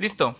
Listo. 0.00 0.34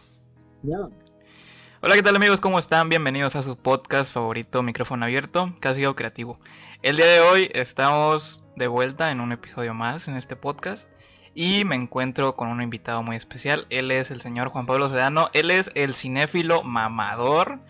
Hola, 1.82 1.94
¿qué 1.94 2.02
tal 2.02 2.16
amigos? 2.16 2.40
¿Cómo 2.40 2.59
están? 2.59 2.89
Bienvenidos 2.89 3.36
a 3.36 3.43
su 3.43 3.59
podcast 3.59 4.11
favorito, 4.11 4.62
Micrófono 4.62 5.04
Abierto, 5.04 5.53
Casi 5.61 5.83
Creativo. 5.83 6.40
El 6.80 6.96
día 6.96 7.04
de 7.04 7.21
hoy 7.21 7.50
estamos 7.52 8.42
de 8.56 8.68
vuelta 8.68 9.10
en 9.10 9.20
un 9.20 9.32
episodio 9.32 9.74
más 9.74 10.08
en 10.08 10.16
este 10.16 10.34
podcast 10.34 10.90
y 11.34 11.66
me 11.66 11.74
encuentro 11.74 12.36
con 12.36 12.48
un 12.48 12.62
invitado 12.62 13.02
muy 13.02 13.16
especial. 13.16 13.66
Él 13.68 13.90
es 13.90 14.10
el 14.10 14.22
señor 14.22 14.48
Juan 14.48 14.64
Pablo 14.64 14.88
Sedano, 14.88 15.29
él 15.34 15.50
es 15.50 15.70
el 15.74 15.92
cinéfilo 15.92 16.62
mamador 16.62 17.61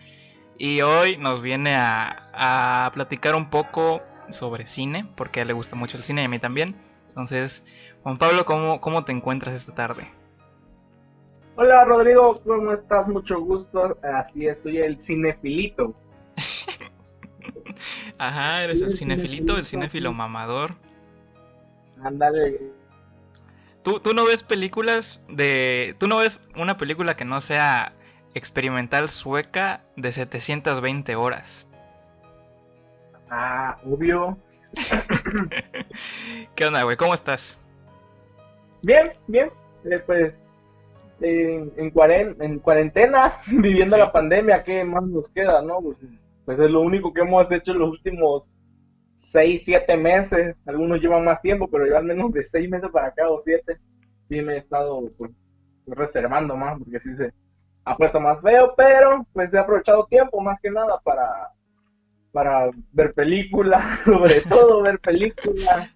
y 0.57 0.79
hoy 0.83 1.17
nos 1.17 1.41
viene 1.41 1.75
a, 1.75 2.29
a 2.85 2.91
platicar 2.93 3.35
un 3.35 3.49
poco 3.49 4.01
sobre 4.29 4.65
cine, 4.65 5.05
porque 5.17 5.41
a 5.41 5.43
él 5.43 5.49
le 5.49 5.53
gusta 5.53 5.75
mucho 5.75 5.97
el 5.97 6.03
cine 6.03 6.21
y 6.21 6.25
a 6.25 6.29
mí 6.29 6.39
también. 6.39 6.73
Entonces, 7.09 7.65
Juan 8.03 8.15
Pablo, 8.15 8.45
¿cómo, 8.45 8.79
cómo 8.79 9.03
te 9.03 9.11
encuentras 9.11 9.53
esta 9.55 9.75
tarde? 9.75 10.07
Hola 11.55 11.83
Rodrigo, 11.83 12.41
¿cómo 12.45 12.71
estás? 12.73 13.07
Mucho 13.07 13.41
gusto. 13.41 13.97
Así 14.01 14.47
es, 14.47 14.61
soy 14.61 14.77
el 14.77 14.99
cinefilito. 14.99 15.93
Ajá, 18.17 18.63
eres 18.63 18.81
el 18.81 18.95
cinefilito, 18.95 19.57
el 19.57 19.65
cinefilo 19.65 20.13
mamador. 20.13 20.71
Ándale. 22.03 22.59
¿Tú, 23.83 23.99
¿Tú 23.99 24.13
no 24.13 24.25
ves 24.25 24.43
películas 24.43 25.25
de... 25.27 25.95
¿Tú 25.99 26.07
no 26.07 26.19
ves 26.19 26.47
una 26.55 26.77
película 26.77 27.15
que 27.15 27.25
no 27.25 27.41
sea 27.41 27.93
experimental 28.33 29.09
sueca 29.09 29.81
de 29.95 30.11
720 30.11 31.15
horas? 31.15 31.67
Ah, 33.29 33.77
obvio. 33.85 34.37
¿Qué 36.55 36.65
onda, 36.65 36.83
güey? 36.83 36.95
¿Cómo 36.95 37.13
estás? 37.13 37.65
Bien, 38.83 39.11
bien. 39.27 39.51
Eh, 39.85 39.99
pues 40.05 40.33
en, 41.21 41.71
en, 41.77 42.59
cuarentena, 42.59 43.33
viviendo 43.47 43.97
la 43.97 44.11
pandemia, 44.11 44.63
¿qué 44.63 44.83
más 44.83 45.03
nos 45.03 45.29
queda, 45.29 45.61
no? 45.61 45.81
Pues, 45.81 45.97
pues, 46.45 46.59
es 46.59 46.71
lo 46.71 46.81
único 46.81 47.13
que 47.13 47.21
hemos 47.21 47.51
hecho 47.51 47.71
en 47.71 47.79
los 47.79 47.89
últimos 47.89 48.43
seis, 49.17 49.61
siete 49.63 49.95
meses. 49.97 50.55
Algunos 50.65 50.99
llevan 50.99 51.23
más 51.25 51.41
tiempo, 51.41 51.67
pero 51.67 51.85
llevan 51.85 52.07
menos 52.07 52.31
de 52.33 52.43
seis 52.43 52.69
meses 52.69 52.89
para 52.91 53.07
acá 53.07 53.29
o 53.29 53.39
siete. 53.43 53.77
Sí 54.27 54.41
me 54.41 54.55
he 54.55 54.57
estado 54.57 55.01
pues, 55.17 55.31
reservando 55.87 56.55
más, 56.55 56.77
porque 56.79 56.99
sí 56.99 57.15
se 57.15 57.33
ha 57.85 57.95
puesto 57.97 58.19
más 58.19 58.41
feo, 58.41 58.73
pero 58.75 59.25
pues 59.33 59.53
he 59.53 59.57
aprovechado 59.57 60.05
tiempo 60.05 60.39
más 60.39 60.59
que 60.61 60.69
nada 60.69 60.99
para 61.03 61.51
para 62.31 62.69
ver 62.93 63.13
películas, 63.13 63.83
sobre 64.05 64.41
todo 64.41 64.83
ver 64.83 64.99
películas, 64.99 65.89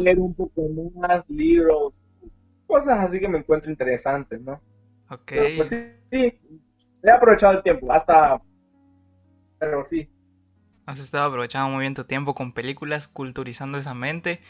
leer 0.00 0.18
un 0.18 0.34
poco 0.34 0.62
más 0.96 1.28
libros, 1.28 1.92
cosas 2.66 2.98
así 2.98 3.20
que 3.20 3.28
me 3.28 3.38
encuentro 3.38 3.70
interesantes, 3.70 4.40
¿no? 4.40 4.60
Ok. 5.10 5.32
pues 5.56 5.68
sí, 5.68 5.86
sí, 6.10 6.40
he 7.02 7.10
aprovechado 7.10 7.54
el 7.54 7.62
tiempo, 7.62 7.92
hasta... 7.92 8.40
Pero 9.58 9.86
sí. 9.86 10.08
Has 10.84 10.98
estado 10.98 11.26
aprovechando 11.26 11.70
muy 11.70 11.80
bien 11.80 11.94
tu 11.94 12.04
tiempo 12.04 12.34
con 12.34 12.52
películas, 12.52 13.08
culturizando 13.08 13.78
esa 13.78 13.94
mente. 13.94 14.40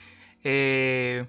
Eh, 0.42 1.24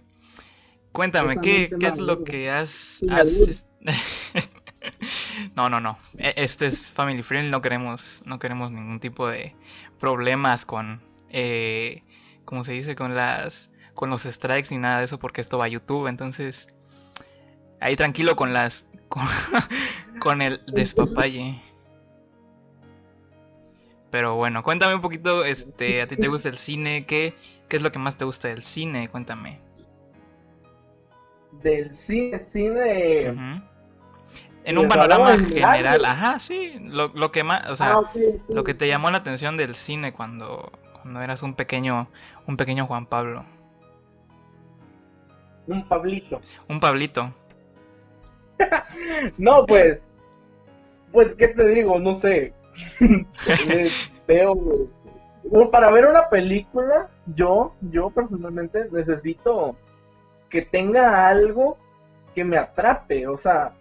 cuéntame, 0.91 1.39
¿qué, 1.39 1.69
¿qué, 1.79 1.87
es 1.87 1.97
lo 1.97 2.23
que 2.23 2.49
has... 2.49 3.01
no, 5.55 5.69
no, 5.69 5.79
no. 5.79 5.97
Este 6.17 6.65
es 6.65 6.89
family 6.89 7.23
friendly, 7.23 7.51
no 7.51 7.61
queremos, 7.61 8.23
no 8.25 8.39
queremos 8.39 8.71
ningún 8.71 8.99
tipo 8.99 9.27
de 9.27 9.55
problemas 9.99 10.65
con, 10.65 11.01
eh, 11.29 12.03
¿cómo 12.45 12.63
se 12.63 12.73
dice? 12.73 12.95
Con 12.95 13.15
las, 13.15 13.71
con 13.93 14.09
los 14.09 14.23
strikes 14.23 14.69
ni 14.71 14.77
nada 14.77 14.99
de 14.99 15.05
eso, 15.05 15.19
porque 15.19 15.41
esto 15.41 15.57
va 15.57 15.65
a 15.65 15.69
YouTube, 15.69 16.07
entonces 16.07 16.73
Ahí 17.79 17.95
tranquilo 17.95 18.35
con 18.35 18.53
las. 18.53 18.89
Con, 20.19 20.41
el 20.41 20.61
despapalle. 20.67 21.55
Pero 24.09 24.35
bueno, 24.35 24.63
cuéntame 24.63 24.95
un 24.95 25.01
poquito, 25.01 25.43
este, 25.43 26.01
¿a 26.01 26.07
ti 26.07 26.15
te 26.15 26.27
gusta 26.27 26.49
el 26.49 26.57
cine? 26.57 27.05
¿Qué, 27.05 27.35
qué 27.67 27.75
es 27.75 27.83
lo 27.83 27.91
que 27.91 27.99
más 27.99 28.17
te 28.17 28.25
gusta 28.25 28.47
del 28.47 28.63
cine? 28.63 29.09
Cuéntame. 29.09 29.59
Del 31.61 31.93
cine, 31.95 32.39
cine... 32.47 33.61
En 34.63 34.77
un 34.77 34.89
panorama 34.89 35.37
general, 35.37 36.03
ajá, 36.03 36.39
sí, 36.39 36.73
lo, 36.81 37.07
lo 37.13 37.31
que 37.31 37.41
más, 37.41 37.69
o 37.69 37.75
sea, 37.77 37.93
ah, 37.93 38.11
lo 38.49 38.65
que 38.65 38.73
te 38.73 38.89
llamó 38.89 39.09
la 39.09 39.19
atención 39.19 39.55
del 39.55 39.75
cine 39.75 40.11
cuando, 40.11 40.73
cuando 41.01 41.21
eras 41.21 41.41
un 41.41 41.53
pequeño, 41.53 42.09
un 42.47 42.57
pequeño 42.57 42.85
Juan 42.85 43.05
Pablo. 43.05 43.45
Un 45.67 45.87
Pablito. 45.87 46.41
Un 46.67 46.81
Pablito. 46.81 47.33
no, 49.37 49.65
pues, 49.65 50.01
pues, 51.11 51.33
¿qué 51.35 51.49
te 51.49 51.67
digo? 51.69 51.99
No 51.99 52.15
sé. 52.15 52.53
Veo, 54.27 54.55
para 55.71 55.89
ver 55.91 56.05
una 56.05 56.29
película, 56.29 57.09
yo, 57.33 57.73
yo 57.81 58.09
personalmente 58.09 58.87
necesito 58.91 59.75
que 60.49 60.61
tenga 60.61 61.27
algo 61.27 61.77
que 62.35 62.43
me 62.43 62.57
atrape, 62.57 63.27
o 63.27 63.37
sea, 63.37 63.73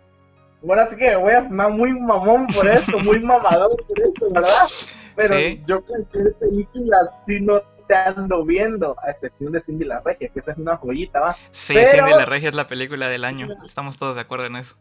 bueno, 0.63 0.83
sí 0.89 0.97
que 0.97 1.17
voy 1.17 1.33
a 1.33 1.45
sonar 1.45 1.71
muy 1.71 1.93
mamón 1.99 2.47
por 2.47 2.69
esto, 2.69 2.99
muy 3.01 3.21
mamador 3.21 3.77
por 3.87 4.01
esto, 4.01 4.31
¿verdad? 4.31 4.67
Pero 5.15 5.35
yo 5.67 5.85
cualquier 5.85 6.35
película 6.35 7.11
sí 7.27 7.41
no 7.41 7.61
ando 7.95 8.45
viendo, 8.45 8.97
a 9.03 9.11
excepción 9.11 9.53
de 9.53 9.61
Cindy 9.61 9.85
la 9.85 10.01
Regia, 10.01 10.29
que 10.29 10.41
esa 10.41 10.53
es 10.53 10.59
una 10.59 10.77
joyita, 10.77 11.21
¿va? 11.21 11.37
Sí, 11.51 11.75
Cindy 11.75 12.11
la 12.11 12.27
Regia 12.27 12.49
es 12.49 12.55
la 12.55 12.67
película 12.67 13.09
del 13.09 13.25
año, 13.25 13.49
estamos 13.65 13.99
todos 13.99 14.17
de 14.17 14.23
acuerdo 14.23 14.47
en 14.47 14.57
eso. 14.57 14.77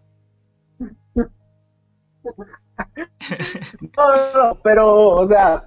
no, 3.97 4.33
no, 4.33 4.59
pero, 4.63 5.09
o 5.09 5.27
sea, 5.27 5.65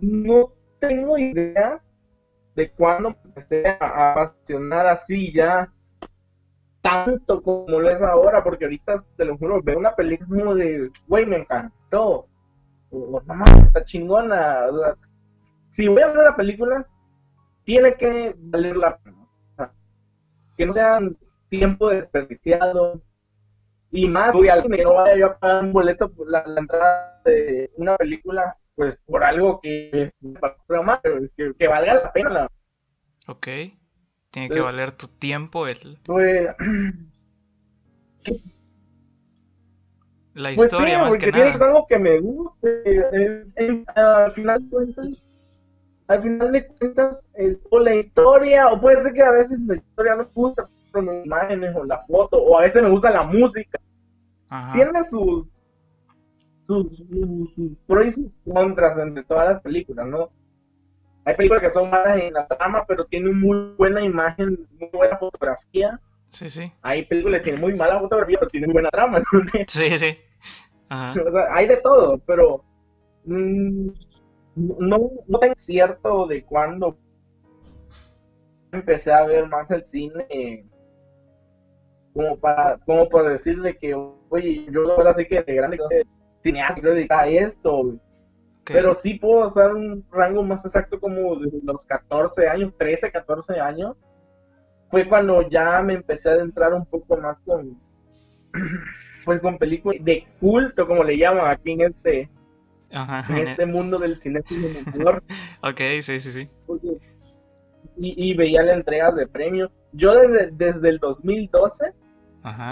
no 0.00 0.52
tengo 0.78 1.18
idea 1.18 1.80
de 2.54 2.70
cuándo 2.72 3.16
empecé 3.24 3.66
a 3.66 4.12
apasionar 4.12 4.86
así 4.86 5.32
ya 5.32 5.72
tanto 6.80 7.42
como 7.42 7.80
lo 7.80 7.88
es 7.88 8.02
ahora, 8.02 8.42
porque 8.42 8.64
ahorita 8.64 9.04
te 9.16 9.24
lo 9.24 9.38
juro, 9.38 9.62
veo 9.62 9.78
una 9.78 9.94
película 9.94 10.54
de, 10.54 10.90
güey, 11.06 11.24
me 11.24 11.36
encantó, 11.36 12.26
o 12.92 13.22
no 13.26 13.44
está 13.66 13.84
chingona, 13.84 14.66
si 15.70 15.88
voy 15.88 16.02
a 16.02 16.08
ver 16.08 16.18
una 16.18 16.36
película, 16.36 16.86
tiene 17.64 17.94
que 17.94 18.34
valer 18.38 18.76
la 18.76 18.98
pena, 18.98 19.72
que 20.56 20.66
no 20.66 20.72
sean 20.72 21.16
tiempo 21.48 21.88
desperdiciado, 21.88 23.02
y 23.90 24.08
más, 24.08 24.32
voy 24.32 24.48
al 24.48 24.68
no 24.68 24.94
vaya 24.94 25.16
yo 25.16 25.26
a 25.26 25.38
pagar 25.38 25.64
un 25.64 25.72
boleto 25.72 26.10
por 26.10 26.30
la, 26.30 26.44
entrada 26.56 27.20
de 27.24 27.70
una 27.76 27.96
película, 27.96 28.56
pues 28.74 28.98
por 29.06 29.22
algo 29.22 29.60
que, 29.60 30.12
que, 31.36 31.54
que 31.58 31.68
valga 31.68 31.94
la 31.94 32.12
pena. 32.12 32.48
Ok. 33.26 33.48
Tiene 34.30 34.48
que 34.48 34.60
valer 34.60 34.92
tu 34.92 35.08
tiempo 35.08 35.66
el... 35.66 35.98
Pues... 36.04 36.48
La 40.34 40.54
pues 40.54 40.72
historia 40.72 40.98
más 40.98 41.16
que 41.16 41.30
nada. 41.30 41.50
Tiene 41.50 41.64
algo 41.64 41.86
que 41.86 41.98
me 41.98 42.18
guste. 42.18 43.46
al 43.94 44.32
final 44.32 44.62
de 44.62 44.70
cuentas, 44.70 45.08
al 46.06 46.22
final 46.22 46.52
de 46.52 46.66
cuentas, 46.66 47.20
o 47.70 47.78
la 47.78 47.94
historia, 47.94 48.68
o 48.68 48.80
puede 48.80 49.02
ser 49.02 49.12
que 49.12 49.22
a 49.22 49.30
veces 49.30 49.58
la 49.66 49.76
historia 49.76 50.16
no 50.16 50.28
gusta, 50.34 50.68
pero 50.92 51.04
las 51.04 51.24
imágenes 51.24 51.76
o 51.76 51.84
la 51.84 51.98
foto, 52.06 52.38
o 52.38 52.58
a 52.58 52.62
veces 52.62 52.82
me 52.82 52.88
gusta 52.88 53.10
la 53.10 53.24
música. 53.24 53.78
Tiene 54.74 55.02
sus, 55.04 55.46
sus, 56.66 56.96
sus, 56.96 57.76
pros 57.86 58.06
y 58.06 58.10
sus 58.10 58.30
contras 58.52 58.98
entre 58.98 59.24
todas 59.24 59.54
las 59.54 59.62
películas, 59.62 60.06
¿no? 60.06 60.30
Hay 61.24 61.36
películas 61.36 61.62
que 61.62 61.70
son 61.70 61.88
malas 61.88 62.18
en 62.18 62.34
la 62.34 62.46
trama, 62.46 62.84
pero 62.86 63.04
tienen 63.04 63.38
muy 63.38 63.74
buena 63.78 64.02
imagen, 64.02 64.66
muy 64.78 64.90
buena 64.92 65.16
fotografía. 65.16 66.00
Sí, 66.32 66.48
sí. 66.48 66.72
Hay 66.82 67.04
películas 67.04 67.40
que 67.40 67.44
tienen 67.44 67.60
muy 67.60 67.74
mala 67.74 68.00
fotografía, 68.00 68.38
pero 68.38 68.50
tienen 68.50 68.72
buena 68.72 68.90
trama. 68.90 69.22
Sí, 69.68 69.98
sí. 69.98 70.18
O 70.90 71.14
sea, 71.14 71.46
hay 71.50 71.66
de 71.66 71.76
todo, 71.78 72.18
pero 72.26 72.64
mm, 73.24 73.88
no, 74.56 75.10
no 75.26 75.38
tengo 75.38 75.54
cierto 75.56 76.26
de 76.26 76.44
cuándo 76.44 76.98
empecé 78.72 79.12
a 79.12 79.24
ver 79.24 79.46
más 79.48 79.70
el 79.70 79.84
cine 79.84 80.66
como 82.14 82.38
para 82.38 82.78
como 82.78 83.08
por 83.08 83.28
decirle 83.28 83.76
que 83.76 83.94
oye 83.94 84.66
yo 84.70 84.90
ahora 84.92 85.12
sí 85.12 85.26
que 85.26 85.42
de 85.42 85.54
grande 85.54 85.78
cineasta 86.42 86.74
quiero 86.74 86.94
dedicar 86.94 87.20
a 87.20 87.28
esto 87.28 87.98
pero 88.64 88.94
sí 88.94 89.14
puedo 89.14 89.48
usar 89.48 89.74
un 89.74 90.04
rango 90.10 90.42
más 90.42 90.64
exacto 90.64 91.00
como 91.00 91.36
de 91.36 91.50
los 91.64 91.84
14 91.84 92.48
años, 92.48 92.72
13, 92.78 93.10
14 93.10 93.58
años. 93.58 93.96
Fue 94.92 95.08
cuando 95.08 95.48
ya 95.48 95.80
me 95.80 95.94
empecé 95.94 96.28
a 96.28 96.32
adentrar 96.32 96.74
un 96.74 96.84
poco 96.84 97.16
más 97.16 97.38
con, 97.46 97.80
pues 99.24 99.40
con 99.40 99.56
películas 99.56 100.04
de 100.04 100.26
culto, 100.38 100.86
como 100.86 101.02
le 101.02 101.16
llaman 101.16 101.50
aquí 101.50 101.72
en 101.72 101.80
este, 101.80 102.28
en 102.90 103.48
este 103.48 103.64
mundo 103.64 103.98
del 103.98 104.20
cine 104.20 104.42
ok, 105.62 105.80
sí, 106.02 106.20
sí, 106.20 106.30
sí. 106.30 106.50
y, 107.96 108.34
veía 108.34 108.62
la 108.62 108.74
entrega 108.74 109.10
de 109.12 109.26
premios. 109.26 109.70
Yo 109.92 110.14
desde, 110.14 110.50
desde 110.50 110.90
el 110.90 110.98
2012 110.98 111.94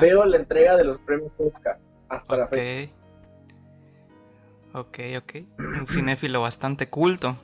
veo 0.03 0.27
la 0.27 0.37
entrega 0.37 0.77
de 0.77 0.85
los 0.85 0.99
premios 0.99 1.33
Oscar 1.39 1.79
hasta 2.11 2.37
la 2.37 2.49
fecha. 2.49 2.93
Ok, 4.75 4.99
ok. 5.17 5.35
Un 5.59 5.87
cinéfilo 5.87 6.43
bastante 6.43 6.91
culto. 6.91 7.35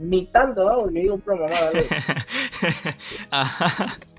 Ni 0.00 0.24
tanto, 0.32 0.64
¿no? 0.64 0.80
Porque 0.80 1.00
digo 1.00 1.18
promo 1.18 1.44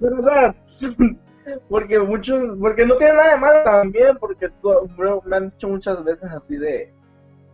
Pero, 0.00 0.54
porque 1.68 1.98
muchos, 1.98 2.58
porque 2.58 2.86
no 2.86 2.96
tiene 2.96 3.14
nada 3.14 3.34
de 3.34 3.40
malo 3.40 3.62
también, 3.64 4.16
porque 4.18 4.50
me 5.24 5.36
han 5.36 5.50
dicho 5.50 5.68
muchas 5.68 6.02
veces 6.04 6.30
así 6.30 6.56
de, 6.56 6.92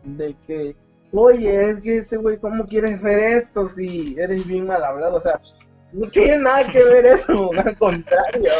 de 0.04 0.36
que, 0.46 0.76
oye, 1.12 1.70
es 1.70 1.80
que 1.80 1.98
este 1.98 2.16
güey, 2.16 2.38
¿cómo 2.38 2.66
quieres 2.66 2.98
hacer 2.98 3.18
esto 3.18 3.68
si 3.68 4.16
eres 4.18 4.46
bien 4.46 4.66
mal 4.66 4.82
hablado? 4.82 5.16
O 5.16 5.20
sea, 5.20 5.40
no 5.92 6.08
tiene 6.08 6.38
nada 6.38 6.70
que 6.70 6.84
ver 6.84 7.06
eso, 7.06 7.50
al 7.64 7.76
contrario. 7.76 8.50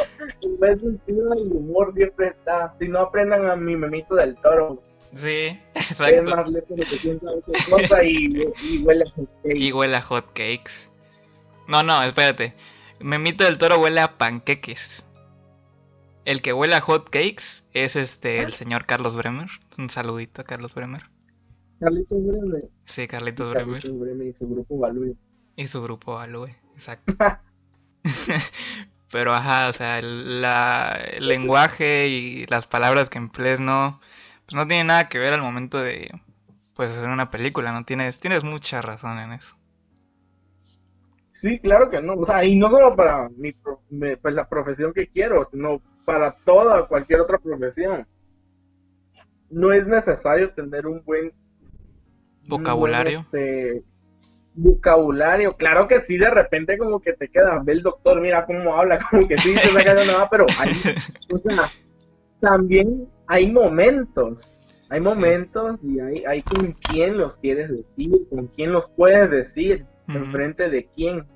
En 0.43 0.58
vez 0.58 0.81
de 0.81 0.99
el 1.06 1.52
humor 1.52 1.93
siempre 1.94 2.29
está. 2.29 2.75
Si 2.79 2.88
no 2.88 3.00
aprendan 3.00 3.46
a 3.46 3.56
mi 3.56 3.76
memito 3.76 4.14
del 4.14 4.37
toro. 4.37 4.82
Sí, 5.15 5.59
exacto. 5.75 6.17
Es 6.17 6.23
más 6.23 6.53
de 6.53 6.63
que 6.65 7.19
cosa 7.71 8.05
y, 8.05 8.53
y, 8.63 8.79
huele 8.79 9.05
a 9.05 9.11
hot 9.11 9.31
cakes. 9.43 9.59
Y 9.59 9.73
huele 9.73 9.97
a 9.97 10.03
hot 10.03 10.27
cakes. 10.29 10.91
No, 11.67 11.83
no, 11.83 12.03
espérate. 12.03 12.55
Memito 13.01 13.45
del 13.45 13.59
toro 13.59 13.79
huele 13.79 14.01
a 14.01 14.19
panqueques. 14.19 15.07
El 16.25 16.43
que 16.43 16.53
huele 16.53 16.75
a 16.75 16.81
hot 16.81 17.05
cakes 17.11 17.65
es 17.73 17.97
este 17.97 18.43
el 18.43 18.53
señor 18.53 18.87
Carlos 18.87 19.15
Bremer. 19.15 19.49
Un 19.79 19.89
saludito 19.91 20.43
a 20.43 20.45
Carlos 20.45 20.75
Bremer. 20.75 21.03
Carlitos 21.81 22.19
Bremer. 22.27 22.69
Sí, 22.85 23.07
Carlitos 23.07 23.51
Bremer. 23.51 23.81
Carlitos 23.81 24.01
Bremer 24.01 24.27
y 24.27 24.33
su 24.35 24.49
grupo 24.49 24.79
Balúe. 24.79 25.17
Y 25.57 25.67
su 25.67 25.83
grupo 25.83 26.15
Balúe, 26.15 26.51
exacto. 26.75 27.15
Pero 29.11 29.33
ajá, 29.33 29.69
o 29.69 29.73
sea, 29.73 29.99
el, 29.99 30.43
la, 30.43 30.99
el 31.13 31.29
lenguaje 31.29 32.09
y 32.09 32.47
las 32.47 32.67
palabras 32.67 33.09
que 33.09 33.19
emplees 33.19 33.61
no, 33.61 34.01
pues 34.49 34.56
no 34.56 34.67
tiene 34.67 34.85
nada 34.85 35.11
que 35.11 35.19
ver 35.19 35.35
al 35.35 35.43
momento 35.43 35.83
de 35.83 36.11
pues 36.75 36.91
hacer 36.91 37.11
una 37.11 37.31
película, 37.31 37.71
no 37.71 37.85
tienes, 37.85 38.19
tienes 38.19 38.45
mucha 38.45 38.81
razón 38.81 39.19
en 39.19 39.33
eso. 39.33 39.56
Sí, 41.33 41.59
claro 41.59 41.91
que 41.91 42.00
no, 42.00 42.15
o 42.15 42.25
sea, 42.25 42.45
y 42.45 42.56
no 42.56 42.71
solo 42.71 42.97
para 42.97 43.29
mi, 43.37 43.53
pues, 43.53 44.35
la 44.35 44.49
profesión 44.49 44.95
que 44.95 45.09
quiero, 45.09 45.47
sino 45.50 45.83
para 46.06 46.33
toda 46.33 46.87
cualquier 46.87 47.21
otra 47.21 47.37
profesión. 47.39 48.06
No 49.50 49.71
es 49.73 49.87
necesario 49.87 50.50
tener 50.55 50.87
un 50.87 51.05
buen 51.05 51.33
vocabulario. 52.49 53.21
Este, 53.21 53.83
vocabulario, 54.55 55.56
claro 55.56 55.89
que 55.89 56.00
sí, 56.00 56.17
de 56.17 56.31
repente 56.31 56.79
como 56.79 57.00
que 57.00 57.12
te 57.12 57.29
queda, 57.29 57.61
ve 57.62 57.73
el 57.75 57.83
doctor, 57.83 58.19
mira 58.21 58.47
cómo 58.47 58.75
habla, 58.75 58.99
como 59.11 59.29
que 59.29 59.37
sí, 59.37 59.55
saca 59.56 59.95
nada, 59.95 60.31
pero 60.31 60.47
hay, 60.59 60.73
o 61.31 61.39
sea, 61.39 61.71
también 62.40 63.08
hay 63.26 63.50
momentos, 63.50 64.40
hay 64.88 65.00
momentos 65.00 65.79
y 65.82 66.00
hay, 66.00 66.25
hay 66.25 66.43
con 66.43 66.73
quién 66.73 67.19
los 67.19 67.37
quieres 67.37 67.70
decir, 67.70 68.26
con 68.31 68.46
quién 68.49 68.73
los 68.73 68.88
puedes 68.96 69.31
decir, 69.31 69.85
en 70.08 70.25
frente 70.32 70.70
de 70.70 70.88
quién. 70.96 71.26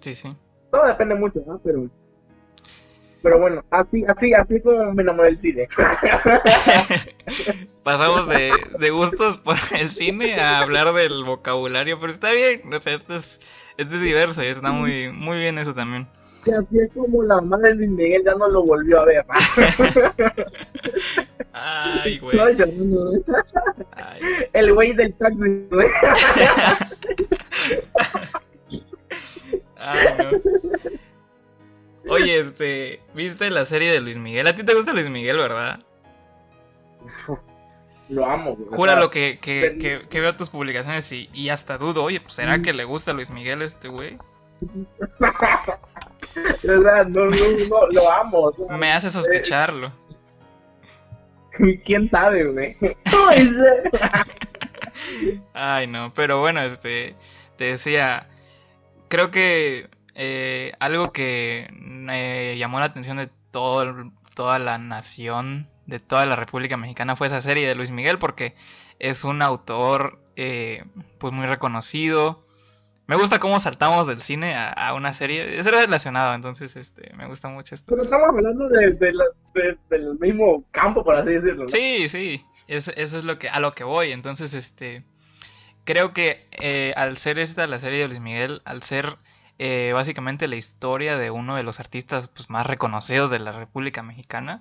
Sí, 0.00 0.14
sí. 0.14 0.36
Todo 0.70 0.86
depende 0.86 1.14
mucho, 1.14 1.42
¿no? 1.46 1.58
Pero 1.64 1.88
pero 3.22 3.38
bueno, 3.38 3.64
así, 3.70 4.04
así, 4.08 4.34
así 4.34 4.60
como 4.60 4.92
me 4.92 5.02
enamoré 5.02 5.30
del 5.30 5.40
cine. 5.40 5.68
Pasamos 7.84 8.28
de, 8.28 8.52
de, 8.78 8.90
gustos 8.90 9.38
por 9.38 9.56
el 9.78 9.90
cine 9.90 10.40
a 10.40 10.58
hablar 10.58 10.92
del 10.92 11.24
vocabulario, 11.24 12.00
pero 12.00 12.12
está 12.12 12.32
bien, 12.32 12.62
o 12.72 12.78
sea, 12.78 12.94
esto 12.94 13.14
es, 13.14 13.40
esto 13.76 13.94
es 13.94 14.00
diverso 14.00 14.42
y 14.42 14.46
está 14.46 14.72
muy, 14.72 15.10
muy 15.10 15.38
bien 15.38 15.58
eso 15.58 15.72
también. 15.72 16.08
Así 16.50 16.78
es 16.78 16.90
como 16.92 17.22
la 17.22 17.40
madre 17.40 17.68
de 17.68 17.74
Luis 17.76 17.90
Miguel 17.90 18.24
ya 18.24 18.34
no 18.34 18.48
lo 18.48 18.64
volvió 18.64 19.00
a 19.00 19.04
ver. 19.04 19.24
Ay, 21.52 22.18
güey. 22.20 22.36
El 24.52 24.74
güey 24.74 24.92
del 24.92 25.14
taxi, 25.14 25.66
güey. 25.70 25.88
Ay, 29.76 30.06
no. 30.18 30.30
Oye, 32.12 32.40
este, 32.40 33.00
¿viste 33.14 33.48
la 33.50 33.64
serie 33.64 33.92
de 33.92 34.00
Luis 34.00 34.16
Miguel? 34.16 34.48
¿A 34.48 34.56
ti 34.56 34.64
te 34.64 34.74
gusta 34.74 34.92
Luis 34.92 35.08
Miguel, 35.08 35.38
verdad? 35.38 35.78
Lo 38.08 38.26
amo, 38.26 38.56
güey. 38.56 38.68
Júralo 38.70 39.10
que, 39.10 39.38
que, 39.40 40.06
que, 40.08 40.20
veo 40.20 40.36
tus 40.36 40.50
publicaciones 40.50 41.10
y, 41.12 41.30
y, 41.32 41.50
hasta 41.50 41.78
dudo, 41.78 42.02
oye, 42.02 42.20
pues 42.20 42.34
¿será 42.34 42.60
que 42.60 42.72
le 42.72 42.82
gusta 42.82 43.12
Luis 43.12 43.30
Miguel 43.30 43.62
este 43.62 43.86
güey? 43.86 44.18
¿Verdad? 46.62 47.06
No, 47.06 47.26
no, 47.26 47.36
no, 47.68 47.86
lo 47.88 48.10
amo. 48.10 48.52
Me 48.78 48.92
hace 48.92 49.10
sospecharlo. 49.10 49.92
¿Quién 51.84 52.10
sabe, 52.10 52.44
güey? 52.44 52.76
Ay, 55.54 55.86
no, 55.86 56.12
pero 56.14 56.40
bueno, 56.40 56.62
este, 56.62 57.14
te 57.56 57.64
decía, 57.64 58.28
creo 59.08 59.30
que 59.30 59.88
eh, 60.14 60.72
algo 60.80 61.12
que 61.12 61.68
me 61.80 62.56
llamó 62.56 62.78
la 62.80 62.86
atención 62.86 63.18
de 63.18 63.28
todo, 63.50 64.10
toda 64.34 64.58
la 64.58 64.78
nación, 64.78 65.66
de 65.86 66.00
toda 66.00 66.26
la 66.26 66.36
República 66.36 66.76
Mexicana, 66.76 67.16
fue 67.16 67.26
esa 67.26 67.40
serie 67.40 67.68
de 67.68 67.74
Luis 67.74 67.90
Miguel, 67.90 68.18
porque 68.18 68.54
es 68.98 69.24
un 69.24 69.42
autor 69.42 70.18
eh, 70.36 70.84
pues 71.18 71.32
muy 71.32 71.46
reconocido. 71.46 72.42
Me 73.06 73.16
gusta 73.16 73.38
cómo 73.38 73.58
saltamos 73.58 74.06
del 74.06 74.22
cine 74.22 74.54
a, 74.54 74.94
una 74.94 75.12
serie. 75.12 75.58
Es 75.58 75.66
relacionado, 75.70 76.34
entonces 76.34 76.76
este, 76.76 77.12
me 77.16 77.26
gusta 77.26 77.48
mucho 77.48 77.74
esto. 77.74 77.86
Pero 77.90 78.02
estamos 78.02 78.28
hablando 78.28 78.68
de, 78.68 78.92
del 79.90 80.18
mismo 80.20 80.64
campo, 80.70 81.04
por 81.04 81.16
así 81.16 81.30
decirlo. 81.30 81.68
Sí, 81.68 82.08
sí. 82.08 82.44
eso 82.68 82.92
es 82.94 83.24
lo 83.24 83.38
que, 83.38 83.48
a 83.48 83.60
lo 83.60 83.72
que 83.72 83.84
voy. 83.84 84.12
Entonces, 84.12 84.54
este. 84.54 85.04
Creo 85.84 86.12
que 86.12 86.46
eh, 86.60 86.94
al 86.96 87.16
ser 87.16 87.40
esta 87.40 87.66
la 87.66 87.80
serie 87.80 88.02
de 88.02 88.08
Luis 88.08 88.20
Miguel, 88.20 88.62
al 88.64 88.82
ser 88.82 89.16
eh, 89.58 89.92
básicamente 89.94 90.48
la 90.48 90.56
historia 90.56 91.18
de 91.18 91.30
uno 91.30 91.56
de 91.56 91.62
los 91.64 91.80
artistas 91.80 92.28
pues, 92.28 92.50
más 92.50 92.66
reconocidos 92.66 93.30
de 93.30 93.40
la 93.40 93.52
República 93.52 94.02
Mexicana. 94.02 94.60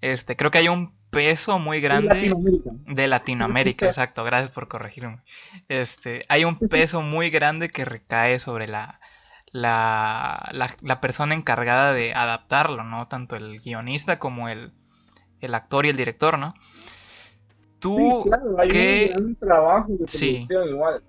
Este, 0.00 0.36
creo 0.36 0.50
que 0.50 0.58
hay 0.58 0.68
un 0.68 0.94
peso 1.10 1.58
muy 1.58 1.80
grande 1.80 2.34
de 2.86 3.06
Latinoamérica, 3.08 3.86
exacto, 3.86 4.24
gracias 4.24 4.50
por 4.50 4.68
corregirme. 4.68 5.20
Este, 5.68 6.24
hay 6.28 6.44
un 6.44 6.56
peso 6.58 7.00
muy 7.00 7.30
grande 7.30 7.68
que 7.68 7.84
recae 7.84 8.38
sobre 8.38 8.66
la, 8.68 9.00
la, 9.52 10.52
la, 10.52 11.00
persona 11.00 11.34
encargada 11.34 11.94
de 11.94 12.12
adaptarlo, 12.12 12.84
¿no? 12.84 13.06
Tanto 13.08 13.36
el 13.36 13.60
guionista 13.60 14.18
como 14.18 14.48
el, 14.48 14.72
el 15.40 15.54
actor 15.54 15.86
y 15.86 15.90
el 15.90 15.96
director, 15.96 16.38
¿no? 16.38 16.54
Tú, 17.78 18.22
sí, 18.24 18.28
claro, 18.28 18.56
hay 18.58 19.12
un 19.16 19.36
trabajo 19.36 19.88
de 19.88 20.08
sí. 20.08 20.46
igual. 20.50 21.02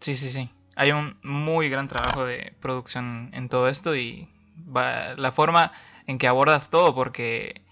Sí, 0.00 0.14
sí, 0.14 0.30
sí 0.30 0.50
hay 0.78 0.92
un 0.92 1.16
muy 1.24 1.68
gran 1.68 1.88
trabajo 1.88 2.24
de 2.24 2.54
producción 2.60 3.30
en 3.34 3.48
todo 3.48 3.68
esto 3.68 3.96
y 3.96 4.28
la 4.72 5.32
forma 5.32 5.72
en 6.06 6.18
que 6.18 6.28
abordas 6.28 6.70
todo, 6.70 6.94
porque 6.94 7.62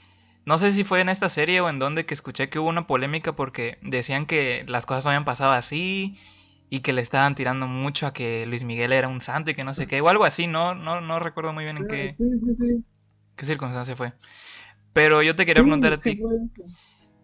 no 0.46 0.58
sé 0.58 0.70
si 0.70 0.84
fue 0.84 1.00
en 1.00 1.08
esta 1.08 1.28
serie 1.28 1.60
o 1.60 1.68
en 1.68 1.78
donde 1.78 2.06
que 2.06 2.14
escuché 2.14 2.48
que 2.48 2.58
hubo 2.58 2.68
una 2.68 2.86
polémica 2.86 3.34
porque 3.34 3.78
decían 3.82 4.26
que 4.26 4.64
las 4.68 4.86
cosas 4.86 5.04
no 5.04 5.10
habían 5.10 5.24
pasado 5.24 5.52
así 5.52 6.16
y 6.70 6.80
que 6.80 6.92
le 6.92 7.02
estaban 7.02 7.34
tirando 7.34 7.66
mucho 7.66 8.06
a 8.06 8.12
que 8.12 8.46
Luis 8.46 8.62
Miguel 8.62 8.92
era 8.92 9.08
un 9.08 9.20
santo 9.20 9.50
y 9.50 9.54
que 9.54 9.64
no 9.64 9.74
sé 9.74 9.86
qué, 9.86 10.00
o 10.00 10.08
algo 10.08 10.24
así, 10.24 10.46
no, 10.46 10.74
no, 10.74 11.00
no 11.00 11.18
recuerdo 11.18 11.52
muy 11.52 11.64
bien 11.64 11.76
en 11.76 11.88
qué, 11.88 12.16
qué 13.36 13.44
circunstancia 13.44 13.96
fue. 13.96 14.14
Pero 14.92 15.22
yo 15.22 15.36
te 15.36 15.44
quería 15.44 15.62
preguntar 15.62 15.92
a 15.92 15.98
ti, 15.98 16.20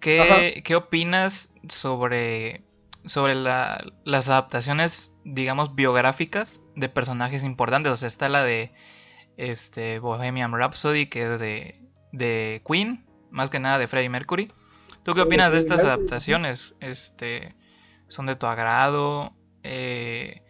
¿qué, 0.01 0.63
¿qué 0.65 0.77
opinas 0.77 1.55
sobre 1.69 2.65
sobre 3.05 3.35
las 3.35 4.29
adaptaciones, 4.29 5.17
digamos, 5.25 5.75
biográficas 5.75 6.63
de 6.77 6.89
personajes 6.89 7.45
importantes. 7.45 7.93
O 7.93 7.97
sea, 7.97 8.09
está 8.09 8.29
la 8.29 8.45
de 8.45 8.73
este, 9.37 9.99
Bohemian 9.99 10.53
Rhapsody, 10.53 11.07
que 11.07 11.35
es 11.35 11.41
de, 11.41 11.81
de 12.13 12.63
Queen, 12.67 13.05
más 13.33 13.51
que 13.51 13.59
nada 13.59 13.79
de 13.79 13.89
Freddie 13.89 14.11
Mercury. 14.11 14.53
¿Tú 15.03 15.15
qué 15.15 15.23
opinas 15.23 15.51
de 15.51 15.59
estas 15.59 15.83
adaptaciones? 15.83 16.77
Este, 16.81 17.57
¿Son 18.07 18.27
de 18.27 18.37
tu 18.37 18.47
agrado? 18.47 19.33
Eh, 19.65 20.43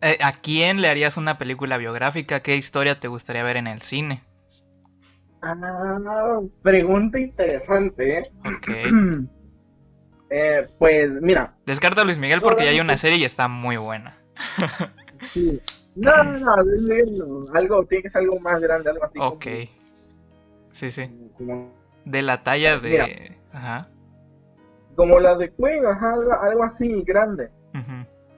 eh, 0.00 0.18
¿A 0.22 0.32
quién 0.32 0.80
le 0.80 0.88
harías 0.88 1.16
una 1.16 1.38
película 1.38 1.76
biográfica? 1.76 2.40
¿Qué 2.40 2.56
historia 2.56 3.00
te 3.00 3.08
gustaría 3.08 3.42
ver 3.42 3.56
en 3.56 3.66
el 3.66 3.80
cine? 3.80 4.22
Ah, 5.42 6.40
pregunta 6.62 7.18
interesante, 7.18 8.18
¿eh? 8.18 8.32
Ok. 8.44 8.68
Eh, 10.36 10.66
pues 10.80 11.12
mira. 11.20 11.54
Descarta 11.64 12.00
a 12.00 12.04
Luis 12.04 12.18
Miguel 12.18 12.40
porque 12.40 12.64
ya 12.64 12.70
hay 12.70 12.80
una 12.80 12.96
serie 12.96 13.18
y 13.18 13.24
está 13.24 13.46
muy 13.46 13.76
buena. 13.76 14.16
sí. 15.32 15.60
No, 15.94 16.24
no, 16.24 16.56
no. 16.56 17.44
Algo, 17.54 17.84
tiene 17.86 18.02
que 18.02 18.08
ser 18.08 18.22
algo 18.22 18.40
más 18.40 18.60
grande, 18.60 18.90
algo 18.90 19.04
así. 19.04 19.18
Ok. 19.20 19.46
sí, 20.72 20.90
sí. 20.90 21.08
De 22.04 22.22
la 22.22 22.42
talla 22.42 22.78
de. 22.78 23.36
ajá. 23.52 23.88
Como 24.96 25.18
la 25.18 25.36
de 25.36 25.52
Queen, 25.52 25.84
ajá, 25.86 26.14
algo, 26.42 26.64
así 26.64 27.02
grande. 27.02 27.48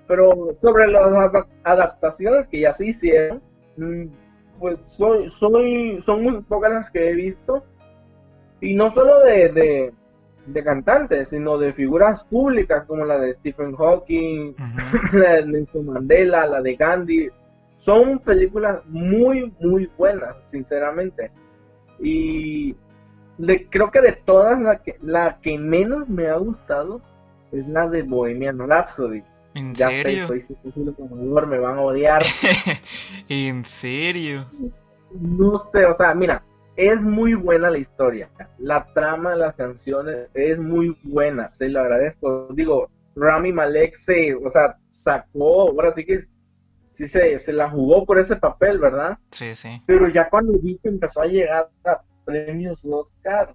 Pero 0.08 0.56
sobre 0.62 0.86
las 0.86 1.32
adaptaciones 1.64 2.46
que 2.46 2.60
ya 2.60 2.72
se 2.72 2.86
hicieron, 2.86 3.42
mm, 3.76 4.04
pues 4.58 4.78
soy, 4.82 5.28
soy, 5.28 6.00
son 6.04 6.22
muy 6.22 6.40
pocas 6.42 6.72
las 6.72 6.90
que 6.90 7.10
he 7.10 7.14
visto. 7.14 7.64
Y 8.60 8.74
no 8.74 8.90
solo 8.90 9.20
de, 9.20 9.92
de, 10.46 10.64
cantantes, 10.64 11.28
sino 11.28 11.58
de 11.58 11.72
figuras 11.72 12.24
públicas 12.24 12.86
como 12.86 13.04
la 13.04 13.18
de 13.18 13.34
Stephen 13.34 13.74
Hawking, 13.76 14.54
la 15.12 15.34
de 15.34 15.46
Nelson 15.46 15.86
Mandela, 15.86 16.46
la 16.46 16.62
de 16.62 16.76
Gandhi. 16.76 17.28
Son 17.74 18.18
películas 18.20 18.80
muy, 18.86 19.52
muy 19.60 19.90
buenas, 19.98 20.36
sinceramente. 20.46 21.30
Y 21.98 22.74
creo 23.70 23.90
que 23.90 24.00
de 24.00 24.12
todas, 24.12 24.60
la 24.60 24.82
que, 24.82 24.96
la 25.02 25.38
que 25.40 25.58
menos 25.58 26.08
me 26.08 26.26
ha 26.28 26.36
gustado 26.36 27.00
es 27.52 27.66
la 27.68 27.88
de 27.88 28.02
Bohemian 28.02 28.58
Rhapsody. 28.58 29.22
¿En 29.54 29.74
serio? 29.74 30.26
soy 30.26 30.44
me 31.46 31.58
van 31.58 31.78
a 31.78 31.80
odiar. 31.80 32.22
¿En 33.28 33.64
serio? 33.64 34.46
No 35.18 35.56
sé, 35.56 35.86
o 35.86 35.94
sea, 35.94 36.14
mira, 36.14 36.42
es 36.76 37.02
muy 37.02 37.34
buena 37.34 37.70
la 37.70 37.78
historia. 37.78 38.28
La 38.58 38.84
trama 38.92 39.30
de 39.30 39.36
las 39.38 39.54
canciones 39.54 40.28
es 40.34 40.58
muy 40.58 40.96
buena, 41.04 41.50
se 41.52 41.70
lo 41.70 41.80
agradezco. 41.80 42.48
Digo, 42.52 42.90
Rami 43.14 43.52
Malek 43.52 43.94
se, 43.96 44.34
o 44.34 44.50
sea, 44.50 44.76
sacó, 44.90 45.70
ahora 45.70 45.94
sí 45.94 46.04
que 46.04 46.20
sí 46.92 47.08
se, 47.08 47.38
se 47.38 47.52
la 47.52 47.70
jugó 47.70 48.04
por 48.04 48.18
ese 48.18 48.36
papel, 48.36 48.78
¿verdad? 48.78 49.18
Sí, 49.30 49.54
sí. 49.54 49.82
Pero 49.86 50.08
ya 50.08 50.28
cuando 50.28 50.52
vi 50.58 50.78
que 50.82 50.88
empezó 50.88 51.22
a 51.22 51.26
llegar 51.26 51.70
a 51.84 52.02
premios 52.26 52.84
Oscar, 52.84 53.54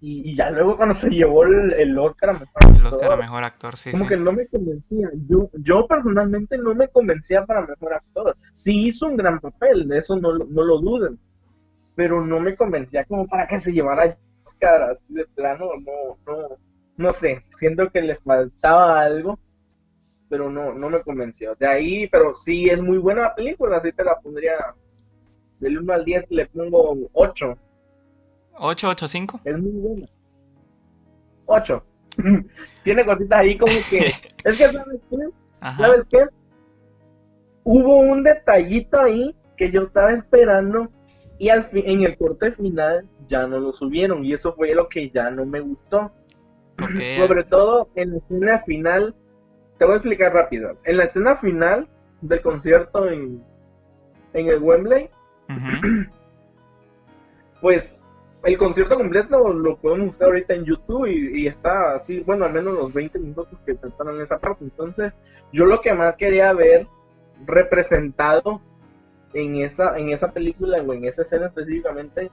y, 0.00 0.36
ya 0.36 0.50
luego 0.50 0.76
cuando 0.76 0.94
se 0.94 1.10
llevó 1.10 1.44
el, 1.44 1.98
Oscar 1.98 2.30
a 2.30 2.32
mejor 2.34 2.86
actor, 2.86 3.18
mejor 3.18 3.44
actor, 3.44 3.76
sí. 3.76 3.90
Como 3.90 4.06
que 4.06 4.16
no 4.16 4.32
me 4.32 4.46
convencía. 4.46 5.10
Yo, 5.28 5.50
yo 5.54 5.86
personalmente 5.88 6.56
no 6.56 6.72
me 6.74 6.88
convencía 6.88 7.44
para 7.44 7.66
mejor 7.66 7.94
actor. 7.94 8.36
Sí 8.54 8.88
hizo 8.88 9.06
un 9.06 9.16
gran 9.16 9.40
papel, 9.40 9.88
de 9.88 9.98
eso 9.98 10.14
no, 10.14 10.38
no 10.38 10.62
lo 10.62 10.78
duden. 10.78 11.18
Pero 11.96 12.24
no 12.24 12.38
me 12.38 12.54
convencía 12.54 13.04
como 13.06 13.26
para 13.26 13.48
que 13.48 13.58
se 13.58 13.72
llevara 13.72 14.16
Oscar 14.44 14.82
así 14.82 15.14
de 15.14 15.26
plano, 15.34 15.70
no, 15.84 16.32
no, 16.32 16.48
no 16.96 17.12
sé. 17.12 17.44
Siento 17.50 17.90
que 17.90 18.02
le 18.02 18.14
faltaba 18.16 19.00
algo, 19.00 19.36
pero 20.28 20.48
no, 20.48 20.74
no 20.74 20.90
me 20.90 21.02
convenció. 21.02 21.56
De 21.56 21.66
ahí, 21.66 22.06
pero 22.06 22.36
sí 22.36 22.68
es 22.68 22.80
muy 22.80 22.98
buena 22.98 23.22
la 23.22 23.34
película, 23.34 23.78
así 23.78 23.90
te 23.90 24.04
la 24.04 24.16
pondría 24.20 24.54
del 25.58 25.78
1 25.78 25.92
al 25.92 26.04
10 26.04 26.26
le 26.30 26.46
pongo 26.46 26.96
8 27.14 27.58
8, 28.58 28.88
8, 28.88 29.08
5. 29.08 29.40
Es 29.44 29.58
muy 29.58 29.72
buena. 29.72 30.06
8. 31.46 31.84
Tiene 32.82 33.04
cositas 33.04 33.38
ahí 33.38 33.56
como 33.56 33.72
que. 33.90 33.98
es 34.44 34.58
que, 34.58 34.66
¿sabes 34.66 35.00
qué? 35.10 35.16
¿Sabes 35.76 36.02
qué? 36.10 36.26
Hubo 37.64 37.98
un 37.98 38.22
detallito 38.22 39.00
ahí 39.00 39.34
que 39.56 39.70
yo 39.70 39.82
estaba 39.82 40.12
esperando 40.12 40.90
y 41.38 41.50
al 41.50 41.64
fin, 41.64 41.84
en 41.86 42.02
el 42.02 42.16
corte 42.16 42.52
final 42.52 43.06
ya 43.26 43.46
no 43.46 43.58
lo 43.58 43.72
subieron 43.72 44.24
y 44.24 44.32
eso 44.32 44.54
fue 44.54 44.74
lo 44.74 44.88
que 44.88 45.10
ya 45.10 45.30
no 45.30 45.46
me 45.46 45.60
gustó. 45.60 46.10
Sobre 47.16 47.44
todo 47.44 47.88
en 47.94 48.12
la 48.12 48.18
escena 48.18 48.58
final, 48.60 49.14
te 49.78 49.84
voy 49.84 49.94
a 49.94 49.96
explicar 49.96 50.32
rápido. 50.32 50.76
En 50.84 50.96
la 50.96 51.04
escena 51.04 51.36
final 51.36 51.88
del 52.20 52.40
concierto 52.40 53.08
en, 53.08 53.42
en 54.32 54.48
el 54.48 54.58
Wembley, 54.58 55.10
pues 57.60 57.97
el 58.44 58.56
concierto 58.56 58.96
completo 58.96 59.52
lo 59.52 59.76
podemos 59.76 60.08
buscar 60.08 60.28
ahorita 60.28 60.54
en 60.54 60.64
YouTube 60.64 61.06
y, 61.06 61.46
está 61.46 61.96
así, 61.96 62.20
bueno, 62.20 62.44
al 62.44 62.52
menos 62.52 62.74
los 62.74 62.92
20 62.92 63.18
minutos 63.18 63.58
que 63.66 63.74
trataron 63.74 64.20
esa 64.20 64.38
parte. 64.38 64.64
Entonces, 64.64 65.12
yo 65.52 65.66
lo 65.66 65.80
que 65.80 65.92
más 65.92 66.16
quería 66.16 66.52
ver 66.52 66.86
representado 67.46 68.60
en 69.34 69.56
esa, 69.56 69.98
en 69.98 70.10
esa 70.10 70.32
película 70.32 70.80
o 70.82 70.92
en 70.92 71.04
esa 71.04 71.22
escena 71.22 71.46
específicamente 71.46 72.30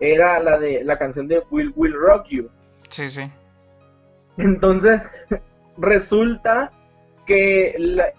era 0.00 0.40
la 0.40 0.58
de 0.58 0.84
la 0.84 0.98
canción 0.98 1.28
de 1.28 1.42
Will 1.50 1.72
Will 1.76 1.94
Rock 1.94 2.26
You. 2.26 2.50
Sí, 2.88 3.08
sí. 3.08 3.30
Entonces, 4.36 5.02
resulta 5.78 6.72
que, 7.26 7.76
la, 7.78 8.12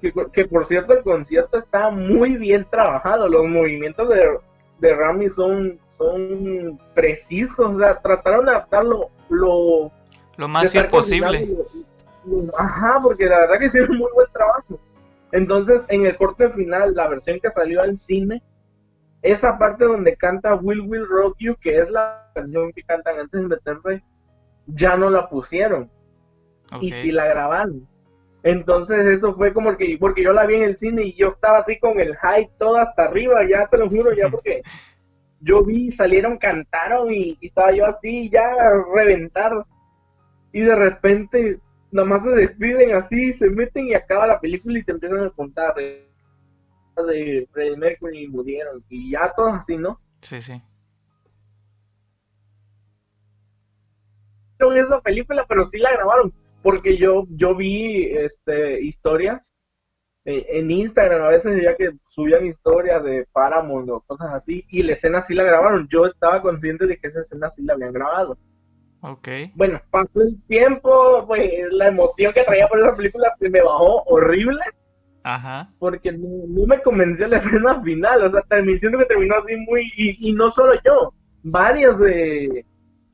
que, 0.00 0.12
que 0.32 0.44
por 0.44 0.66
cierto 0.66 0.92
el 0.92 1.02
concierto 1.02 1.58
está 1.58 1.90
muy 1.90 2.36
bien 2.36 2.66
trabajado, 2.70 3.28
los 3.28 3.46
movimientos 3.46 4.08
de 4.10 4.38
de 4.78 4.94
Rami 4.94 5.28
son, 5.28 5.78
son 5.88 6.78
precisos, 6.94 7.74
o 7.74 7.78
sea, 7.78 8.00
trataron 8.00 8.44
de 8.44 8.52
adaptarlo 8.52 9.10
lo, 9.28 9.90
lo 10.36 10.48
más 10.48 10.70
fiel 10.70 10.88
posible. 10.88 11.48
ajá, 12.56 13.00
porque 13.02 13.26
la 13.26 13.40
verdad 13.40 13.58
que 13.58 13.66
hicieron 13.66 13.96
muy 13.96 14.10
buen 14.14 14.30
trabajo. 14.32 14.78
Entonces, 15.32 15.82
en 15.88 16.06
el 16.06 16.16
corte 16.16 16.50
final, 16.50 16.94
la 16.94 17.08
versión 17.08 17.40
que 17.40 17.50
salió 17.50 17.82
al 17.82 17.98
cine, 17.98 18.42
esa 19.22 19.58
parte 19.58 19.84
donde 19.84 20.16
canta 20.16 20.54
Will 20.54 20.82
Will 20.82 21.06
Rock 21.06 21.36
You, 21.38 21.56
que 21.60 21.78
es 21.78 21.90
la 21.90 22.30
canción 22.34 22.72
que 22.72 22.82
cantan 22.82 23.18
antes 23.18 23.40
de 23.40 23.48
meterse, 23.48 24.04
ya 24.66 24.96
no 24.96 25.10
la 25.10 25.28
pusieron. 25.28 25.90
Y 26.80 26.90
si 26.90 27.12
la 27.12 27.26
grabaron. 27.26 27.86
Entonces 28.46 29.04
eso 29.06 29.34
fue 29.34 29.52
como 29.52 29.76
que, 29.76 29.96
porque 29.98 30.22
yo 30.22 30.32
la 30.32 30.46
vi 30.46 30.54
en 30.54 30.62
el 30.62 30.76
cine 30.76 31.02
y 31.02 31.16
yo 31.16 31.26
estaba 31.26 31.58
así 31.58 31.80
con 31.80 31.98
el 31.98 32.16
hype 32.16 32.52
todo 32.56 32.76
hasta 32.76 33.06
arriba, 33.06 33.40
ya 33.44 33.66
te 33.66 33.76
lo 33.76 33.90
juro, 33.90 34.14
ya 34.14 34.28
porque 34.30 34.62
yo 35.40 35.64
vi, 35.64 35.90
salieron, 35.90 36.38
cantaron 36.38 37.12
y, 37.12 37.36
estaba 37.40 37.72
yo 37.72 37.84
así, 37.86 38.30
ya 38.30 38.44
a 38.44 38.84
reventar. 38.94 39.66
Y 40.52 40.60
de 40.60 40.76
repente, 40.76 41.58
nada 41.90 42.06
más 42.06 42.22
se 42.22 42.28
despiden 42.28 42.94
así, 42.94 43.32
se 43.32 43.50
meten 43.50 43.88
y 43.88 43.94
acaba 43.94 44.28
la 44.28 44.38
película 44.38 44.78
y 44.78 44.84
te 44.84 44.92
empiezan 44.92 45.24
a 45.24 45.30
contar 45.30 45.74
de, 45.74 46.06
de 47.04 47.48
Freddie 47.50 47.76
Mercury 47.76 48.18
y 48.20 48.28
murieron. 48.28 48.84
Y 48.88 49.10
ya 49.10 49.32
todos 49.34 49.54
así, 49.54 49.76
¿no? 49.76 49.98
Sí, 50.20 50.40
sí. 50.40 50.62
esa 54.76 55.00
película, 55.00 55.44
pero 55.48 55.66
sí 55.66 55.78
la 55.78 55.90
grabaron 55.90 56.32
porque 56.66 56.96
yo, 56.96 57.26
yo 57.30 57.54
vi 57.54 58.06
este, 58.06 58.82
historias 58.82 59.40
eh, 60.24 60.44
en 60.48 60.68
Instagram, 60.68 61.22
a 61.22 61.28
veces 61.28 61.62
ya 61.62 61.76
que 61.76 61.92
subían 62.08 62.44
historias 62.44 63.04
de 63.04 63.24
Paramount 63.30 63.88
o 63.88 64.00
cosas 64.00 64.32
así, 64.32 64.64
y 64.68 64.82
la 64.82 64.94
escena 64.94 65.22
sí 65.22 65.32
la 65.32 65.44
grabaron. 65.44 65.86
Yo 65.88 66.06
estaba 66.06 66.42
consciente 66.42 66.88
de 66.88 66.98
que 66.98 67.06
esa 67.06 67.20
escena 67.20 67.52
sí 67.52 67.62
la 67.62 67.74
habían 67.74 67.92
grabado. 67.92 68.36
Ok. 69.00 69.28
Bueno, 69.54 69.80
pasó 69.92 70.22
el 70.22 70.42
tiempo, 70.48 71.24
pues 71.28 71.52
la 71.70 71.86
emoción 71.86 72.32
que 72.32 72.42
traía 72.42 72.66
por 72.66 72.80
esa 72.80 72.96
película 72.96 73.28
se 73.38 73.48
me 73.48 73.62
bajó 73.62 74.02
horrible. 74.06 74.64
Ajá. 75.22 75.72
Porque 75.78 76.10
no, 76.10 76.66
me 76.66 76.82
convenció 76.82 77.28
la 77.28 77.36
escena 77.38 77.80
final, 77.80 78.24
o 78.24 78.30
sea, 78.30 78.42
terminé 78.42 78.80
que 78.80 79.04
terminó 79.04 79.36
así 79.36 79.54
muy, 79.68 79.88
y, 79.96 80.30
y 80.30 80.32
no 80.32 80.50
solo 80.50 80.72
yo, 80.84 81.14
varios 81.44 82.00
de 82.00 82.66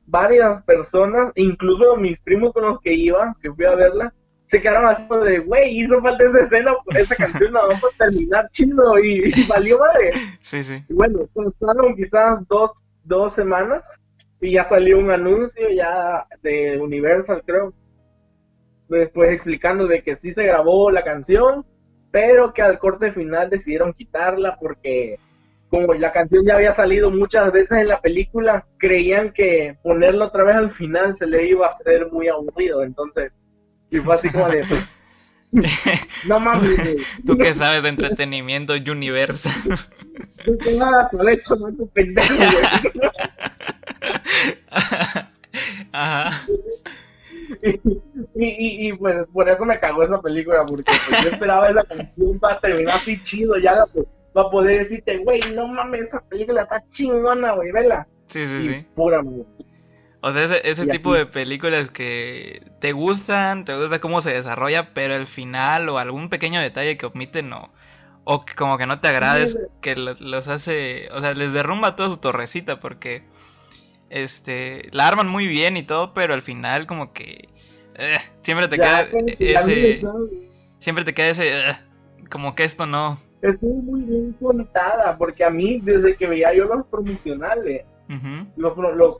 varias 0.05 0.61
personas, 0.63 1.31
incluso 1.35 1.95
mis 1.97 2.19
primos 2.19 2.53
con 2.53 2.65
los 2.65 2.79
que 2.79 2.93
iba, 2.93 3.35
que 3.41 3.51
fui 3.51 3.65
a 3.65 3.75
verla, 3.75 4.13
se 4.45 4.61
quedaron 4.61 4.85
así 4.85 5.03
de, 5.25 5.39
güey, 5.39 5.79
hizo 5.79 6.01
falta 6.01 6.25
esa 6.25 6.41
escena, 6.41 6.73
esa 6.95 7.15
canción 7.15 7.53
nada 7.53 7.67
más 7.69 7.81
para 7.81 8.11
terminar 8.11 8.49
chido 8.49 8.99
y, 8.99 9.33
valió 9.47 9.79
madre. 9.79 10.11
Sí, 10.41 10.63
sí. 10.63 10.83
Y 10.87 10.93
bueno, 10.93 11.27
pasaron 11.33 11.95
quizás 11.95 12.47
dos, 12.47 12.71
dos 13.03 13.33
semanas 13.33 13.83
y 14.41 14.51
ya 14.51 14.63
salió 14.63 14.99
un 14.99 15.09
anuncio 15.09 15.69
ya 15.69 16.27
de 16.41 16.77
Universal, 16.79 17.41
creo, 17.45 17.73
después 18.89 19.31
explicando 19.31 19.87
de 19.87 20.03
que 20.03 20.15
sí 20.15 20.33
se 20.33 20.43
grabó 20.43 20.91
la 20.91 21.03
canción, 21.03 21.65
pero 22.11 22.53
que 22.53 22.61
al 22.61 22.77
corte 22.77 23.11
final 23.11 23.49
decidieron 23.49 23.93
quitarla 23.93 24.57
porque 24.59 25.17
como 25.73 25.91
la 25.95 26.11
canción 26.11 26.45
ya 26.45 26.53
había 26.53 26.71
salido 26.71 27.09
muchas 27.09 27.51
veces 27.51 27.79
en 27.79 27.87
la 27.87 27.99
película, 27.99 28.67
creían 28.77 29.33
que 29.33 29.75
ponerla 29.81 30.25
otra 30.25 30.43
vez 30.43 30.55
al 30.55 30.69
final 30.69 31.15
se 31.15 31.25
le 31.25 31.47
iba 31.47 31.65
a 31.65 31.71
hacer 31.71 32.11
muy 32.11 32.27
aburrido, 32.27 32.83
entonces, 32.83 33.31
y 33.89 33.97
fue 33.97 34.13
así 34.13 34.29
como 34.29 34.49
de... 34.49 34.63
no 36.27 36.39
mames. 36.39 37.17
Tú 37.25 37.39
que 37.39 37.55
sabes 37.55 37.81
de 37.81 37.89
entretenimiento 37.89 38.73
Universal. 38.73 39.51
nada, 40.77 41.09
hecho, 41.31 41.55
no 41.55 41.75
tu 41.75 41.89
pendejo, 41.89 42.35
Ajá. 45.91 46.39
Y, 48.35 48.45
y, 48.45 48.89
y, 48.89 48.93
pues 48.93 49.25
por 49.33 49.49
eso 49.49 49.65
me 49.65 49.79
cagó 49.79 50.03
esa 50.03 50.21
película, 50.21 50.67
porque 50.67 50.91
pues, 51.09 51.23
yo 51.23 51.29
esperaba 51.29 51.67
esa 51.69 51.83
canción 51.83 52.37
para 52.39 52.59
terminar 52.59 52.97
así 52.97 53.19
chido, 53.23 53.57
ya 53.57 53.87
pues, 53.91 54.05
va 54.35 54.43
a 54.43 54.49
poder 54.49 54.79
decirte, 54.79 55.17
güey, 55.17 55.41
no 55.53 55.67
mames, 55.67 56.01
esa 56.01 56.21
película 56.21 56.63
está 56.63 56.83
chingona, 56.89 57.53
güey, 57.53 57.71
vela. 57.71 58.07
Sí, 58.27 58.47
sí, 58.47 58.61
sí. 58.61 58.85
Pura, 58.95 59.21
O 60.21 60.31
sea, 60.31 60.43
ese, 60.43 60.67
ese 60.67 60.87
tipo 60.87 61.13
de 61.13 61.25
películas 61.25 61.89
que 61.89 62.63
te 62.79 62.93
gustan, 62.93 63.65
te 63.65 63.75
gusta 63.77 63.99
cómo 63.99 64.21
se 64.21 64.33
desarrolla, 64.33 64.93
pero 64.93 65.15
el 65.15 65.27
final 65.27 65.89
o 65.89 65.99
algún 65.99 66.29
pequeño 66.29 66.59
detalle 66.59 66.97
que 66.97 67.05
omiten 67.05 67.49
no, 67.49 67.71
o 68.23 68.43
que 68.43 68.55
como 68.55 68.77
que 68.77 68.87
no 68.87 68.99
te 68.99 69.07
agrades, 69.09 69.57
que 69.81 69.95
los, 69.95 70.47
hace, 70.47 71.09
o 71.11 71.19
sea, 71.19 71.33
les 71.33 71.53
derrumba 71.53 71.95
toda 71.95 72.09
su 72.09 72.17
torrecita 72.17 72.79
porque 72.79 73.23
este 74.09 74.89
la 74.91 75.07
arman 75.07 75.27
muy 75.27 75.47
bien 75.47 75.77
y 75.77 75.83
todo, 75.83 76.13
pero 76.13 76.33
al 76.33 76.41
final 76.41 76.87
como 76.87 77.13
que 77.13 77.49
eh, 77.95 78.17
siempre 78.41 78.67
te 78.67 78.77
queda 78.77 79.07
ese... 79.39 80.01
Siempre 80.79 81.05
te 81.05 81.13
queda 81.13 81.29
ese... 81.29 81.69
Eh, 81.69 81.75
como 82.29 82.55
que 82.55 82.63
esto 82.63 82.85
no... 82.85 83.17
Estuvo 83.41 83.81
muy 83.81 84.01
bien 84.01 84.33
contada, 84.33 85.17
porque 85.17 85.43
a 85.43 85.49
mí, 85.49 85.79
desde 85.81 86.15
que 86.15 86.27
veía 86.27 86.53
yo 86.53 86.65
los 86.65 86.85
promocionales, 86.87 87.85
los, 88.55 88.77
los 88.77 89.17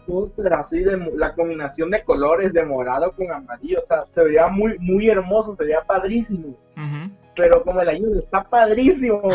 así 0.52 0.80
de 0.80 0.98
la 1.16 1.34
combinación 1.34 1.90
de 1.90 2.04
colores 2.04 2.54
de 2.54 2.64
morado 2.64 3.12
con 3.14 3.32
amarillo, 3.32 3.80
o 3.80 3.86
sea, 3.86 4.06
se 4.10 4.24
veía 4.24 4.48
muy, 4.48 4.78
muy 4.80 5.10
hermoso, 5.10 5.56
se 5.56 5.66
veía 5.66 5.82
padrísimo. 5.82 6.56
Pero 7.36 7.64
como 7.64 7.82
el 7.82 7.90
ayuno 7.90 8.20
está 8.20 8.44
padrísimo, 8.44 9.20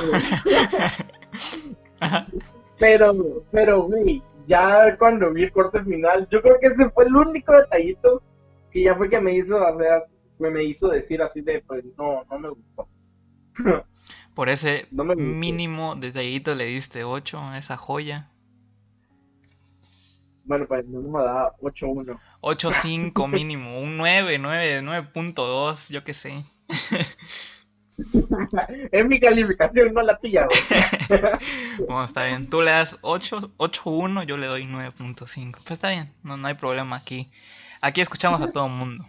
pero, 2.78 3.12
pero, 3.50 3.82
güey, 3.82 4.22
ya 4.46 4.96
cuando 4.96 5.32
vi 5.32 5.44
el 5.44 5.52
corte 5.52 5.82
final, 5.82 6.28
yo 6.30 6.40
creo 6.40 6.58
que 6.60 6.68
ese 6.68 6.88
fue 6.90 7.04
el 7.04 7.16
único 7.16 7.52
detallito 7.52 8.22
que 8.70 8.82
ya 8.84 8.94
fue 8.94 9.10
que 9.10 9.20
me 9.20 9.34
hizo 9.34 9.58
hacer, 9.66 10.04
me 10.38 10.64
hizo 10.64 10.88
decir 10.88 11.20
así 11.22 11.40
de, 11.40 11.62
pues 11.66 11.84
no, 11.96 12.24
no 12.30 12.38
me 12.38 12.48
gustó. 12.50 12.88
Por 14.34 14.48
ese 14.48 14.86
mínimo 14.90 15.96
detallito 15.96 16.54
le 16.54 16.66
diste 16.66 17.04
8 17.04 17.40
a 17.40 17.58
esa 17.58 17.76
joya. 17.76 18.30
Bueno, 20.44 20.66
pues 20.66 20.86
no 20.86 21.00
me 21.00 21.24
da 21.24 21.52
8-1. 21.60 22.18
8-5 22.40 23.28
mínimo, 23.28 23.80
un 23.80 23.98
9, 23.98 24.38
9, 24.38 24.82
9.2, 24.82 25.92
yo 25.92 26.04
qué 26.04 26.14
sé. 26.14 26.42
es 28.92 29.06
mi 29.06 29.20
calificación, 29.20 29.92
no 29.92 30.02
la 30.02 30.18
tuya, 30.18 30.46
bueno, 31.80 32.04
está 32.04 32.24
bien. 32.24 32.48
Tú 32.48 32.62
le 32.62 32.70
das 32.70 32.98
8, 33.02 33.56
8.1, 33.58 34.24
yo 34.24 34.38
le 34.38 34.46
doy 34.46 34.64
9.5. 34.64 35.52
Pues 35.52 35.72
está 35.72 35.90
bien, 35.90 36.14
no, 36.22 36.36
no 36.36 36.48
hay 36.48 36.54
problema 36.54 36.96
aquí. 36.96 37.30
Aquí 37.80 38.00
escuchamos 38.00 38.40
a 38.40 38.50
todo 38.50 38.66
el 38.66 38.72
mundo. 38.72 39.04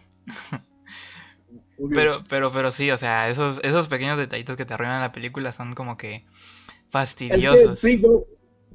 Pero, 1.94 2.24
pero, 2.30 2.52
pero 2.52 2.72
sí, 2.72 2.92
o 2.92 2.98
sea, 2.98 3.30
esos, 3.30 3.60
esos 3.64 3.88
pequeños 3.88 4.18
detallitos 4.18 4.58
que 4.58 4.66
te 4.66 4.74
arruinan 4.74 5.02
la 5.02 5.12
película 5.12 5.52
son 5.52 5.76
como 5.76 5.98
que 5.98 6.26
fastidiosos. 6.90 7.84
Es 7.84 8.02
que, 8.02 8.08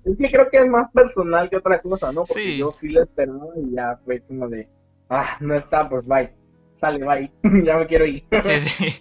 es 0.04 0.18
que 0.18 0.30
creo 0.30 0.50
que 0.50 0.58
es 0.58 0.66
más 0.66 0.90
personal 0.92 1.50
que 1.50 1.56
otra 1.56 1.80
cosa, 1.80 2.12
¿no? 2.12 2.25
Porque 2.25 2.56
yo 2.56 2.75
sí 2.78 2.90
lo 2.90 3.02
esperaba 3.02 3.46
y 3.56 3.75
ya 3.75 3.99
fue 4.04 4.20
como 4.23 4.49
de, 4.49 4.68
ah, 5.11 5.37
no 5.40 5.54
está, 5.54 5.88
pues 5.88 6.06
bye. 6.06 6.30
Sale, 6.76 7.04
bye. 7.04 7.30
ya 7.64 7.76
me 7.76 7.87
quiero 7.87 8.06
ir. 8.06 8.25
sí, 8.44 8.61
sí. 8.61 8.94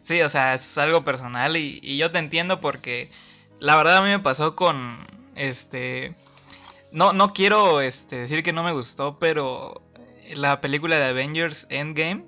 Sí, 0.00 0.22
o 0.22 0.28
sea, 0.30 0.54
es 0.54 0.78
algo 0.78 1.04
personal 1.04 1.56
y, 1.58 1.80
y 1.82 1.98
yo 1.98 2.10
te 2.10 2.18
entiendo 2.18 2.62
porque 2.62 3.10
la 3.60 3.76
verdad 3.76 3.98
a 3.98 4.02
mí 4.02 4.08
me 4.08 4.20
pasó 4.20 4.56
con, 4.56 4.96
este, 5.34 6.14
no, 6.92 7.12
no 7.12 7.32
quiero 7.32 7.80
este, 7.80 8.16
decir 8.16 8.42
que 8.42 8.52
no 8.52 8.62
me 8.62 8.72
gustó, 8.72 9.18
pero 9.18 9.82
la 10.34 10.60
película 10.60 10.96
de 10.96 11.06
Avengers 11.06 11.66
Endgame, 11.70 12.24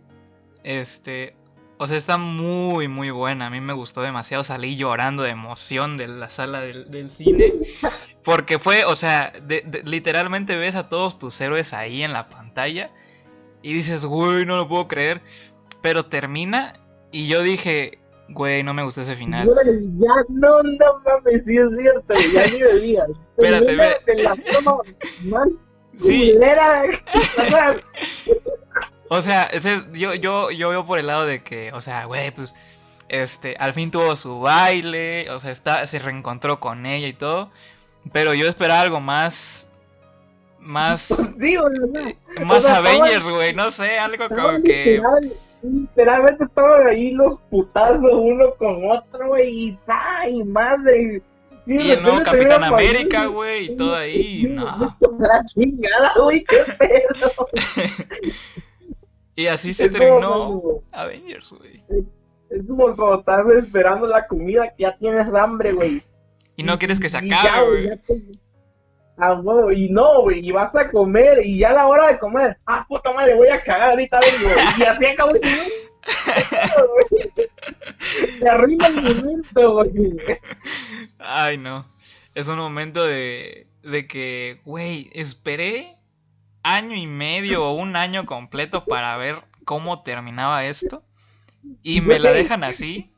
este, 0.64 1.34
o 1.82 1.86
sea, 1.86 1.96
está 1.96 2.18
muy, 2.18 2.88
muy 2.88 3.10
buena. 3.10 3.46
A 3.46 3.50
mí 3.50 3.60
me 3.60 3.72
gustó 3.72 4.02
demasiado. 4.02 4.44
Salí 4.44 4.76
llorando 4.76 5.22
de 5.22 5.30
emoción 5.30 5.96
de 5.96 6.08
la 6.08 6.28
sala 6.28 6.60
del, 6.60 7.10
cine. 7.10 7.54
Porque 8.22 8.58
fue, 8.58 8.84
o 8.84 8.94
sea, 8.94 9.32
literalmente 9.84 10.56
ves 10.56 10.76
a 10.76 10.90
todos 10.90 11.18
tus 11.18 11.40
héroes 11.40 11.72
ahí 11.72 12.02
en 12.02 12.12
la 12.12 12.26
pantalla. 12.26 12.90
Y 13.62 13.72
dices, 13.72 14.04
güey, 14.04 14.44
no 14.44 14.56
lo 14.56 14.68
puedo 14.68 14.88
creer. 14.88 15.22
Pero 15.80 16.04
termina 16.04 16.74
y 17.12 17.28
yo 17.28 17.42
dije, 17.42 17.98
güey, 18.28 18.62
no 18.62 18.74
me 18.74 18.82
gustó 18.82 19.00
ese 19.00 19.16
final. 19.16 19.48
Ya, 19.48 20.14
no, 20.28 20.62
no 20.62 21.00
mames, 21.04 21.44
sí 21.46 21.56
es 21.56 21.70
cierto, 21.78 22.14
ya 22.34 22.46
ni 22.46 22.60
me 22.60 22.74
digas. 22.78 23.08
Espérate, 23.38 23.76
ve. 23.76 23.96
sí. 25.98 26.38
o 29.12 29.22
sea, 29.22 29.42
ese, 29.42 29.82
yo, 29.92 30.14
yo, 30.14 30.50
yo 30.50 30.70
veo 30.70 30.86
por 30.86 30.98
el 30.98 31.08
lado 31.08 31.26
de 31.26 31.42
que, 31.42 31.72
o 31.72 31.80
sea, 31.80 32.04
güey, 32.04 32.30
pues, 32.30 32.54
este, 33.08 33.56
al 33.58 33.74
fin 33.74 33.90
tuvo 33.90 34.14
su 34.14 34.40
baile, 34.40 35.28
o 35.30 35.40
sea, 35.40 35.50
está, 35.50 35.84
se 35.86 35.98
reencontró 35.98 36.60
con 36.60 36.86
ella 36.86 37.08
y 37.08 37.12
todo. 37.12 37.50
Pero 38.12 38.34
yo 38.34 38.48
esperaba 38.48 38.80
algo 38.80 39.00
más. 39.00 39.68
Más. 40.60 41.08
Sí, 41.38 41.56
Más 42.46 42.64
Avengers, 42.66 43.28
güey. 43.28 43.52
No 43.52 43.72
sé, 43.72 43.98
algo 43.98 44.28
como 44.28 44.62
que 44.62 45.02
literalmente 45.62 46.44
estaban 46.44 46.86
ahí 46.86 47.10
los 47.10 47.38
putazos 47.50 48.12
uno 48.12 48.54
con 48.54 48.90
otro, 48.90 49.28
güey, 49.28 49.48
y 49.50 49.78
¡ay, 49.88 50.44
madre! 50.44 51.20
Y, 51.66 51.90
el 51.90 52.02
nuevo 52.02 52.22
Capitán 52.24 52.64
América, 52.64 53.26
güey, 53.26 53.66
y 53.66 53.76
todo 53.76 53.94
ahí, 53.94 54.46
no. 54.48 54.96
La 55.18 55.44
chingada, 55.46 56.12
güey, 56.16 56.44
qué 56.44 56.58
pedo. 56.78 57.48
y 59.40 59.46
así 59.46 59.72
se 59.72 59.88
terminó 59.88 60.82
Avengers, 60.92 61.52
güey. 61.52 61.82
Es 62.50 62.66
como 62.66 62.94
cuando 62.94 63.20
estás 63.20 63.46
esperando 63.56 64.06
la 64.06 64.26
comida 64.26 64.68
que 64.68 64.82
ya 64.82 64.98
tienes 64.98 65.32
hambre, 65.32 65.72
güey. 65.72 66.02
Y 66.56 66.62
no 66.62 66.78
quieres 66.78 67.00
que 67.00 67.08
se 67.08 67.16
acabe, 67.16 67.98
güey. 68.06 68.38
Ah, 69.16 69.40
y 69.74 69.88
no, 69.88 70.22
güey, 70.22 70.46
y 70.46 70.52
vas 70.52 70.76
a 70.76 70.90
comer, 70.90 71.40
y 71.42 71.56
ya 71.56 71.70
a 71.70 71.72
la 71.72 71.86
hora 71.86 72.08
de 72.08 72.18
comer, 72.18 72.58
ah, 72.66 72.84
puta 72.86 73.12
madre, 73.12 73.34
voy 73.34 73.48
a 73.48 73.62
cagar 73.62 73.90
ahorita 73.90 74.20
vengo, 74.20 74.50
y 74.76 74.82
así 74.82 75.06
acabó 75.06 75.34
el 75.34 75.40
Se 78.38 78.48
arruina 78.48 78.88
el 78.88 79.02
momento, 79.02 79.72
güey. 79.72 80.16
Ay, 81.18 81.56
no. 81.56 81.86
Es 82.34 82.46
un 82.48 82.58
momento 82.58 83.04
de, 83.04 83.66
de 83.82 84.06
que, 84.06 84.60
güey, 84.66 85.08
esperé 85.14 85.96
año 86.62 86.96
y 86.96 87.06
medio 87.06 87.64
o 87.64 87.72
un 87.72 87.96
año 87.96 88.26
completo 88.26 88.84
para 88.84 89.16
ver 89.16 89.36
cómo 89.64 90.02
terminaba 90.02 90.64
esto. 90.66 91.04
Y 91.82 92.00
me 92.00 92.18
la 92.18 92.32
dejan 92.32 92.64
así. 92.64 93.12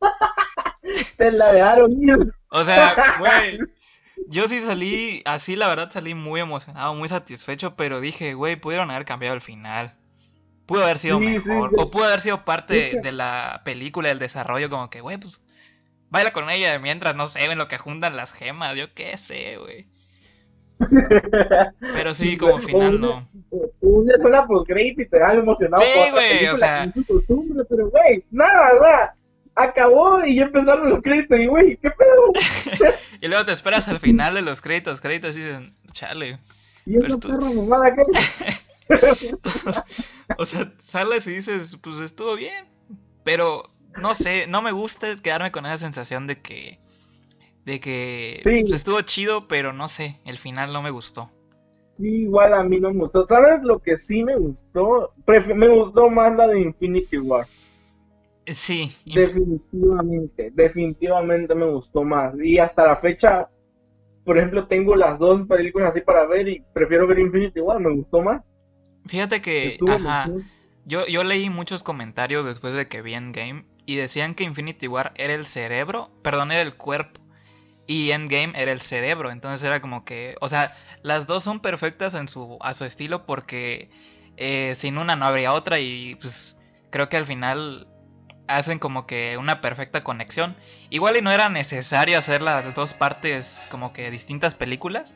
Te 1.16 1.30
la 1.30 1.52
dejaron. 1.52 2.32
O 2.48 2.64
sea, 2.64 3.16
güey, 3.18 3.58
yo 4.28 4.48
sí 4.48 4.60
salí, 4.60 5.22
así 5.24 5.56
la 5.56 5.68
verdad 5.68 5.90
salí 5.90 6.14
muy 6.14 6.40
emocionado, 6.40 6.94
muy 6.94 7.08
satisfecho, 7.08 7.76
pero 7.76 8.00
dije, 8.00 8.34
güey, 8.34 8.56
pudieron 8.56 8.90
haber 8.90 9.04
cambiado 9.04 9.34
el 9.34 9.40
final. 9.40 9.94
Pudo 10.66 10.84
haber 10.84 10.98
sido 10.98 11.18
mejor, 11.18 11.72
o 11.76 11.90
pudo 11.90 12.04
haber 12.04 12.20
sido 12.20 12.44
parte 12.44 13.00
de 13.02 13.12
la 13.12 13.62
película, 13.64 14.08
del 14.08 14.20
desarrollo, 14.20 14.70
como 14.70 14.88
que, 14.88 15.00
güey, 15.00 15.18
pues, 15.18 15.42
baila 16.10 16.32
con 16.32 16.48
ella 16.48 16.78
mientras, 16.78 17.16
no 17.16 17.26
sé, 17.26 17.48
ven 17.48 17.58
lo 17.58 17.66
que 17.66 17.78
juntan 17.78 18.16
las 18.16 18.32
gemas, 18.32 18.76
yo 18.76 18.94
qué 18.94 19.18
sé, 19.18 19.56
güey. 19.56 19.88
Pero 21.80 22.14
sí, 22.14 22.36
como 22.36 22.58
final 22.60 23.00
no. 23.00 23.28
Una 23.80 24.14
escena 24.14 24.46
post 24.46 24.70
y 24.70 24.94
te 24.94 25.18
das 25.18 25.34
emocionado. 25.34 25.82
Sí, 25.82 26.10
güey, 26.12 26.46
o 26.48 26.56
sea. 26.56 26.92
Pero, 27.68 27.90
güey, 27.90 28.24
nada, 28.30 28.72
nada 28.74 29.16
acabó 29.54 30.24
y 30.24 30.36
ya 30.36 30.44
empezaron 30.44 30.90
los 30.90 31.02
créditos 31.02 31.38
y 31.38 31.46
güey, 31.46 31.76
¿qué 31.76 31.90
pedo? 31.90 32.32
y 33.20 33.28
luego 33.28 33.44
te 33.44 33.52
esperas 33.52 33.88
al 33.88 33.98
final 33.98 34.34
de 34.34 34.42
los 34.42 34.60
créditos, 34.60 35.00
créditos 35.00 35.36
y 35.36 35.40
dicen, 35.40 35.74
chale. 35.92 36.38
Y 36.86 36.96
esa 37.04 37.18
perra 37.18 37.50
mamada 37.50 37.94
que 37.94 38.04
O 40.38 40.46
sea, 40.46 40.72
sales 40.80 41.26
y 41.26 41.32
dices, 41.32 41.76
pues 41.82 41.98
estuvo 41.98 42.36
bien, 42.36 42.66
pero 43.24 43.70
no 43.96 44.14
sé, 44.14 44.46
no 44.46 44.62
me 44.62 44.72
gusta 44.72 45.16
quedarme 45.16 45.52
con 45.52 45.66
esa 45.66 45.78
sensación 45.78 46.26
de 46.26 46.40
que 46.40 46.78
de 47.70 47.78
que 47.78 48.40
pues, 48.42 48.72
estuvo 48.72 49.00
chido, 49.02 49.46
pero 49.46 49.72
no 49.72 49.88
sé, 49.88 50.18
el 50.24 50.38
final 50.38 50.72
no 50.72 50.82
me 50.82 50.90
gustó. 50.90 51.30
igual 51.98 52.52
a 52.52 52.64
mí 52.64 52.80
no 52.80 52.92
me 52.92 52.98
gustó. 52.98 53.26
¿Sabes 53.28 53.62
lo 53.62 53.78
que 53.78 53.96
sí 53.96 54.24
me 54.24 54.36
gustó? 54.36 55.12
me 55.54 55.68
gustó 55.68 56.10
más 56.10 56.34
la 56.36 56.48
de 56.48 56.60
Infinity 56.60 57.18
War. 57.18 57.46
Sí. 58.46 58.92
Definitivamente, 59.06 60.50
definitivamente 60.52 61.54
me 61.54 61.66
gustó 61.66 62.02
más. 62.02 62.34
Y 62.42 62.58
hasta 62.58 62.84
la 62.84 62.96
fecha, 62.96 63.48
por 64.24 64.36
ejemplo, 64.36 64.66
tengo 64.66 64.96
las 64.96 65.16
dos 65.20 65.46
películas 65.46 65.90
así 65.90 66.00
para 66.00 66.26
ver 66.26 66.48
y 66.48 66.64
prefiero 66.72 67.06
ver 67.06 67.20
Infinity 67.20 67.60
War, 67.60 67.78
me 67.78 67.94
gustó 67.94 68.20
más. 68.20 68.42
Fíjate 69.06 69.40
que, 69.40 69.78
yo, 70.86 71.06
yo 71.06 71.22
leí 71.22 71.48
muchos 71.48 71.84
comentarios 71.84 72.44
después 72.44 72.74
de 72.74 72.88
que 72.88 73.00
vi 73.00 73.14
Endgame 73.14 73.64
y 73.86 73.94
decían 73.94 74.34
que 74.34 74.42
Infinity 74.42 74.88
War 74.88 75.12
era 75.16 75.34
el 75.34 75.46
cerebro, 75.46 76.10
perdón, 76.22 76.50
era 76.50 76.62
el 76.62 76.74
cuerpo. 76.74 77.20
Y 77.90 78.12
Endgame 78.12 78.52
era 78.54 78.70
el 78.70 78.82
cerebro, 78.82 79.32
entonces 79.32 79.66
era 79.66 79.80
como 79.80 80.04
que, 80.04 80.36
o 80.40 80.48
sea, 80.48 80.76
las 81.02 81.26
dos 81.26 81.42
son 81.42 81.58
perfectas 81.58 82.14
en 82.14 82.28
su, 82.28 82.56
a 82.60 82.72
su 82.72 82.84
estilo 82.84 83.26
porque 83.26 83.90
eh, 84.36 84.76
sin 84.76 84.96
una 84.96 85.16
no 85.16 85.24
habría 85.24 85.52
otra 85.52 85.80
y 85.80 86.14
pues 86.20 86.56
creo 86.92 87.08
que 87.08 87.16
al 87.16 87.26
final 87.26 87.88
hacen 88.46 88.78
como 88.78 89.08
que 89.08 89.36
una 89.38 89.60
perfecta 89.60 90.04
conexión. 90.04 90.54
Igual 90.88 91.16
y 91.16 91.20
no 91.20 91.32
era 91.32 91.48
necesario 91.48 92.16
hacer 92.16 92.42
las 92.42 92.72
dos 92.76 92.94
partes 92.94 93.66
como 93.72 93.92
que 93.92 94.08
distintas 94.12 94.54
películas. 94.54 95.12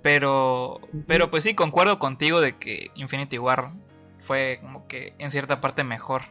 Pero, 0.00 0.80
pero 1.06 1.30
pues 1.30 1.44
sí, 1.44 1.54
concuerdo 1.54 1.98
contigo 1.98 2.40
de 2.40 2.56
que 2.56 2.90
Infinity 2.94 3.38
War 3.38 3.72
fue 4.20 4.58
como 4.62 4.88
que 4.88 5.12
en 5.18 5.30
cierta 5.30 5.60
parte 5.60 5.84
mejor. 5.84 6.22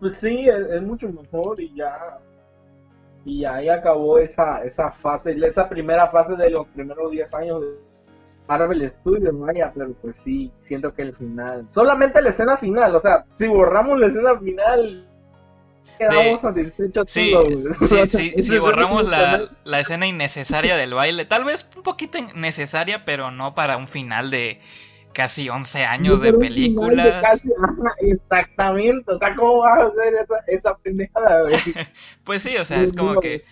Pues 0.00 0.16
sí, 0.16 0.48
es, 0.48 0.80
mucho 0.80 1.10
mejor 1.10 1.60
y 1.60 1.74
ya. 1.74 2.18
Y 3.28 3.44
ahí 3.44 3.68
acabó 3.68 4.18
esa, 4.18 4.64
esa 4.64 4.90
fase, 4.90 5.36
esa 5.46 5.68
primera 5.68 6.08
fase 6.08 6.34
de 6.34 6.48
los 6.48 6.66
primeros 6.68 7.10
10 7.10 7.34
años 7.34 7.62
Marvel 8.48 8.90
Studios, 9.00 9.38
vaya, 9.38 9.70
pero 9.74 9.92
pues 10.00 10.16
sí, 10.24 10.50
siento 10.62 10.94
que 10.94 11.02
el 11.02 11.14
final, 11.14 11.66
solamente 11.68 12.22
la 12.22 12.30
escena 12.30 12.56
final, 12.56 12.96
o 12.96 13.02
sea, 13.02 13.26
si 13.32 13.46
borramos 13.46 14.00
la 14.00 14.06
escena 14.06 14.38
final, 14.38 15.06
quedamos 15.98 16.40
satisfechos 16.40 17.04
sí. 17.08 17.34
Sí, 17.86 18.06
sí, 18.06 18.30
si 18.42 18.58
borramos 18.58 19.06
la, 19.06 19.42
la 19.64 19.80
escena 19.80 20.06
innecesaria 20.06 20.78
del 20.78 20.94
baile, 20.94 21.26
tal 21.26 21.44
vez 21.44 21.68
un 21.76 21.82
poquito 21.82 22.16
innecesaria, 22.16 23.04
pero 23.04 23.30
no 23.30 23.54
para 23.54 23.76
un 23.76 23.88
final 23.88 24.30
de 24.30 24.58
casi 25.18 25.48
11 25.48 25.82
años 25.82 26.20
de 26.20 26.32
película. 26.32 27.20
exactamente, 28.00 29.12
o 29.12 29.18
sea, 29.18 29.34
¿cómo 29.34 29.58
vas 29.58 29.80
a 29.80 29.86
hacer 29.88 30.14
esa, 30.14 30.34
esa 30.46 30.76
pendejada, 30.76 31.42
pues 32.24 32.42
sí, 32.42 32.56
o 32.56 32.64
sea, 32.64 32.80
es 32.82 32.92
como 32.92 33.20
que... 33.20 33.42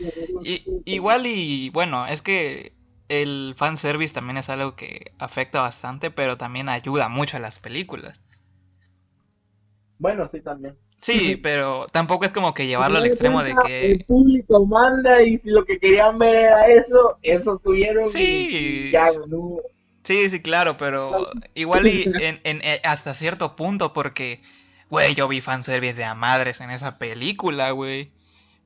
igual 0.85 1.27
y 1.27 1.71
bueno, 1.71 2.07
es 2.07 2.23
que 2.23 2.73
el 3.09 3.55
fanservice 3.57 4.15
también 4.15 4.37
es 4.37 4.49
algo 4.49 4.77
que 4.77 5.11
afecta 5.19 5.61
bastante, 5.61 6.13
pero 6.13 6.37
también 6.37 6.69
ayuda 6.69 7.09
mucho 7.09 7.37
a 7.37 7.41
las 7.41 7.59
películas. 7.59 8.21
Bueno, 9.99 10.29
sí, 10.33 10.41
también. 10.43 10.77
Sí, 11.01 11.35
pero 11.43 11.89
tampoco 11.91 12.27
es 12.27 12.33
como 12.33 12.55
que 12.55 12.69
llevarlo 12.69 12.99
al 12.99 13.07
extremo 13.07 13.43
de 13.43 13.57
que... 13.67 13.91
El 13.91 14.05
público 14.05 14.65
manda 14.67 15.21
y 15.21 15.37
si 15.37 15.51
lo 15.51 15.65
que 15.65 15.81
querían 15.81 16.17
ver 16.17 16.37
era 16.37 16.69
eso, 16.69 17.19
eso 17.23 17.59
tuvieron. 17.59 18.07
Sí. 18.07 18.93
Sí, 20.07 20.31
sí, 20.31 20.41
claro, 20.41 20.77
pero 20.77 21.29
igual 21.57 21.89
y 21.89 22.05
en, 22.05 22.41
en, 22.45 22.61
eh, 22.63 22.81
hasta 22.85 23.13
cierto 23.13 23.57
punto 23.57 23.93
porque, 23.93 24.41
güey, 24.89 25.17
yo 25.17 25.27
vi 25.27 25.41
fanservice 25.41 25.95
de 25.95 26.05
a 26.05 26.15
madres 26.15 26.61
en 26.61 26.71
esa 26.71 26.97
película, 26.97 27.73
güey. 27.73 28.13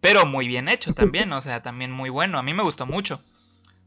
Pero 0.03 0.27
muy 0.27 0.49
bien 0.49 0.69
hecho 0.69 0.93
también, 0.93 1.33
o 1.33 1.41
sea, 1.41 1.63
también 1.63 1.93
muy 1.93 2.11
bueno. 2.11 2.39
A 2.39 2.43
mí 2.43 2.53
me 2.53 2.63
gustó 2.63 2.85
mucho. 2.85 3.23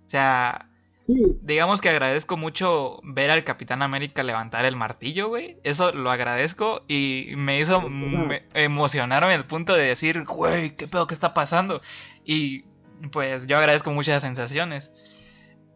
O 0.04 0.10
sea, 0.10 0.68
digamos 1.06 1.80
que 1.80 1.90
agradezco 1.90 2.38
mucho 2.38 3.00
ver 3.04 3.30
al 3.30 3.44
Capitán 3.44 3.84
América 3.84 4.24
levantar 4.24 4.66
el 4.66 4.76
martillo, 4.76 5.28
güey. 5.28 5.58
Eso 5.64 5.92
lo 5.94 6.10
agradezco 6.10 6.84
y 6.88 7.34
me 7.36 7.60
hizo 7.60 7.84
emocionarme 8.56 9.36
al 9.36 9.46
punto 9.46 9.76
de 9.76 9.90
decir, 9.90 10.24
güey, 10.26 10.76
¿qué 10.76 10.88
pedo 10.88 11.06
que 11.06 11.14
está 11.14 11.36
pasando? 11.36 11.82
Y 12.26 12.64
pues 13.12 13.46
yo 13.46 13.60
agradezco 13.60 13.92
muchas 13.92 14.24
sensaciones. 14.24 14.92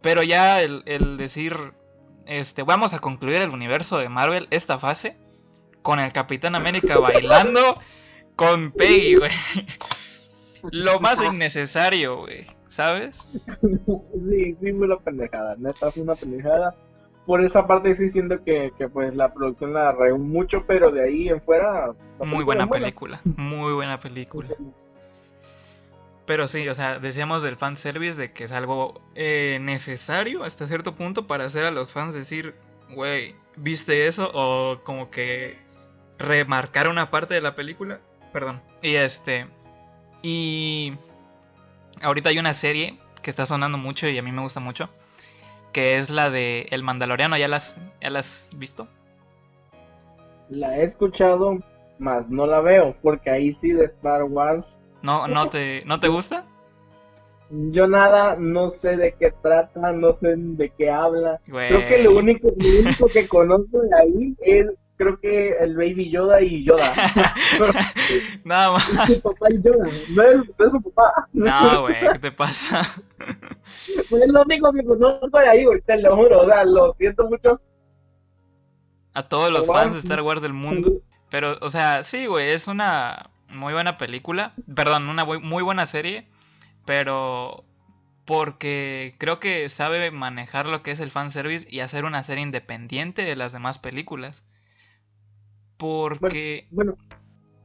Pero 0.08 0.24
ya 0.24 0.62
el, 0.62 0.84
el 0.86 1.18
decir, 1.18 1.54
este, 2.26 2.64
vamos 2.64 2.94
a 2.94 3.00
concluir 3.00 3.42
el 3.42 3.50
universo 3.50 3.98
de 3.98 4.08
Marvel, 4.08 4.48
esta 4.52 4.80
fase, 4.80 5.18
con 5.82 6.00
el 6.00 6.14
Capitán 6.14 6.56
América 6.56 6.98
bailando 7.02 7.78
con 8.38 8.72
Peggy, 8.72 9.16
güey. 9.16 9.32
Lo 10.72 11.02
más 11.02 11.22
innecesario, 11.22 12.20
güey. 12.20 12.48
¿sabes? 12.70 13.28
sí, 13.62 14.56
sí 14.62 14.72
fue 14.72 14.88
una 14.88 14.96
pendejada, 14.96 15.58
neta 15.58 15.92
fue 15.92 16.04
una 16.04 16.16
pendejada. 16.16 16.74
Por 17.26 17.44
esa 17.44 17.68
parte 17.68 17.94
sí 17.94 18.10
siento 18.10 18.42
que, 18.46 18.72
que 18.78 18.88
pues 18.88 19.14
la 19.14 19.34
producción 19.34 19.74
la 19.74 19.90
arregló 19.90 20.20
mucho, 20.20 20.64
pero 20.66 20.90
de 20.90 21.04
ahí 21.04 21.28
en 21.28 21.42
fuera... 21.42 21.92
Muy 22.26 22.46
buena 22.46 22.66
película, 22.68 23.20
muy 23.26 23.74
buena 23.74 24.00
película. 24.00 24.56
Pero 26.28 26.50
sí, 26.50 26.68
o 26.68 26.76
sea, 26.76 27.00
decíamos 27.00 27.42
del 27.42 27.56
fanservice 27.56 28.20
de 28.20 28.34
que 28.34 28.44
es 28.44 28.52
algo 28.52 29.02
eh, 29.16 29.60
necesario 29.62 30.44
hasta 30.44 30.68
cierto 30.68 30.94
punto 30.94 31.26
para 31.26 31.46
hacer 31.46 31.64
a 31.64 31.72
los 31.72 31.94
fans 31.94 32.14
decir, 32.14 32.54
güey, 32.94 33.34
¿viste 33.56 34.08
eso? 34.08 34.30
O 34.34 34.84
como 34.84 35.10
que 35.10 35.58
remarcar 36.20 36.90
una 36.90 37.10
parte 37.10 37.34
de 37.34 37.40
la 37.40 37.56
película. 37.56 38.02
Perdón. 38.34 38.62
Y 38.82 38.96
este... 38.96 39.48
Y 40.22 40.96
ahorita 42.02 42.28
hay 42.28 42.40
una 42.40 42.54
serie 42.54 43.00
que 43.22 43.30
está 43.30 43.46
sonando 43.46 43.78
mucho 43.78 44.10
y 44.10 44.18
a 44.18 44.22
mí 44.22 44.34
me 44.34 44.42
gusta 44.42 44.60
mucho, 44.60 44.90
que 45.72 45.98
es 45.98 46.10
la 46.10 46.30
de 46.30 46.68
El 46.72 46.84
Mandaloriano, 46.84 47.38
¿ya 47.38 47.48
las, 47.48 47.78
ya 48.02 48.10
has 48.20 48.54
visto? 48.58 48.86
La 50.50 50.78
he 50.78 50.84
escuchado, 50.84 51.60
más 52.00 52.28
no 52.30 52.46
la 52.48 52.60
veo, 52.60 52.98
porque 53.02 53.30
ahí 53.30 53.54
sí 53.54 53.72
de 53.72 53.86
Star 53.86 54.24
Wars... 54.24 54.66
¿No, 55.02 55.28
no, 55.28 55.50
te, 55.50 55.84
¿no 55.86 56.00
te 56.00 56.08
gusta? 56.08 56.46
Yo 57.50 57.88
nada, 57.88 58.36
no 58.38 58.70
sé 58.70 58.98
de 58.98 59.16
qué 59.18 59.32
trata, 59.42 59.94
no 59.94 60.14
sé 60.14 60.36
de 60.36 60.70
qué 60.72 60.90
habla. 60.90 61.40
Creo 61.46 61.88
que 61.88 62.04
lo 62.04 62.18
único, 62.18 62.50
lo 62.58 62.80
único 62.80 63.08
que 63.08 63.28
conozco 63.28 63.82
de 63.82 63.90
ahí 63.98 64.36
es 64.42 64.76
creo 64.98 65.20
que 65.20 65.56
el 65.60 65.76
Baby 65.78 66.10
Yoda 66.10 66.42
y 66.42 66.64
Yoda. 66.64 66.92
Nada 68.44 68.74
más. 68.74 69.10
Es 69.10 69.18
su 69.18 69.24
papá 69.24 69.48
y 69.52 69.62
Yoda, 69.62 69.88
no 70.10 70.24
es, 70.24 70.72
su 70.74 70.82
papá. 70.82 71.28
No, 71.32 71.82
güey, 71.84 71.96
¿qué 72.14 72.20
te 72.20 72.32
pasa? 72.32 72.82
Pues 74.10 74.22
es 74.22 74.32
lo 74.32 74.42
único 74.42 74.72
que 74.74 74.84
conozco 74.84 75.40
de 75.40 75.48
ahí, 75.48 75.66
güey, 75.66 75.82
te 75.82 76.00
lo 76.02 76.16
juro, 76.16 76.42
o 76.42 76.46
sea, 76.46 76.66
lo 76.66 76.94
siento 76.94 77.28
mucho. 77.28 77.60
A 79.14 79.24
todos 79.24 79.50
los 79.50 79.66
fans 79.66 79.94
de 79.94 80.00
Star 80.00 80.22
Wars 80.22 80.42
del 80.42 80.54
mundo. 80.54 81.02
Pero, 81.30 81.58
o 81.62 81.70
sea, 81.70 82.04
sí, 82.04 82.26
güey, 82.26 82.52
es 82.52 82.68
una 82.68 83.30
muy 83.50 83.74
buena 83.74 83.98
película. 83.98 84.54
Perdón, 84.74 85.10
una 85.10 85.26
muy 85.26 85.64
buena 85.64 85.86
serie. 85.86 86.28
Pero 86.86 87.66
porque 88.26 89.16
creo 89.18 89.40
que 89.40 89.68
sabe 89.70 90.12
manejar 90.12 90.68
lo 90.68 90.84
que 90.84 90.92
es 90.92 91.00
el 91.00 91.12
fanservice 91.12 91.68
y 91.70 91.80
hacer 91.80 92.06
una 92.06 92.24
serie 92.24 92.44
independiente 92.44 93.24
de 93.24 93.36
las 93.36 93.54
demás 93.54 93.80
películas. 93.80 94.46
Porque. 95.78 96.68
Bueno, 96.72 96.96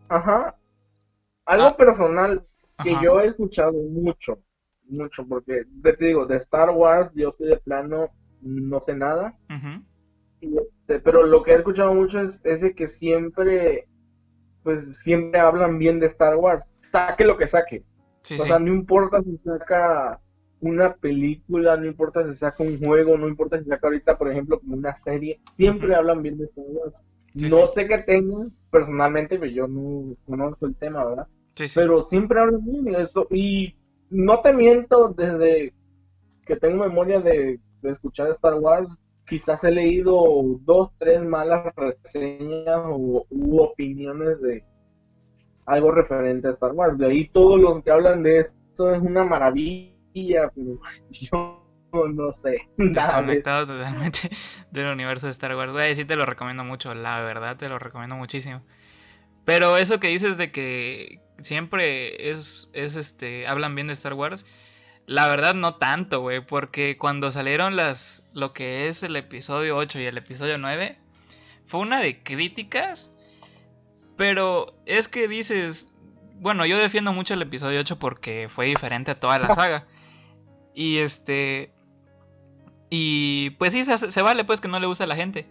ajá. 0.09 0.57
Algo 1.45 1.67
ah, 1.67 1.77
personal 1.77 2.47
que 2.83 2.95
yo 3.03 3.21
he 3.21 3.27
escuchado 3.27 3.73
mucho, 3.73 4.39
mucho, 4.89 5.27
porque 5.27 5.65
te 5.83 5.97
digo, 6.05 6.27
de 6.27 6.37
Star 6.37 6.71
Wars 6.71 7.11
yo 7.15 7.35
soy 7.37 7.49
de 7.49 7.57
plano, 7.59 8.11
no 8.41 8.81
sé 8.81 8.95
nada. 8.95 9.37
Este, 10.41 11.01
pero 11.01 11.25
lo 11.25 11.43
que 11.43 11.53
he 11.53 11.57
escuchado 11.57 11.95
mucho 11.95 12.21
es, 12.21 12.43
de 12.43 12.75
que 12.75 12.89
siempre, 12.89 13.89
pues 14.63 14.99
siempre 14.99 15.41
hablan 15.41 15.79
bien 15.79 15.99
de 16.01 16.07
Star 16.07 16.37
Wars, 16.37 16.65
saque 16.73 17.25
lo 17.25 17.37
que 17.37 17.49
saque. 17.49 17.85
o 18.23 18.39
sea, 18.39 18.59
no 18.59 18.73
importa 18.73 19.23
si 19.23 19.37
saca 19.39 20.21
una 20.61 20.95
película, 20.95 21.77
no 21.77 21.87
importa 21.87 22.25
si 22.25 22.37
saca 22.37 22.63
un 22.63 22.79
juego, 22.79 23.19
no 23.19 23.29
importa 23.29 23.59
si 23.59 23.65
saca 23.65 23.89
ahorita, 23.89 24.17
por 24.17 24.31
ejemplo, 24.31 24.61
como 24.61 24.77
una 24.77 24.95
serie, 24.95 25.41
siempre 25.55 25.95
hablan 25.95 26.23
bien 26.23 26.39
de 26.39 26.45
Star 26.45 26.65
Wars 26.69 26.95
no 27.35 27.67
sé 27.69 27.87
qué 27.87 27.99
tengo 27.99 28.47
personalmente, 28.71 29.39
pero 29.39 29.51
yo 29.51 29.69
no 29.69 30.15
conozco 30.27 30.67
el 30.67 30.77
tema, 30.77 31.05
¿verdad? 31.05 31.27
Pero 31.75 32.03
siempre 32.03 32.41
hablo 32.41 32.59
bien 32.59 32.85
de 32.85 33.03
eso. 33.03 33.27
Y 33.31 33.75
no 34.11 34.41
te 34.41 34.53
miento, 34.53 35.15
desde 35.17 35.73
que 36.47 36.57
tengo 36.57 36.85
memoria 36.85 37.21
de, 37.21 37.61
escuchar 37.83 38.31
Star 38.31 38.55
Wars, 38.55 38.89
quizás 39.33 39.65
he 39.65 39.71
leído 39.71 40.15
dos, 40.61 40.91
tres 40.99 41.23
malas 41.23 41.75
reseñas 41.75 42.83
o, 42.85 43.27
u 43.31 43.63
opiniones 43.63 44.43
de 44.43 44.63
algo 45.65 45.91
referente 45.91 46.49
a 46.49 46.51
Star 46.51 46.73
Wars. 46.73 46.99
De 46.99 47.07
ahí 47.07 47.29
todos 47.29 47.59
los 47.59 47.83
que 47.83 47.91
hablan 47.91 48.23
de 48.23 48.41
esto 48.41 48.95
es 48.95 49.01
una 49.01 49.25
maravilla, 49.25 50.51
pero 50.55 50.79
yo 51.11 51.65
no 52.15 52.31
sé. 52.33 52.69
Desconectado 52.77 53.69
totalmente 53.69 54.29
del 54.71 54.93
universo 54.93 55.29
de 55.29 55.33
Star 55.33 55.57
Wars. 55.57 55.73
Güey, 55.73 55.95
sí 55.95 56.05
te 56.05 56.17
lo 56.17 56.27
recomiendo 56.27 56.63
mucho, 56.63 56.93
la 56.93 57.23
verdad, 57.23 57.57
te 57.57 57.71
lo 57.71 57.79
recomiendo 57.79 58.17
muchísimo. 58.17 58.61
Pero 59.47 59.79
eso 59.79 59.99
que 59.99 60.09
dices 60.09 60.37
de 60.37 60.53
que 60.53 61.23
siempre 61.39 62.31
es, 62.31 62.69
es 62.75 62.97
este, 62.97 63.47
hablan 63.47 63.75
bien 63.75 63.87
de 63.87 63.95
Star 63.95 64.13
Wars, 64.13 64.45
la 65.07 65.29
verdad 65.29 65.55
no 65.55 65.77
tanto, 65.77 66.21
güey, 66.21 66.45
porque 66.45 66.97
cuando 66.99 67.31
salieron 67.31 67.77
las, 67.77 68.29
lo 68.33 68.53
que 68.53 68.89
es 68.89 69.03
el 69.03 69.17
episodio 69.17 69.77
8 69.77 70.01
y 70.01 70.07
el 70.07 70.19
episodio 70.19 70.59
9, 70.59 70.99
fue 71.65 71.81
una 71.81 72.01
de 72.01 72.23
críticas, 72.23 73.13
pero 74.17 74.75
es 74.87 75.09
que 75.09 75.29
dices, 75.29 75.93
bueno, 76.43 76.67
yo 76.67 76.79
defiendo 76.79 77.13
mucho 77.13 77.35
el 77.35 77.43
episodio 77.43 77.81
8 77.81 77.99
porque 77.99 78.49
fue 78.49 78.67
diferente 78.67 79.11
a 79.11 79.15
toda 79.19 79.39
la 79.39 79.55
saga. 79.55 79.87
Y 80.75 80.99
este, 80.99 81.73
y 82.91 83.51
pues 83.59 83.73
sí, 83.73 83.85
se, 83.85 84.23
vale 84.23 84.45
pues 84.45 84.61
que 84.61 84.69
no 84.69 84.81
le 84.81 84.87
gusta 84.87 85.05
a 85.05 85.07
la 85.07 85.17
gente. 85.17 85.47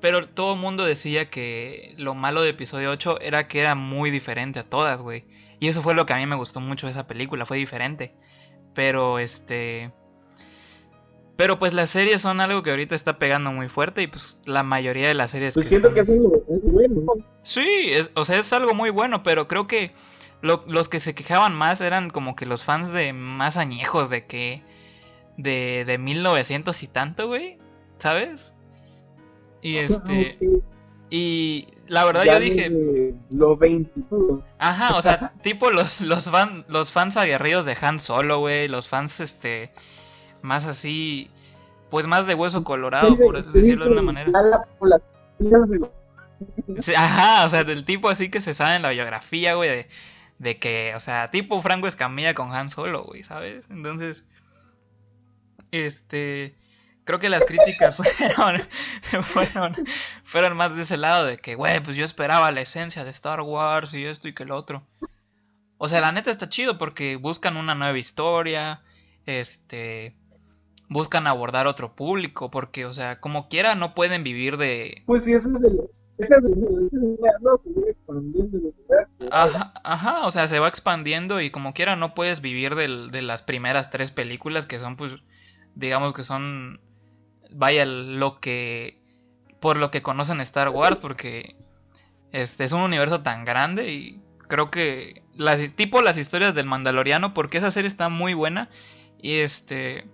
Pero 0.00 0.28
todo 0.28 0.54
el 0.54 0.60
mundo 0.60 0.84
decía 0.84 1.30
que 1.30 1.94
lo 1.96 2.14
malo 2.14 2.42
de 2.42 2.50
episodio 2.50 2.90
8 2.90 3.20
era 3.22 3.48
que 3.48 3.60
era 3.60 3.74
muy 3.74 4.10
diferente 4.10 4.60
a 4.60 4.64
todas, 4.64 5.02
güey. 5.02 5.24
Y 5.58 5.68
eso 5.68 5.82
fue 5.82 5.94
lo 5.94 6.04
que 6.04 6.12
a 6.12 6.16
mí 6.16 6.26
me 6.26 6.36
gustó 6.36 6.60
mucho 6.60 6.86
de 6.86 6.90
esa 6.90 7.06
película, 7.06 7.46
fue 7.46 7.56
diferente. 7.56 8.14
Pero 8.76 9.18
este... 9.18 9.90
Pero 11.36 11.58
pues 11.58 11.74
las 11.74 11.90
series 11.90 12.22
son 12.22 12.40
algo 12.40 12.62
que 12.62 12.70
ahorita 12.70 12.94
está 12.94 13.18
pegando 13.18 13.50
muy 13.50 13.68
fuerte 13.68 14.02
y 14.02 14.06
pues 14.06 14.40
la 14.46 14.62
mayoría 14.62 15.08
de 15.08 15.14
las 15.14 15.32
series... 15.32 15.54
Pues 15.54 15.68
siento 15.68 15.92
que 15.92 16.00
es, 16.00 16.06
bueno. 16.06 17.12
Sí, 17.42 17.92
o 18.14 18.24
sea, 18.24 18.38
es 18.38 18.52
algo 18.52 18.74
muy 18.74 18.90
bueno, 18.90 19.22
pero 19.22 19.48
creo 19.48 19.66
que 19.66 19.92
los 20.40 20.88
que 20.88 21.00
se 21.00 21.14
quejaban 21.14 21.54
más 21.54 21.80
eran 21.80 22.10
como 22.10 22.36
que 22.36 22.46
los 22.46 22.64
fans 22.64 22.92
de 22.92 23.12
más 23.12 23.56
añejos, 23.56 24.08
de 24.08 24.26
que 24.26 24.62
de, 25.36 25.84
de 25.86 25.98
1900 25.98 26.82
y 26.82 26.86
tanto, 26.86 27.26
güey, 27.26 27.58
¿sabes? 27.98 28.54
Y 29.62 29.76
este... 29.78 30.38
Y 31.10 31.68
la 31.88 32.04
verdad 32.04 32.24
yo 32.24 32.40
dije... 32.40 33.14
Los 33.30 33.58
20. 33.58 33.90
Ajá, 34.58 34.96
o 34.96 35.02
sea, 35.02 35.32
tipo 35.42 35.70
los, 35.70 36.00
los, 36.00 36.30
los 36.68 36.92
fans 36.92 37.16
aguerridos 37.16 37.64
de 37.64 37.76
Han 37.80 38.00
Solo, 38.00 38.40
güey, 38.40 38.68
los 38.68 38.88
fans, 38.88 39.20
este, 39.20 39.70
más 40.42 40.64
así... 40.64 41.30
pues 41.90 42.06
más 42.06 42.26
de 42.26 42.34
hueso 42.34 42.64
colorado, 42.64 43.16
por 43.16 43.44
decirlo 43.52 43.86
de 43.86 43.92
una 43.92 44.02
manera. 44.02 44.30
ajá, 46.96 47.44
o 47.44 47.48
sea, 47.48 47.64
del 47.64 47.84
tipo 47.84 48.08
así 48.08 48.30
que 48.30 48.40
se 48.40 48.54
sabe 48.54 48.76
en 48.76 48.82
la 48.82 48.90
biografía, 48.90 49.54
güey, 49.54 49.70
de, 49.70 49.88
de 50.38 50.58
que, 50.58 50.92
o 50.94 51.00
sea, 51.00 51.30
tipo 51.30 51.62
Franco 51.62 51.86
Escamilla 51.86 52.34
con 52.34 52.52
Han 52.52 52.70
Solo, 52.70 53.04
güey, 53.04 53.22
¿sabes? 53.22 53.68
Entonces, 53.70 54.26
este, 55.70 56.54
creo 57.06 57.18
que 57.18 57.30
las 57.30 57.46
críticas 57.46 57.96
fueron, 57.96 58.60
fueron, 59.22 59.74
fueron 60.24 60.56
más 60.56 60.76
de 60.76 60.82
ese 60.82 60.98
lado, 60.98 61.24
de 61.24 61.38
que, 61.38 61.54
güey, 61.54 61.80
pues 61.80 61.96
yo 61.96 62.04
esperaba 62.04 62.52
la 62.52 62.60
esencia 62.60 63.04
de 63.04 63.10
Star 63.10 63.40
Wars 63.40 63.94
y 63.94 64.04
esto 64.04 64.28
y 64.28 64.34
que 64.34 64.44
lo 64.44 64.56
otro. 64.56 64.82
O 65.78 65.88
sea, 65.88 66.00
la 66.02 66.12
neta 66.12 66.30
está 66.30 66.48
chido 66.48 66.76
porque 66.76 67.16
buscan 67.16 67.56
una 67.56 67.74
nueva 67.74 67.96
historia, 67.96 68.82
este, 69.24 70.16
buscan 70.88 71.26
abordar 71.26 71.66
otro 71.66 71.94
público, 71.94 72.50
porque, 72.50 72.84
o 72.84 72.92
sea, 72.92 73.20
como 73.20 73.48
quiera 73.48 73.74
no 73.74 73.94
pueden 73.94 74.24
vivir 74.24 74.56
de... 74.56 75.02
Pues 75.06 75.24
sí, 75.24 75.32
eso 75.32 75.48
es 75.54 75.60
de 75.60 75.70
Ajá, 79.30 79.74
ajá, 79.84 80.26
o 80.26 80.30
sea, 80.30 80.48
se 80.48 80.58
va 80.58 80.68
expandiendo 80.68 81.42
y 81.42 81.50
como 81.50 81.74
quiera 81.74 81.94
no 81.94 82.14
puedes 82.14 82.40
vivir 82.40 82.74
de 82.74 83.22
las 83.22 83.42
primeras 83.42 83.90
tres 83.90 84.12
películas 84.12 84.64
que 84.64 84.78
son, 84.78 84.96
pues, 84.96 85.16
digamos 85.74 86.14
que 86.14 86.22
son, 86.22 86.80
vaya, 87.56 87.84
lo 87.84 88.40
que, 88.40 89.00
por 89.60 89.76
lo 89.76 89.90
que 89.90 90.02
conocen 90.02 90.40
Star 90.40 90.68
Wars, 90.68 90.98
porque 90.98 91.56
este 92.32 92.64
es 92.64 92.72
un 92.72 92.82
universo 92.82 93.22
tan 93.22 93.44
grande 93.44 93.92
y 93.92 94.22
creo 94.48 94.70
que, 94.70 95.22
las, 95.34 95.60
tipo 95.72 96.02
las 96.02 96.18
historias 96.18 96.54
del 96.54 96.66
Mandaloriano, 96.66 97.34
porque 97.34 97.58
esa 97.58 97.70
serie 97.70 97.88
está 97.88 98.08
muy 98.08 98.34
buena 98.34 98.68
y 99.20 99.40
este, 99.40 100.06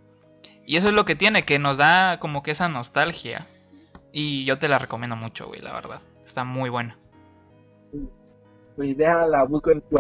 y 0.67 0.77
eso 0.77 0.89
es 0.89 0.95
lo 0.95 1.05
que 1.05 1.17
tiene, 1.17 1.45
que 1.45 1.59
nos 1.59 1.77
da 1.77 2.19
como 2.19 2.43
que 2.43 2.53
esa 2.53 2.69
nostalgia. 2.69 3.47
Y 4.13 4.45
yo 4.45 4.59
te 4.59 4.69
la 4.69 4.79
recomiendo 4.79 5.17
mucho, 5.17 5.47
güey, 5.47 5.61
la 5.61 5.73
verdad. 5.73 6.01
Está 6.25 6.45
muy 6.45 6.71
buena. 6.71 6.99
Pues 8.77 8.97
déjala, 8.97 9.45
busco 9.45 9.71
en 9.71 9.83
tu 9.83 9.97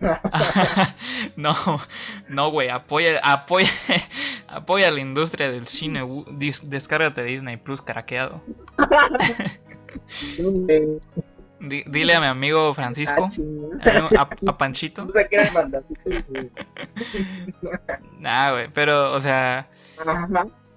No, 1.36 1.54
no, 2.28 2.50
güey, 2.50 2.68
apoya, 2.68 3.20
apoya, 3.22 3.68
apoya 4.48 4.90
la 4.90 5.00
industria 5.00 5.50
del 5.50 5.66
cine. 5.66 6.06
descárgate 6.64 7.24
Disney 7.24 7.56
Plus 7.56 7.82
craqueado. 7.82 8.40
dile 11.60 12.14
a 12.14 12.20
mi 12.20 12.26
amigo 12.26 12.74
Francisco, 12.74 13.30
ah, 13.84 14.28
a, 14.46 14.58
Panchito. 14.58 15.06
nah, 18.18 18.52
güey, 18.52 18.68
pero, 18.72 19.12
o 19.12 19.20
sea, 19.20 19.68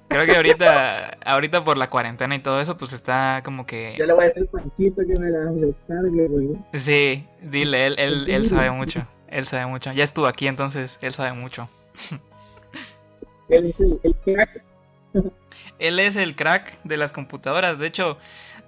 Creo 0.10 0.26
que 0.26 0.36
ahorita, 0.36 1.18
ahorita 1.24 1.64
por 1.64 1.78
la 1.78 1.88
cuarentena 1.88 2.36
y 2.36 2.40
todo 2.40 2.60
eso, 2.60 2.78
pues 2.78 2.94
está 2.94 3.44
como 3.46 3.68
que... 3.68 3.94
Yo 3.96 4.08
le 4.08 4.14
voy 4.14 4.26
a 4.26 4.30
decir 4.30 4.48
Panchito 4.48 5.04
que 5.06 5.20
me 5.20 5.30
la 5.30 5.52
descargue, 5.52 6.28
güey. 6.28 6.50
Sí, 6.74 7.28
dile, 7.44 7.86
él, 7.86 7.96
él, 8.00 8.26
él 8.28 8.48
sabe 8.48 8.72
mucho. 8.72 9.06
Él 9.28 9.46
sabe 9.46 9.68
mucho. 9.68 9.92
Ya 9.92 10.04
estuvo 10.04 10.26
aquí, 10.26 10.48
entonces 10.48 10.98
él 11.04 11.14
sabe 11.14 11.34
mucho. 11.34 11.70
Él 13.50 13.66
es 13.66 13.80
el, 13.80 14.16
crack. 14.24 14.64
Él 15.80 16.00
es 16.00 16.16
el 16.16 16.36
crack 16.36 16.82
de 16.84 16.98
las 16.98 17.12
computadoras. 17.12 17.80
De 17.80 17.88
hecho, 17.88 18.18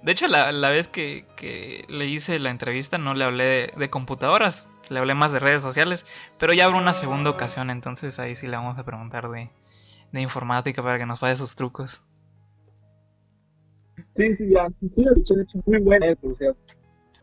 de 0.02 0.12
hecho 0.12 0.26
la, 0.28 0.52
la 0.52 0.70
vez 0.70 0.88
que, 0.88 1.24
que, 1.36 1.84
le 1.88 2.06
hice 2.06 2.38
la 2.38 2.50
entrevista 2.50 2.98
no 2.98 3.14
le 3.14 3.24
hablé 3.24 3.44
de, 3.44 3.72
de, 3.76 3.90
computadoras, 3.90 4.68
le 4.90 4.98
hablé 4.98 5.14
más 5.14 5.32
de 5.32 5.38
redes 5.38 5.62
sociales, 5.62 6.04
pero 6.38 6.52
ya 6.52 6.64
habrá 6.64 6.78
una 6.78 6.92
segunda 6.92 7.30
ocasión, 7.30 7.70
entonces 7.70 8.18
ahí 8.18 8.34
sí 8.34 8.46
le 8.48 8.56
vamos 8.56 8.78
a 8.78 8.84
preguntar 8.84 9.30
de, 9.30 9.48
de 10.10 10.20
informática 10.20 10.82
para 10.82 10.98
que 10.98 11.06
nos 11.06 11.20
pase 11.20 11.36
sus 11.36 11.54
trucos. 11.54 12.04
Sí, 14.16 14.36
sí, 14.36 14.50
ya. 14.50 14.68
Sí, 14.80 14.90
la 14.96 15.12
escuché, 15.12 15.60
muy 15.64 15.78
buena, 15.78 16.08
eh, 16.08 16.16
por 16.16 16.36
cierto. 16.36 16.60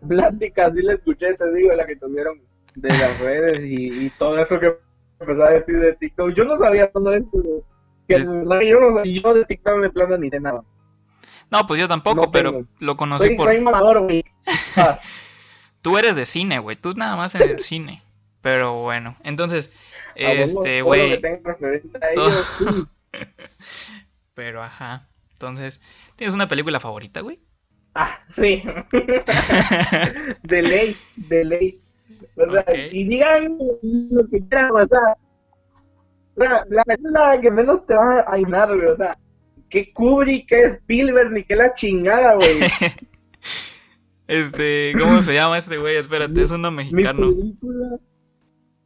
Plática, 0.07 0.71
sí 0.71 0.81
la 0.81 0.93
escuché, 0.93 1.33
te 1.33 1.53
digo, 1.53 1.73
la 1.73 1.85
que 1.85 1.95
tuvieron 1.97 2.41
de 2.75 2.89
las 2.89 3.19
redes 3.19 3.59
y, 3.59 4.05
y 4.05 4.09
todo 4.11 4.39
eso 4.39 4.59
que 4.59 4.73
empezó 5.19 5.43
a 5.43 5.51
decir 5.51 5.79
de 5.79 5.93
TikTok. 5.93 6.33
Yo 6.33 6.45
no 6.45 6.57
sabía 6.57 6.91
todo 6.91 7.13
esto, 7.13 7.43
que 8.07 8.19
de... 8.19 8.23
yo, 8.67 8.79
no, 8.79 9.03
yo 9.03 9.33
de 9.33 9.45
TikTok 9.45 9.81
de 9.81 9.89
plano 9.89 10.17
ni 10.17 10.29
de 10.29 10.39
nada. 10.39 10.63
No, 11.51 11.65
pues 11.65 11.79
yo 11.79 11.87
tampoco, 11.87 12.31
pero 12.31 12.65
lo 12.79 12.97
conocí 12.97 13.27
soy, 13.27 13.35
por... 13.35 13.47
Soy 13.47 13.59
mamador, 13.59 14.01
güey. 14.01 14.23
Tú 15.81 15.97
eres 15.97 16.15
de 16.15 16.25
cine, 16.25 16.59
güey. 16.59 16.75
Tú 16.75 16.93
nada 16.93 17.15
más 17.15 17.33
en 17.35 17.41
el 17.43 17.59
cine. 17.59 18.01
Pero 18.41 18.81
bueno, 18.81 19.15
entonces, 19.23 19.71
este, 20.15 20.81
güey. 20.81 21.21
Pero 24.33 24.63
ajá. 24.63 25.09
Entonces, 25.33 25.81
¿tienes 26.15 26.33
una 26.35 26.47
película 26.47 26.79
favorita, 26.79 27.21
güey? 27.21 27.39
Ah, 27.95 28.19
sí. 28.29 28.63
de 30.43 30.61
ley, 30.61 30.95
de 31.15 31.43
ley. 31.45 31.81
Y 32.91 33.07
digan 33.07 33.57
lo 34.11 34.27
que 34.27 34.39
quieran, 34.47 34.71
o 34.71 34.87
sea, 34.87 35.17
la 36.69 36.83
película 36.83 37.39
que 37.41 37.51
menos 37.51 37.85
te 37.85 37.93
va 37.93 38.21
a 38.21 38.33
ayudar, 38.33 38.75
güey, 38.75 38.87
o 38.87 38.97
sea, 38.97 39.17
que 39.69 39.91
Kubrick, 39.93 40.47
que 40.47 40.65
Spielberg, 40.65 41.31
ni 41.31 41.43
que 41.43 41.55
la 41.55 41.73
chingada, 41.73 42.35
güey. 42.35 42.59
este, 44.27 44.93
¿cómo 44.99 45.21
se 45.21 45.33
llama 45.33 45.57
este 45.57 45.77
güey? 45.77 45.97
Espérate, 45.97 46.41
es 46.41 46.51
uno 46.51 46.71
mexicano. 46.71 47.33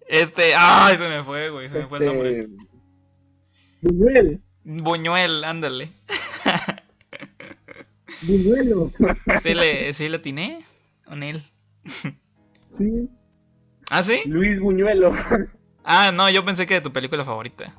Este, 0.08 0.54
ay, 0.56 0.98
se 0.98 1.08
me 1.08 1.24
fue, 1.24 1.50
güey, 1.50 1.70
se 1.70 1.80
me 1.80 1.88
fue 1.88 2.00
el 2.00 2.06
nombre. 2.06 2.40
Este, 2.40 2.50
Buñuel. 3.82 4.42
Buñuel, 4.64 5.44
ándale. 5.44 5.90
Buñuelo. 8.22 8.92
¿Sí 9.44 9.54
le, 9.54 9.94
¿Sí 9.94 10.10
le 10.10 10.18
atiné? 10.18 10.64
¿O 11.08 11.14
él? 11.14 11.44
Sí. 12.78 13.10
¿Ah, 13.90 14.04
sí? 14.04 14.22
Luis 14.26 14.60
Buñuelo. 14.60 15.12
Ah, 15.84 16.12
no, 16.14 16.30
yo 16.30 16.46
pensé 16.46 16.66
que 16.66 16.76
de 16.76 16.82
tu 16.82 16.94
película 16.94 17.26
favorita. 17.26 17.76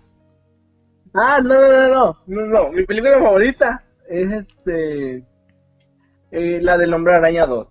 Ah, 1.15 1.41
no, 1.43 1.55
no, 1.55 1.89
no, 1.89 2.19
no, 2.27 2.41
no, 2.41 2.47
no. 2.47 2.73
Mi 2.73 2.85
película 2.85 3.19
favorita 3.19 3.83
es 4.09 4.31
este. 4.31 5.25
Eh, 6.31 6.59
la 6.61 6.77
del 6.77 6.93
Hombre 6.93 7.15
Araña 7.15 7.47
2. 7.47 7.69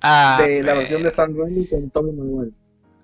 Ah, 0.00 0.38
de 0.40 0.62
la 0.62 0.74
versión 0.74 1.02
de 1.02 1.10
San 1.10 1.36
Raimi 1.36 1.66
con 1.68 1.90
Tommy 1.90 2.12
Manuel. 2.12 2.54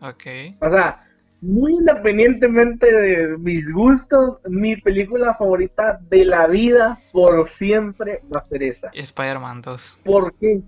Ok. 0.01 0.57
O 0.61 0.71
sea, 0.71 1.05
muy 1.41 1.73
independientemente 1.73 2.91
de 2.91 3.37
mis 3.37 3.71
gustos, 3.73 4.39
mi 4.49 4.77
película 4.77 5.35
favorita 5.35 5.99
de 6.09 6.25
la 6.25 6.47
vida 6.47 7.01
por 7.13 7.49
siempre 7.49 8.23
va 8.35 8.41
a 8.41 8.49
ser 8.49 8.63
esa. 8.63 8.91
Spider-Man 8.95 9.61
2. 9.63 10.01
¿Por 10.05 10.35
qué? 10.39 10.63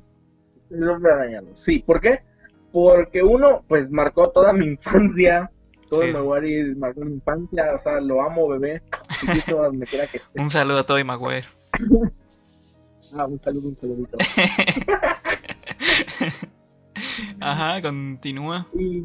El 0.70 0.88
hombre 0.90 1.12
arañado. 1.12 1.57
Sí, 1.57 1.79
¿por 1.79 2.01
qué? 2.01 2.22
Porque 2.76 3.22
uno, 3.22 3.64
pues 3.68 3.90
marcó 3.90 4.28
toda 4.28 4.52
mi 4.52 4.66
infancia. 4.66 5.50
Todo 5.88 6.02
sí. 6.02 6.12
Maguire 6.12 6.74
marcó 6.74 7.06
mi 7.06 7.14
infancia. 7.14 7.72
O 7.74 7.78
sea, 7.78 8.02
lo 8.02 8.20
amo, 8.20 8.48
bebé. 8.48 8.82
donde 9.48 9.86
quiera 9.86 10.06
que 10.06 10.18
esté. 10.18 10.38
Un 10.38 10.50
saludo 10.50 10.80
a 10.80 10.82
Tobey 10.84 11.02
Maguire. 11.02 11.46
ah, 13.16 13.24
un 13.24 13.40
saludo, 13.40 13.68
un 13.68 13.76
saludito. 13.76 14.18
Ajá, 17.40 17.80
continúa. 17.80 18.66
Y 18.74 19.02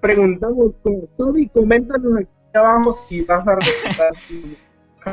preguntamos 0.00 0.72
con 0.82 1.06
Toby, 1.18 1.50
coméntanos 1.50 2.20
aquí 2.20 2.30
abajo 2.54 2.98
si 3.06 3.20
vas 3.20 3.46
a 3.46 3.58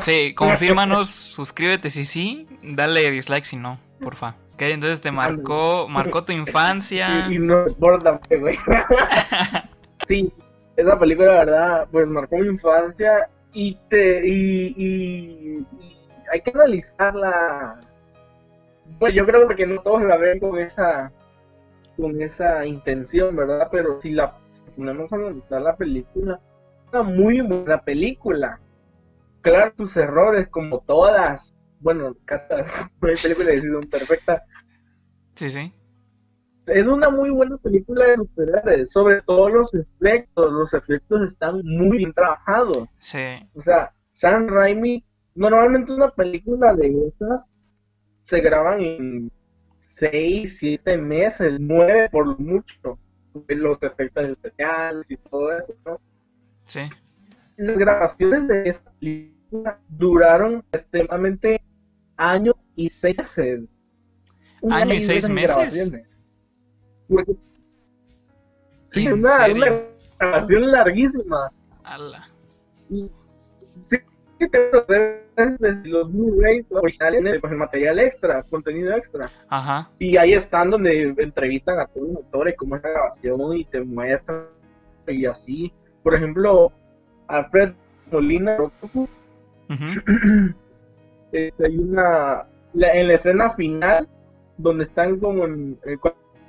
Sí, 0.00 0.32
confírmanos, 0.32 1.10
suscríbete 1.10 1.90
si 1.90 2.06
sí, 2.06 2.48
dale 2.62 3.10
dislike 3.10 3.44
si 3.44 3.58
no, 3.58 3.76
porfa. 4.00 4.34
Ok, 4.54 4.62
entonces 4.62 5.00
te 5.00 5.10
marcó, 5.10 5.86
marcó 5.88 6.24
tu 6.24 6.32
infancia. 6.32 7.26
Y, 7.30 7.38
no 7.38 7.66
importa, 7.66 8.20
güey. 8.38 8.58
sí, 10.08 10.32
esa 10.76 10.98
película, 10.98 11.32
la 11.32 11.44
verdad, 11.44 11.88
pues 11.90 12.06
marcó 12.06 12.38
mi 12.38 12.48
infancia 12.48 13.28
y 13.52 13.78
te 13.88 14.26
y, 14.26 14.74
y, 14.76 15.66
hay 16.30 16.40
que 16.40 16.50
analizarla. 16.50 17.80
Pues 18.98 19.14
yo 19.14 19.24
creo 19.26 19.48
que 19.48 19.66
no 19.66 19.80
todos 19.80 20.02
la 20.02 20.16
ven 20.16 20.38
con 20.38 20.58
esa 20.58 21.12
con 21.96 22.20
esa 22.20 22.64
intención, 22.66 23.36
¿verdad? 23.36 23.68
Pero 23.70 24.00
si 24.00 24.10
la 24.10 24.36
ponemos 24.76 25.12
a 25.12 25.16
analizar 25.16 25.62
la 25.62 25.76
película, 25.76 26.40
una 26.92 27.02
muy 27.02 27.40
buena 27.40 27.80
película. 27.80 28.60
Claro, 29.42 29.72
sus 29.76 29.96
errores, 29.96 30.48
como 30.48 30.80
todas. 30.80 31.54
Bueno, 31.82 32.10
no 32.10 33.08
hay 33.08 33.16
película 33.16 33.50
de 33.50 33.60
son 33.60 33.82
perfecta. 33.90 34.42
Sí, 35.34 35.50
sí. 35.50 35.72
Es 36.66 36.86
una 36.86 37.10
muy 37.10 37.30
buena 37.30 37.56
película 37.58 38.06
de 38.06 38.16
superhéroes, 38.16 38.92
sobre 38.92 39.20
todo 39.22 39.48
los 39.48 39.74
efectos, 39.74 40.52
los 40.52 40.72
efectos 40.72 41.32
están 41.32 41.60
muy 41.64 41.98
bien 41.98 42.12
trabajados. 42.12 42.88
Sí. 42.98 43.18
O 43.54 43.62
sea, 43.62 43.92
Sam 44.12 44.46
Raimi, 44.46 45.04
normalmente 45.34 45.92
una 45.92 46.10
película 46.10 46.72
de 46.74 47.08
esas 47.08 47.44
se 48.24 48.40
graban 48.40 48.80
en 48.80 49.32
seis, 49.80 50.58
siete 50.58 50.96
meses, 50.96 51.56
nueve 51.58 52.08
por 52.10 52.38
mucho, 52.38 52.98
los 53.48 53.82
efectos 53.82 54.24
especiales 54.24 55.10
y 55.10 55.16
todo 55.16 55.52
eso, 55.58 55.74
¿no? 55.84 56.00
Sí. 56.64 56.82
Las 57.56 57.76
grabaciones 57.76 58.46
de 58.46 58.68
esta 58.68 58.92
duraron 59.88 60.64
extremadamente 60.72 61.60
años 62.16 62.54
y 62.76 62.88
seis 62.88 63.18
meses. 63.18 63.68
¿Año 64.70 64.94
y 64.94 65.00
seis 65.00 65.28
meses? 65.28 65.92
Sí, 68.88 69.08
una, 69.08 69.46
una, 69.48 69.66
grabación 70.18 70.70
larguísima. 70.70 71.50
Ala. 71.84 72.26
sí, 72.88 73.98
los 75.84 76.12
Blu-rays 76.12 76.66
originales, 76.70 77.40
pues 77.40 77.52
el 77.52 77.58
material 77.58 77.98
extra, 77.98 78.42
contenido 78.44 78.94
extra. 78.94 79.30
Ajá. 79.48 79.90
Y 79.98 80.16
ahí 80.16 80.34
están 80.34 80.70
donde 80.70 81.14
entrevistan 81.18 81.80
a 81.80 81.86
todos 81.86 82.08
los 82.08 82.16
actores, 82.18 82.54
cómo 82.56 82.76
es 82.76 82.82
la 82.82 82.90
grabación 82.90 83.56
y 83.56 83.64
te 83.64 83.80
muestran 83.80 84.46
y 85.06 85.26
así. 85.26 85.72
Por 86.02 86.14
ejemplo, 86.14 86.72
Alfred 87.28 87.72
Molina, 88.10 88.56
este, 91.32 91.66
hay 91.66 91.78
una, 91.78 92.46
en 92.74 93.08
la 93.08 93.14
escena 93.14 93.50
final, 93.50 94.08
donde 94.58 94.84
están 94.84 95.18
como 95.18 95.44
en, 95.44 95.78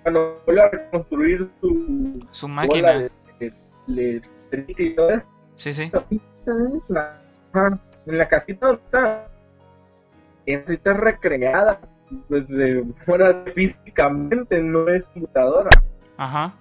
cuando 0.03 0.41
vuelve 0.45 0.61
a 0.61 0.69
reconstruir 0.69 1.49
su, 1.61 2.25
su 2.31 2.47
máquina. 2.47 3.07
Le, 3.87 4.21
y 4.55 4.95
todo 4.95 5.09
eso. 5.09 5.23
Sí, 5.55 5.73
sí. 5.73 5.91
En 8.05 8.17
la 8.17 8.27
casita 8.27 8.73
está. 8.73 9.27
Está 10.45 10.93
recreada. 10.93 11.79
Pues 12.27 12.47
de 12.47 12.85
fuera 13.05 13.43
físicamente, 13.55 14.61
no 14.61 14.87
es 14.87 15.07
computadora. 15.07 15.69
Ajá. 16.17 16.53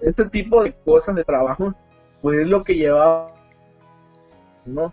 Este 0.00 0.24
tipo 0.26 0.62
de 0.62 0.72
cosas 0.84 1.16
de 1.16 1.24
trabajo, 1.24 1.74
pues 2.22 2.38
es 2.38 2.48
lo 2.48 2.64
que 2.64 2.76
llevaba. 2.76 3.34
¿No? 4.74 4.92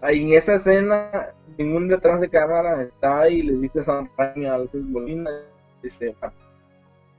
Ahí 0.00 0.24
en 0.24 0.34
esa 0.34 0.54
escena, 0.54 1.30
ningún 1.58 1.88
detrás 1.88 2.20
de 2.20 2.30
cámara 2.30 2.82
está 2.82 3.28
y 3.28 3.42
le 3.42 3.52
dice 3.54 3.80
a 3.80 3.84
San 3.84 4.10
Raimi 4.16 4.46
a 4.46 4.54
Alfred 4.54 4.80
Molina, 4.80 5.30
dice, 5.82 6.14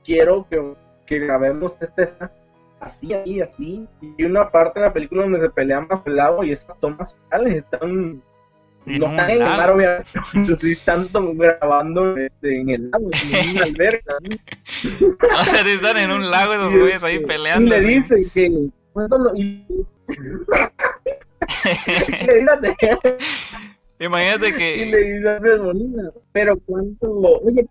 quiero 0.04 0.46
que, 0.48 0.74
que 1.06 1.18
grabemos 1.20 1.72
esta 1.80 2.02
escena 2.02 2.32
así, 2.82 3.14
así, 3.14 3.40
así. 3.40 3.88
Y 4.18 4.24
una 4.24 4.50
parte 4.50 4.80
de 4.80 4.86
la 4.86 4.92
película 4.92 5.22
donde 5.22 5.40
se 5.40 5.50
pelean 5.50 5.88
el 6.04 6.20
agua 6.20 6.44
y 6.44 6.52
estas 6.52 6.78
tomas 6.80 7.14
finales 7.14 7.64
están 7.64 8.22
no 8.84 9.06
están 9.10 9.30
en 9.30 9.42
el 9.42 9.48
mar, 9.48 9.70
obviamente. 9.70 10.04
sí 10.60 10.72
están 10.72 11.08
grabando 11.34 12.16
este, 12.16 12.60
en 12.60 12.70
el 12.70 12.90
lago, 12.90 13.10
en 13.12 13.50
una 13.56 13.64
alberca. 13.64 14.14
o 14.18 15.44
sea, 15.44 15.60
están 15.60 15.96
en 15.98 16.10
un 16.10 16.30
lago 16.30 16.54
esos 16.54 16.74
güeyes 16.74 17.04
ahí 17.04 17.24
peleando. 17.24 17.76
Y 17.76 17.80
le 17.80 17.86
dicen 17.86 18.30
que. 18.34 18.46
Y... 19.36 19.66
Imagínate 23.98 24.54
que. 24.54 24.76
Y 24.76 24.90
le 24.90 24.98
dice 24.98 25.28
a 25.28 25.40
Molina, 25.58 26.10
pero 26.32 26.58
cuánto. 26.60 27.10
Oye, 27.10 27.66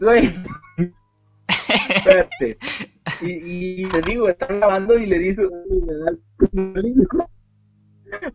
güey. 0.00 0.34
Espérate. 1.94 2.58
Y, 3.22 3.30
y 3.30 3.84
le 3.84 4.00
digo, 4.02 4.28
están 4.28 4.60
grabando 4.60 4.98
y 4.98 5.06
le 5.06 5.18
dice, 5.18 5.42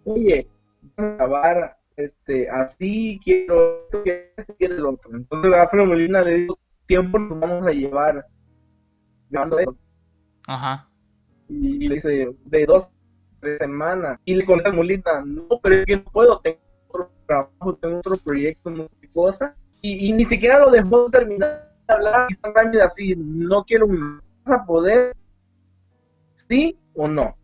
oye, 0.03 0.47
vamos 0.95 0.97
a 0.97 1.15
grabar 1.15 1.77
este, 1.97 2.49
así, 2.49 3.19
quiero 3.23 3.87
esto, 4.03 4.55
quiero 4.57 4.75
el 4.75 4.85
otro. 4.85 5.15
Entonces 5.15 5.53
a 5.53 5.85
Molina 5.85 6.21
le 6.21 6.35
digo, 6.35 6.59
tiempo 6.87 7.19
nos 7.19 7.39
vamos 7.39 7.67
a 7.67 7.71
llevar 7.71 8.25
grabando 9.29 9.59
esto. 9.59 9.77
Ajá. 10.47 10.89
Y, 11.49 11.87
le 11.87 11.95
dice, 11.95 12.29
de 12.45 12.65
dos, 12.65 12.87
tres 13.45 13.59
semanas. 13.59 14.19
Y 14.25 14.35
le 14.35 14.45
contesta 14.45 14.69
a 14.69 14.73
Molina, 14.73 15.23
no, 15.25 15.47
pero 15.61 15.85
que 15.85 15.97
no 15.97 16.03
puedo, 16.05 16.39
tengo 16.39 16.59
otro 16.87 17.11
trabajo, 17.27 17.75
tengo 17.75 17.97
otro 17.99 18.17
proyecto, 18.17 18.69
no 18.69 18.87
sé 18.99 19.09
cosa. 19.13 19.55
Y, 19.81 20.09
y 20.09 20.13
ni 20.13 20.25
siquiera 20.25 20.59
lo 20.59 20.71
dejó 20.71 21.09
terminar 21.09 21.71
de 21.87 21.93
hablar 21.93 22.27
y 22.29 22.33
están 22.33 22.53
así, 22.81 23.15
no 23.15 23.63
quiero 23.63 23.87
vas 23.87 24.59
a 24.59 24.65
poder, 24.65 25.15
sí 26.47 26.77
o 26.95 27.07
no. 27.07 27.35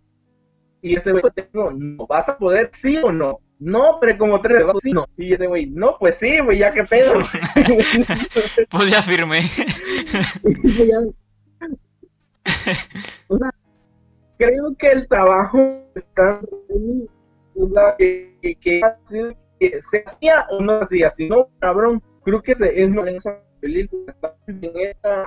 Y 0.81 0.95
ese 0.95 1.11
güey, 1.11 1.23
tengo, 1.35 1.71
no, 1.71 2.07
vas 2.07 2.27
a 2.27 2.37
poder, 2.37 2.71
sí 2.73 2.97
o 2.97 3.11
no. 3.11 3.39
No, 3.59 3.99
pero 4.01 4.17
como 4.17 4.41
tres 4.41 4.63
sí, 4.81 4.91
no. 4.91 5.05
Y 5.17 5.35
ese 5.35 5.45
güey, 5.45 5.67
no, 5.67 5.97
pues 5.99 6.15
sí, 6.15 6.39
güey, 6.39 6.57
ya 6.57 6.71
que 6.71 6.83
pedo. 6.83 7.13
pues 8.71 8.89
ya 8.89 9.03
firmé. 9.03 9.43
o 13.27 13.37
sea, 13.37 13.51
creo 14.41 14.75
que 14.75 14.87
el 14.87 15.07
trabajo 15.07 15.59
está 15.93 16.41
que, 17.97 18.35
que, 18.41 18.57
que, 18.59 19.81
se 19.81 20.03
hacía 20.05 20.47
o 20.49 20.61
no 20.61 20.81
hacía, 20.81 21.11
si 21.11 21.29
no, 21.29 21.49
cabrón, 21.59 22.01
creo 22.23 22.41
que 22.41 22.55
se, 22.55 22.81
es 22.81 22.89
no 22.89 23.05
esa 23.05 23.39
película, 23.59 24.15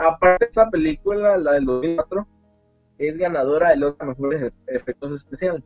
aparte 0.01 0.47
de 0.47 0.51
esa 0.51 0.69
película, 0.69 1.37
la 1.37 1.53
del 1.53 1.65
2004, 1.67 2.27
es 2.99 3.17
ganadora 3.17 3.71
de 3.71 3.77
los 3.77 3.97
mejores 4.01 4.53
efectos 4.67 5.13
especiales. 5.13 5.63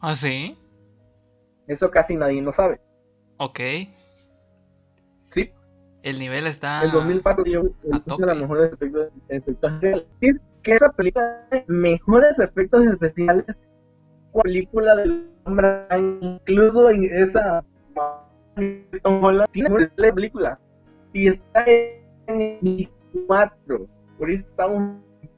¿Ah, 0.00 0.14
sí? 0.14 0.56
Eso 1.66 1.90
casi 1.90 2.16
nadie 2.16 2.40
lo 2.40 2.52
sabe. 2.52 2.80
Ok. 3.38 3.60
Sí. 5.30 5.50
El 6.02 6.18
nivel 6.18 6.46
está. 6.46 6.84
El 6.84 6.92
2004 6.92 7.44
dio 7.44 7.62
los 7.62 8.40
mejores 8.40 8.72
efectos, 8.72 9.10
especiales. 9.28 10.06
Que 10.64 10.74
esa 10.74 10.90
película 10.90 11.46
tiene 11.50 11.64
mejores 11.68 12.38
efectos 12.38 12.86
especiales 12.86 13.44
película 14.42 14.96
del 14.96 15.30
hombre, 15.44 15.86
incluso 16.20 16.90
en 16.90 17.04
esa 17.04 17.64
tiene 19.52 19.90
la 19.96 20.12
película. 20.12 20.58
Y 21.12 21.28
está 21.28 21.64
en 21.66 22.00
el 22.28 22.90
4 23.26 23.86
ahorita 24.18 24.48
estamos 24.48 24.76
en 25.22 25.30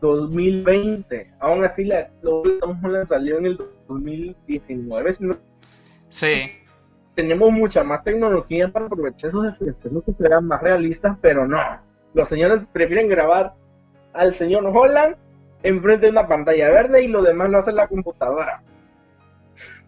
2020 0.00 1.32
aún 1.38 1.62
así 1.64 1.84
la, 1.84 2.10
la 2.22 3.06
salió 3.06 3.38
en 3.38 3.46
el 3.46 3.56
2019 3.86 5.14
si 5.14 5.24
no 5.24 5.36
Sí. 6.10 6.50
Tenemos 7.14 7.52
mucha 7.52 7.82
más 7.84 8.02
tecnología 8.04 8.68
para 8.68 8.86
aprovechar 8.86 9.28
esos 9.28 9.46
efectos 9.46 10.02
que 10.04 10.12
sean 10.14 10.46
más 10.46 10.60
realistas, 10.60 11.16
pero 11.20 11.46
no. 11.46 11.60
Los 12.14 12.28
señores 12.28 12.62
prefieren 12.72 13.08
grabar 13.08 13.54
al 14.12 14.34
señor 14.34 14.66
Holland 14.66 15.16
enfrente 15.62 16.06
de 16.06 16.12
una 16.12 16.26
pantalla 16.26 16.70
verde 16.70 17.02
y 17.02 17.08
lo 17.08 17.22
demás 17.22 17.50
lo 17.50 17.58
hace 17.58 17.72
la 17.72 17.88
computadora. 17.88 18.62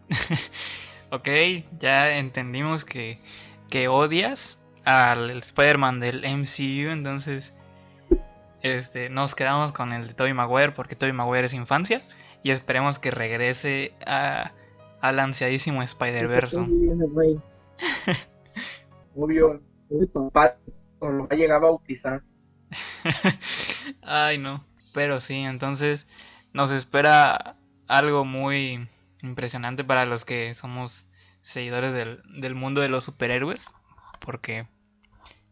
ok, 1.10 1.28
ya 1.78 2.18
entendimos 2.18 2.84
que, 2.84 3.18
que 3.70 3.88
odias 3.88 4.60
al 4.84 5.30
Spider-Man 5.30 6.00
del 6.00 6.20
MCU, 6.20 6.90
entonces 6.90 7.54
este, 8.62 9.08
nos 9.08 9.34
quedamos 9.34 9.72
con 9.72 9.92
el 9.92 10.06
de 10.08 10.14
Tobey 10.14 10.34
Maguire 10.34 10.72
porque 10.72 10.94
Tobey 10.94 11.12
Maguire 11.12 11.46
es 11.46 11.54
infancia 11.54 12.02
y 12.42 12.50
esperemos 12.50 12.98
que 12.98 13.10
regrese 13.10 13.92
a 14.06 14.52
al 15.02 15.18
ansiadísimo 15.18 15.82
Spider-Verse. 15.82 16.60
Obvio, 19.16 19.60
mi 19.90 20.06
papá 20.06 20.56
lo 21.00 21.26
ha 21.28 21.34
llegado 21.34 21.66
a 21.66 21.70
bautizar. 21.70 22.22
Ay, 24.02 24.38
no. 24.38 24.64
Pero 24.92 25.20
sí, 25.20 25.40
entonces 25.40 26.08
nos 26.52 26.70
espera 26.70 27.56
algo 27.88 28.24
muy 28.24 28.86
impresionante 29.22 29.84
para 29.84 30.04
los 30.04 30.24
que 30.24 30.54
somos 30.54 31.08
seguidores 31.40 31.94
del, 31.94 32.22
del 32.40 32.54
mundo 32.54 32.80
de 32.80 32.88
los 32.88 33.04
superhéroes. 33.04 33.74
Porque 34.20 34.66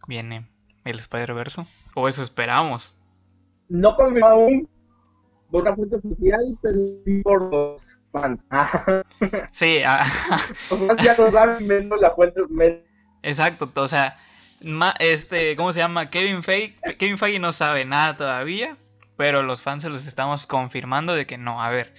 viene 0.07 0.47
el 0.85 0.99
Spider-Verse. 0.99 1.65
O 1.95 2.09
eso 2.09 2.23
esperamos. 2.23 2.97
No 3.69 3.97
confirmado 3.97 4.35
aún 4.35 4.69
por 5.51 5.63
una 5.63 5.75
fuente 5.75 5.97
oficial, 5.97 6.59
pero 6.63 6.79
por 7.23 7.51
dos 7.51 7.99
fans. 8.13 8.45
sí, 9.51 9.81
ah. 9.85 10.05
ya 11.03 11.17
no 11.17 11.31
saben 11.31 11.67
menos 11.67 12.01
la 12.01 12.13
fuente. 12.13 12.43
Exacto, 13.23 13.71
o 13.75 13.89
sea, 13.89 14.17
este, 14.99 15.57
¿cómo 15.57 15.73
se 15.73 15.81
llama? 15.81 16.11
Kevin 16.11 16.43
Feige, 16.43 16.75
Kevin 16.99 17.19
Feige 17.19 17.39
no 17.39 17.53
sabe 17.53 17.85
nada 17.85 18.17
todavía, 18.17 18.75
pero 19.17 19.43
los 19.43 19.63
fans 19.63 19.83
se 19.83 19.91
los 19.91 20.07
estamos 20.07 20.47
confirmando 20.47 21.15
de 21.15 21.27
que 21.27 21.39
no, 21.39 21.63
a 21.63 21.71
ver, 21.71 21.93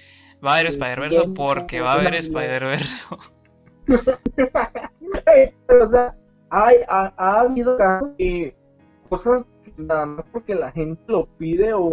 va 0.46 0.52
a 0.52 0.56
haber 0.56 0.68
Spider-Verse 0.68 1.30
porque 1.36 1.82
va 1.82 1.94
a 1.94 1.96
haber 1.96 2.16
Spider-Verse. 2.16 3.06
o 5.82 5.90
sea, 5.90 6.16
hay, 6.50 6.78
ha, 6.88 7.14
ha 7.18 7.40
habido 7.42 7.78
casos 7.78 8.10
que 8.18 8.56
cosas 9.10 9.44
nada 9.78 10.06
más 10.06 10.26
porque 10.32 10.56
la 10.56 10.72
gente 10.72 11.02
lo 11.08 11.26
pide 11.38 11.74
o 11.74 11.92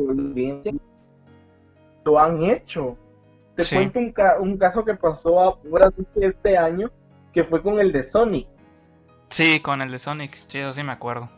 lo 2.04 2.18
han 2.18 2.42
hecho. 2.42 2.96
Te 3.54 3.64
cuento 3.74 3.98
un, 3.98 4.14
un, 4.40 4.56
caso 4.56 4.84
que 4.84 4.94
pasó 4.94 5.40
ahora 5.40 5.90
este 6.16 6.56
año, 6.56 6.90
que 7.32 7.42
fue 7.44 7.60
con 7.62 7.80
el 7.80 7.92
de 7.92 8.04
Sonic. 8.04 8.46
Sí, 9.28 9.60
con 9.60 9.82
el 9.82 9.90
de 9.90 9.98
Sonic, 9.98 10.36
sí, 10.46 10.58
eso 10.58 10.72
sí 10.72 10.82
me 10.82 10.92
acuerdo. 10.92 11.28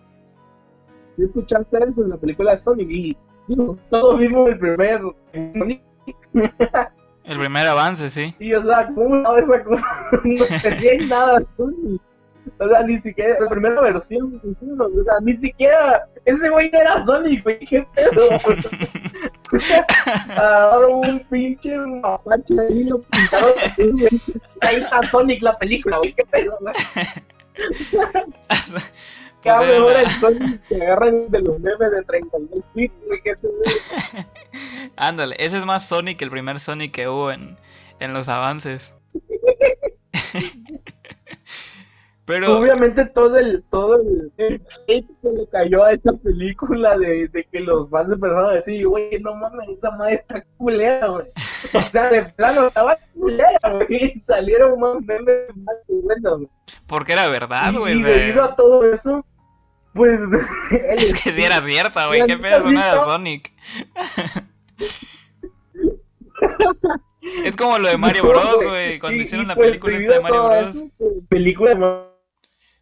¿Sí 1.17 1.25
escuchaste 1.25 1.79
eso 1.79 2.03
en 2.05 2.11
la 2.11 2.17
película 2.17 2.53
de 2.53 2.59
Sonic? 2.59 2.89
Y 2.91 3.17
digo, 3.49 3.77
todos 3.91 4.19
vimos 4.19 4.49
el 4.49 4.59
primer 4.59 5.01
Sonic. 5.33 5.83
El 7.25 7.39
primer 7.39 7.67
avance, 7.67 8.11
sí. 8.11 8.35
Y 8.39 8.55
o 8.55 8.65
sea, 8.65 8.87
¿cómo 8.95 9.17
no 9.17 9.37
esa 9.37 9.63
cosa? 9.63 9.85
no 10.25 10.45
tenía 10.63 11.07
nada 11.07 11.43
Sonic. 11.57 12.01
O 12.59 12.69
sea, 12.69 12.83
ni 12.83 12.99
siquiera, 12.99 13.39
la 13.39 13.49
primera 13.49 13.81
versión, 13.81 14.41
o 14.43 15.05
sea, 15.05 15.21
ni 15.21 15.35
siquiera, 15.37 16.09
ese 16.25 16.49
güey 16.49 16.71
era 16.73 17.05
Sonic, 17.05 17.43
güey, 17.45 17.59
qué 17.61 17.87
pedo. 17.95 18.23
Ahora 20.37 20.89
un 20.89 21.21
pinche 21.31 21.77
mapache 21.77 22.59
ahí 22.59 22.85
lo 22.85 23.03
pintaron. 23.03 23.53
Ahí 24.63 24.77
está 24.77 25.03
Sonic 25.05 25.43
la 25.43 25.57
película, 25.59 25.99
güey, 25.99 26.15
qué 26.15 26.25
pedo, 26.25 26.57
güey. 26.61 26.75
Cada 29.43 29.61
pues 29.83 29.97
el 29.99 30.11
Sonic 30.11 30.63
que 30.69 30.83
agarran 30.83 31.31
de 31.31 31.41
los 31.41 31.61
memes 31.61 31.91
de 31.91 32.03
32 32.03 32.65
bits. 32.75 32.95
Ándale, 34.97 35.37
ese 35.39 35.59
es 35.59 35.65
más 35.65 35.87
Sonic 35.87 36.19
que 36.19 36.25
el 36.25 36.31
primer 36.31 36.61
Sonic 36.61 36.93
que 36.93 37.09
hubo 37.09 37.31
en, 37.33 37.57
en 38.01 38.13
los 38.13 38.29
avances. 38.29 38.95
Pero... 42.31 42.59
Obviamente 42.59 43.05
todo 43.07 43.39
el 43.39 43.65
todo 43.71 43.97
el, 43.97 44.31
hate 44.87 45.05
que 45.21 45.29
le 45.29 45.49
cayó 45.51 45.83
a 45.83 45.95
esta 45.95 46.13
película 46.13 46.97
de, 46.97 47.27
de 47.27 47.45
que 47.51 47.59
los 47.59 47.91
fans 47.91 48.13
empezaron 48.13 48.51
a 48.51 48.55
decir, 48.55 48.87
güey, 48.87 49.19
no 49.21 49.35
mames, 49.35 49.69
esa 49.71 49.91
madre 49.91 50.15
está 50.15 50.45
culera, 50.57 51.09
güey. 51.09 51.27
O 51.75 51.81
sea, 51.91 52.09
de 52.09 52.27
plano 52.27 52.69
estaba 52.69 52.97
culera, 53.15 53.59
güey. 53.73 54.21
Salieron 54.23 54.79
más 54.79 55.03
memes 55.03 55.57
más 55.57 55.75
buenos, 55.89 56.39
güey. 56.39 56.51
Porque 56.87 57.15
era 57.15 57.29
verdad, 57.29 57.75
güey. 57.75 57.99
Y, 57.99 58.03
debido 58.05 58.45
a 58.45 58.55
todo 58.55 58.93
eso, 58.93 59.27
pues... 59.93 60.21
es 60.71 61.13
que 61.15 61.33
sí 61.33 61.43
era 61.43 61.61
cierta, 61.63 62.07
güey. 62.07 62.25
¿Qué 62.27 62.37
pedazo 62.37 62.71
no 62.71 62.79
era 62.79 63.01
Sonic? 63.01 63.53
es 67.45 67.57
como 67.57 67.77
lo 67.77 67.89
de 67.89 67.97
Mario 67.97 68.29
Bros, 68.29 68.63
güey. 68.63 69.01
Cuando 69.01 69.21
hicieron 69.21 69.49
la 69.49 69.57
pues, 69.57 69.69
película 69.69 69.97
esta 69.97 70.13
de 70.13 70.21
Mario 70.21 70.49
Bros. 70.49 70.85
Película 71.29 72.10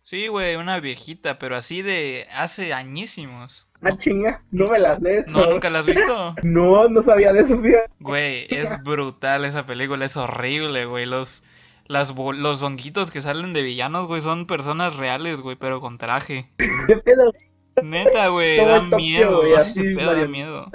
Sí, 0.09 0.27
güey, 0.29 0.57
una 0.57 0.81
viejita, 0.81 1.39
pero 1.39 1.55
así 1.55 1.83
de 1.83 2.27
hace 2.35 2.73
añísimos. 2.73 3.71
Ah, 3.83 3.95
chinga, 3.95 4.43
no 4.51 4.71
me 4.71 4.79
las 4.79 5.03
lees. 5.03 5.27
No, 5.27 5.45
nunca 5.45 5.69
las 5.69 5.81
has 5.81 5.87
visto. 5.87 6.35
no, 6.43 6.89
no 6.89 7.03
sabía 7.03 7.31
de 7.35 7.41
eso. 7.41 7.61
Güey, 8.01 8.47
es 8.49 8.83
brutal 8.83 9.45
esa 9.45 9.67
película, 9.67 10.07
es 10.07 10.17
horrible, 10.17 10.87
güey. 10.87 11.05
Los, 11.05 11.45
las, 11.89 12.15
los 12.17 12.63
honguitos 12.63 13.11
que 13.11 13.21
salen 13.21 13.53
de 13.53 13.61
villanos, 13.61 14.07
güey, 14.07 14.23
son 14.23 14.47
personas 14.47 14.97
reales, 14.97 15.43
güey, 15.43 15.57
pero 15.57 15.83
con 15.83 15.99
traje. 15.99 16.49
¿Qué 16.87 16.97
pedo? 16.97 17.35
Neta, 17.83 18.29
güey, 18.29 18.57
da 18.57 18.81
miedo, 18.81 19.43
güey, 19.43 19.55
así 19.57 19.93
pedo 19.93 20.17
da 20.17 20.27
miedo. 20.27 20.71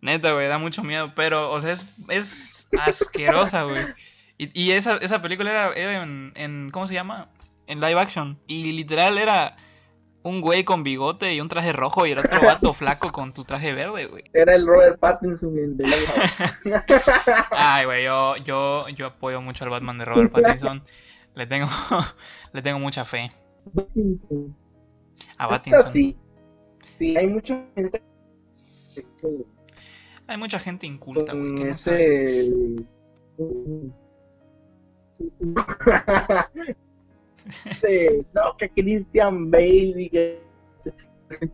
Neta, 0.00 0.32
güey, 0.32 0.48
da 0.48 0.56
mucho 0.56 0.82
miedo, 0.82 1.12
pero, 1.14 1.52
o 1.52 1.60
sea, 1.60 1.74
es, 1.74 1.84
es 2.08 2.68
asquerosa, 2.80 3.64
güey. 3.64 3.84
Y, 4.38 4.58
y 4.58 4.72
esa, 4.72 4.96
esa 4.96 5.20
película 5.20 5.50
era, 5.50 5.72
era 5.74 6.02
en, 6.02 6.32
en, 6.34 6.70
¿cómo 6.70 6.86
se 6.86 6.94
llama? 6.94 7.28
En 7.68 7.80
live 7.80 8.00
action. 8.00 8.38
Y 8.46 8.72
literal 8.72 9.18
era 9.18 9.56
un 10.22 10.40
güey 10.40 10.64
con 10.64 10.82
bigote 10.82 11.34
y 11.34 11.40
un 11.40 11.48
traje 11.48 11.72
rojo 11.72 12.06
y 12.06 12.10
el 12.10 12.18
otro 12.18 12.42
vato 12.42 12.72
flaco 12.74 13.12
con 13.12 13.32
tu 13.32 13.44
traje 13.44 13.72
verde, 13.72 14.06
güey. 14.06 14.24
Era 14.32 14.54
el 14.54 14.66
Robert 14.66 14.98
Pattinson 14.98 15.56
en 15.58 15.76
The 15.76 15.84
Live 15.84 16.06
Action. 16.16 16.82
Ay, 17.50 17.84
güey, 17.84 18.04
yo, 18.04 18.36
yo, 18.38 18.88
yo 18.88 19.06
apoyo 19.06 19.40
mucho 19.40 19.64
al 19.64 19.70
Batman 19.70 19.98
de 19.98 20.04
Robert 20.04 20.32
Pattinson. 20.32 20.82
Le 21.34 21.46
tengo, 21.46 21.68
le 22.52 22.62
tengo 22.62 22.78
mucha 22.78 23.04
fe. 23.04 23.30
A 25.36 25.48
Pattinson. 25.48 25.92
Sí, 25.92 26.16
sí, 26.98 27.16
hay 27.16 27.26
mucha 27.26 27.64
gente. 27.74 28.02
Hay 30.26 30.36
mucha 30.36 30.58
gente 30.58 30.86
inculta, 30.86 31.32
güey. 31.32 31.54
Que 31.54 31.64
no 35.40 36.87
no, 38.34 38.56
que 38.56 38.68
Christian 38.70 39.50
Bale 39.50 39.94
y 39.96 40.10
que 40.10 40.42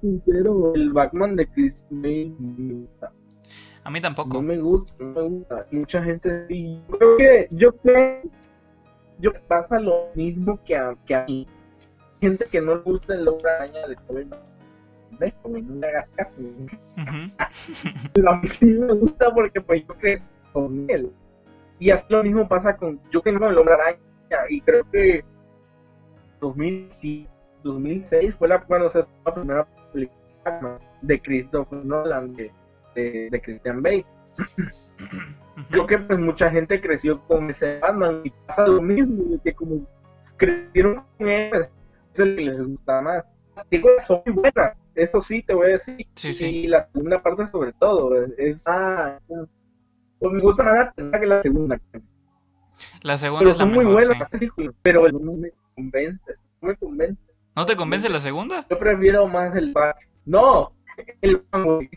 sincero, 0.00 0.74
el 0.74 0.92
Batman 0.92 1.36
de 1.36 1.46
Christian 1.48 2.02
Bale 2.02 2.34
me 2.38 2.74
gusta. 2.74 3.12
A 3.84 3.90
mí 3.90 4.00
tampoco. 4.00 4.34
No 4.34 4.42
me 4.42 4.58
gusta, 4.58 4.94
no 4.98 5.06
me 5.06 5.22
gusta. 5.22 5.66
Mucha 5.70 6.02
gente 6.02 6.46
sí. 6.48 6.80
Yo 6.88 6.98
creo 6.98 7.16
que, 7.16 7.48
yo 7.50 7.76
creo, 7.76 8.22
yo 9.18 9.32
pasa 9.46 9.78
lo 9.78 10.08
mismo 10.14 10.58
que 10.64 10.76
a, 10.76 10.96
que 11.06 11.14
a 11.14 11.24
mí. 11.26 11.46
Gente 12.20 12.46
que 12.46 12.60
no 12.60 12.76
le 12.76 12.80
gusta 12.80 13.14
el 13.14 13.28
hombre 13.28 13.50
araña 13.50 13.86
de 13.86 13.96
Tobey 13.96 14.28
Déjame, 15.18 15.62
no 15.62 15.74
me 15.74 15.86
hagas 15.86 16.08
caso. 16.16 16.34
Pero 18.14 18.30
a 18.30 18.36
mí 18.40 18.48
sí 18.48 18.64
me 18.64 18.92
gusta 18.94 19.32
porque 19.32 19.60
pues 19.60 19.86
yo 19.86 19.94
crecí 19.94 20.24
con 20.52 20.86
él. 20.88 21.12
Y 21.78 21.90
así 21.90 22.04
lo 22.08 22.22
mismo 22.22 22.48
pasa 22.48 22.76
con 22.76 23.00
yo 23.10 23.22
que 23.22 23.32
no 23.32 23.48
el 23.48 23.58
hombre 23.58 23.74
araña. 23.74 23.98
Y 24.48 24.60
creo 24.62 24.90
que 24.90 25.24
2006 26.52 28.34
fue 28.36 28.48
la, 28.48 28.58
bueno, 28.68 28.90
la 28.94 29.34
primera 29.34 29.66
película 29.92 30.78
de 31.02 31.20
Christopher 31.20 31.84
Nolan, 31.84 32.34
de, 32.34 32.52
de, 32.94 33.42
Christian 33.42 33.82
Bale. 33.82 34.04
Creo 35.70 35.86
que 35.86 35.98
pues 35.98 36.18
mucha 36.18 36.50
gente 36.50 36.80
creció 36.80 37.20
con 37.26 37.50
ese 37.50 37.78
Batman 37.78 38.22
y 38.24 38.30
pasa 38.46 38.66
lo 38.66 38.82
mismo, 38.82 39.40
que 39.42 39.54
como 39.54 39.86
crecieron 40.36 41.04
con 41.16 41.28
él, 41.28 41.68
es 42.12 42.18
les 42.18 42.66
gusta 42.66 43.00
más. 43.00 43.24
Las 43.54 43.66
películas 43.66 44.06
son 44.06 44.22
muy 44.26 44.34
buenas, 44.34 44.76
eso 44.94 45.22
sí 45.22 45.42
te 45.42 45.54
voy 45.54 45.68
a 45.68 45.72
decir. 45.72 46.06
Y 46.40 46.66
la 46.66 46.88
segunda 46.92 47.22
parte 47.22 47.46
sobre 47.46 47.72
todo, 47.74 48.14
es, 48.36 48.62
ah, 48.66 49.18
pues 50.18 50.32
me 50.32 50.40
gusta 50.40 50.62
más 50.64 50.74
la 50.74 50.92
tercera 50.92 51.20
que 51.20 51.26
la 51.26 51.42
segunda. 51.42 51.80
La 53.02 53.16
segunda 53.16 53.40
pero 53.40 53.50
es 53.52 53.58
la 53.58 53.64
son 53.64 53.74
muy 53.74 53.84
buenas 53.84 54.18
las 54.18 54.30
películas, 54.30 54.74
pero 54.82 55.02
me 55.02 55.52
convence, 55.74 56.34
no 56.60 56.68
me 56.68 56.76
convence. 56.76 57.22
¿No 57.56 57.66
te 57.66 57.76
convence 57.76 58.08
la 58.08 58.20
segunda? 58.20 58.66
Yo 58.68 58.78
prefiero 58.78 59.26
más 59.28 59.54
el 59.56 59.72
Batman. 59.72 60.08
No, 60.24 60.72
el 61.20 61.42
Batman, 61.50 61.88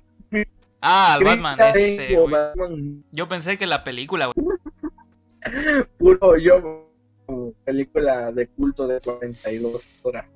Ah, 0.82 1.16
el 1.18 1.26
Batman, 1.26 1.60
ese, 1.74 2.16
güey. 2.16 3.04
Yo 3.12 3.28
pensé 3.28 3.58
que 3.58 3.66
la 3.66 3.84
película, 3.84 4.28
güey. 4.28 4.58
Puro 5.98 6.38
yo, 6.38 6.88
película 7.66 8.32
de 8.32 8.48
culto 8.48 8.88
de 8.88 9.00
42 9.02 9.82
horas. 10.04 10.26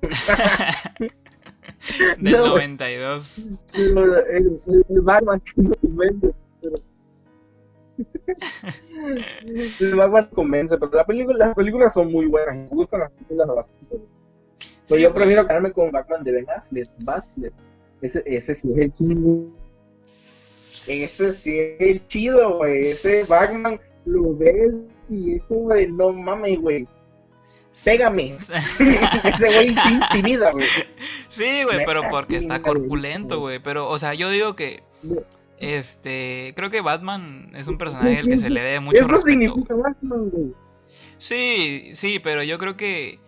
Del 2.18 2.32
no, 2.32 2.46
92. 2.48 3.38
El, 3.74 3.98
el, 4.30 4.60
el, 4.88 5.00
Batman 5.00 5.40
que 5.40 5.52
no 5.62 5.72
convence, 5.80 6.34
pero 6.60 6.74
el 9.80 9.94
Batman 9.96 10.28
convence, 10.34 10.76
pero 10.78 10.92
la 10.92 11.04
película, 11.04 11.46
las 11.46 11.54
películas 11.54 11.92
son 11.92 12.12
muy 12.12 12.26
buenas. 12.26 12.56
Me 12.56 12.68
gustan 12.68 13.00
las 13.00 13.10
películas 13.12 13.48
bastante. 13.48 14.00
Pero 14.88 15.00
yo 15.00 15.14
prefiero 15.14 15.46
quedarme 15.46 15.72
con 15.72 15.90
Batman 15.90 16.24
de 16.24 16.32
Ben 16.32 16.46
Affleck. 16.50 16.90
Ese, 18.00 18.22
ese 18.26 18.54
sí 18.54 18.72
es 18.72 18.78
el 18.78 18.94
chido. 18.94 19.46
Ese 20.88 21.32
sí 21.32 21.58
es 21.58 21.80
el 21.80 22.06
chido, 22.08 22.58
güey. 22.58 22.80
Ese 22.80 23.24
Batman 23.28 23.80
lo 24.04 24.36
ves 24.36 24.74
y 25.08 25.36
eso, 25.36 25.54
güey, 25.54 25.90
no 25.90 26.12
mames, 26.12 26.60
güey. 26.60 26.88
Pégame. 27.84 28.22
ese 28.24 29.46
güey 29.46 29.74
intimida, 29.90 30.50
güey. 30.50 30.66
Sí, 31.28 31.62
güey, 31.64 31.84
pero 31.86 32.02
porque 32.10 32.36
está 32.36 32.60
corpulento, 32.60 33.40
güey. 33.40 33.60
Pero, 33.60 33.88
o 33.88 33.98
sea, 33.98 34.14
yo 34.14 34.30
digo 34.30 34.56
que 34.56 34.82
este, 35.62 36.52
creo 36.56 36.70
que 36.70 36.80
Batman 36.80 37.52
es 37.54 37.68
un 37.68 37.78
personaje 37.78 38.18
al 38.18 38.26
que 38.26 38.36
se 38.36 38.50
le 38.50 38.60
debe 38.60 38.80
mucho 38.80 39.06
Eso 39.06 39.20
significa 39.20 39.74
Batman, 39.74 40.28
güey. 40.28 40.52
Sí, 41.18 41.92
sí, 41.94 42.18
pero 42.18 42.42
yo 42.42 42.58
creo 42.58 42.76
que 42.76 43.20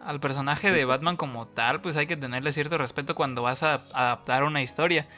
al 0.00 0.20
personaje 0.20 0.70
de 0.70 0.84
Batman 0.84 1.16
como 1.16 1.48
tal, 1.48 1.80
pues 1.80 1.96
hay 1.96 2.06
que 2.06 2.16
tenerle 2.16 2.52
cierto 2.52 2.78
respeto 2.78 3.16
cuando 3.16 3.42
vas 3.42 3.64
a 3.64 3.82
adaptar 3.92 4.44
una 4.44 4.62
historia. 4.62 5.08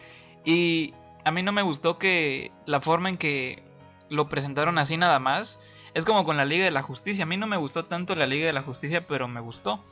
Y 0.47 0.95
a 1.27 1.31
mí 1.31 1.43
no 1.43 1.53
me 1.53 1.61
gustó 1.61 1.99
que 1.99 2.51
la 2.64 2.81
forma 2.81 3.11
en 3.11 3.18
que 3.18 3.62
lo 4.09 4.31
presentaron 4.31 4.79
así 4.79 4.97
nada 4.97 5.18
más, 5.18 5.61
es 5.93 6.07
como 6.07 6.25
con 6.25 6.39
la 6.39 6.47
Liga 6.47 6.64
de 6.64 6.70
la 6.70 6.83
Justicia. 6.83 7.25
A 7.25 7.27
mí 7.27 7.37
no 7.37 7.47
me 7.47 7.59
gustó 7.59 7.85
tanto 7.85 8.14
la 8.14 8.27
Liga 8.27 8.47
de 8.47 8.55
la 8.55 8.62
Justicia, 8.62 9.07
pero 9.07 9.29
me 9.29 9.41
gustó, 9.41 9.85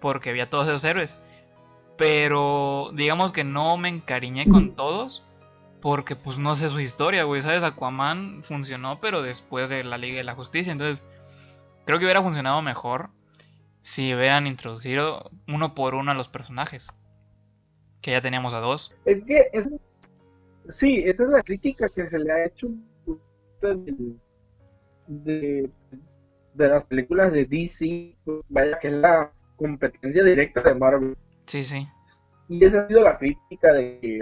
porque 0.00 0.28
había 0.28 0.50
todos 0.50 0.66
esos 0.68 0.84
héroes. 0.84 1.16
Pero 1.96 2.90
digamos 2.92 3.32
que 3.32 3.42
no 3.42 3.78
me 3.78 3.88
encariñé 3.88 4.46
con 4.50 4.76
todos 4.76 5.24
porque 5.80 6.16
pues 6.16 6.38
no 6.38 6.54
sé 6.54 6.68
su 6.68 6.80
historia, 6.80 7.24
güey, 7.24 7.42
¿sabes? 7.42 7.62
Aquaman 7.62 8.42
funcionó, 8.42 9.00
pero 9.00 9.22
después 9.22 9.68
de 9.68 9.84
la 9.84 9.98
Liga 9.98 10.16
de 10.18 10.24
la 10.24 10.34
Justicia. 10.34 10.72
Entonces, 10.72 11.04
creo 11.84 11.98
que 11.98 12.04
hubiera 12.04 12.22
funcionado 12.22 12.62
mejor 12.62 13.10
si 13.80 14.14
hubieran 14.14 14.46
introducido 14.46 15.30
uno 15.46 15.74
por 15.74 15.94
uno 15.94 16.10
a 16.10 16.14
los 16.14 16.28
personajes. 16.28 16.88
Que 18.00 18.12
ya 18.12 18.20
teníamos 18.20 18.54
a 18.54 18.60
dos. 18.60 18.94
Es 19.04 19.24
que, 19.24 19.48
es, 19.52 19.68
sí, 20.68 21.02
esa 21.06 21.24
es 21.24 21.30
la 21.30 21.42
crítica 21.42 21.88
que 21.88 22.08
se 22.08 22.18
le 22.18 22.32
ha 22.32 22.44
hecho 22.46 22.68
de, 25.06 25.70
de 26.54 26.68
las 26.68 26.84
películas 26.84 27.32
de 27.32 27.44
DC, 27.44 28.16
vaya 28.48 28.78
que 28.78 28.88
es 28.88 28.94
la 28.94 29.32
competencia 29.56 30.22
directa 30.22 30.62
de 30.62 30.74
Marvel. 30.74 31.16
Sí, 31.46 31.64
sí. 31.64 31.88
Y 32.48 32.64
esa 32.64 32.82
ha 32.82 32.88
sido 32.88 33.02
la 33.02 33.18
crítica 33.18 33.72
de 33.72 33.98
que 34.00 34.20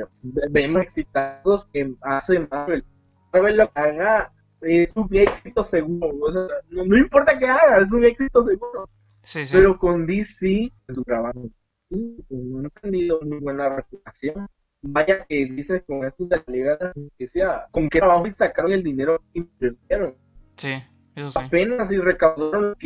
vemos 0.51 0.83
excitados 0.83 1.67
que 1.73 1.95
hace 2.01 2.41
Marvel. 2.51 2.85
Marvel 3.33 3.57
lo 3.57 3.71
que 3.71 3.81
haga 3.81 4.33
es 4.63 4.97
un 4.97 5.09
éxito 5.13 5.63
seguro. 5.63 6.17
O 6.21 6.33
sea, 6.33 6.47
no, 6.71 6.97
importa 6.97 7.39
qué 7.39 7.47
haga, 7.47 7.81
es 7.81 7.93
un 7.93 8.05
éxito 8.05 8.43
seguro. 8.43 8.89
Sí, 9.23 9.45
sí. 9.45 9.57
Pero 9.57 9.79
con 9.79 10.07
DC, 10.07 10.71
su 10.95 11.05
trabajo, 11.05 11.51
no 11.91 12.59
han 12.59 12.71
tenido 12.83 13.21
muy 13.23 13.39
buena 13.39 13.69
reputación. 13.69 14.47
Vaya 14.83 15.25
que 15.27 15.47
dices 15.47 15.83
con 15.87 16.05
esto 16.05 16.27
de 16.27 16.37
la 16.37 16.45
liga 16.47 16.93
que 17.19 17.27
sea, 17.27 17.67
con 17.71 17.89
qué 17.89 18.01
trabajo 18.01 18.27
y 18.27 18.31
sacaron 18.31 18.73
el 18.73 18.83
dinero 18.83 19.19
que 19.33 19.41
invirtieron. 19.41 20.15
Sí, 20.57 20.75
eso 21.15 21.31
sí. 21.31 21.39
Apenas 21.43 21.91
y 21.91 21.99
recaudaron 21.99 22.77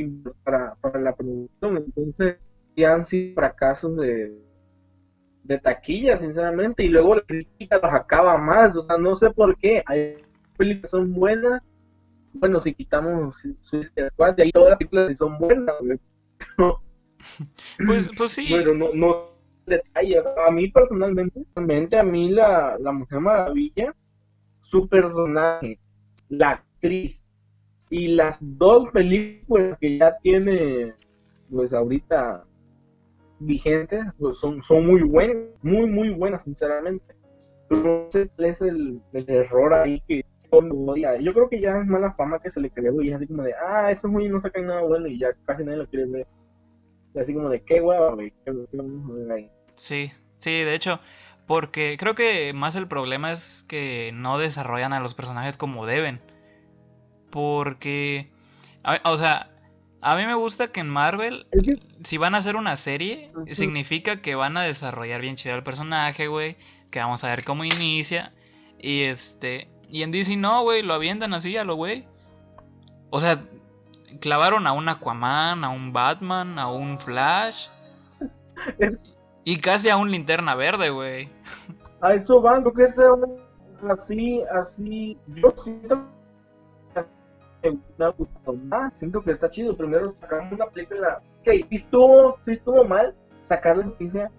para, 0.44 0.74
para 0.76 1.00
la 1.00 1.14
producción. 1.14 1.76
Entonces, 1.76 2.36
ya 2.76 2.94
han 2.94 3.04
sido 3.04 3.34
fracasos 3.34 3.96
de, 3.96 4.32
de 5.48 5.58
taquilla, 5.58 6.18
sinceramente, 6.18 6.84
y 6.84 6.88
luego 6.88 7.16
la 7.16 7.22
crítica 7.22 7.80
los 7.82 7.92
acaba 7.92 8.36
más, 8.36 8.76
o 8.76 8.86
sea, 8.86 8.98
no 8.98 9.16
sé 9.16 9.30
por 9.30 9.56
qué, 9.56 9.82
hay 9.86 10.18
películas 10.56 10.82
que 10.82 10.88
son 10.88 11.14
buenas, 11.14 11.62
bueno, 12.34 12.60
si 12.60 12.74
quitamos 12.74 13.36
Suicide 13.62 14.10
Squad, 14.10 14.34
de 14.34 14.42
ahí 14.44 14.52
todas 14.52 14.68
las 14.70 14.78
películas 14.78 15.16
son 15.16 15.38
buenas, 15.38 15.74
pues, 17.86 18.10
pues 18.16 18.32
sí. 18.32 18.46
Bueno, 18.50 18.74
no, 18.74 18.86
no 18.94 19.30
detalles, 19.64 20.24
a 20.46 20.50
mí 20.50 20.68
personalmente, 20.68 21.42
realmente 21.56 21.98
a 21.98 22.02
mí 22.02 22.30
la, 22.30 22.76
la 22.78 22.92
Mujer 22.92 23.20
Maravilla, 23.20 23.94
su 24.60 24.86
personaje, 24.86 25.80
la 26.28 26.50
actriz, 26.50 27.24
y 27.90 28.08
las 28.08 28.36
dos 28.40 28.90
películas 28.90 29.78
que 29.80 29.96
ya 29.98 30.18
tiene, 30.18 30.94
pues 31.50 31.72
ahorita 31.72 32.44
vigentes 33.40 34.04
pues 34.18 34.38
son, 34.38 34.62
son 34.62 34.86
muy 34.86 35.02
buenas, 35.02 35.36
muy, 35.62 35.86
muy 35.86 36.10
buenas, 36.10 36.42
sinceramente. 36.42 37.14
Es 38.38 38.60
el, 38.62 39.02
error 39.12 39.74
ahí 39.74 40.02
que 40.08 40.24
yo 40.50 41.34
creo 41.34 41.48
que 41.50 41.60
ya 41.60 41.78
es 41.78 41.86
mala 41.86 42.14
fama 42.14 42.40
que 42.40 42.50
se 42.50 42.60
le 42.60 42.70
creó 42.70 43.02
y 43.02 43.10
es 43.10 43.16
así 43.16 43.26
como 43.26 43.42
de, 43.42 43.54
ah, 43.54 43.90
eso 43.90 44.06
es 44.06 44.12
muy, 44.12 44.28
no 44.28 44.40
sacan 44.40 44.66
nada 44.66 44.80
bueno 44.82 45.06
y 45.06 45.18
ya 45.18 45.28
casi 45.44 45.62
nadie 45.62 45.78
lo 45.78 45.86
quiere 45.86 46.06
ver. 46.06 46.26
Y 47.14 47.18
así 47.18 47.34
como 47.34 47.50
de, 47.50 47.62
qué 47.62 47.80
hueva, 47.80 48.14
güey, 48.14 48.32
Sí, 49.76 50.10
sí, 50.34 50.50
de 50.50 50.74
hecho, 50.74 51.00
porque 51.46 51.96
creo 51.98 52.14
que 52.14 52.52
más 52.54 52.76
el 52.76 52.88
problema 52.88 53.32
es 53.32 53.64
que 53.68 54.10
no 54.14 54.38
desarrollan 54.38 54.92
a 54.92 55.00
los 55.00 55.14
personajes 55.14 55.58
como 55.58 55.86
deben. 55.86 56.20
Porque, 57.30 58.30
o 59.04 59.16
sea, 59.16 59.50
a 60.00 60.16
mí 60.16 60.26
me 60.26 60.34
gusta 60.34 60.68
que 60.68 60.80
en 60.80 60.88
Marvel, 60.88 61.46
si 62.04 62.18
van 62.18 62.34
a 62.34 62.38
hacer 62.38 62.56
una 62.56 62.76
serie, 62.76 63.32
significa 63.50 64.20
que 64.20 64.34
van 64.34 64.56
a 64.56 64.62
desarrollar 64.62 65.20
bien 65.20 65.36
chido 65.36 65.56
el 65.56 65.62
personaje, 65.62 66.28
güey. 66.28 66.56
Que 66.90 67.00
vamos 67.00 67.24
a 67.24 67.28
ver 67.28 67.44
cómo 67.44 67.64
inicia. 67.64 68.32
Y 68.78 69.02
este. 69.02 69.68
Y 69.88 70.02
en 70.02 70.12
DC 70.12 70.36
no, 70.36 70.62
güey, 70.62 70.82
lo 70.82 70.94
avientan 70.94 71.34
así 71.34 71.56
a 71.56 71.64
lo 71.64 71.74
güey. 71.74 72.06
O 73.10 73.20
sea, 73.20 73.38
clavaron 74.20 74.66
a 74.66 74.72
un 74.72 74.88
Aquaman, 74.88 75.64
a 75.64 75.70
un 75.70 75.92
Batman, 75.92 76.58
a 76.58 76.70
un 76.70 76.98
Flash. 77.00 77.68
y 79.44 79.56
casi 79.58 79.88
a 79.88 79.96
un 79.96 80.10
linterna 80.10 80.54
verde, 80.54 80.90
güey. 80.90 81.28
A 82.00 82.14
eso 82.14 82.40
van, 82.40 82.62
porque 82.62 82.84
es 82.84 82.94
así, 83.90 84.42
así. 84.54 85.18
Yo 85.26 85.52
siento 85.64 86.17
me 87.70 88.04
ha 88.04 88.08
gustado 88.08 88.56
más. 88.56 88.92
Siento 88.94 89.22
que 89.22 89.32
está 89.32 89.48
chido. 89.48 89.76
Primero 89.76 90.12
sacamos 90.14 90.52
una 90.52 90.66
película. 90.66 91.20
Si 91.44 91.66
estuvo, 91.70 92.38
estuvo 92.46 92.84
mal 92.84 93.14
sacar 93.44 93.76
la 93.76 93.84
noticia 93.86 94.30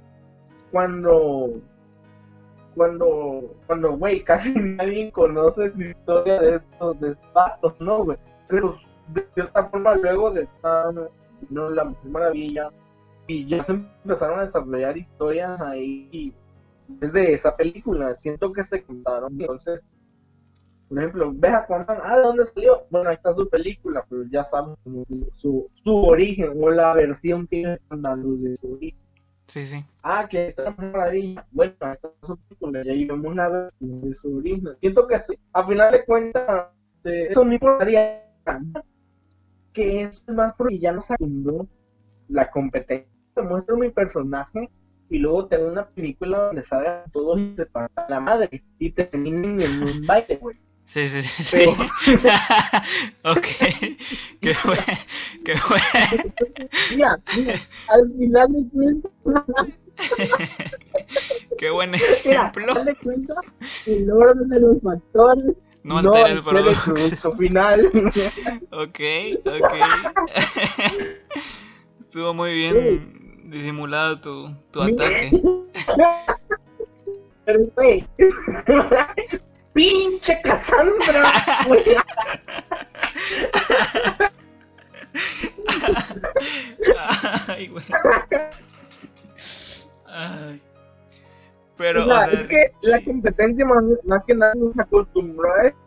cuando. 0.72 1.62
Cuando, 2.76 3.56
cuando, 3.68 3.98
güey, 3.98 4.24
casi 4.24 4.54
nadie 4.54 5.12
conoce 5.12 5.72
su 5.72 5.82
historia 5.82 6.40
de 6.40 6.56
estos 6.58 7.00
despatos, 7.00 7.82
¿no, 7.82 8.06
güey? 8.06 8.18
Pero 8.48 8.76
de 9.14 9.28
cierta 9.34 9.64
forma, 9.64 9.96
luego 9.96 10.32
de 10.32 10.44
estar, 10.44 10.94
no, 11.50 11.70
la 11.72 11.94
maravilla, 12.04 12.70
y 13.28 13.46
ya 13.48 13.64
se 13.64 13.74
empezaron 13.74 14.40
a 14.40 14.46
desarrollar 14.46 14.98
historias 14.98 15.60
ahí 15.62 16.34
desde 16.88 17.34
esa 17.34 17.56
película. 17.56 18.16
Siento 18.16 18.52
que 18.52 18.64
se 18.64 18.84
contaron, 18.84 19.40
entonces 19.40 19.82
por 20.90 20.98
ejemplo, 20.98 21.32
ves 21.36 21.52
a 21.52 21.68
ah, 21.70 22.18
¿de 22.18 22.24
dónde 22.24 22.46
salió? 22.46 22.88
Bueno, 22.90 23.10
ahí 23.10 23.16
está 23.16 23.32
su 23.34 23.48
película, 23.48 24.04
pero 24.10 24.24
ya 24.24 24.44
sabes 24.44 24.76
su, 25.34 25.70
su 25.76 25.96
origen 25.96 26.52
o 26.60 26.72
la 26.72 26.96
versión 26.96 27.46
que 27.46 27.74
están 27.74 28.02
dando 28.02 28.36
de 28.38 28.58
su 28.58 28.74
origen. 28.74 29.00
Sí, 29.46 29.66
sí. 29.66 29.86
Ah, 30.02 30.28
que 30.28 30.48
está 30.48 30.72
maravilla. 30.78 31.46
Bueno, 31.52 31.76
ahí 31.82 31.94
está 31.94 32.12
su 32.24 32.38
película, 32.38 32.84
ya 32.84 32.94
vemos 32.94 33.36
la 33.36 33.50
versión 33.50 34.02
de 34.02 34.16
su 34.16 34.38
origen. 34.38 34.70
Siento 34.80 35.08
que 35.08 35.20
sí. 35.20 35.38
A 35.54 35.66
final 35.66 35.92
de 35.92 36.06
cuentas, 36.06 36.68
eh, 37.04 37.28
eso 37.30 37.46
me 37.46 37.54
importaría 37.56 38.26
que 39.72 40.02
es 40.02 40.28
más 40.28 40.56
porque 40.56 40.80
ya 40.80 40.92
nos 40.92 41.06
secundó 41.06 41.68
la 42.30 42.50
competencia. 42.50 43.08
Muestro 43.36 43.78
mi 43.78 43.90
personaje 43.90 44.70
y 45.10 45.20
luego 45.20 45.48
tengo 45.48 45.68
una 45.68 45.88
película 45.88 46.46
donde 46.46 46.64
salgan 46.64 47.04
todos 47.12 47.40
y 47.40 47.56
se 47.56 47.68
partan 47.68 48.06
la 48.10 48.20
madre 48.20 48.64
y 48.80 48.92
terminen 48.92 49.62
en 49.62 49.84
un 49.84 50.06
baile, 50.08 50.38
güey. 50.38 50.58
Sí, 50.90 51.08
sí, 51.08 51.22
sí. 51.22 51.44
sí. 51.44 51.66
ok. 53.24 53.46
Qué 54.42 54.56
bueno. 54.66 54.84
Qué 55.46 55.54
bueno. 55.70 56.34
Mira, 56.96 57.20
mira, 57.38 57.54
al 57.90 58.12
final 58.18 58.48
de 58.54 58.70
cuentas. 58.72 59.68
Qué 61.60 61.70
buen 61.70 61.94
ejemplo. 61.94 62.66
Mira, 62.66 62.80
al 62.80 62.86
de 62.86 62.96
cuenta, 62.96 63.36
el 63.86 64.12
orden 64.12 64.50
de 64.50 64.60
los 64.62 64.82
factores. 64.82 65.54
No 65.84 66.00
altera 66.00 66.32
el 66.32 66.44
producto. 66.44 67.36
final. 67.38 67.86
ok, 68.72 69.00
ok. 69.46 69.74
Estuvo 72.02 72.34
muy 72.34 72.56
bien 72.56 73.44
disimulado 73.52 74.20
tu, 74.22 74.50
tu 74.72 74.82
ataque. 74.82 75.40
Pero, 77.46 77.60
pinche 79.74 80.42
Cassandra. 80.42 81.32
Ay, 87.48 87.68
güey. 87.68 87.86
Ay. 90.06 90.62
Pero, 91.78 92.06
o 92.06 92.22
es 92.22 92.48
que 92.48 92.72
la 92.82 93.04
competencia 93.04 93.66
más, 93.66 93.84
más 94.04 94.24
que 94.26 94.36
nada 94.36 94.54
nos 94.56 94.78
acostumbró 94.78 95.50
a 95.54 95.68
eso. 95.68 95.78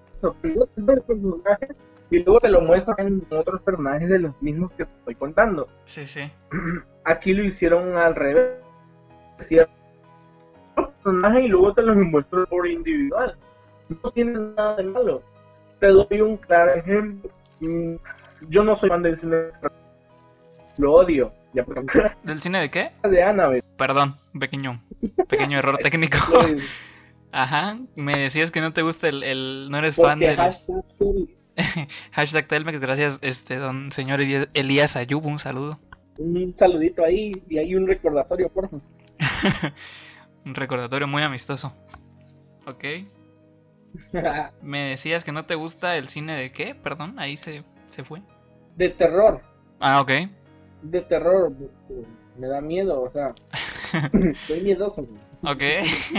y 2.11 2.23
luego 2.23 2.41
te 2.41 2.49
lo 2.49 2.63
muestran 2.63 3.07
en 3.07 3.27
otros 3.31 3.61
personajes 3.61 4.09
de 4.09 4.21
los 4.21 4.41
mismos 4.41 4.73
que 4.73 4.87
te 4.87 4.93
estoy 5.01 5.15
contando. 5.17 5.69
Sí, 5.85 6.07
sí. 6.07 6.23
Aquí 7.05 7.35
lo 7.35 7.45
hicieron 7.45 7.95
al 7.97 8.15
revés. 8.15 8.59
Cierto 9.41 9.77
personaje 10.77 11.43
y 11.43 11.49
luego 11.49 11.75
te 11.75 11.83
los 11.83 11.97
muestran 11.97 12.47
por 12.47 12.67
individual 12.67 13.37
no 14.03 14.11
tiene 14.11 14.39
nada 14.39 14.77
de 14.77 14.85
malo. 14.85 15.23
Te 15.81 15.89
doy 15.89 16.21
un 16.21 16.37
claro 16.37 16.75
ejemplo. 16.75 17.31
Mm, 17.61 17.95
yo 18.49 18.65
no 18.65 18.77
soy 18.77 18.89
fan 18.89 19.03
del 19.03 19.19
cine. 19.19 19.37
Lo 20.79 20.95
odio. 20.95 21.33
¿Del 22.23 22.41
cine 22.41 22.61
de 22.61 22.71
qué? 22.71 22.91
De 23.03 23.23
Annabelle. 23.23 23.63
Perdón, 23.77 24.17
pequeño, 24.39 24.81
pequeño 25.29 25.59
error 25.59 25.79
técnico. 25.83 26.19
Ajá, 27.31 27.79
me 27.95 28.19
decías 28.19 28.51
que 28.51 28.61
no 28.61 28.73
te 28.73 28.83
gusta 28.83 29.09
el, 29.09 29.23
el 29.23 29.69
no 29.71 29.79
eres 29.79 29.97
fan 29.97 30.19
del 30.19 30.37
hashtag, 30.37 30.85
hashtag 32.13 32.47
Telmex, 32.47 32.81
gracias 32.81 33.19
este 33.23 33.57
don 33.57 33.93
señor 33.93 34.21
Elías 34.21 34.97
Ayub, 34.97 35.25
un 35.25 35.39
saludo. 35.39 35.79
Un 36.19 36.55
saludito 36.59 37.05
ahí 37.05 37.33
y 37.49 37.59
hay 37.59 37.75
un 37.75 37.87
recordatorio, 37.87 38.49
por 38.51 38.69
favor. 38.69 38.83
un 40.45 40.55
recordatorio 40.55 41.07
muy 41.07 41.23
amistoso. 41.23 41.73
Ok. 42.67 42.85
Me 44.63 44.91
decías 44.91 45.25
que 45.25 45.33
no 45.33 45.45
te 45.45 45.55
gusta 45.55 45.97
el 45.97 46.09
cine 46.09 46.37
de 46.37 46.53
qué, 46.53 46.75
perdón, 46.75 47.19
ahí 47.19 47.37
se, 47.37 47.63
se 47.89 48.05
fue. 48.05 48.23
De 48.77 48.89
terror. 48.91 49.41
Ah, 49.81 50.01
ok. 50.01 50.11
De 50.83 51.01
terror, 51.03 51.53
me 52.39 52.47
da 52.47 52.61
miedo, 52.61 53.03
o 53.03 53.11
sea, 53.11 53.35
estoy 54.13 54.61
miedoso. 54.63 55.07
Ok. 55.45 55.63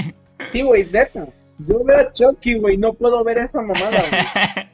sí, 0.51 0.61
güey, 0.61 0.85
neta. 0.85 1.27
Yo 1.59 1.83
veo 1.83 1.99
a 1.99 2.13
Chucky, 2.13 2.55
güey, 2.55 2.77
no 2.77 2.93
puedo 2.93 3.23
ver 3.23 3.37
esa 3.37 3.61
mamada, 3.61 4.03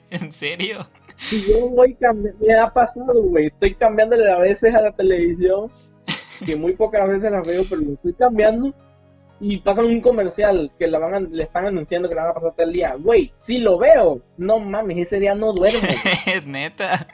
¿En 0.10 0.32
serio? 0.32 0.88
Si 1.18 1.46
yo 1.46 1.68
voy 1.70 1.94
cambiando, 1.96 2.40
me 2.46 2.54
ha 2.58 2.70
pasado, 2.72 3.22
güey, 3.24 3.48
estoy 3.48 3.76
cambiándole 3.76 4.32
a 4.32 4.40
veces 4.40 4.74
a 4.74 4.82
la 4.82 4.92
televisión, 4.94 5.70
que 6.46 6.56
muy 6.56 6.74
pocas 6.74 7.08
veces 7.08 7.32
la 7.32 7.42
veo, 7.42 7.64
pero 7.70 7.82
lo 7.82 7.94
estoy 7.94 8.14
cambiando 8.14 8.74
y 9.42 9.58
pasan 9.58 9.86
un 9.86 10.02
comercial 10.02 10.72
que 10.78 10.88
la 10.88 11.00
van 11.00 11.30
le 11.32 11.44
están 11.44 11.66
anunciando 11.66 12.10
que 12.10 12.16
la 12.16 12.24
van 12.24 12.32
a 12.32 12.34
pasar 12.36 12.56
todo 12.56 12.66
el 12.66 12.74
día. 12.74 12.96
Güey, 12.96 13.32
sí 13.38 13.60
lo 13.60 13.78
veo. 13.78 14.22
No 14.38 14.60
mames, 14.60 14.98
ese 14.98 15.20
día 15.20 15.34
no 15.36 15.54
duermo. 15.54 15.88
Es 16.26 16.46
neta. 16.46 17.08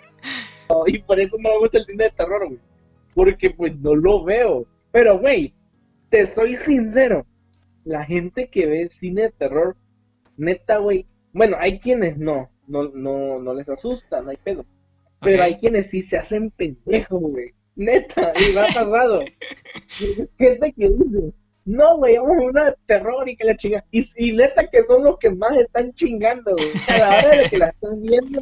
Y 0.88 0.99
por 0.99 1.19
eso 1.19 1.38
no 1.38 1.49
me 1.49 1.59
gusta 1.59 1.78
el 1.78 1.86
cine 1.86 2.05
de 2.05 2.11
terror, 2.11 2.47
güey. 2.47 2.59
Porque 3.13 3.51
pues 3.51 3.78
no 3.80 3.95
lo 3.95 4.23
veo. 4.23 4.65
Pero, 4.91 5.19
güey, 5.19 5.53
te 6.09 6.26
soy 6.26 6.55
sincero. 6.55 7.26
La 7.84 8.03
gente 8.03 8.47
que 8.47 8.65
ve 8.65 8.89
cine 8.89 9.23
de 9.23 9.32
terror, 9.32 9.76
neta, 10.38 10.78
güey. 10.78 11.05
Bueno, 11.32 11.57
hay 11.59 11.80
quienes 11.80 12.17
no. 12.17 12.49
no, 12.67 12.89
no, 12.89 13.39
no 13.39 13.53
les 13.53 13.69
asusta, 13.69 14.21
no 14.21 14.32
hay 14.32 14.38
pedo. 14.38 14.65
Pero 15.21 15.43
hay 15.43 15.57
quienes 15.57 15.91
sí 15.91 16.01
se 16.01 16.17
hacen 16.17 16.49
pendejos, 16.51 17.21
güey. 17.21 17.53
Neta, 17.76 18.34
y 18.36 18.53
me 18.53 18.61
ha 18.61 18.67
pasado. 18.67 19.21
Gente 20.38 20.73
que 20.73 20.89
dice, 20.89 21.34
no, 21.66 21.97
güey, 21.97 22.18
vamos 22.18 22.38
a 22.38 22.41
una 22.41 22.76
terror 22.86 23.28
y 23.28 23.36
que 23.36 23.43
la 23.43 23.57
chinga. 23.57 23.84
Y, 23.91 24.07
y, 24.18 24.34
neta 24.34 24.68
que 24.68 24.84
son 24.84 25.03
los 25.03 25.18
que 25.18 25.32
más 25.32 25.57
están 25.57 25.91
chingando, 25.93 26.51
güey. 26.51 26.72
A 26.88 26.99
la 26.99 27.18
hora 27.18 27.38
de 27.38 27.49
que 27.49 27.57
la 27.57 27.70
están 27.70 27.99
viendo, 28.01 28.39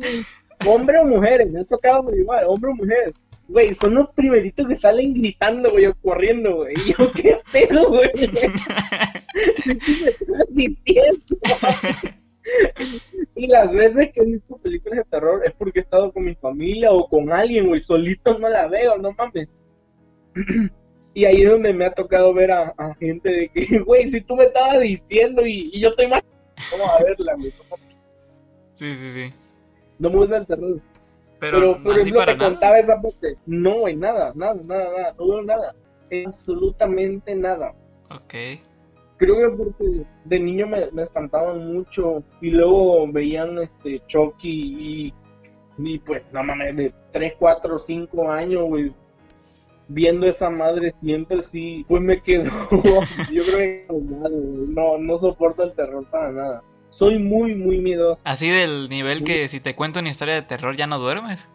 hombre 0.67 0.97
o 0.99 1.05
mujeres, 1.05 1.49
me 1.49 1.61
ha 1.61 1.63
tocado 1.63 2.13
igual, 2.13 2.43
hombre 2.47 2.71
o 2.71 2.75
mujeres. 2.75 3.13
Güey, 3.47 3.73
son 3.75 3.95
los 3.95 4.09
primeritos 4.11 4.67
que 4.67 4.75
salen 4.75 5.13
gritando, 5.13 5.71
güey, 5.71 5.85
o 5.85 5.95
corriendo, 5.95 6.57
güey. 6.57 6.75
Y 6.75 6.93
yo, 6.93 7.09
¿qué 7.13 7.39
pedo, 7.51 7.89
güey? 7.89 8.11
y 13.35 13.47
las 13.47 13.71
veces 13.71 14.11
que 14.13 14.21
he 14.21 14.25
visto 14.25 14.57
películas 14.57 14.97
de 14.97 15.05
terror 15.05 15.41
es 15.45 15.53
porque 15.53 15.79
he 15.79 15.83
estado 15.83 16.11
con 16.11 16.25
mi 16.25 16.35
familia 16.35 16.91
o 16.91 17.07
con 17.07 17.31
alguien, 17.31 17.67
güey, 17.67 17.81
solito 17.81 18.37
no 18.37 18.49
la 18.49 18.67
veo, 18.67 18.97
no 18.97 19.13
mames. 19.13 19.49
y 21.13 21.25
ahí 21.25 21.43
es 21.43 21.49
donde 21.49 21.73
me 21.73 21.85
ha 21.85 21.93
tocado 21.93 22.33
ver 22.33 22.51
a, 22.51 22.73
gente 22.99 23.29
de 23.29 23.49
que, 23.49 23.79
güey, 23.85 24.09
si 24.09 24.21
tú 24.21 24.35
me 24.35 24.45
estabas 24.45 24.79
diciendo 24.79 25.45
y, 25.45 25.79
yo 25.79 25.89
estoy 25.89 26.07
más... 26.07 26.23
Vamos 26.71 26.89
a 26.89 27.03
verla, 27.03 27.33
güey. 27.35 27.53
Sí, 28.71 28.95
sí, 28.95 29.11
sí. 29.11 29.33
No 29.99 30.09
me 30.09 30.17
gusta 30.17 30.37
el 30.37 30.47
terror. 30.47 30.81
Pero, 31.39 31.77
por 31.83 31.97
ejemplo, 31.97 32.25
te 32.25 32.37
contaba 32.37 32.79
esa 32.79 33.01
parte. 33.01 33.35
No, 33.45 33.79
güey, 33.79 33.95
nada, 33.95 34.31
nada, 34.35 34.55
nada, 34.63 34.85
nada, 34.85 35.15
no 35.17 35.27
veo 35.27 35.41
nada. 35.41 35.75
Absolutamente 36.25 37.35
nada. 37.35 37.73
Ok. 38.11 38.33
Creo 39.17 39.35
que 39.35 39.57
porque 39.57 40.05
de 40.25 40.39
niño 40.39 40.67
me, 40.67 40.89
me 40.91 41.03
espantaban 41.03 41.73
mucho 41.73 42.23
y 42.41 42.51
luego 42.51 43.11
veían 43.11 43.57
este 43.59 44.01
Chucky 44.07 44.75
y, 44.79 45.13
y 45.77 45.99
pues, 45.99 46.23
no 46.31 46.43
mames, 46.43 46.75
de 46.75 46.93
3, 47.11 47.33
4, 47.37 47.79
5 47.79 48.31
años, 48.31 48.63
güey, 48.63 48.93
viendo 49.93 50.27
esa 50.27 50.49
madre 50.49 50.93
siempre 51.01 51.43
sí, 51.43 51.85
pues 51.87 52.01
me 52.01 52.21
quedó, 52.21 52.51
yo 53.31 53.43
creo 53.43 53.57
que 53.57 53.85
no, 53.89 54.97
no 54.97 55.17
soporto 55.17 55.63
el 55.63 55.73
terror 55.73 56.05
para 56.09 56.31
nada. 56.31 56.63
Soy 56.89 57.17
muy, 57.17 57.55
muy 57.55 57.79
miedoso. 57.79 58.19
Así 58.23 58.49
del 58.49 58.87
nivel 58.89 59.23
que 59.23 59.47
si 59.47 59.59
te 59.59 59.75
cuento 59.75 59.99
una 59.99 60.09
historia 60.09 60.35
de 60.35 60.43
terror 60.43 60.75
ya 60.75 60.85
no 60.85 60.99
duermes. 60.99 61.49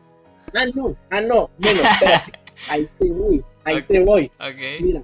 Ah, 0.54 0.64
no, 0.74 0.96
ah, 1.10 1.20
no, 1.20 1.50
bueno, 1.58 1.80
ahí 2.70 2.88
te 2.98 3.12
voy, 3.12 3.44
ahí 3.64 3.82
te 3.82 4.00
voy. 4.04 4.32
Ok. 4.40 4.80
Mira, 4.80 5.02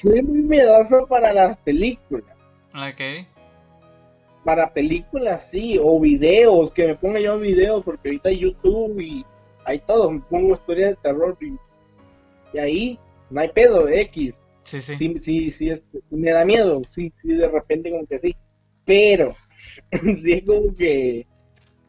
soy 0.00 0.22
muy 0.22 0.42
miedoso 0.42 1.06
para 1.06 1.32
las 1.32 1.58
películas. 1.58 2.34
Ok. 2.74 3.26
Para 4.44 4.72
películas 4.72 5.48
sí, 5.50 5.78
o 5.80 6.00
videos, 6.00 6.72
que 6.72 6.86
me 6.86 6.94
ponga 6.94 7.20
yo 7.20 7.38
videos, 7.38 7.84
porque 7.84 8.08
ahorita 8.08 8.28
hay 8.28 8.38
YouTube 8.38 9.00
y 9.00 9.24
hay 9.64 9.80
todo, 9.80 10.10
me 10.10 10.20
pongo 10.20 10.54
historias 10.54 10.90
de 10.90 10.96
terror 10.96 11.36
y, 11.40 11.56
y 12.56 12.58
ahí 12.58 12.98
no 13.30 13.40
hay 13.40 13.48
pedo, 13.48 13.88
X. 13.88 14.34
Sí, 14.64 14.80
sí. 14.80 14.96
Sí, 14.96 15.20
sí, 15.20 15.50
sí, 15.52 15.72
me 16.10 16.32
da 16.32 16.44
miedo, 16.44 16.82
sí, 16.90 17.12
sí, 17.22 17.28
de 17.28 17.48
repente 17.48 17.90
como 17.90 18.06
que 18.06 18.18
sí. 18.18 18.36
Pero, 18.84 19.34
si 20.22 20.32
es 20.32 20.44
como 20.44 20.74
que, 20.74 21.26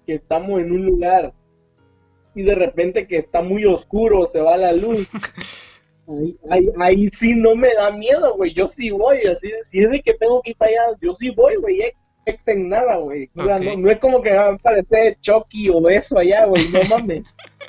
que 0.06 0.16
estamos 0.16 0.60
en 0.62 0.72
un 0.72 0.86
lugar 0.86 1.34
y 2.36 2.44
de 2.44 2.54
repente 2.54 3.08
que 3.08 3.18
está 3.18 3.42
muy 3.42 3.66
oscuro, 3.66 4.28
se 4.28 4.42
va 4.42 4.58
la 4.58 4.74
luz. 4.74 5.10
Ahí, 6.50 6.70
ahí, 6.80 7.10
sí 7.10 7.36
no 7.36 7.54
me 7.54 7.74
da 7.74 7.92
miedo, 7.92 8.38
güey. 8.38 8.54
Yo 8.54 8.66
sí 8.66 8.92
voy, 8.92 9.18
así, 9.28 9.52
si 9.70 9.80
es 9.84 9.92
de 9.92 10.02
que 10.02 10.14
tengo 10.14 10.42
que 10.42 10.52
ir 10.52 10.56
para 10.56 10.72
allá, 10.72 10.98
yo 11.02 11.14
sí 11.16 11.32
voy, 11.32 11.58
güey. 11.58 11.82
En 12.46 12.70
nada, 12.70 12.96
güey. 12.96 13.30
no, 13.34 13.92
es 13.92 14.00
como 14.00 14.22
que 14.22 14.32
va 14.32 14.46
a 14.46 14.54
aparecer 14.54 15.18
Chucky 15.20 15.70
o 15.70 15.90
eso 15.90 16.18
allá, 16.18 16.46
güey. 16.46 16.66
No 16.70 16.80
mames. 16.84 17.26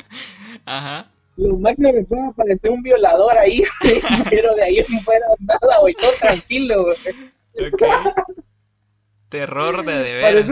Ajá. 0.64 1.11
Lo 1.39 1.57
más 1.57 1.74
que 1.76 2.03
puede 2.03 2.26
aparecer 2.26 2.70
un 2.70 2.82
violador 2.82 3.39
ahí, 3.39 3.62
güey. 3.82 4.03
Pero 4.28 4.55
de 4.57 4.64
ahí 4.64 4.84
no 4.89 5.01
fuera 5.03 5.24
nada, 5.39 5.78
güey. 5.80 5.95
Todo 5.95 6.11
tranquilo, 6.20 6.84
güey. 6.84 6.97
Okay. 7.72 7.89
Terror 9.28 9.84
de 9.84 9.99
deber. 9.99 10.47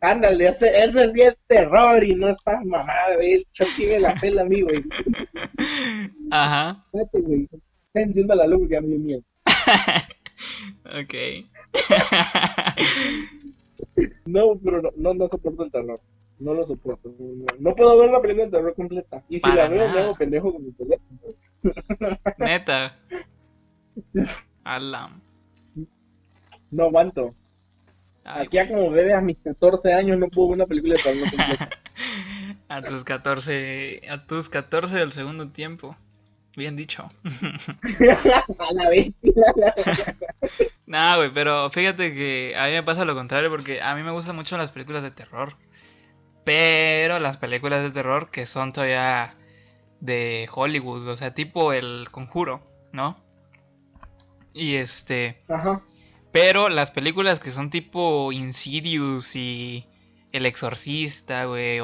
Ándale, 0.00 0.48
ese, 0.48 0.84
ese 0.84 1.12
sí 1.12 1.22
es 1.22 1.36
terror 1.48 2.04
y 2.04 2.14
no 2.14 2.28
está 2.28 2.60
mamada, 2.64 3.16
güey. 3.16 3.44
Chucky 3.52 3.86
me 3.86 3.98
la 3.98 4.14
pela 4.14 4.42
a 4.42 4.44
mí, 4.44 4.62
güey. 4.62 4.84
Ajá. 6.30 6.84
Vete, 6.92 7.20
güey. 7.20 7.48
Está 7.86 8.00
enciendo 8.00 8.36
la 8.36 8.46
luz 8.46 8.68
que 8.68 8.80
me 8.80 8.86
dio 8.86 8.98
miedo. 9.00 9.22
ok. 10.84 11.14
no, 14.26 14.56
pero 14.62 14.82
no, 14.82 14.90
no, 14.96 15.14
no, 15.14 15.28
soporto 15.28 15.64
el 15.64 15.72
terror. 15.72 16.00
No 16.38 16.54
lo 16.54 16.66
soporto. 16.66 17.12
No, 17.58 17.74
puedo 17.74 17.98
ver 17.98 18.10
la 18.10 18.20
película 18.20 18.46
de 18.46 18.52
terror 18.52 18.74
completa. 18.74 19.24
Y 19.28 19.40
si 19.40 19.52
la 19.52 19.68
veo, 19.68 19.88
me 19.88 20.00
hago 20.00 20.14
pendejo 20.14 20.52
con 20.52 20.64
mi 20.64 20.72
teléfono. 20.72 21.20
Neta. 22.38 22.96
Alam. 24.64 25.20
No 26.70 26.84
aguanto. 26.84 27.30
Aquí 28.24 28.58
a 28.58 28.68
como 28.68 28.90
bebé 28.90 29.14
a 29.14 29.20
mis 29.20 29.38
14 29.38 29.92
años 29.92 30.18
no 30.18 30.28
puedo 30.28 30.48
ver 30.48 30.58
una 30.58 30.66
película 30.66 30.94
de 30.94 31.02
terror 31.02 31.30
completa. 31.30 31.70
a 32.68 32.82
tus 32.82 33.04
14, 33.04 34.02
a 34.10 34.26
tus 34.26 34.48
14 34.48 34.96
del 34.96 35.12
segundo 35.12 35.48
tiempo. 35.48 35.96
Bien 36.56 36.76
dicho. 36.76 37.08
a 38.58 38.72
la 38.74 38.88
vez. 38.90 39.12
nah, 40.86 41.16
güey, 41.16 41.32
pero 41.32 41.70
fíjate 41.70 42.12
que 42.14 42.54
a 42.56 42.66
mí 42.66 42.72
me 42.72 42.82
pasa 42.82 43.04
lo 43.04 43.14
contrario 43.14 43.48
porque 43.48 43.80
a 43.80 43.94
mí 43.94 44.02
me 44.02 44.10
gustan 44.10 44.36
mucho 44.36 44.58
las 44.58 44.70
películas 44.70 45.02
de 45.02 45.10
terror. 45.10 45.54
Pero 46.48 47.18
las 47.18 47.36
películas 47.36 47.82
de 47.82 47.90
terror 47.90 48.30
que 48.30 48.46
son 48.46 48.72
todavía 48.72 49.34
de 50.00 50.48
Hollywood, 50.50 51.06
o 51.06 51.14
sea, 51.14 51.34
tipo 51.34 51.74
El 51.74 52.08
Conjuro, 52.10 52.66
¿no? 52.90 53.22
Y 54.54 54.76
este... 54.76 55.42
Ajá. 55.50 55.82
Pero 56.32 56.70
las 56.70 56.90
películas 56.90 57.38
que 57.38 57.52
son 57.52 57.68
tipo 57.68 58.32
Insidious 58.32 59.36
y 59.36 59.86
El 60.32 60.46
Exorcista, 60.46 61.44
güey, 61.44 61.80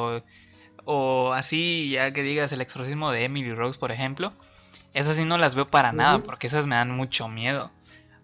o, 0.87 1.33
así, 1.35 1.91
ya 1.91 2.15
que 2.15 2.23
digas 2.23 2.51
El 2.53 2.63
Exorcismo 2.63 3.11
de 3.11 3.25
Emily 3.25 3.53
Rose, 3.53 3.79
por 3.79 3.93
ejemplo, 3.93 4.33
esas 4.95 5.17
sí 5.17 5.27
no 5.27 5.37
las 5.37 5.55
veo 5.55 5.69
para 5.69 5.93
nada, 5.93 6.23
porque 6.23 6.47
esas 6.47 6.67
me 6.67 6.77
dan 6.77 6.91
mucho 6.91 7.29
miedo. 7.29 7.71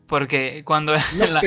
Porque 0.07 0.62
cuando, 0.64 0.95
la, 1.18 1.43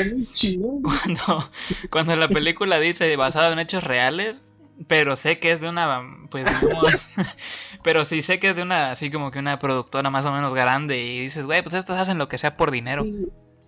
cuando, 0.84 1.52
cuando 1.90 2.16
la 2.16 2.28
película 2.28 2.80
dice 2.80 3.16
basada 3.16 3.52
en 3.52 3.58
hechos 3.58 3.84
reales, 3.84 4.44
pero 4.88 5.16
sé 5.16 5.40
que 5.40 5.52
es 5.52 5.62
de 5.62 5.70
una, 5.70 6.04
pues 6.30 6.46
digamos, 6.46 7.16
pero 7.84 8.06
sí 8.06 8.22
sé 8.22 8.40
que 8.40 8.50
es 8.50 8.56
de 8.56 8.62
una, 8.62 8.92
así 8.92 9.12
como 9.12 9.32
que 9.32 9.40
una 9.40 9.60
productora 9.60 10.10
más 10.10 10.26
o 10.26 10.32
menos 10.32 10.54
grande 10.54 11.02
y 11.02 11.20
dices, 11.20 11.46
güey, 11.46 11.62
pues 11.62 11.76
estos 11.76 11.98
hacen 11.98 12.18
lo 12.18 12.28
que 12.28 12.38
sea 12.38 12.58
por 12.58 12.72
dinero 12.72 13.06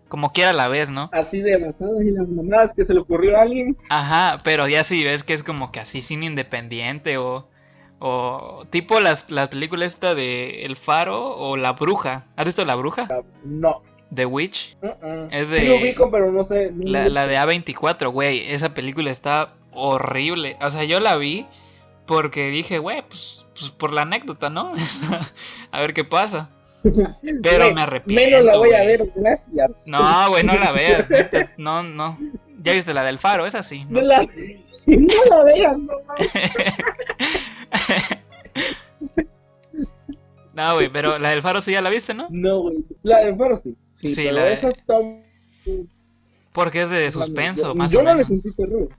como 0.08 0.34
quiera 0.34 0.54
la 0.54 0.68
vez, 0.68 0.90
¿no? 0.90 1.10
Así 1.14 1.42
de 1.42 1.58
basadas 1.58 2.04
y 2.04 2.12
las 2.12 2.28
mamadas 2.28 2.74
que 2.74 2.86
se 2.86 2.94
le 2.94 3.00
ocurrió 3.00 3.38
a 3.38 3.42
alguien. 3.42 3.76
Ajá, 3.90 4.40
pero 4.44 4.68
ya 4.68 4.84
si 4.84 5.04
ves 5.04 5.24
que 5.24 5.34
es 5.34 5.44
como 5.44 5.72
que 5.72 5.80
así 5.80 6.02
sin 6.02 6.24
independiente 6.24 7.18
o 7.18 7.50
o 8.00 8.64
tipo 8.70 9.00
las 9.00 9.32
la 9.32 9.50
película 9.50 9.86
esta 9.86 10.16
de 10.16 10.66
El 10.66 10.76
Faro 10.76 11.36
o 11.36 11.58
La 11.58 11.74
Bruja. 11.74 12.28
¿Has 12.36 12.46
visto 12.46 12.66
La 12.66 12.76
Bruja? 12.76 13.08
No. 13.44 13.82
The 14.14 14.26
Witch. 14.26 14.78
Es 15.32 15.50
de. 15.50 15.62
Sí 15.62 15.68
lo 15.68 15.78
ubico, 15.78 16.12
pero 16.12 16.32
no 16.32 16.44
sé. 16.44 16.72
la, 16.78 17.10
la, 17.10 17.26
de 17.26 17.38
A24, 17.38 18.12
güey. 18.12 18.52
Esa 18.52 18.74
película 18.74 19.10
está 19.10 19.56
horrible. 19.76 20.58
O 20.62 20.70
sea, 20.70 20.84
yo 20.84 21.00
la 21.00 21.18
vi 21.18 21.46
porque 22.06 22.50
dije, 22.50 22.80
güey, 22.80 23.04
pues, 23.08 23.46
pues 23.58 23.72
por 23.72 23.94
la 23.94 24.02
anécdota, 24.04 24.50
¿no? 24.50 24.74
a 25.72 25.80
ver 25.82 25.94
qué 25.94 26.04
pasa. 26.04 26.50
Pero 27.42 27.74
me 27.74 27.82
arrepiento. 27.82 28.22
Menos 28.24 28.44
la 28.44 28.58
voy 28.58 28.74
a 28.74 28.84
ver, 28.84 29.12
gracias. 29.16 29.72
No, 29.86 30.30
güey, 30.30 30.44
no 30.44 30.54
la 30.56 30.72
veas. 30.72 31.10
No, 31.58 31.82
no. 31.84 32.18
Ya 32.62 32.74
viste 32.74 32.94
la 32.94 33.04
del 33.04 33.20
faro, 33.20 33.46
es 33.46 33.56
así. 33.56 33.86
No, 33.90 34.02
la, 34.02 34.22
no 34.86 35.26
la 35.30 35.44
veas, 35.44 35.78
no. 35.78 35.94
no, 40.54 40.76
güey, 40.76 40.90
pero 40.90 41.18
la 41.20 41.30
del 41.30 41.42
faro 41.42 41.62
sí 41.62 41.72
ya 41.72 41.82
la 41.82 41.90
viste, 41.90 42.14
¿no? 42.14 42.28
No, 42.30 42.60
güey. 42.60 42.78
La 43.04 43.20
del 43.20 43.36
faro 43.36 43.60
sí. 43.64 43.76
Sí, 43.96 44.08
sí 44.10 44.30
la 44.30 44.50
esa 44.50 44.70
está... 44.70 44.94
Porque 46.54 46.82
es 46.82 46.90
de 46.90 47.10
suspenso, 47.12 47.76
más 47.76 47.94
o 47.94 48.02
menos. 48.02 48.04
Yo 48.04 48.04
no 48.04 48.16
le 48.16 48.24
sentí 48.24 48.54
terror. 48.54 48.90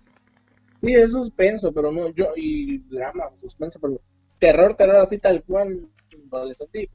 Sí, 0.86 0.94
es 0.94 1.10
suspenso, 1.10 1.72
pero 1.72 1.90
no, 1.90 2.10
yo, 2.10 2.28
y 2.36 2.78
drama, 2.78 3.24
suspenso, 3.40 3.78
pero 3.80 4.00
terror, 4.38 4.76
terror 4.76 4.96
así 4.96 5.18
tal 5.18 5.42
cual, 5.42 5.88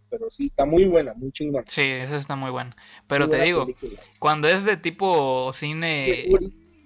pero 0.09 0.29
sí, 0.31 0.47
está 0.47 0.65
muy 0.65 0.85
buena, 0.85 1.13
muy 1.13 1.31
chingona. 1.31 1.65
Sí, 1.67 1.81
esa 1.81 2.17
está 2.17 2.35
muy 2.35 2.51
buena. 2.51 2.71
Pero 3.07 3.29
te 3.29 3.41
digo, 3.41 3.67
cuando 4.19 4.47
es 4.47 4.63
de 4.63 4.77
tipo 4.77 5.51
cine 5.53 6.29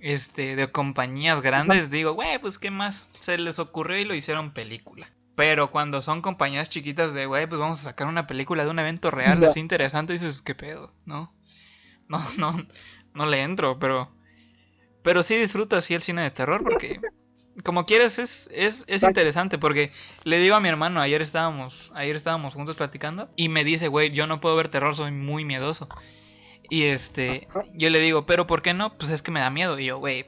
este 0.02 0.56
de 0.56 0.68
compañías 0.68 1.42
grandes, 1.42 1.90
digo, 1.92 2.14
güey, 2.14 2.40
pues 2.40 2.60
qué 2.60 2.72
más 2.72 3.12
se 3.20 3.38
les 3.38 3.60
ocurrió 3.60 3.98
y 4.00 4.06
lo 4.06 4.16
hicieron 4.16 4.52
película. 4.52 5.12
Pero 5.36 5.70
cuando 5.70 6.02
son 6.02 6.22
compañías 6.22 6.70
chiquitas 6.70 7.14
de, 7.14 7.26
güey, 7.26 7.48
pues 7.48 7.60
vamos 7.60 7.82
a 7.82 7.84
sacar 7.84 8.08
una 8.08 8.26
película 8.26 8.64
de 8.64 8.72
un 8.72 8.80
evento 8.80 9.12
real 9.12 9.44
así 9.44 9.60
interesante, 9.60 10.14
dices, 10.14 10.42
¿qué 10.42 10.56
pedo? 10.56 10.92
¿No? 11.06 11.34
No, 12.08 12.20
no, 12.38 12.56
no 13.14 13.26
le 13.26 13.44
entro, 13.44 13.78
pero... 13.80 14.10
Pero 15.06 15.22
sí 15.22 15.36
disfruto 15.36 15.78
así 15.78 15.94
el 15.94 16.02
cine 16.02 16.24
de 16.24 16.32
terror 16.32 16.64
porque 16.64 17.00
como 17.64 17.86
quieres, 17.86 18.18
es, 18.18 18.50
es, 18.52 18.84
es 18.88 19.04
interesante 19.04 19.60
porque 19.60 19.92
le 20.24 20.40
digo 20.40 20.56
a 20.56 20.60
mi 20.60 20.68
hermano, 20.68 21.00
ayer 21.00 21.22
estábamos, 21.22 21.92
ayer 21.94 22.16
estábamos 22.16 22.56
juntos 22.56 22.76
platicando 22.76 23.30
y 23.36 23.48
me 23.48 23.64
dice, 23.64 23.88
güey, 23.88 24.12
yo 24.12 24.26
no 24.26 24.42
puedo 24.42 24.56
ver 24.56 24.68
terror, 24.68 24.96
soy 24.96 25.12
muy 25.12 25.46
miedoso. 25.46 25.88
Y 26.72 26.86
este, 26.86 27.48
yo 27.76 27.92
le 27.92 28.00
digo, 28.00 28.26
pero 28.26 28.48
¿por 28.48 28.64
qué 28.64 28.74
no? 28.74 28.98
Pues 28.98 29.12
es 29.12 29.22
que 29.22 29.30
me 29.30 29.42
da 29.42 29.52
miedo. 29.52 29.78
Y 29.78 29.86
yo, 29.86 30.00
güey, 30.00 30.26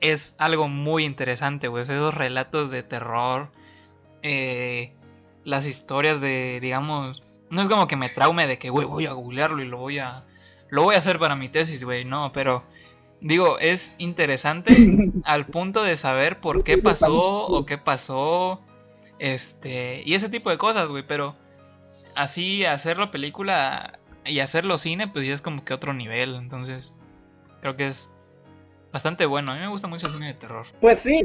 es 0.00 0.34
algo 0.38 0.66
muy 0.66 1.04
interesante, 1.04 1.68
güey. 1.68 1.84
Esos 1.84 2.12
relatos 2.12 2.68
de 2.68 2.82
terror, 2.82 3.52
eh, 4.22 4.92
las 5.44 5.64
historias 5.66 6.20
de, 6.20 6.58
digamos, 6.60 7.22
no 7.48 7.62
es 7.62 7.68
como 7.68 7.86
que 7.86 7.94
me 7.94 8.08
traume 8.08 8.48
de 8.48 8.58
que, 8.58 8.70
güey, 8.70 8.88
voy 8.88 9.06
a 9.06 9.12
googlearlo 9.12 9.62
y 9.62 9.68
lo 9.68 9.78
voy 9.78 10.00
a, 10.00 10.24
lo 10.68 10.82
voy 10.82 10.96
a 10.96 10.98
hacer 10.98 11.20
para 11.20 11.36
mi 11.36 11.48
tesis, 11.48 11.84
güey. 11.84 12.04
No, 12.04 12.32
pero 12.32 12.64
digo, 13.26 13.58
es 13.58 13.94
interesante 13.98 15.12
al 15.24 15.46
punto 15.46 15.82
de 15.82 15.96
saber 15.96 16.40
por 16.40 16.64
qué 16.64 16.78
pasó 16.78 17.46
o 17.46 17.66
qué 17.66 17.78
pasó, 17.78 18.62
este, 19.18 20.02
y 20.04 20.14
ese 20.14 20.28
tipo 20.28 20.50
de 20.50 20.58
cosas, 20.58 20.88
güey. 20.90 21.04
Pero 21.06 21.34
así 22.14 22.64
hacerlo 22.64 23.10
película 23.10 23.98
y 24.24 24.40
hacerlo 24.40 24.78
cine, 24.78 25.08
pues 25.08 25.26
ya 25.26 25.34
es 25.34 25.42
como 25.42 25.64
que 25.64 25.74
otro 25.74 25.92
nivel. 25.92 26.34
Entonces, 26.36 26.94
creo 27.60 27.76
que 27.76 27.88
es 27.88 28.12
bastante 28.92 29.26
bueno. 29.26 29.52
A 29.52 29.54
mí 29.54 29.60
me 29.60 29.68
gusta 29.68 29.88
mucho 29.88 30.06
el 30.06 30.12
cine 30.12 30.28
de 30.28 30.34
terror. 30.34 30.66
Pues 30.80 31.00
sí, 31.00 31.22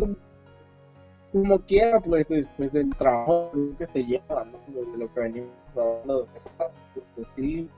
como 1.31 1.59
quiera, 1.61 1.99
pues, 1.99 2.27
pues 2.27 2.73
el 2.75 2.89
trabajo 2.95 3.51
que 3.77 3.87
se 3.87 4.03
lleva, 4.03 4.45
¿no? 4.45 4.59
De 4.67 4.97
lo 4.97 5.13
que 5.13 5.19
venimos 5.19 5.49
hablando, 5.75 6.27
pues 7.15 7.27
sí, 7.35 7.69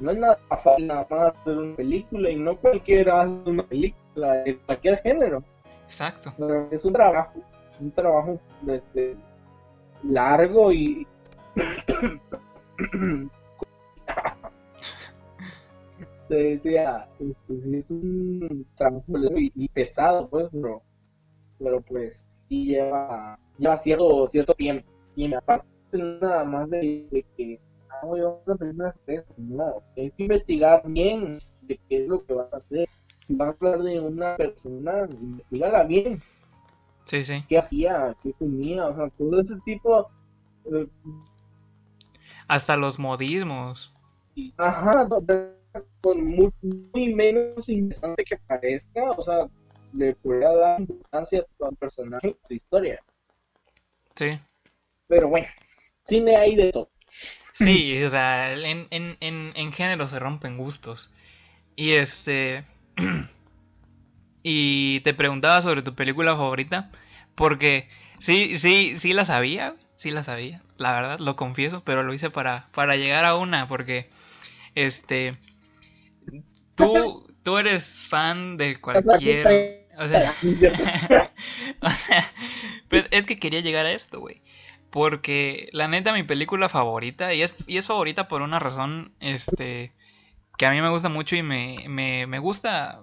no 0.00 0.10
es 0.10 0.18
nada 0.18 0.38
fácil 0.48 0.86
nada 0.86 1.06
más 1.10 1.34
hacer 1.36 1.58
una 1.58 1.76
película 1.76 2.30
y 2.30 2.36
no 2.36 2.56
cualquiera 2.56 3.22
hace 3.22 3.50
una 3.50 3.62
película 3.64 4.32
de 4.42 4.58
cualquier 4.58 4.98
género. 4.98 5.42
Exacto. 5.84 6.32
es 6.70 6.84
un 6.84 6.92
trabajo, 6.92 7.40
un 7.80 7.90
trabajo 7.90 8.40
desde 8.62 9.16
largo 10.04 10.72
y 10.72 11.06
decía, 16.28 17.08
este, 17.18 17.78
es 17.78 17.90
un 17.90 18.66
trabajo 18.76 19.02
y, 19.36 19.68
pesado, 19.68 20.28
pues, 20.28 20.48
pero, 20.52 20.82
pero 21.58 21.80
pues 21.82 22.16
sí 22.48 22.66
lleva, 22.66 23.38
lleva 23.58 23.78
cierto, 23.78 24.28
cierto 24.28 24.54
tiempo. 24.54 24.88
Y 25.16 25.32
aparte 25.34 25.66
nada 25.92 26.44
más 26.44 26.70
de, 26.70 27.24
que 27.36 27.60
a 28.02 28.06
una 28.06 28.94
no, 29.36 29.82
hay 29.96 30.10
que 30.10 30.22
investigar 30.22 30.82
bien 30.86 31.38
de 31.62 31.78
qué 31.88 32.02
es 32.02 32.08
lo 32.08 32.24
que 32.24 32.34
vas 32.34 32.52
a 32.52 32.58
hacer. 32.58 32.88
Si 33.26 33.34
vas 33.34 33.48
a 33.48 33.52
hablar 33.52 33.82
de 33.82 34.00
una 34.00 34.36
persona, 34.36 35.06
investigala 35.10 35.84
bien. 35.84 36.20
Sí, 37.04 37.24
sí. 37.24 37.44
¿Qué 37.48 37.58
hacía? 37.58 38.16
¿Qué 38.22 38.32
comía? 38.34 38.86
O 38.86 38.96
sea, 38.96 39.08
todo 39.10 39.40
ese 39.40 39.54
tipo... 39.64 40.10
Eh, 40.72 40.86
Hasta 42.48 42.76
los 42.76 42.98
modismos. 42.98 43.94
Ajá, 44.56 45.08
con 46.00 46.24
muy, 46.24 47.14
menos 47.14 47.68
interesante 47.68 48.24
que 48.24 48.36
parezca, 48.38 49.10
o 49.10 49.22
sea, 49.22 49.48
le 49.92 50.14
puede 50.16 50.40
dar 50.40 50.80
importancia 50.80 51.40
a 51.40 51.68
tu 51.70 51.76
personaje 51.76 52.28
y 52.28 52.48
tu 52.48 52.54
historia. 52.54 53.02
Sí. 54.14 54.38
Pero 55.06 55.28
bueno, 55.28 55.48
cine 56.06 56.36
hay 56.36 56.56
de 56.56 56.72
todo. 56.72 56.90
Sí, 57.64 58.02
o 58.02 58.08
sea, 58.08 58.52
en, 58.52 58.86
en, 58.90 59.16
en, 59.20 59.52
en 59.54 59.72
género 59.72 60.08
se 60.08 60.18
rompen 60.18 60.56
gustos. 60.56 61.12
Y 61.76 61.92
este. 61.92 62.64
y 64.42 65.00
te 65.00 65.14
preguntaba 65.14 65.60
sobre 65.62 65.82
tu 65.82 65.94
película 65.94 66.32
favorita. 66.36 66.90
Porque 67.34 67.88
sí, 68.18 68.58
sí, 68.58 68.94
sí 68.96 69.12
la 69.12 69.24
sabía. 69.24 69.76
Sí 69.96 70.10
la 70.10 70.24
sabía, 70.24 70.62
la 70.78 70.94
verdad, 70.94 71.18
lo 71.18 71.36
confieso. 71.36 71.82
Pero 71.84 72.02
lo 72.02 72.14
hice 72.14 72.30
para, 72.30 72.68
para 72.72 72.96
llegar 72.96 73.24
a 73.24 73.36
una. 73.36 73.68
Porque. 73.68 74.10
Este 74.74 75.32
tú, 76.74 77.26
tú 77.42 77.58
eres 77.58 78.06
fan 78.08 78.56
de 78.56 78.80
cualquier... 78.80 79.80
O 79.98 80.08
sea, 80.08 80.34
o 81.82 81.90
sea, 81.90 82.32
pues 82.88 83.06
es 83.10 83.26
que 83.26 83.38
quería 83.38 83.60
llegar 83.60 83.84
a 83.84 83.92
esto, 83.92 84.18
güey. 84.18 84.40
Porque 84.90 85.68
la 85.72 85.88
neta, 85.88 86.12
mi 86.12 86.24
película 86.24 86.68
favorita, 86.68 87.32
y 87.32 87.42
es, 87.42 87.64
y 87.68 87.76
es 87.76 87.86
favorita 87.86 88.28
por 88.28 88.42
una 88.42 88.58
razón, 88.58 89.12
este, 89.20 89.92
que 90.58 90.66
a 90.66 90.70
mí 90.72 90.80
me 90.80 90.90
gusta 90.90 91.08
mucho 91.08 91.36
y 91.36 91.42
me, 91.42 91.84
me, 91.88 92.26
me 92.26 92.38
gusta, 92.38 93.02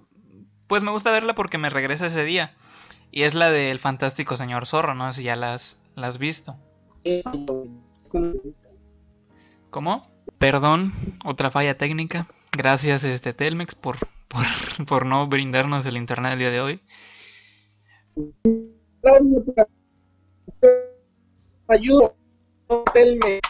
pues 0.67 0.81
me 0.83 0.91
gusta 0.91 1.11
verla 1.11 1.33
porque 1.33 1.57
me 1.57 1.69
regresa 1.69 2.07
ese 2.07 2.23
día. 2.23 2.53
Y 3.11 3.23
es 3.23 3.35
la 3.35 3.49
del 3.49 3.79
fantástico 3.79 4.35
señor 4.35 4.65
zorro, 4.65 4.93
no 4.95 5.11
sé 5.11 5.19
si 5.19 5.23
ya 5.25 5.35
las, 5.35 5.81
las 5.95 6.09
has 6.09 6.17
visto. 6.17 6.57
¿Cómo? 9.69 10.07
Perdón, 10.37 10.91
otra 11.25 11.51
falla 11.51 11.77
técnica. 11.77 12.27
Gracias 12.51 13.03
este 13.03 13.33
Telmex 13.33 13.75
por, 13.75 13.97
por, 14.87 15.05
no 15.05 15.27
brindarnos 15.27 15.85
el 15.85 15.97
internet 15.97 16.33
el 16.33 16.39
día 16.39 16.51
de 16.51 16.61
hoy. 16.61 16.81
Ayuda, 21.67 22.13
Telmex. 22.93 23.41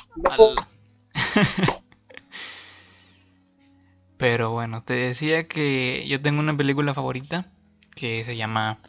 Pero 4.18 4.52
bueno, 4.52 4.82
te 4.84 4.94
decía 4.94 5.48
que 5.48 6.04
yo 6.08 6.20
tengo 6.20 6.40
una 6.40 6.58
película 6.58 6.96
favorita 6.96 7.46
que 7.96 8.24
se 8.24 8.36
llama 8.36 8.80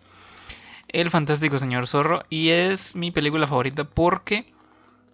El 0.88 1.10
fantástico 1.10 1.58
señor 1.58 1.86
zorro 1.86 2.22
y 2.30 2.48
es 2.48 2.96
mi 2.96 3.10
película 3.10 3.46
favorita 3.46 3.84
porque 3.84 4.46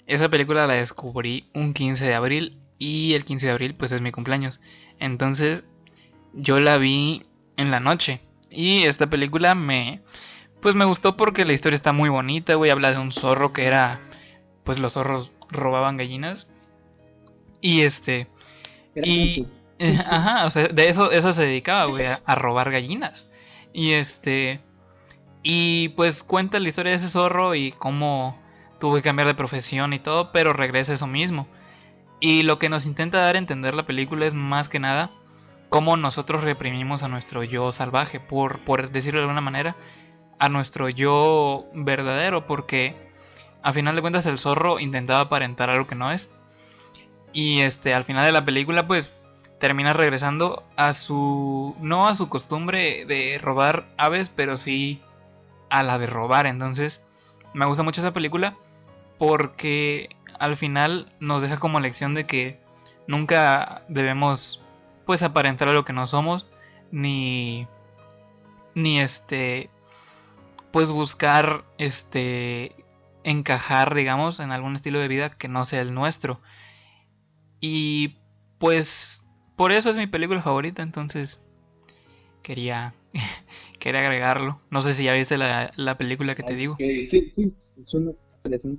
esa 0.07 0.29
película 0.29 0.69
la 0.69 0.75
descubrí 0.75 1.49
un 1.53 1.75
15 1.75 2.05
de 2.05 2.15
abril 2.15 2.59
y 2.79 3.15
el 3.15 3.25
15 3.25 3.47
de 3.47 3.53
abril 3.53 3.75
pues 3.75 3.91
es 3.91 4.01
mi 4.01 4.13
cumpleaños. 4.13 4.61
Entonces 5.01 5.65
yo 6.33 6.61
la 6.61 6.79
vi 6.79 7.25
en 7.57 7.73
la 7.73 7.81
noche 7.81 8.21
y 8.51 8.85
esta 8.85 9.11
película 9.11 9.57
me 9.57 10.01
pues 10.65 10.77
me 10.77 10.87
gustó 10.87 11.15
porque 11.15 11.45
la 11.45 11.53
historia 11.53 11.75
está 11.75 11.93
muy 11.93 12.09
bonita, 12.09 12.55
güey, 12.55 12.71
habla 12.71 12.91
de 12.91 12.97
un 12.97 13.13
zorro 13.13 13.53
que 13.53 13.67
era 13.67 14.01
pues 14.65 14.79
los 14.79 14.95
zorros 14.95 15.31
robaban 15.51 15.99
gallinas 15.99 16.47
y 17.61 17.83
este 17.83 18.29
y 18.95 19.47
ajá, 20.09 20.47
o 20.47 20.51
sea, 20.51 20.69
de 20.69 20.89
eso 20.89 21.13
eso 21.13 21.35
se 21.35 21.43
dedicaba, 21.43 21.85
güey, 21.85 22.07
a, 22.07 22.23
a 22.25 22.35
robar 22.35 22.71
gallinas. 22.71 23.29
Y 23.75 23.91
este 23.91 24.59
y 25.43 25.91
pues 25.91 26.25
cuenta 26.25 26.59
la 26.59 26.71
historia 26.71 26.93
de 26.93 26.97
ese 26.97 27.09
zorro 27.09 27.55
y 27.55 27.73
cómo 27.73 28.41
tuvo 28.81 28.95
que 28.95 29.03
cambiar 29.03 29.29
de 29.29 29.35
profesión 29.35 29.93
y 29.93 29.99
todo, 29.99 30.33
pero 30.33 30.55
regresa 30.55 30.93
a 30.93 30.95
eso 30.95 31.07
mismo. 31.07 31.47
Y 32.21 32.43
lo 32.43 32.59
que 32.59 32.71
nos 32.71 32.87
intenta 32.87 33.19
dar 33.19 33.35
a 33.35 33.39
entender 33.39 33.75
la 33.75 33.85
película 33.85 34.25
es 34.25 34.33
más 34.33 34.71
que 34.71 34.79
nada 34.79 35.11
cómo 35.69 35.99
nosotros 35.99 36.43
reprimimos 36.43 37.03
a 37.03 37.09
nuestro 37.09 37.45
yo 37.45 37.71
salvaje, 37.71 38.19
por, 38.19 38.61
por 38.61 38.91
decirlo 38.91 39.21
de 39.21 39.25
alguna 39.25 39.43
manera, 39.43 39.77
a 40.39 40.49
nuestro 40.49 40.89
yo 40.89 41.67
verdadero, 41.75 42.47
porque 42.47 42.95
a 43.63 43.73
final 43.73 43.97
de 43.97 44.03
cuentas 44.03 44.27
el 44.27 44.39
zorro 44.39 44.79
intentaba 44.79 45.21
aparentar 45.21 45.71
algo 45.71 45.87
que 45.87 45.95
no 45.95 46.11
es. 46.11 46.31
Y 47.33 47.61
este, 47.61 47.95
al 47.95 48.05
final 48.05 48.25
de 48.25 48.33
la 48.33 48.45
película, 48.45 48.87
pues 48.87 49.21
termina 49.59 49.93
regresando 49.93 50.63
a 50.77 50.93
su. 50.93 51.75
no 51.81 52.07
a 52.09 52.15
su 52.15 52.29
costumbre 52.29 53.05
de 53.07 53.39
robar 53.41 53.87
aves, 53.97 54.31
pero 54.31 54.57
sí 54.57 55.01
a 55.71 55.83
la 55.83 55.99
de 55.99 56.07
robar. 56.07 56.47
Entonces, 56.47 57.03
me 57.55 57.67
gusta 57.67 57.83
mucho 57.83 58.01
esa 58.01 58.13
película 58.13 58.57
porque 59.19 60.09
al 60.39 60.57
final 60.57 61.13
nos 61.21 61.43
deja 61.43 61.59
como 61.59 61.81
lección 61.81 62.15
de 62.15 62.27
que 62.27 62.61
nunca 63.07 63.83
debemos 63.89 64.63
pues 65.07 65.23
aparentar 65.23 65.69
a 65.69 65.73
lo 65.73 65.85
que 65.85 65.93
no 65.93 66.07
somos 66.07 66.47
ni 66.91 67.67
ni 68.75 69.01
este 69.01 69.71
pues 70.75 70.91
buscar 70.91 71.63
este 71.79 72.73
encajar 73.23 73.95
digamos 73.95 74.41
en 74.41 74.51
algún 74.51 74.75
estilo 74.75 74.99
de 74.99 75.07
vida 75.07 75.31
que 75.31 75.47
no 75.47 75.65
sea 75.67 75.81
el 75.81 75.95
nuestro. 75.95 76.41
Y 77.61 78.17
pues 78.59 79.25
por 79.55 79.71
eso 79.71 79.89
es 79.91 79.97
mi 79.97 80.09
película 80.09 80.43
favorita 80.43 80.83
entonces 80.83 81.45
quería 82.43 82.93
quería 83.79 84.01
agregarlo. 84.01 84.59
No 84.73 84.83
sé 84.83 84.95
si 84.95 85.05
ya 85.05 85.15
viste 85.15 85.39
la, 85.39 85.97
película 85.97 86.35
que 86.35 86.43
te 86.43 86.57
digo. 86.57 86.75
sí, 86.77 87.07
sí, 87.07 87.55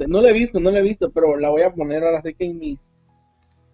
no 0.10 0.22
la 0.22 0.30
he 0.32 0.34
visto, 0.34 0.60
no 0.60 0.72
la 0.72 0.80
he 0.80 0.84
visto, 0.84 1.12
pero 1.12 1.38
la 1.38 1.48
voy 1.48 1.62
a 1.62 1.74
poner 1.74 2.04
ahora 2.04 2.22
sí 2.22 2.34
que 2.34 2.44
en 2.44 2.60
mis, 2.60 2.80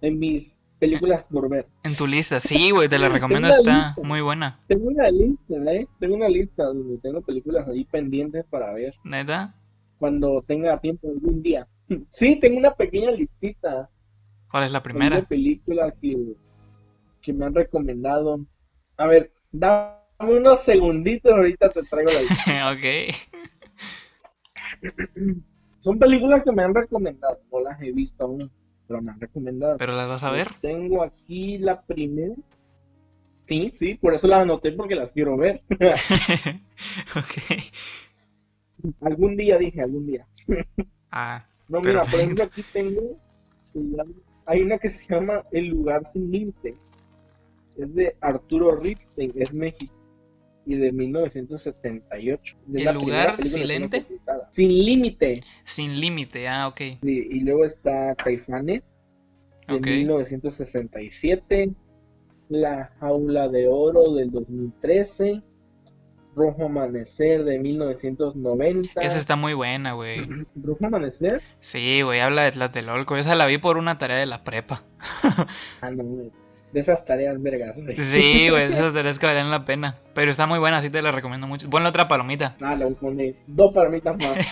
en 0.01 0.19
mis 0.19 0.59
películas 0.81 1.23
por 1.25 1.47
ver. 1.47 1.67
En 1.83 1.95
tu 1.95 2.07
lista, 2.07 2.39
sí, 2.39 2.71
güey, 2.71 2.89
te 2.89 2.97
la 2.97 3.07
recomiendo, 3.09 3.47
está 3.49 3.95
muy 4.01 4.19
buena. 4.19 4.59
Tengo 4.67 4.87
una 4.87 5.11
lista, 5.11 5.53
¿eh? 5.71 5.87
Tengo 5.99 6.15
una 6.15 6.27
lista 6.27 6.63
donde 6.63 6.97
tengo 6.97 7.21
películas 7.21 7.67
ahí 7.67 7.85
pendientes 7.85 8.43
para 8.49 8.73
ver. 8.73 8.95
¿Neta? 9.03 9.53
Cuando 9.99 10.43
tenga 10.47 10.79
tiempo 10.79 11.07
algún 11.07 11.41
día. 11.41 11.67
Sí, 12.09 12.39
tengo 12.39 12.57
una 12.57 12.73
pequeña 12.73 13.11
listita. 13.11 13.89
¿Cuál 14.49 14.63
es 14.63 14.71
la 14.71 14.81
primera? 14.81 15.17
Una 15.17 15.27
película 15.27 15.93
que, 16.01 16.35
que 17.21 17.33
me 17.33 17.45
han 17.45 17.53
recomendado. 17.53 18.39
A 18.95 19.07
ver, 19.07 19.33
dame 19.51 19.97
unos 20.19 20.61
segunditos, 20.61 21.33
ahorita 21.33 21.69
te 21.69 21.83
traigo 21.83 22.11
la 22.11 22.21
lista. 22.21 22.71
ok. 22.71 22.85
Son 25.81 25.99
películas 25.99 26.43
que 26.43 26.51
me 26.53 26.63
han 26.63 26.73
recomendado, 26.73 27.41
no 27.51 27.59
las 27.59 27.81
he 27.81 27.91
visto 27.91 28.23
aún, 28.23 28.49
pero 28.99 29.15
recomendado. 29.19 29.77
¿Pero 29.77 29.95
las 29.95 30.07
vas 30.07 30.23
a 30.23 30.31
ver? 30.31 30.47
Tengo 30.61 31.03
aquí 31.03 31.57
la 31.57 31.81
primera. 31.81 32.35
Sí, 33.45 33.73
sí, 33.77 33.95
por 33.95 34.13
eso 34.13 34.27
las 34.27 34.41
anoté 34.41 34.71
porque 34.71 34.95
las 34.95 35.11
quiero 35.11 35.37
ver. 35.37 35.61
ok. 37.15 37.33
Algún 39.01 39.35
día 39.35 39.57
dije, 39.57 39.81
algún 39.81 40.07
día. 40.07 40.27
ah. 41.11 41.45
No, 41.67 41.81
mira, 41.81 42.03
por 42.05 42.19
ejemplo, 42.19 42.43
aquí 42.43 42.63
tengo. 42.73 43.17
Hay 44.45 44.61
una 44.61 44.77
que 44.77 44.89
se 44.89 45.07
llama 45.07 45.43
El 45.51 45.67
lugar 45.67 46.05
sin 46.11 46.31
límite. 46.31 46.73
Es 47.77 47.95
de 47.95 48.15
Arturo 48.19 48.75
Ripstein, 48.75 49.31
es 49.35 49.53
México 49.53 50.00
y 50.65 50.75
de 50.75 50.91
1978. 50.91 52.55
¿El 52.73 52.95
lugar 52.95 53.37
silente? 53.37 54.05
Sin 54.51 54.69
límite. 54.69 55.41
Sin 55.63 55.99
límite, 55.99 56.47
ah, 56.47 56.67
ok. 56.67 56.81
y 57.01 57.39
luego 57.41 57.65
está 57.65 58.15
Caifanes, 58.15 58.83
de 59.67 59.79
1967. 59.79 61.71
La 62.49 62.91
jaula 62.99 63.47
de 63.47 63.67
oro 63.67 64.13
del 64.13 64.31
2013. 64.31 65.41
Rojo 66.33 66.65
Amanecer 66.65 67.43
de 67.43 67.59
1990. 67.59 69.01
Esa 69.01 69.17
está 69.17 69.35
muy 69.35 69.53
buena, 69.53 69.91
güey. 69.93 70.21
¿Rojo 70.55 70.85
Amanecer? 70.85 71.41
Sí, 71.59 72.01
güey, 72.03 72.21
habla 72.21 72.43
de 72.43 72.51
Tlatelolco. 72.53 73.17
Esa 73.17 73.35
la 73.35 73.47
vi 73.47 73.57
por 73.57 73.77
una 73.77 73.97
tarea 73.97 74.17
de 74.17 74.25
la 74.25 74.43
prepa. 74.45 74.81
ah, 75.81 75.91
no, 75.91 76.03
güey 76.03 76.31
de 76.73 76.79
esas 76.79 77.05
tareas 77.05 77.41
vergas. 77.41 77.75
Sí, 77.97 78.49
güey, 78.49 78.71
esas 78.71 78.93
tareas 78.93 79.19
que 79.19 79.25
valen 79.25 79.49
la 79.49 79.65
pena. 79.65 79.95
Pero 80.13 80.31
está 80.31 80.45
muy 80.45 80.59
buena, 80.59 80.81
sí 80.81 80.89
te 80.89 81.01
la 81.01 81.11
recomiendo 81.11 81.47
mucho. 81.47 81.69
Ponle 81.69 81.89
otra 81.89 82.07
palomita. 82.07 82.55
Ah, 82.61 82.75
le 82.75 82.85
pone 82.91 83.35
dos 83.47 83.73
palomitas 83.73 84.17
más. 84.17 84.37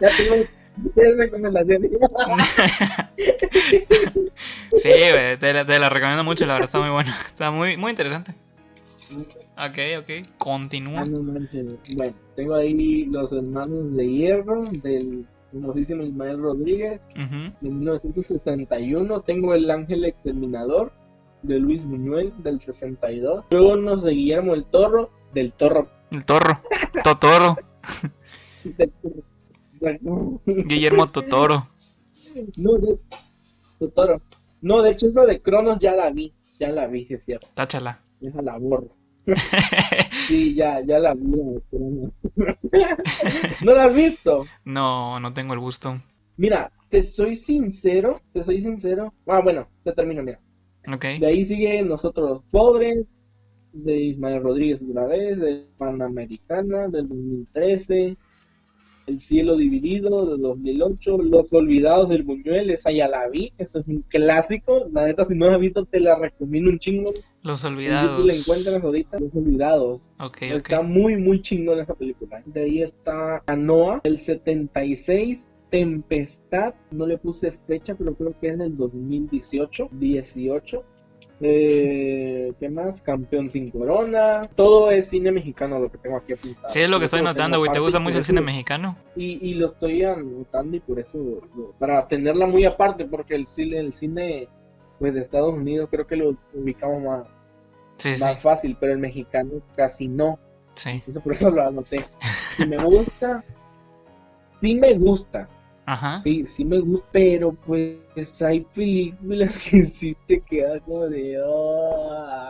ya 0.00 0.08
tengo 0.16 0.44
tres 0.94 1.16
recomendaciones. 1.16 1.90
sí, 4.76 4.92
güey, 5.10 5.36
te 5.38 5.52
la, 5.52 5.64
te 5.64 5.78
la 5.78 5.88
recomiendo 5.88 6.22
mucho, 6.24 6.46
la 6.46 6.54
verdad 6.54 6.68
está 6.68 6.80
muy 6.80 6.90
buena. 6.90 7.10
Está 7.26 7.50
muy, 7.50 7.76
muy 7.76 7.90
interesante. 7.90 8.34
Ok, 9.56 9.78
ok, 9.98 10.10
continúa. 10.38 11.00
Ah, 11.00 11.06
bueno, 11.08 12.14
tengo 12.36 12.54
ahí 12.54 13.06
los 13.06 13.32
hermanos 13.32 13.96
de 13.96 14.08
hierro 14.08 14.64
del 14.64 15.26
famosísimo 15.52 16.02
Ismael 16.02 16.40
Rodríguez, 16.40 17.00
de 17.14 17.70
1961. 17.70 19.20
Tengo 19.22 19.54
El 19.54 19.70
Ángel 19.70 20.04
Exterminador, 20.04 20.92
de 21.42 21.58
Luis 21.58 21.84
Buñuel, 21.84 22.32
del 22.42 22.60
62. 22.60 23.44
Luego 23.50 23.76
nos 23.76 24.02
de 24.02 24.12
Guillermo 24.12 24.54
el 24.54 24.64
Toro, 24.64 25.10
del 25.34 25.52
Torro. 25.52 25.88
El 26.10 26.24
Torro, 26.24 26.56
Totoro. 27.02 27.56
Guillermo 30.46 31.06
Totoro. 31.08 31.66
No, 32.56 32.74
de, 32.74 32.98
Totoro. 33.78 34.20
No, 34.60 34.82
de 34.82 34.90
hecho, 34.90 35.06
eso 35.08 35.26
de 35.26 35.40
Cronos 35.40 35.78
ya 35.80 35.92
la 35.92 36.10
vi. 36.10 36.34
Ya 36.58 36.68
la 36.68 36.86
vi, 36.86 37.06
es 37.08 37.24
cierto. 37.24 37.48
Táchala. 37.54 38.00
Esa 38.20 38.42
la 38.42 38.58
borro. 38.58 38.99
Sí, 40.26 40.54
ya, 40.54 40.80
ya 40.80 40.98
la 40.98 41.14
vi. 41.14 41.22
¿No 43.64 43.74
la 43.74 43.84
has 43.84 43.94
visto? 43.94 44.44
No, 44.64 45.20
no 45.20 45.32
tengo 45.32 45.54
el 45.54 45.60
gusto. 45.60 46.00
Mira, 46.36 46.72
te 46.88 47.04
soy 47.04 47.36
sincero, 47.36 48.20
te 48.32 48.44
soy 48.44 48.62
sincero. 48.62 49.12
Ah, 49.26 49.40
bueno, 49.42 49.68
te 49.84 49.92
termino, 49.92 50.22
mira. 50.22 50.40
Okay. 50.92 51.18
De 51.18 51.26
ahí 51.26 51.44
sigue 51.44 51.82
Nosotros 51.82 52.42
Pobres, 52.50 53.06
de 53.72 53.96
Ismael 53.96 54.42
Rodríguez 54.42 54.80
otra 54.82 55.06
vez, 55.06 55.38
de 55.38 55.66
Panamericana, 55.76 56.88
del 56.88 57.08
2013, 57.08 58.16
el 59.10 59.20
cielo 59.20 59.56
dividido 59.56 60.24
de 60.24 60.40
2008, 60.40 61.18
Los 61.18 61.52
olvidados 61.52 62.08
del 62.08 62.22
Buñuel, 62.22 62.70
esa 62.70 62.90
ya 62.90 63.08
la 63.08 63.28
vi, 63.28 63.52
eso 63.58 63.80
es 63.80 63.86
un 63.88 64.02
clásico, 64.08 64.86
la 64.92 65.06
neta 65.06 65.24
si 65.24 65.34
no 65.34 65.46
la 65.46 65.56
has 65.56 65.60
visto 65.60 65.84
te 65.84 66.00
la 66.00 66.16
recomiendo 66.16 66.70
un 66.70 66.78
chingo. 66.78 67.12
Los 67.42 67.64
olvidados. 67.64 68.24
la 68.24 68.34
encuentras 68.34 68.82
ahorita, 68.82 69.18
Los 69.18 69.34
olvidados. 69.34 70.00
está 70.40 70.82
muy 70.82 71.16
muy 71.16 71.42
chingón 71.42 71.80
esa 71.80 71.94
película. 71.94 72.42
De 72.46 72.62
ahí 72.62 72.82
está 72.82 73.42
Anoa, 73.46 74.00
el 74.04 74.18
76, 74.18 75.46
Tempestad, 75.70 76.74
no 76.90 77.06
le 77.06 77.16
puse 77.18 77.52
fecha, 77.66 77.94
pero 77.94 78.14
creo 78.14 78.34
que 78.40 78.48
es 78.48 78.58
del 78.58 78.76
2018, 78.76 79.88
18. 79.92 80.84
Eh, 81.42 82.52
¿Qué 82.60 82.68
más? 82.68 83.00
Campeón 83.00 83.50
sin 83.50 83.70
corona. 83.70 84.42
Todo 84.54 84.90
es 84.90 85.08
cine 85.08 85.32
mexicano 85.32 85.78
lo 85.78 85.90
que 85.90 85.98
tengo 85.98 86.18
aquí 86.18 86.34
apuntado. 86.34 86.68
Sí, 86.68 86.80
es 86.80 86.90
lo 86.90 86.98
que 86.98 87.06
estoy 87.06 87.22
notando, 87.22 87.58
güey. 87.58 87.72
¿Te 87.72 87.78
gusta 87.78 87.98
mucho 87.98 88.18
el 88.18 88.24
cine 88.24 88.42
mexicano? 88.42 88.96
Y, 89.16 89.54
lo 89.54 89.68
estoy 89.68 90.04
anotando 90.04 90.76
y 90.76 90.80
por 90.80 90.98
eso, 90.98 91.40
para 91.78 92.06
tenerla 92.06 92.46
muy 92.46 92.64
aparte, 92.64 93.06
porque 93.06 93.34
el 93.34 93.46
cine, 93.46 93.78
el 93.78 93.94
cine 93.94 94.48
pues 94.98 95.14
de 95.14 95.20
Estados 95.20 95.54
Unidos 95.54 95.88
creo 95.90 96.06
que 96.06 96.16
lo 96.16 96.36
ubicamos 96.52 97.02
más, 97.02 98.20
más 98.20 98.42
fácil, 98.42 98.76
pero 98.78 98.92
el 98.92 98.98
mexicano 98.98 99.62
casi 99.74 100.08
no. 100.08 100.38
Sí. 100.74 101.02
Eso 101.06 101.20
por 101.20 101.32
eso 101.32 101.50
lo 101.50 101.66
anoté. 101.66 102.04
Si 102.56 102.66
me 102.66 102.76
gusta, 102.84 103.42
sí 104.60 104.74
me 104.74 104.92
gusta 104.98 105.48
Ajá. 105.86 106.22
Sí, 106.22 106.46
sí 106.46 106.64
me 106.64 106.78
gusta, 106.80 107.08
pero 107.12 107.52
pues 107.52 107.98
hay 108.42 108.60
películas 108.74 109.58
que 109.58 109.84
sí 109.86 110.16
te 110.26 110.40
quedan 110.40 110.80
como 110.80 111.08
de... 111.08 111.36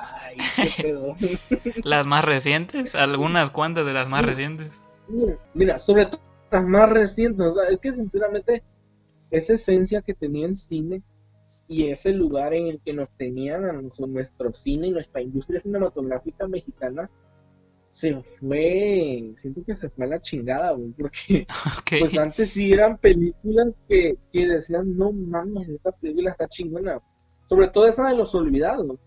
Ay, 0.03 0.37
qué 0.57 0.83
pedo. 0.83 1.16
¿Las 1.85 2.07
más 2.07 2.24
recientes? 2.24 2.95
¿Algunas 2.95 3.51
cuantas 3.51 3.87
de 3.87 3.93
las 3.93 4.09
más 4.09 4.24
recientes? 4.24 4.78
Mira, 5.55 5.78
sobre 5.78 6.07
todo 6.07 6.20
las 6.51 6.66
más 6.66 6.91
recientes, 6.91 7.47
es 7.70 7.78
que 7.78 7.93
sinceramente 7.93 8.62
esa 9.31 9.53
esencia 9.55 10.03
que 10.03 10.14
tenía 10.14 10.47
el 10.47 10.59
cine 10.59 11.03
y 11.68 11.89
ese 11.89 12.12
lugar 12.12 12.53
en 12.53 12.66
el 12.66 12.81
que 12.81 12.93
nos 12.93 13.09
tenían 13.11 13.64
a 13.64 13.72
nuestro 13.72 14.53
cine 14.53 14.89
y 14.89 14.91
nuestra 14.91 15.22
industria 15.22 15.61
cinematográfica 15.61 16.49
mexicana, 16.49 17.09
se 18.01 18.22
fue, 18.40 19.34
siento 19.36 19.62
que 19.62 19.76
se 19.76 19.90
fue 19.90 20.07
a 20.07 20.09
la 20.09 20.22
chingada, 20.22 20.72
güey, 20.72 20.90
porque 20.92 21.46
pues 22.01 22.18
antes 22.18 22.51
sí 22.51 22.72
eran 22.72 22.96
películas 22.96 23.68
que, 23.88 24.16
que 24.32 24.46
decían, 24.46 24.96
no 24.96 25.12
mames, 25.12 25.68
esta 25.68 25.92
película 25.92 26.30
está 26.30 26.48
chingona, 26.48 26.98
sobre 27.48 27.68
todo 27.68 27.86
esa 27.86 28.09
de 28.09 28.16
los 28.16 28.34
olvidados. 28.34 28.98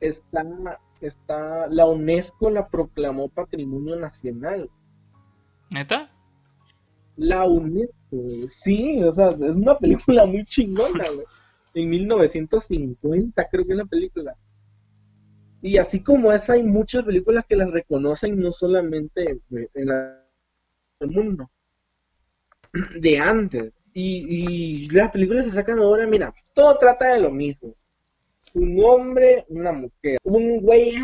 Está, 0.00 0.44
está, 1.00 1.66
la 1.68 1.86
UNESCO 1.86 2.50
la 2.50 2.68
proclamó 2.68 3.28
Patrimonio 3.28 3.96
Nacional. 3.96 4.70
¿Neta? 5.72 6.10
La 7.16 7.44
UNESCO, 7.44 8.16
sí, 8.48 9.02
o 9.02 9.12
sea, 9.12 9.28
es 9.28 9.40
una 9.40 9.78
película 9.78 10.26
muy 10.26 10.44
chingona, 10.44 11.04
güey. 11.14 11.26
En 11.74 11.90
1950 11.90 13.48
creo 13.50 13.64
que 13.66 13.72
es 13.72 13.78
la 13.78 13.84
película. 13.84 14.36
Y 15.62 15.78
así 15.78 16.00
como 16.00 16.32
esa, 16.32 16.54
hay 16.54 16.62
muchas 16.62 17.04
películas 17.04 17.44
que 17.48 17.56
las 17.56 17.70
reconocen 17.70 18.38
no 18.38 18.52
solamente 18.52 19.40
en 19.50 19.90
el 21.00 21.10
mundo, 21.10 21.50
de 23.00 23.18
antes. 23.18 23.72
Y, 23.98 24.90
las 24.90 25.10
películas 25.10 25.46
que 25.46 25.52
sacan 25.52 25.78
ahora, 25.78 26.06
mira, 26.06 26.34
todo 26.52 26.76
trata 26.76 27.14
de 27.14 27.20
lo 27.20 27.30
mismo. 27.30 27.74
Un 28.52 28.78
hombre, 28.84 29.46
una 29.48 29.72
mujer, 29.72 30.18
un 30.22 30.60
güey, 30.60 30.96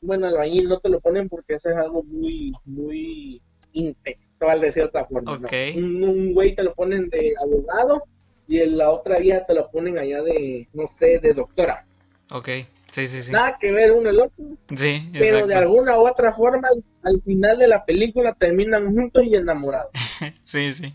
bueno, 0.00 0.28
ahí 0.40 0.62
no 0.62 0.80
te 0.80 0.88
lo 0.88 1.00
ponen 1.00 1.28
porque 1.28 1.54
eso 1.54 1.70
es 1.70 1.76
algo 1.76 2.02
muy, 2.02 2.52
muy 2.64 3.40
intextual 3.72 4.60
de 4.60 4.72
cierta 4.72 5.04
forma. 5.04 5.38
Un, 5.76 6.32
güey 6.34 6.54
te 6.54 6.64
lo 6.64 6.74
ponen 6.74 7.08
de 7.10 7.34
abogado 7.40 8.02
y 8.48 8.58
en 8.58 8.78
la 8.78 8.90
otra 8.90 9.18
vía 9.18 9.46
te 9.46 9.54
lo 9.54 9.70
ponen 9.70 9.96
allá 9.98 10.22
de, 10.22 10.68
no 10.72 10.86
sé, 10.88 11.20
de 11.20 11.32
doctora. 11.32 11.86
Ok. 12.30 12.48
Sí, 12.90 13.06
sí, 13.06 13.22
sí. 13.22 13.30
Nada 13.30 13.56
que 13.60 13.70
ver 13.70 13.92
uno 13.92 14.10
el 14.10 14.20
otro. 14.20 14.44
Sí, 14.76 15.08
Pero 15.12 15.46
de 15.46 15.54
alguna 15.54 15.98
u 15.98 16.08
otra 16.08 16.32
forma, 16.32 16.68
al, 17.02 17.22
final 17.22 17.58
de 17.58 17.68
la 17.68 17.84
película 17.84 18.34
terminan 18.34 18.92
juntos 18.92 19.22
y 19.24 19.36
enamorados. 19.36 19.92
sí, 20.44 20.72
sí. 20.72 20.92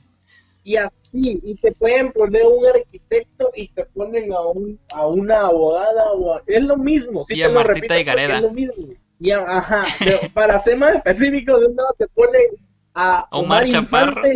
Y 0.64 0.78
así, 0.78 1.40
y 1.44 1.56
te 1.56 1.72
pueden 1.72 2.12
poner 2.12 2.44
un 2.46 2.66
arquitecto 2.66 3.52
y 3.56 3.68
te 3.70 3.86
ponen 3.86 4.34
a, 4.34 4.42
un, 4.42 4.80
a 4.94 5.06
una 5.06 5.42
abogada 5.42 6.12
o 6.12 6.42
es 6.46 6.64
lo 6.64 6.76
mismo. 6.76 7.24
Sí 7.26 7.36
y 7.36 7.44
a 7.44 7.50
Martita 7.50 8.00
y 8.00 8.04
Gareda. 8.04 8.38
Es 8.38 8.42
lo 8.42 8.52
mismo. 8.52 8.88
Y 9.20 9.32
ajá, 9.32 9.86
pero 10.00 10.20
para 10.34 10.60
ser 10.60 10.78
más 10.78 10.96
específico, 10.96 11.60
de 11.60 11.68
un 11.68 11.76
lado 11.76 11.96
te 11.98 12.08
ponen 12.08 12.42
a 12.94 13.28
Omar, 13.32 13.64
Omar 13.64 13.70
Chaparro. 13.70 14.22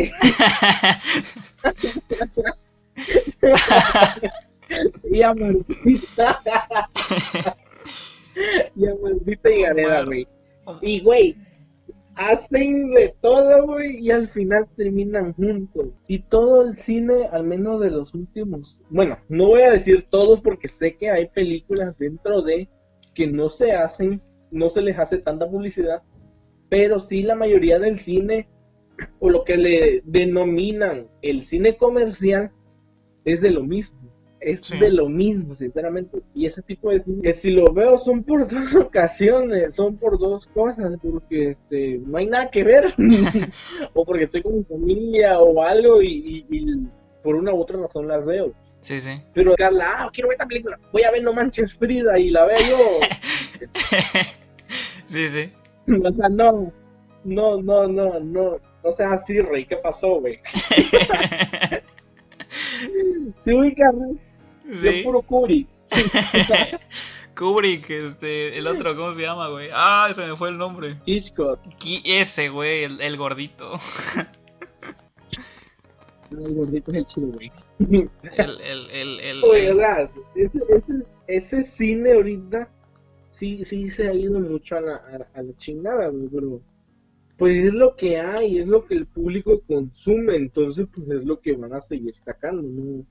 y 5.11 5.21
a 5.21 5.33
Martita. 5.33 6.41
y 8.75 8.85
a 8.85 8.95
Martita 9.01 9.51
y 9.51 9.61
Gareda, 9.61 10.05
güey. 10.05 10.27
Y, 10.81 11.01
güey, 11.01 11.35
hacen 12.15 12.91
de 12.91 13.15
todo, 13.21 13.65
güey, 13.65 13.97
y 13.97 14.11
al 14.11 14.27
final 14.27 14.67
terminan 14.75 15.33
juntos. 15.33 15.87
Y 16.07 16.19
todo 16.19 16.63
el 16.63 16.77
cine, 16.77 17.27
al 17.31 17.43
menos 17.43 17.81
de 17.81 17.91
los 17.91 18.13
últimos. 18.13 18.77
Bueno, 18.89 19.17
no 19.29 19.47
voy 19.47 19.61
a 19.61 19.71
decir 19.71 20.05
todos 20.09 20.41
porque 20.41 20.67
sé 20.67 20.95
que 20.95 21.09
hay 21.09 21.27
películas 21.29 21.97
dentro 21.97 22.41
de 22.41 22.69
que 23.15 23.27
no 23.27 23.49
se 23.49 23.71
hacen, 23.71 24.21
no 24.51 24.69
se 24.69 24.81
les 24.81 24.97
hace 24.97 25.17
tanta 25.19 25.49
publicidad. 25.49 26.03
pero 26.69 26.99
sí 26.99 27.23
la 27.23 27.33
mayoría 27.33 27.79
del 27.79 27.97
cine, 27.99 28.47
o 29.19 29.31
lo 29.31 29.43
que 29.43 29.57
le 29.57 30.01
denominan 30.05 31.07
el 31.23 31.43
cine 31.43 31.77
comercial, 31.77 32.51
es 33.25 33.41
de 33.41 33.49
lo 33.49 33.63
mismo. 33.63 33.98
Es 34.41 34.69
de 34.69 34.91
lo 34.91 35.09
mismo, 35.09 35.53
sinceramente. 35.53 36.19
Y 36.33 36.45
ese 36.45 36.61
tipo 36.61 36.91
de 36.91 37.01
cine, 37.01 37.21
que 37.21 37.33
si 37.33 37.51
lo 37.51 37.73
veo 37.73 37.97
son 37.97 38.23
por 38.23 38.47
dos 38.51 38.73
ocasiones, 38.75 39.75
son 39.75 39.97
por 39.97 40.17
dos 40.17 40.47
cosas, 40.47 40.93
porque 41.01 41.51
este, 41.51 41.99
no 42.05 42.17
hay 42.17 42.27
nada 42.27 42.49
que 42.49 42.63
ver, 42.63 42.93
o 43.93 44.05
porque 44.05 44.23
estoy 44.25 44.41
con 44.41 44.57
mi 44.57 44.63
familia 44.63 45.39
o 45.39 45.61
algo 45.61 46.01
y, 46.01 46.45
por 47.21 47.35
una 47.35 47.53
u 47.53 47.59
otra 47.59 47.77
razón 47.77 48.07
las 48.07 48.25
veo. 48.25 48.53
Sí, 48.81 49.01
sí. 49.01 49.21
Pero 49.33 49.55
Carla, 49.55 49.95
ah, 49.97 50.09
quiero 50.13 50.29
ver 50.29 50.35
esta 50.35 50.47
película, 50.47 50.79
voy 50.93 51.03
a 51.03 51.11
ver 51.11 51.21
No 51.21 51.33
Manches 51.33 51.73
Frida 51.75 52.17
y 52.17 52.29
la 52.29 52.45
veo 52.45 52.57
yo. 52.59 52.77
sí, 55.05 55.27
sí. 55.27 55.51
O 56.01 56.13
sea, 56.13 56.29
no, 56.29 56.71
no, 57.25 57.61
no, 57.61 57.87
no, 57.87 58.19
no, 58.21 58.57
no 58.83 58.91
seas 58.93 59.21
así, 59.21 59.41
Rey, 59.41 59.65
¿qué 59.65 59.75
pasó, 59.75 60.21
güey? 60.21 60.39
sí, 63.43 63.53
ubicas, 63.53 63.93
Sí. 64.73 65.01
puro 65.03 65.21
Kubrick. 65.21 65.67
Kubrick, 67.35 67.89
este, 67.89 68.57
el 68.57 68.67
otro, 68.67 68.95
¿cómo 68.95 69.13
se 69.13 69.21
llama, 69.21 69.49
güey? 69.49 69.69
Ah, 69.73 70.09
se 70.13 70.25
me 70.25 70.35
fue 70.35 70.49
el 70.49 70.57
nombre. 70.57 70.97
Hitchcock. 71.05 71.59
Ese, 72.03 72.49
güey, 72.49 72.83
el, 72.83 72.99
el 72.99 73.17
gordito. 73.17 73.73
el 76.31 76.53
gordito 76.53 76.91
es 76.91 76.97
el 76.97 77.05
chido, 77.05 77.27
güey. 77.27 77.51
El, 77.79 78.09
el, 78.61 78.89
el, 78.91 79.19
el, 79.21 79.43
ese, 80.35 80.35
ese, 80.35 81.05
ese, 81.27 81.63
cine 81.63 82.13
ahorita 82.13 82.69
sí, 83.31 83.63
sí 83.63 83.89
se 83.89 84.09
ha 84.09 84.13
ido 84.13 84.37
mucho 84.39 84.75
a 84.75 84.81
la, 84.81 84.95
a, 85.33 85.41
la 85.41 85.57
chingada, 85.57 86.09
güey, 86.09 86.27
pero 86.27 86.61
pues 87.37 87.67
es 87.67 87.73
lo 87.73 87.95
que 87.95 88.19
hay, 88.19 88.59
es 88.59 88.67
lo 88.67 88.85
que 88.85 88.95
el 88.95 89.05
público 89.05 89.61
consume, 89.65 90.35
entonces 90.35 90.87
pues 90.93 91.09
es 91.09 91.23
lo 91.23 91.39
que 91.39 91.55
van 91.55 91.73
a 91.73 91.79
seguir 91.79 92.13
sacando, 92.17 92.63
¿no? 92.63 93.05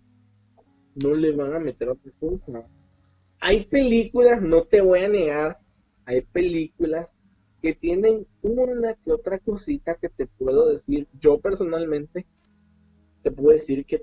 No 1.03 1.15
le 1.15 1.33
van 1.33 1.55
a 1.55 1.59
meter 1.59 1.89
otra 1.89 2.13
cosa. 2.19 2.67
Hay 3.41 3.67
películas, 3.67 4.43
no 4.43 4.65
te 4.65 4.81
voy 4.81 5.01
a 5.01 5.09
negar, 5.09 5.59
hay 6.05 6.23
películas 6.23 7.09
que 7.63 7.75
tienen 7.75 8.27
una 8.43 8.95
que 9.05 9.13
otra 9.13 9.39
cosita 9.39 9.97
que 9.97 10.09
te 10.09 10.27
puedo 10.27 10.69
decir. 10.71 11.07
Yo 11.21 11.39
personalmente 11.39 12.27
te 13.23 13.31
puedo 13.31 13.57
decir 13.57 13.85
que 13.85 14.03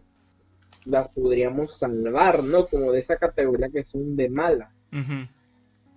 las 0.86 1.10
podríamos 1.10 1.78
salvar, 1.78 2.44
¿no? 2.44 2.68
Como 2.68 2.92
de 2.92 3.00
esa 3.00 3.18
categoría 3.18 3.70
que 3.70 3.84
son 3.84 4.16
de 4.16 4.30
mala. 4.30 4.72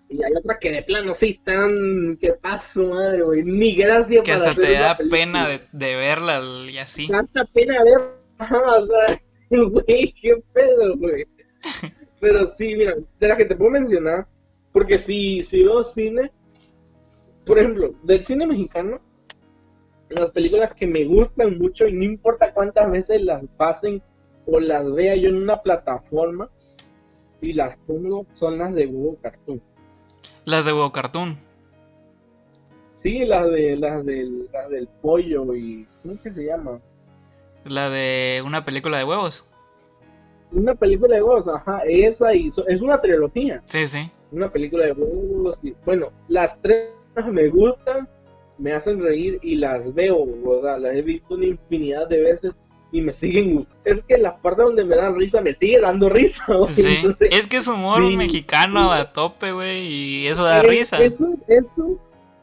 Y 0.09 0.22
hay 0.22 0.32
otras 0.36 0.59
que 0.59 0.72
de 0.72 0.82
plano 0.82 1.14
sí 1.14 1.38
están, 1.38 2.16
¿qué 2.20 2.32
paso, 2.32 2.88
madre, 2.88 3.22
güey? 3.22 3.44
Ni 3.44 3.74
gracias 3.74 4.24
Que 4.24 4.32
hasta 4.32 4.55
te 4.55 4.72
da 4.72 4.96
pena 5.11 5.46
de, 5.46 5.61
de, 5.72 5.96
verla 5.96 6.42
y 6.68 6.78
así. 6.78 7.07
Tanta 7.07 7.44
pena 7.44 7.84
verla, 7.84 8.78
o 8.78 8.86
sea, 8.86 9.20
Güey, 9.51 10.12
qué 10.20 10.42
pedo, 10.53 10.96
güey. 10.96 11.26
Pero 12.20 12.46
sí, 12.46 12.74
mira, 12.76 12.94
de 13.18 13.28
las 13.28 13.38
que 13.38 13.44
te 13.44 13.57
puedo 13.57 13.70
mencionar, 13.70 14.26
porque 14.72 14.99
si, 14.99 15.42
si 15.42 15.62
veo 15.62 15.84
cine, 15.84 16.30
por 17.46 17.59
ejemplo, 17.59 17.94
del 18.03 18.24
cine 18.24 18.46
mexicano, 18.46 19.01
las 20.11 20.30
películas 20.32 20.74
que 20.74 20.86
me 20.86 21.05
gustan 21.05 21.59
mucho 21.59 21.86
y 21.86 21.92
no 21.92 22.05
importa 22.05 22.53
cuántas 22.53 22.90
veces 22.90 23.22
las 23.22 23.44
pasen 23.57 24.03
o 24.46 24.59
las 24.59 24.92
vea 24.92 25.14
yo 25.16 25.28
en 25.28 25.36
una 25.36 25.62
plataforma 25.62 26.51
y 27.40 27.53
las 27.53 27.76
pongo, 27.78 28.26
son 28.34 28.59
las 28.59 28.74
de 28.74 28.86
Hugo 28.86 29.16
Cartoon. 29.22 29.62
Las 30.44 30.64
de 30.64 30.72
Hugo 30.72 30.92
Cartoon. 30.92 31.36
Sí, 32.94 33.24
las 33.24 33.49
de 33.51 33.76
las 33.76 34.05
del, 34.05 34.49
las 34.53 34.68
del 34.70 34.88
pollo 35.01 35.55
y 35.55 35.86
¿cómo 36.03 36.20
que 36.20 36.32
se 36.32 36.44
llama? 36.44 36.80
La 37.64 37.90
de 37.90 38.42
una 38.44 38.64
película 38.64 38.98
de 38.98 39.04
huevos. 39.04 39.44
Una 40.52 40.74
película 40.74 41.16
de 41.16 41.22
huevos, 41.22 41.46
ajá, 41.48 41.82
esa 41.86 42.34
y 42.34 42.50
es 42.68 42.80
una 42.80 43.00
trilogía. 43.00 43.62
Sí, 43.66 43.86
sí. 43.86 44.11
Una 44.32 44.50
película 44.50 44.86
de 44.86 44.92
huevos. 44.92 45.59
Y, 45.62 45.74
bueno, 45.84 46.11
las 46.28 46.61
tres 46.62 46.90
me 47.30 47.48
gustan, 47.48 48.09
me 48.59 48.72
hacen 48.72 49.02
reír 49.02 49.38
y 49.42 49.56
las 49.56 49.92
veo, 49.94 50.18
o 50.18 50.62
sea, 50.62 50.78
las 50.78 50.94
he 50.94 51.02
visto 51.02 51.34
una 51.34 51.46
infinidad 51.46 52.09
de 52.09 52.22
veces 52.22 52.52
y 52.90 53.02
me 53.02 53.12
siguen 53.12 53.56
gustando. 53.56 53.82
Es 53.84 54.00
que 54.04 54.16
la 54.16 54.38
parte 54.38 54.62
donde 54.62 54.84
me 54.84 54.96
dan 54.96 55.16
risa 55.16 55.40
me 55.42 55.54
sigue 55.54 55.80
dando 55.80 56.09
risa. 56.09 56.44
Sí, 56.72 57.04
es 57.20 57.46
que 57.46 57.59
es 57.59 57.68
humor 57.68 58.02
mexicano 58.02 58.90
a 58.90 59.12
tope, 59.12 59.52
güey, 59.52 59.86
y 59.86 60.26
eso 60.26 60.44
da 60.44 60.62
risa. 60.62 61.02
Eso, 61.02 61.34
eso, 61.46 61.98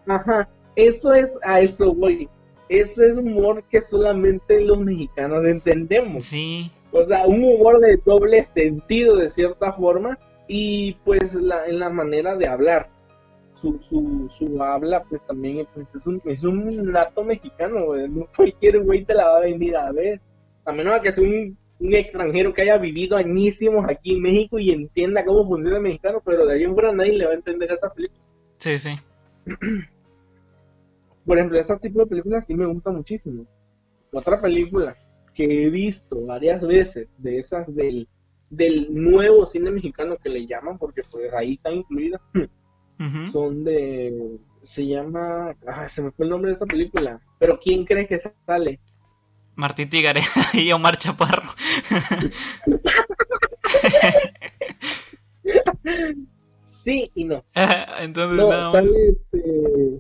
ajá, 0.08 0.48
eso 0.76 1.14
es 1.14 1.32
a 1.44 1.62
eso, 1.62 1.92
güey 1.92 2.30
ese 2.70 3.10
es 3.10 3.18
humor 3.18 3.64
que 3.70 3.82
solamente 3.82 4.62
los 4.62 4.80
mexicanos 4.80 5.46
entendemos. 5.46 6.24
Sí. 6.24 6.72
O 6.92 7.06
sea, 7.06 7.28
un 7.28 7.44
humor 7.44 7.80
de 7.80 7.98
doble 8.04 8.48
sentido 8.54 9.18
de 9.18 9.30
cierta 9.30 9.74
forma 9.74 10.18
y 10.48 10.94
pues 11.04 11.34
la, 11.34 11.66
en 11.68 11.80
la 11.80 11.90
manera 11.90 12.36
de 12.36 12.48
hablar. 12.48 12.90
Su, 13.62 13.80
su, 13.90 14.30
su 14.38 14.62
habla 14.62 15.04
pues 15.04 15.26
también 15.26 15.66
pues, 15.74 15.88
es, 15.96 16.06
un, 16.06 16.22
es 16.26 16.44
un 16.44 16.92
nato 16.92 17.24
mexicano, 17.24 17.86
güey. 17.86 18.08
No 18.10 18.28
cualquier 18.36 18.84
güey 18.84 19.04
te 19.06 19.14
la 19.14 19.28
va 19.28 19.38
a 19.38 19.42
venir 19.42 19.76
a 19.76 19.92
ver. 19.92 20.22
A 20.66 20.72
menos 20.72 21.00
que 21.00 21.12
sea 21.12 21.24
un, 21.24 21.58
un 21.80 21.94
extranjero 21.94 22.54
que 22.54 22.64
haya 22.64 22.78
vivido 22.78 23.18
añísimos 23.18 23.86
aquí 23.90 24.14
en 24.14 24.22
México 24.22 24.60
y 24.60 24.72
entienda 24.72 25.26
cómo 25.26 25.48
funciona 25.48 25.78
el 25.78 25.84
mexicano, 25.84 26.22
pero 26.24 26.46
de 26.46 26.54
ahí 26.54 26.64
en 26.64 26.74
fuera 26.74 26.92
nadie 26.92 27.14
le 27.14 27.26
va 27.26 27.32
a 27.32 27.36
entender 27.36 27.72
esa 27.72 27.94
película. 27.94 28.22
Sí, 28.60 28.80
sí. 28.80 28.92
Por 31.26 31.38
ejemplo, 31.38 31.60
ese 31.60 31.76
tipo 31.78 32.00
de 32.00 32.08
películas 32.08 32.46
sí 32.46 32.54
me 32.54 32.66
gusta 32.66 32.92
muchísimo. 32.92 33.46
Otra 34.12 34.40
película 34.40 34.96
que 35.34 35.66
he 35.66 35.70
visto 35.70 36.26
varias 36.26 36.62
veces 36.62 37.10
de 37.18 37.40
esas 37.40 37.74
del, 37.76 38.08
del 38.50 38.94
nuevo 38.94 39.46
cine 39.46 39.72
mexicano 39.72 40.18
que 40.18 40.30
le 40.30 40.48
llaman, 40.48 40.78
porque 40.78 41.02
pues 41.12 41.34
ahí 41.34 41.56
está 41.56 41.72
incluida, 41.72 42.22
son 43.32 43.64
de... 43.64 44.40
Se 44.62 44.88
llama... 44.88 45.56
Ah, 45.68 45.88
se 45.88 46.02
me 46.02 46.12
fue 46.12 46.26
el 46.26 46.32
nombre 46.32 46.50
de 46.50 46.54
esta 46.54 46.66
película. 46.66 47.22
Pero 47.38 47.60
¿quién 47.60 47.86
cree 47.86 48.08
que 48.08 48.20
sale? 48.46 48.80
Martín 49.56 49.90
Tigare 49.90 50.22
y 50.54 50.72
Omar 50.72 50.98
Chaparro. 50.98 51.44
sí 56.84 57.12
y 57.16 57.24
no. 57.26 57.44
Entonces, 58.00 58.38
no, 58.38 58.72
sale 58.72 59.10
este, 59.10 59.95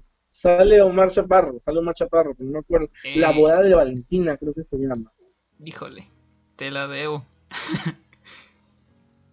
Sale 0.45 0.79
Omar 0.79 1.09
Chaparro, 1.09 1.59
sale 1.65 1.79
Omar 1.79 1.95
Chaparro, 1.95 2.35
no 2.37 2.51
me 2.51 2.59
acuerdo. 2.59 2.87
La 3.15 3.31
eh. 3.31 3.33
boda 3.35 3.63
de 3.63 3.73
Valentina, 3.73 4.37
creo 4.37 4.53
que 4.53 4.61
se 4.61 4.77
llama. 4.77 5.11
Híjole, 5.63 6.07
te 6.55 6.69
la 6.69 6.87
debo. 6.87 7.25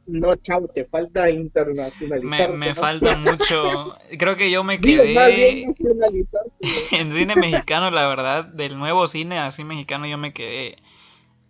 No, 0.07 0.35
chavo, 0.37 0.69
te 0.69 0.87
falta 0.87 1.29
internacionalizar. 1.29 2.49
Me, 2.49 2.57
me 2.57 2.75
falta 2.75 3.15
mucho. 3.19 3.95
Creo 4.19 4.37
que 4.39 4.51
yo 4.51 4.65
me 4.65 4.81
quedé 4.81 5.67
en 6.93 7.13
cine 7.13 7.37
mexicano, 7.37 7.91
la 7.91 8.09
verdad, 8.09 8.47
del 8.47 8.79
nuevo 8.79 9.07
cine 9.07 9.39
así 9.39 9.65
mexicano, 9.65 10.07
yo 10.07 10.17
me 10.17 10.33
quedé 10.33 10.79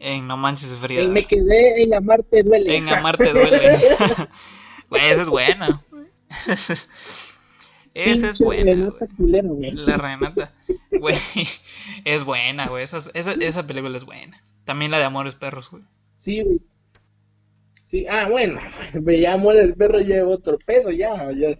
en 0.01 0.27
No 0.27 0.37
Manches 0.37 0.75
Frida. 0.75 1.07
me 1.07 1.25
quedé 1.29 1.85
en 1.85 1.95
Amarte 1.95 2.43
Duele. 2.43 2.79
En 2.79 2.89
Amarte 2.89 3.33
Duele. 3.33 3.79
Güey, 4.91 5.05
esa 5.09 5.23
es 5.23 5.29
buena. 5.29 5.81
Esa 7.95 8.31
es 8.31 8.39
buena. 8.39 8.93
La 9.19 9.97
Renata. 9.97 10.53
Güey, 10.91 11.17
es 12.05 12.25
buena, 12.25 12.69
güey. 12.69 12.85
Esa, 12.85 12.99
esa, 13.15 13.33
esa, 13.33 13.67
película 13.67 13.97
es 13.97 14.05
buena. 14.05 14.43
También 14.65 14.91
la 14.91 14.99
de 14.99 15.05
Amores 15.05 15.35
Perros, 15.35 15.71
güey. 15.71 15.83
Sí, 16.19 16.43
güey. 16.43 16.61
Sí, 17.91 18.07
ah, 18.09 18.27
bueno. 18.31 18.61
Ya 19.21 19.35
Amores 19.35 19.75
Perros 19.77 20.07
ya 20.07 20.27
otro 20.27 20.59
pedo, 20.65 20.91
ya. 20.91 21.31
Ya, 21.33 21.59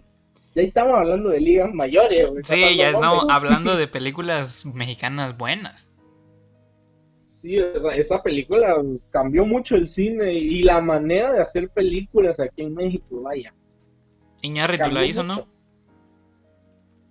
ya 0.55 0.61
estamos 0.61 0.97
hablando 0.97 1.29
de 1.29 1.39
ligas 1.39 1.73
mayores, 1.73 2.29
güey. 2.29 2.43
Sí, 2.43 2.77
ya 2.77 2.89
estamos 2.89 3.25
hablando 3.29 3.75
de 3.77 3.87
películas 3.87 4.65
mexicanas 4.65 5.37
buenas. 5.37 5.91
Sí, 7.41 7.57
esa 7.95 8.23
película 8.23 8.81
cambió 9.11 9.45
mucho 9.45 9.75
el 9.75 9.89
cine 9.89 10.33
y 10.33 10.63
la 10.63 10.79
manera 10.79 11.33
de 11.33 11.41
hacer 11.41 11.69
películas 11.69 12.39
aquí 12.39 12.61
en 12.61 12.73
México, 12.73 13.21
vaya. 13.21 13.53
Iñárritu 14.41 14.89
la 14.89 15.05
hizo, 15.05 15.23
¿no? 15.23 15.47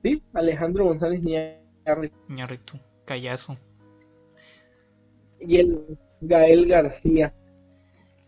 Sí, 0.03 0.23
Alejandro 0.35 0.85
González 0.85 1.21
Iñárritu. 1.25 2.17
Iñárritu, 2.29 2.79
callazo. 3.05 3.57
Y 5.41 5.59
el 5.59 5.99
Gael 6.21 6.67
García. 6.67 7.35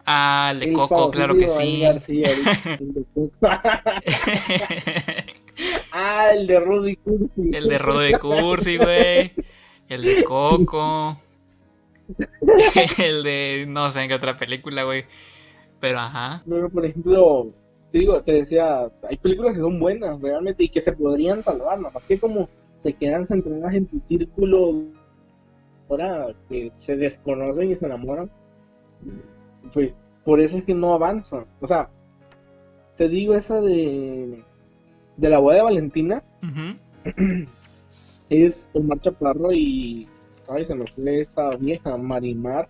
Ah, 0.06 0.50
el 0.52 0.60
de 0.60 0.72
Coco, 0.72 1.10
claro 1.10 1.34
que 1.34 1.48
sí. 1.48 1.80
García, 1.80 2.28
el, 2.28 2.44
ah, 5.92 6.30
el 6.32 6.46
de 6.46 6.60
Rudy 6.60 6.96
Cursi. 6.96 7.50
El 7.52 7.68
de 7.68 7.78
Rudy 7.78 8.12
Cursi, 8.18 8.76
güey. 8.76 9.32
El 9.88 10.02
de 10.02 10.24
Coco. 10.24 11.18
el 12.98 13.22
de 13.24 13.64
no 13.66 13.90
sé 13.90 14.02
en 14.02 14.08
qué 14.08 14.14
otra 14.14 14.36
película, 14.36 14.84
güey. 14.84 15.06
Pero 15.80 16.00
ajá. 16.00 16.42
Bueno, 16.44 16.68
por 16.68 16.84
ejemplo, 16.84 17.54
te 17.94 18.00
digo, 18.00 18.20
te 18.22 18.32
decía, 18.32 18.90
hay 19.08 19.16
películas 19.18 19.54
que 19.54 19.60
son 19.60 19.78
buenas 19.78 20.20
realmente 20.20 20.64
y 20.64 20.68
que 20.68 20.80
se 20.80 20.90
podrían 20.90 21.44
salvar, 21.44 21.78
nada 21.78 21.92
más 21.94 22.02
que 22.02 22.18
como 22.18 22.48
se 22.82 22.92
quedan 22.92 23.28
centradas 23.28 23.72
en 23.72 23.86
tu 23.86 24.00
círculo 24.08 24.82
ahora 25.88 26.34
que 26.48 26.72
se 26.74 26.96
desconocen 26.96 27.70
y 27.70 27.76
se 27.76 27.86
enamoran, 27.86 28.28
pues 29.72 29.92
por 30.24 30.40
eso 30.40 30.56
es 30.56 30.64
que 30.64 30.74
no 30.74 30.92
avanzan. 30.92 31.46
O 31.60 31.68
sea, 31.68 31.88
te 32.96 33.08
digo 33.08 33.36
esa 33.36 33.60
de, 33.60 34.42
de 35.16 35.28
la 35.28 35.38
boda 35.38 35.54
de 35.54 35.62
Valentina, 35.62 36.24
es 38.28 38.68
Omar 38.72 39.00
Chaparro 39.02 39.52
y, 39.52 40.08
ay, 40.48 40.66
se 40.66 40.74
me 40.74 40.84
fue 40.88 41.20
esta 41.20 41.50
vieja, 41.50 41.96
Marimar. 41.96 42.68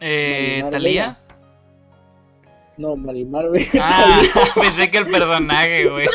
Eh, 0.00 0.62
¿Talía? 0.70 1.18
No, 2.78 2.96
Marimar 2.96 3.46
Ah, 3.80 4.22
pensé 4.54 4.90
que 4.90 4.98
el 4.98 5.06
personaje, 5.08 5.88
güey. 5.88 6.06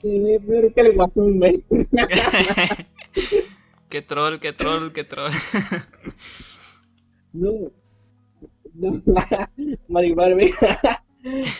sí, 0.00 0.38
pero 0.46 0.72
que 0.74 0.82
le 0.82 0.96
un 1.14 1.64
Qué 3.88 4.02
troll, 4.02 4.38
qué 4.38 4.52
troll, 4.52 4.92
qué 4.92 5.04
troll. 5.04 5.32
no, 7.32 7.70
no, 8.74 9.02
Marimar, 9.88 10.34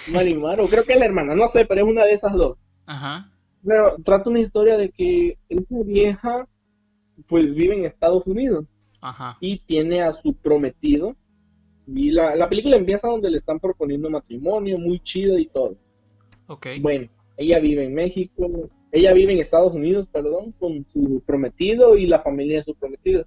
Marimar, 0.09 0.61
o 0.61 0.69
creo 0.69 0.85
que 0.85 0.93
es 0.93 0.99
la 0.99 1.07
hermana, 1.07 1.35
no 1.35 1.49
sé, 1.49 1.65
pero 1.65 1.83
es 1.83 1.87
una 1.89 2.05
de 2.05 2.13
esas 2.15 2.33
dos. 2.35 2.59
Ajá. 2.87 3.31
Pero 3.65 3.97
trata 4.05 4.31
una 4.31 4.41
historia 4.41 4.77
de 4.77 4.91
que 4.91 5.39
esa 5.49 5.83
vieja, 5.85 6.47
pues 7.27 7.55
vive 7.55 7.77
en 7.77 7.85
Estados 7.85 8.27
Unidos. 8.27 8.65
Ajá. 9.01 9.37
Y 9.41 9.59
tiene 9.61 10.03
a 10.03 10.13
su 10.13 10.35
prometido. 10.35 11.17
Y 11.87 12.11
la, 12.11 12.37
la 12.37 12.49
película 12.49 12.77
empieza 12.77 13.09
donde 13.09 13.31
le 13.31 13.39
están 13.39 13.61
proponiendo 13.61 14.11
matrimonio, 14.11 14.77
muy 14.79 15.01
chido 15.01 15.39
y 15.39 15.47
todo. 15.47 15.77
Ok. 16.47 16.67
Bueno, 16.81 17.09
ella 17.37 17.59
vive 17.61 17.85
en 17.85 17.95
México, 17.95 18.69
ella 18.91 19.13
vive 19.13 19.33
en 19.33 19.41
Estados 19.41 19.75
Unidos, 19.75 20.09
perdón, 20.11 20.53
con 20.59 20.87
su 20.89 21.23
prometido 21.25 21.97
y 21.97 22.07
la 22.07 22.21
familia 22.21 22.59
de 22.59 22.65
su 22.65 22.75
prometido. 22.75 23.25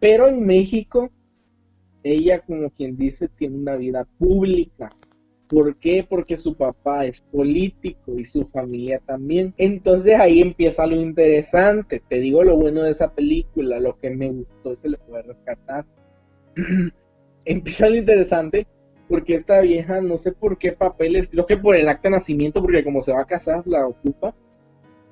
Pero 0.00 0.28
en 0.28 0.44
México, 0.44 1.10
ella, 2.02 2.40
como 2.40 2.70
quien 2.70 2.96
dice, 2.96 3.28
tiene 3.28 3.56
una 3.56 3.76
vida 3.76 4.04
pública. 4.18 4.90
¿Por 5.52 5.76
qué? 5.76 6.06
Porque 6.08 6.38
su 6.38 6.54
papá 6.54 7.04
es 7.04 7.20
político 7.20 8.18
y 8.18 8.24
su 8.24 8.46
familia 8.46 9.02
también. 9.04 9.52
Entonces 9.58 10.18
ahí 10.18 10.40
empieza 10.40 10.86
lo 10.86 10.98
interesante. 10.98 12.00
Te 12.08 12.20
digo 12.20 12.42
lo 12.42 12.56
bueno 12.56 12.84
de 12.84 12.92
esa 12.92 13.10
película, 13.10 13.78
lo 13.78 13.98
que 13.98 14.08
me 14.08 14.30
gustó 14.30 14.74
se 14.76 14.88
le 14.88 14.96
puede 14.96 15.24
rescatar. 15.24 15.84
empieza 17.44 17.90
lo 17.90 17.96
interesante 17.96 18.66
porque 19.10 19.34
esta 19.34 19.60
vieja, 19.60 20.00
no 20.00 20.16
sé 20.16 20.32
por 20.32 20.56
qué 20.56 20.72
papeles, 20.72 21.28
creo 21.28 21.44
que 21.44 21.58
por 21.58 21.76
el 21.76 21.86
acta 21.86 22.08
de 22.08 22.16
nacimiento, 22.16 22.62
porque 22.62 22.82
como 22.82 23.02
se 23.02 23.12
va 23.12 23.20
a 23.20 23.26
casar, 23.26 23.62
la 23.66 23.86
ocupa, 23.86 24.34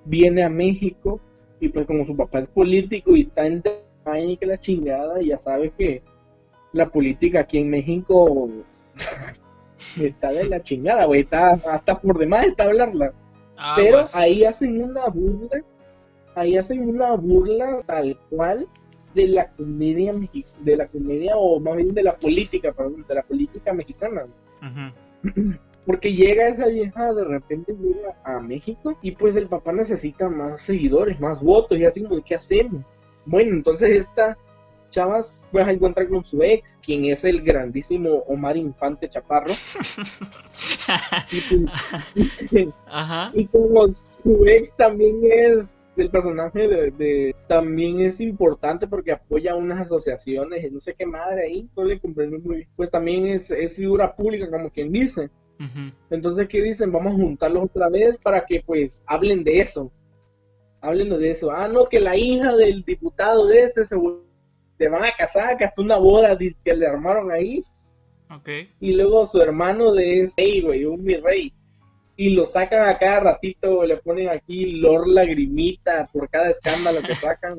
viene 0.07 0.43
a 0.43 0.49
México 0.49 1.21
y 1.61 1.69
pues 1.69 1.87
como 1.87 2.07
su 2.07 2.17
papá 2.17 2.39
es 2.39 2.49
político 2.49 3.15
y 3.15 3.23
está 3.23 3.47
en 3.47 3.63
y 4.27 4.37
que 4.39 4.47
la 4.47 4.59
chingada, 4.59 5.21
ya 5.21 5.39
sabe 5.39 5.71
que 5.77 6.03
la 6.73 6.89
política 6.89 7.41
aquí 7.41 7.59
en 7.59 7.69
México 7.69 8.49
está 10.01 10.29
de 10.29 10.45
la 10.45 10.63
chingada, 10.63 11.05
güey, 11.07 11.23
está 11.23 11.53
hasta 11.53 12.01
por 12.01 12.19
demás 12.19 12.47
está 12.47 12.65
hablarla. 12.65 13.13
Ah, 13.57 13.75
Pero 13.77 13.99
pues. 13.99 14.15
ahí 14.15 14.45
hacen 14.45 14.83
una 14.83 15.07
burla, 15.09 15.63
ahí 16.35 16.57
hacen 16.57 16.89
una 16.89 17.15
burla 17.17 17.83
tal 17.87 18.19
cual 18.29 18.67
de 19.15 19.27
la 19.29 19.51
comedia 19.53 20.13
de 20.61 20.77
la 20.77 20.87
comedia 20.87 21.37
o 21.37 21.59
más 21.61 21.77
bien 21.77 21.95
de 21.95 22.03
la 22.03 22.17
política, 22.17 22.73
perdón, 22.73 23.05
de 23.07 23.15
la 23.15 23.23
política 23.23 23.73
mexicana. 23.73 24.25
Porque 25.87 26.13
llega 26.13 26.49
esa 26.49 26.67
vieja, 26.67 27.13
de 27.13 27.25
repente 27.25 27.75
llega 27.75 28.15
a 28.25 28.39
México 28.39 28.97
y 29.03 29.13
pues 29.13 29.35
el 29.35 29.49
papá 29.49 29.73
necesita 29.73 30.29
más 30.29 30.63
seguidores, 30.63 31.19
más 31.19 31.43
votos 31.43 31.79
y 31.79 31.85
así 31.85 32.03
como, 32.03 32.23
¿qué 32.23 32.37
hacemos? 32.37 32.85
Bueno, 33.27 33.55
entonces 33.55 33.91
esta 33.91 34.37
chavas 34.91 35.40
pues 35.51 35.67
a 35.67 35.73
encontrar 35.73 36.09
con 36.09 36.25
su 36.25 36.43
ex, 36.43 36.79
quien 36.83 37.05
es 37.07 37.25
el 37.25 37.43
grandísimo 37.43 38.25
Omar 38.29 38.57
Infante 38.57 39.09
Chaparro. 39.09 39.53
y, 41.33 41.41
pues, 42.49 42.69
y 43.35 43.47
como 43.47 43.89
su 44.23 44.47
ex 44.47 44.75
también 44.77 45.21
es 45.23 45.69
el 45.97 46.11
personaje 46.11 46.69
de, 46.69 47.35
también 47.47 48.01
es 48.01 48.21
importante 48.21 48.87
porque 48.87 49.13
apoya 49.13 49.55
unas 49.55 49.81
asociaciones 49.81 50.65
y 50.65 50.71
no 50.71 50.81
sé 50.81 50.95
qué 50.95 51.07
madre 51.07 51.47
ahí, 51.47 51.69
no 51.77 51.85
le 51.85 52.01
muy 52.03 52.57
bien. 52.57 52.69
Pues 52.77 52.91
también 52.91 53.27
es, 53.27 53.51
es 53.51 53.75
figura 53.75 54.15
pública 54.15 54.51
como 54.51 54.71
quien 54.71 54.93
dice. 54.93 55.31
Entonces, 56.09 56.49
¿qué 56.49 56.63
dicen? 56.63 56.91
Vamos 56.91 57.13
a 57.13 57.17
juntarlos 57.17 57.65
otra 57.65 57.91
vez 57.91 58.17
para 58.23 58.47
que 58.47 58.63
pues 58.65 59.03
hablen 59.07 59.45
de 59.45 59.61
eso. 59.61 59.93
Hablen 60.81 61.11
de 61.11 61.31
eso. 61.33 61.51
Ah, 61.51 61.69
no, 61.69 61.87
que 61.87 62.01
la 62.01 62.17
hija 62.17 62.57
del 62.57 62.83
diputado 62.83 63.47
de 63.47 63.65
este 63.65 63.85
se, 63.85 63.95
se 64.81 64.89
van 64.89 65.05
a 65.05 65.13
casar, 65.13 65.59
que 65.59 65.65
hasta 65.65 65.83
una 65.83 65.99
boda 65.99 66.39
que 66.39 66.75
le 66.75 66.87
armaron 66.87 67.31
ahí. 67.31 67.63
Okay. 68.35 68.71
Y 68.81 68.95
luego 68.95 69.27
su 69.27 69.43
hermano 69.43 69.93
de 69.93 70.23
ese, 70.23 70.63
güey, 70.63 70.87
un 70.87 71.05
mi 71.05 71.17
rey 71.17 71.53
y 72.17 72.31
lo 72.31 72.45
sacan 72.45 72.87
a 72.87 72.99
cada 72.99 73.21
ratito, 73.21 73.83
le 73.85 73.97
ponen 73.97 74.29
aquí 74.29 74.79
Lord 74.79 75.09
Lagrimita 75.09 76.07
por 76.13 76.29
cada 76.29 76.51
escándalo 76.51 77.01
que 77.01 77.15
sacan, 77.15 77.59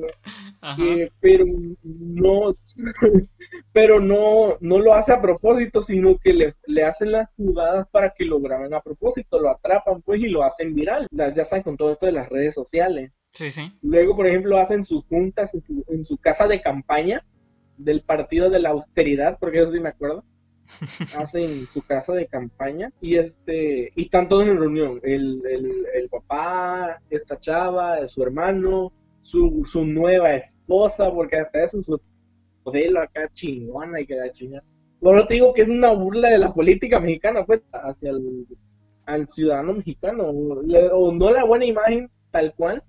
pero 1.20 1.44
no, 1.82 2.54
pero 3.72 4.00
no, 4.00 4.56
no 4.60 4.78
lo 4.78 4.94
hace 4.94 5.12
a 5.12 5.20
propósito, 5.20 5.82
sino 5.82 6.16
que 6.16 6.32
le, 6.32 6.54
le, 6.66 6.84
hacen 6.84 7.12
las 7.12 7.28
jugadas 7.36 7.88
para 7.90 8.10
que 8.10 8.24
lo 8.24 8.40
graben 8.40 8.72
a 8.74 8.80
propósito, 8.80 9.40
lo 9.40 9.50
atrapan 9.50 10.00
pues 10.02 10.20
y 10.20 10.28
lo 10.28 10.42
hacen 10.42 10.74
viral, 10.74 11.06
ya 11.10 11.44
saben 11.44 11.62
con 11.62 11.76
todo 11.76 11.92
esto 11.92 12.06
de 12.06 12.12
las 12.12 12.28
redes 12.28 12.54
sociales. 12.54 13.12
Sí, 13.32 13.50
sí. 13.50 13.72
Luego, 13.82 14.14
por 14.14 14.26
ejemplo, 14.26 14.58
hacen 14.58 14.84
sus 14.84 15.04
juntas 15.06 15.52
en 15.54 15.62
su, 15.62 15.84
en 15.88 16.04
su 16.04 16.18
casa 16.18 16.46
de 16.46 16.60
campaña 16.60 17.24
del 17.78 18.02
partido 18.02 18.50
de 18.50 18.60
la 18.60 18.70
austeridad, 18.70 19.38
porque 19.40 19.62
eso 19.62 19.72
sí 19.72 19.80
me 19.80 19.88
acuerdo. 19.88 20.24
Hacen 21.18 21.66
su 21.66 21.84
casa 21.84 22.12
de 22.12 22.28
campaña 22.28 22.92
y 23.00 23.16
este 23.16 23.92
y 23.96 24.02
están 24.04 24.28
todos 24.28 24.46
en 24.46 24.58
reunión. 24.58 25.00
El, 25.02 25.42
el, 25.44 26.08
papá 26.08 27.00
esta 27.10 27.38
chava 27.40 28.06
su 28.06 28.22
hermano 28.22 28.92
su, 29.22 29.66
su 29.70 29.84
nueva 29.84 30.34
esposa 30.34 31.10
porque 31.10 31.38
hasta 31.38 31.64
eso 31.64 31.82
su 31.82 32.00
modelo 32.64 33.00
acá 33.00 33.28
chingona 33.32 34.00
y 34.00 34.06
que 34.06 34.14
la 34.14 34.30
chingada 34.30 34.62
bueno 35.00 35.26
te 35.26 35.34
digo 35.34 35.52
que 35.52 35.62
es 35.62 35.68
una 35.68 35.92
burla 35.92 36.28
de 36.28 36.38
la 36.38 36.54
política 36.54 37.00
mexicana 37.00 37.44
pues 37.44 37.60
hacia 37.72 38.10
el 38.10 38.46
al 39.06 39.28
ciudadano 39.28 39.74
mexicano. 39.74 40.24
O 40.24 41.12
no 41.12 41.30
la 41.30 41.44
buena 41.44 41.64
imagen 41.64 42.10
tal 42.30 42.54
cual 42.54 42.82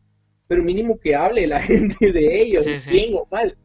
pero 0.53 0.63
mínimo 0.63 0.99
que 0.99 1.15
hable 1.15 1.47
la 1.47 1.59
gente 1.63 2.11
de 2.11 2.41
ellos 2.43 2.67
bien 2.87 3.15
o 3.15 3.27
mal. 3.31 3.57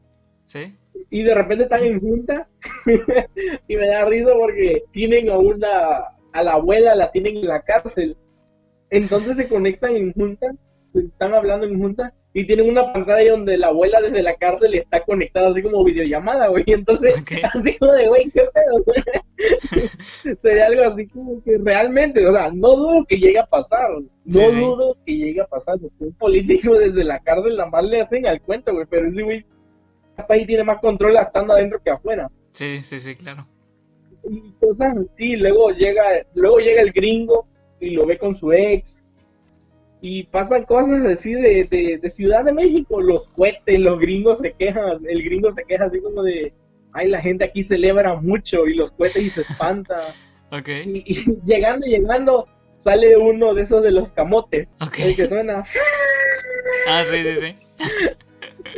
Sí. 0.47 0.75
Y 1.11 1.23
de 1.23 1.35
repente 1.35 1.65
están 1.65 1.85
en 1.85 2.01
junta 2.01 2.49
y 3.69 3.77
me 3.77 3.87
da 3.89 4.07
risa 4.07 4.33
porque 4.33 4.85
tienen 4.91 5.29
a 5.29 5.37
una 5.37 5.69
a 6.33 6.43
la 6.43 6.53
abuela 6.53 6.95
la 6.95 7.11
tienen 7.13 7.37
en 7.37 7.47
la 7.47 7.61
cárcel. 7.61 8.17
Entonces 8.89 9.37
se 9.37 9.49
conectan 9.49 9.97
en 9.97 10.15
junta 10.15 10.47
están 10.95 11.35
hablando 11.35 11.67
en 11.67 11.79
junta 11.79 12.15
y 12.35 12.47
tienen 12.47 12.69
una 12.69 12.93
pantalla 12.93 13.31
donde 13.31 13.57
la 13.57 13.69
abuela 13.69 14.01
desde 14.01 14.23
la 14.23 14.35
cárcel 14.35 14.75
está 14.75 15.03
conectada 15.03 15.49
así 15.49 15.63
como 15.63 15.83
videollamada 15.83 16.49
güey 16.49 16.65
entonces 16.67 17.17
así 17.55 17.79
como 17.79 17.93
de 17.93 18.09
güey 18.09 18.31
qué 18.31 18.43
pedo 18.53 20.37
sería 20.43 20.67
algo 20.67 20.83
así 20.85 21.07
como 21.09 21.43
que 21.43 21.57
realmente 21.59 22.27
o 22.27 22.33
sea 22.33 22.51
no 22.51 22.77
dudo 22.77 23.07
que 23.07 23.17
llegue 23.17 23.39
a 23.39 23.47
pasar 23.47 23.89
no 24.25 24.51
dudo 24.51 24.97
que 25.07 25.17
llegue 25.17 25.41
a 25.41 25.47
pasar 25.47 25.79
porque 25.81 26.05
un 26.05 26.13
político 26.15 26.75
desde 26.75 27.03
la 27.03 27.19
cárcel 27.21 27.57
nada 27.57 27.71
más 27.71 27.85
le 27.85 28.03
hacen 28.03 28.27
al 28.27 28.41
cuento 28.43 28.75
güey 28.75 28.87
pero 28.91 29.09
ese 29.09 29.23
güey 29.23 29.45
país 30.27 30.47
tiene 30.47 30.65
más 30.65 30.81
control 30.81 31.17
estando 31.17 31.55
adentro 31.55 31.81
que 31.83 31.91
afuera. 31.91 32.31
Sí, 32.53 32.83
sí, 32.83 32.99
sí, 32.99 33.15
claro. 33.15 33.47
Y 34.29 34.53
cosas 34.61 34.97
sí, 35.17 35.37
luego 35.37 35.71
llega, 35.71 36.05
luego 36.35 36.59
llega 36.59 36.83
el 36.83 36.93
gringo 36.93 37.47
y 37.81 37.91
lo 37.91 38.07
ve 38.07 38.19
con 38.19 38.35
su 38.35 38.53
ex. 38.53 39.03
Y 40.01 40.25
pasan 40.25 40.65
cosas 40.65 41.05
así 41.07 41.35
de, 41.35 41.99
de, 42.01 42.11
Ciudad 42.11 42.45
de 42.45 42.53
México, 42.53 43.01
los 43.01 43.29
cohetes, 43.29 43.81
los 43.81 43.99
gringos 43.99 44.39
se 44.39 44.53
quejan, 44.53 45.01
el 45.09 45.23
gringo 45.25 45.53
se 45.53 45.65
queja 45.65 45.87
así 45.87 46.01
como 46.01 46.23
de, 46.23 46.53
ay, 46.93 47.09
la 47.09 47.21
gente 47.21 47.45
aquí 47.45 47.65
celebra 47.65 48.15
mucho 48.15 48.67
y 48.67 48.75
los 48.75 48.93
cohetes 48.93 49.23
y 49.25 49.31
se 49.31 49.41
espanta. 49.41 50.15
okay. 50.53 51.03
y, 51.05 51.25
llegando, 51.47 51.87
llegando, 51.87 52.47
sale 52.79 53.17
uno 53.17 53.55
de 53.55 53.63
esos 53.63 53.83
de 53.83 53.91
los 53.91 54.11
camotes, 54.13 54.69
el 54.99 55.17
que 55.17 55.29
suena. 55.29 55.65
Ah, 56.87 57.03
sí, 57.05 57.23
sí, 57.23 57.41
sí. 57.41 57.57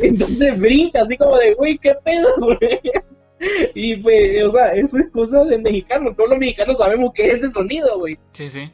Entonces 0.01 0.59
brinca, 0.59 1.01
así 1.01 1.17
como 1.17 1.37
de, 1.37 1.53
güey, 1.53 1.77
¿qué 1.77 1.93
pedo, 2.03 2.33
güey? 2.37 2.79
Y 3.73 3.95
pues, 3.97 4.43
o 4.43 4.51
sea, 4.51 4.73
eso 4.73 4.97
es 4.97 5.09
cosa 5.11 5.43
de 5.45 5.57
mexicanos. 5.57 6.15
Todos 6.15 6.29
los 6.29 6.39
mexicanos 6.39 6.77
sabemos 6.77 7.11
que 7.13 7.27
es 7.27 7.35
ese 7.35 7.51
sonido, 7.51 7.99
güey. 7.99 8.15
Sí, 8.31 8.49
sí. 8.49 8.71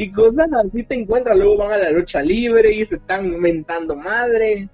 Y 0.00 0.10
cosas 0.12 0.48
así 0.54 0.82
te 0.82 0.94
encuentras. 0.94 1.36
Luego 1.36 1.58
van 1.58 1.72
a 1.72 1.76
la 1.76 1.90
lucha 1.90 2.22
libre 2.22 2.72
y 2.72 2.86
se 2.86 2.94
están 2.94 3.38
mentando 3.38 3.94
madre. 3.94 4.66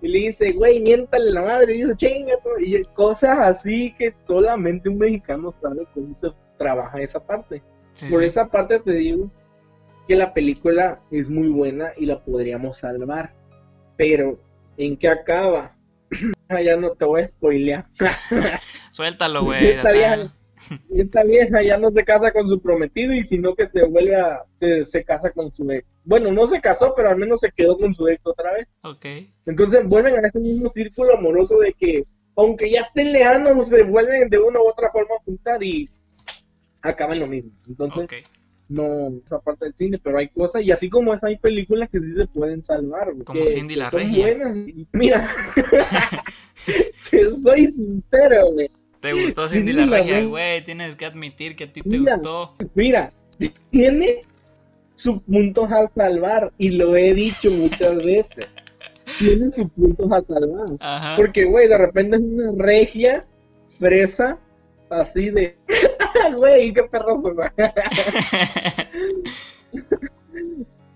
y 0.00 0.08
le 0.08 0.18
dice, 0.18 0.50
güey, 0.50 0.80
miéntale 0.80 1.30
la 1.30 1.42
madre, 1.42 1.76
y 1.76 1.82
dice, 1.82 1.94
chinga, 1.94 2.32
y 2.58 2.82
cosas 2.86 3.38
así 3.38 3.94
que 3.96 4.12
solamente 4.26 4.88
un 4.88 4.98
mexicano 4.98 5.54
sabe 5.62 5.86
cómo 5.94 6.16
se 6.20 6.30
trabaja 6.58 7.00
esa 7.00 7.24
parte. 7.24 7.62
Por 8.10 8.24
esa 8.24 8.48
parte 8.48 8.80
te 8.80 8.90
digo 8.90 9.30
que 10.08 10.16
la 10.16 10.34
película 10.34 11.00
es 11.12 11.28
muy 11.28 11.46
buena 11.46 11.92
y 11.96 12.06
la 12.06 12.18
podríamos 12.18 12.78
salvar, 12.78 13.32
pero 13.96 14.40
¿en 14.76 14.96
qué 14.96 15.10
acaba? 15.10 15.76
ya 16.64 16.76
no 16.76 16.90
te 16.90 17.04
voy 17.04 17.22
a 17.22 17.28
spoilear. 17.28 17.86
Suéltalo, 18.90 19.44
güey. 19.44 19.76
Esta 20.94 21.24
vieja, 21.24 21.62
ya 21.62 21.76
no 21.78 21.90
se 21.90 22.04
casa 22.04 22.32
con 22.32 22.48
su 22.48 22.60
prometido 22.60 23.12
y 23.12 23.24
sino 23.24 23.54
que 23.54 23.66
se 23.68 23.84
vuelve 23.84 24.16
a, 24.16 24.42
se, 24.58 25.04
casa 25.04 25.30
con 25.30 25.52
su 25.52 25.70
ex. 25.70 25.86
Bueno, 26.04 26.30
no 26.30 26.46
se 26.46 26.60
casó, 26.60 26.94
pero 26.96 27.10
al 27.10 27.16
menos 27.16 27.40
se 27.40 27.50
quedó 27.50 27.78
con 27.78 27.94
su 27.94 28.08
ex 28.08 28.20
otra 28.24 28.52
vez. 28.54 28.68
Ok. 28.82 29.06
Entonces 29.46 29.86
vuelven 29.86 30.24
a 30.24 30.28
ese 30.28 30.40
mismo 30.40 30.70
círculo 30.70 31.16
amoroso 31.16 31.58
de 31.58 31.72
que, 31.72 32.04
aunque 32.36 32.70
ya 32.70 32.82
estén 32.82 33.12
lejanos, 33.12 33.68
se 33.68 33.82
vuelven 33.82 34.28
de 34.28 34.38
una 34.38 34.60
u 34.60 34.68
otra 34.68 34.90
forma 34.90 35.14
a 35.14 35.24
juntar 35.24 35.62
y 35.62 35.88
acaban 36.82 37.20
lo 37.20 37.26
mismo. 37.26 37.52
Entonces, 37.68 38.24
no 38.68 39.20
esa 39.24 39.38
parte 39.40 39.66
del 39.66 39.74
cine, 39.74 39.98
pero 40.02 40.18
hay 40.18 40.28
cosas, 40.28 40.62
y 40.62 40.70
así 40.70 40.88
como 40.88 41.14
es, 41.14 41.22
hay 41.22 41.36
películas 41.38 41.88
que 41.90 42.00
sí 42.00 42.14
se 42.14 42.26
pueden 42.26 42.64
salvar. 42.64 43.12
Como 43.24 43.46
Cindy 43.46 43.76
la 43.76 43.90
Regia. 43.90 44.54
mira, 44.92 45.30
soy 47.42 47.66
sincero, 47.66 48.52
güey. 48.52 48.70
¿Te 49.02 49.12
gustó 49.12 49.48
Cindy, 49.48 49.72
la 49.72 49.86
Regia, 49.86 50.24
güey? 50.24 50.64
Tienes 50.64 50.94
que 50.94 51.04
admitir 51.06 51.56
que 51.56 51.64
a 51.64 51.72
ti 51.72 51.82
te 51.82 51.98
gustó. 51.98 52.54
Mira, 52.74 53.10
tiene 53.70 54.22
sus 54.94 55.20
puntos 55.22 55.72
a 55.72 55.88
salvar, 55.88 56.52
y 56.56 56.70
lo 56.70 56.94
he 56.94 57.12
dicho 57.12 57.50
muchas 57.50 57.96
veces. 58.04 58.46
tiene 59.18 59.50
sus 59.50 59.68
puntos 59.72 60.12
a 60.12 60.22
salvar. 60.22 61.16
Porque, 61.16 61.44
güey, 61.46 61.66
de 61.66 61.78
repente 61.78 62.16
es 62.16 62.22
una 62.22 62.52
regia, 62.56 63.26
fresa, 63.80 64.38
así 64.88 65.30
de, 65.30 65.56
güey, 66.36 66.72
qué 66.72 66.84
perroso, 66.84 67.34
es, 69.72 69.82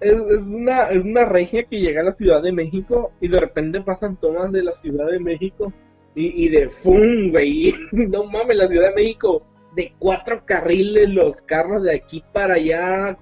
es, 0.01 0.47
una, 0.47 0.91
es 0.91 1.03
una 1.03 1.25
regia 1.25 1.65
que 1.65 1.81
llega 1.81 2.03
a 2.03 2.05
la 2.05 2.15
Ciudad 2.15 2.41
de 2.41 2.53
México 2.53 3.11
y 3.21 3.27
de 3.27 3.41
repente 3.41 3.81
pasan 3.81 4.15
tomas 4.15 4.53
de 4.53 4.63
la 4.63 4.77
Ciudad 4.77 5.07
de 5.07 5.19
México 5.19 5.73
y, 6.17 6.47
y 6.47 6.49
de 6.49 6.69
fum, 6.69 7.31
güey. 7.31 7.73
No 7.93 8.25
mames, 8.25 8.57
la 8.57 8.67
Ciudad 8.67 8.89
de 8.89 8.95
México 8.97 9.47
de 9.77 9.93
cuatro 9.99 10.43
carriles, 10.45 11.11
los 11.11 11.41
carros 11.43 11.85
de 11.85 11.95
aquí 11.95 12.25
para 12.33 12.55
allá. 12.55 13.17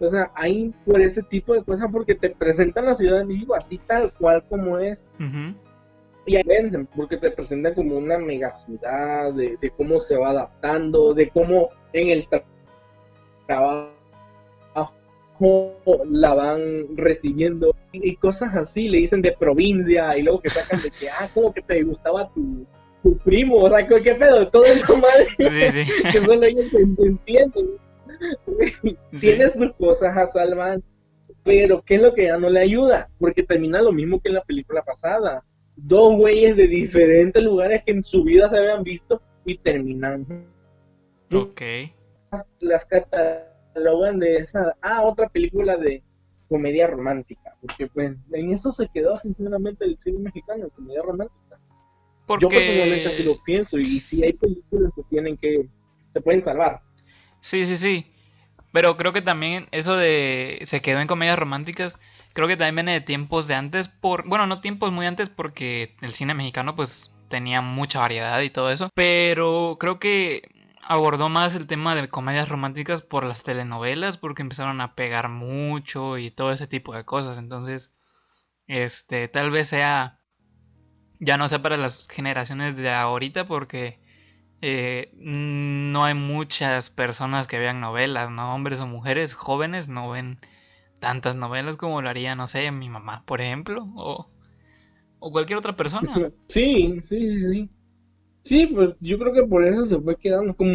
O 0.00 0.08
sea, 0.08 0.30
hay 0.34 0.72
por 0.86 1.00
ese 1.00 1.22
tipo 1.24 1.52
de 1.52 1.64
cosas 1.64 1.90
porque 1.92 2.14
te 2.14 2.30
presentan 2.30 2.86
la 2.86 2.94
Ciudad 2.94 3.18
de 3.18 3.24
México 3.24 3.54
así 3.54 3.78
tal 3.78 4.12
cual 4.14 4.44
como 4.48 4.78
es 4.78 4.96
y 6.24 6.42
vencen 6.44 6.86
porque 6.94 7.16
te 7.16 7.30
presentan 7.30 7.74
como 7.74 7.96
una 7.96 8.18
mega 8.18 8.52
ciudad, 8.52 9.32
de, 9.32 9.72
cómo 9.76 9.98
se 9.98 10.16
va 10.16 10.30
adaptando, 10.30 11.14
de 11.14 11.30
cómo 11.30 11.70
en 11.92 12.08
el 12.10 12.28
trabajo 13.46 13.97
la 16.10 16.34
van 16.34 16.96
recibiendo 16.96 17.74
y 17.92 18.16
cosas 18.16 18.54
así, 18.54 18.88
le 18.88 18.98
dicen 18.98 19.22
de 19.22 19.32
provincia 19.32 20.16
y 20.16 20.22
luego 20.22 20.40
que 20.40 20.50
sacan 20.50 20.80
de 20.82 20.90
que, 20.90 21.08
ah, 21.08 21.28
como 21.32 21.52
que 21.52 21.62
te 21.62 21.82
gustaba 21.82 22.28
tu, 22.34 22.66
tu 23.02 23.16
primo, 23.18 23.56
o 23.56 23.70
sea, 23.70 23.86
¿qué 23.86 24.14
pedo? 24.14 24.48
Todo 24.48 24.64
eso 24.64 24.96
madre 24.96 25.26
que 26.12 26.20
solo 26.20 26.42
ellos 26.42 26.66
entienden. 26.74 27.66
Tienes 29.20 29.52
sus 29.52 29.72
cosas 29.74 30.16
a 30.16 30.26
salvar, 30.26 30.80
pero 31.44 31.82
¿qué 31.82 31.96
es 31.96 32.02
lo 32.02 32.14
que 32.14 32.24
ya 32.24 32.36
no 32.36 32.48
le 32.50 32.60
ayuda? 32.60 33.08
Porque 33.18 33.42
termina 33.42 33.80
lo 33.80 33.92
mismo 33.92 34.20
que 34.20 34.28
en 34.28 34.34
la 34.34 34.44
película 34.44 34.82
pasada 34.82 35.44
dos 35.78 36.16
güeyes 36.16 36.56
de 36.56 36.66
diferentes 36.66 37.42
lugares 37.42 37.82
que 37.84 37.92
en 37.92 38.04
su 38.04 38.24
vida 38.24 38.48
se 38.50 38.58
habían 38.58 38.82
visto 38.82 39.22
y 39.44 39.58
terminan. 39.58 40.26
Ok. 41.32 41.62
Las 42.60 42.84
catalogan 43.78 44.18
de 44.18 44.38
esa. 44.38 44.76
Ah, 44.82 45.02
otra 45.02 45.28
película 45.28 45.76
de 45.76 46.02
comedia 46.48 46.86
romántica. 46.86 47.54
Porque 47.60 47.86
pues 47.86 48.16
en 48.32 48.52
eso 48.52 48.72
se 48.72 48.88
quedó 48.88 49.16
sinceramente 49.18 49.84
el 49.84 49.98
cine 49.98 50.18
mexicano, 50.18 50.68
comedia 50.70 51.02
romántica. 51.02 51.58
Porque... 52.26 52.44
Yo 52.44 52.48
personalmente 52.50 53.08
así 53.08 53.22
lo 53.22 53.42
pienso 53.42 53.78
y 53.78 53.84
si 53.84 54.24
hay 54.24 54.32
películas 54.32 54.92
que 54.94 55.02
tienen 55.10 55.36
que. 55.36 55.68
se 56.12 56.20
pueden 56.20 56.42
salvar. 56.44 56.80
Sí, 57.40 57.64
sí, 57.66 57.76
sí. 57.76 58.12
Pero 58.72 58.96
creo 58.96 59.12
que 59.12 59.22
también 59.22 59.66
eso 59.70 59.96
de. 59.96 60.58
se 60.64 60.82
quedó 60.82 61.00
en 61.00 61.06
comedias 61.06 61.38
románticas 61.38 61.96
Creo 62.38 62.46
que 62.46 62.56
también 62.56 62.76
viene 62.76 62.92
de 62.92 63.00
tiempos 63.00 63.48
de 63.48 63.56
antes, 63.56 63.88
por 63.88 64.28
bueno, 64.28 64.46
no 64.46 64.60
tiempos 64.60 64.92
muy 64.92 65.06
antes 65.06 65.28
porque 65.28 65.96
el 66.02 66.14
cine 66.14 66.34
mexicano 66.34 66.76
pues 66.76 67.10
tenía 67.28 67.60
mucha 67.62 67.98
variedad 67.98 68.40
y 68.42 68.48
todo 68.48 68.70
eso, 68.70 68.90
pero 68.94 69.76
creo 69.80 69.98
que 69.98 70.42
abordó 70.88 71.28
más 71.28 71.54
el 71.54 71.66
tema 71.66 71.94
de 71.94 72.08
comedias 72.08 72.48
románticas 72.48 73.02
por 73.02 73.22
las 73.24 73.42
telenovelas 73.42 74.16
porque 74.16 74.40
empezaron 74.40 74.80
a 74.80 74.94
pegar 74.94 75.28
mucho 75.28 76.16
y 76.16 76.30
todo 76.30 76.50
ese 76.50 76.66
tipo 76.66 76.94
de 76.94 77.04
cosas, 77.04 77.36
entonces 77.36 77.92
este 78.66 79.28
tal 79.28 79.50
vez 79.50 79.68
sea 79.68 80.18
ya 81.20 81.36
no 81.36 81.46
sea 81.50 81.60
para 81.60 81.76
las 81.76 82.08
generaciones 82.08 82.74
de 82.74 82.90
ahorita 82.90 83.44
porque 83.44 84.00
eh, 84.62 85.12
no 85.14 86.04
hay 86.04 86.14
muchas 86.14 86.88
personas 86.88 87.46
que 87.46 87.58
vean 87.58 87.80
novelas, 87.80 88.30
¿no? 88.30 88.54
Hombres 88.54 88.80
o 88.80 88.86
mujeres 88.86 89.34
jóvenes 89.34 89.88
no 89.88 90.08
ven 90.08 90.38
tantas 91.00 91.36
novelas 91.36 91.76
como 91.76 92.00
lo 92.00 92.08
haría, 92.08 92.34
no 92.34 92.46
sé, 92.46 92.70
mi 92.70 92.88
mamá, 92.88 93.24
por 93.26 93.42
ejemplo, 93.42 93.86
o, 93.94 94.26
o 95.20 95.32
cualquier 95.32 95.58
otra 95.58 95.76
persona. 95.76 96.32
Sí, 96.48 97.02
sí, 97.06 97.40
sí. 97.40 97.70
Sí, 98.48 98.66
pues 98.66 98.94
yo 99.00 99.18
creo 99.18 99.34
que 99.34 99.42
por 99.42 99.62
eso 99.62 99.84
se 99.84 100.00
fue 100.00 100.16
quedando. 100.16 100.56
Como 100.56 100.72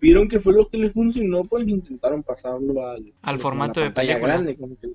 vieron 0.00 0.28
que 0.28 0.40
fue 0.40 0.54
lo 0.54 0.68
que 0.68 0.76
les 0.76 0.92
funcionó, 0.92 1.44
pues 1.44 1.68
intentaron 1.68 2.24
pasarlo 2.24 2.84
al, 2.84 3.14
al 3.22 3.38
formato 3.38 3.78
de 3.78 3.92
pantalla 3.92 4.18
grande, 4.18 4.56
como 4.56 4.76
que 4.76 4.88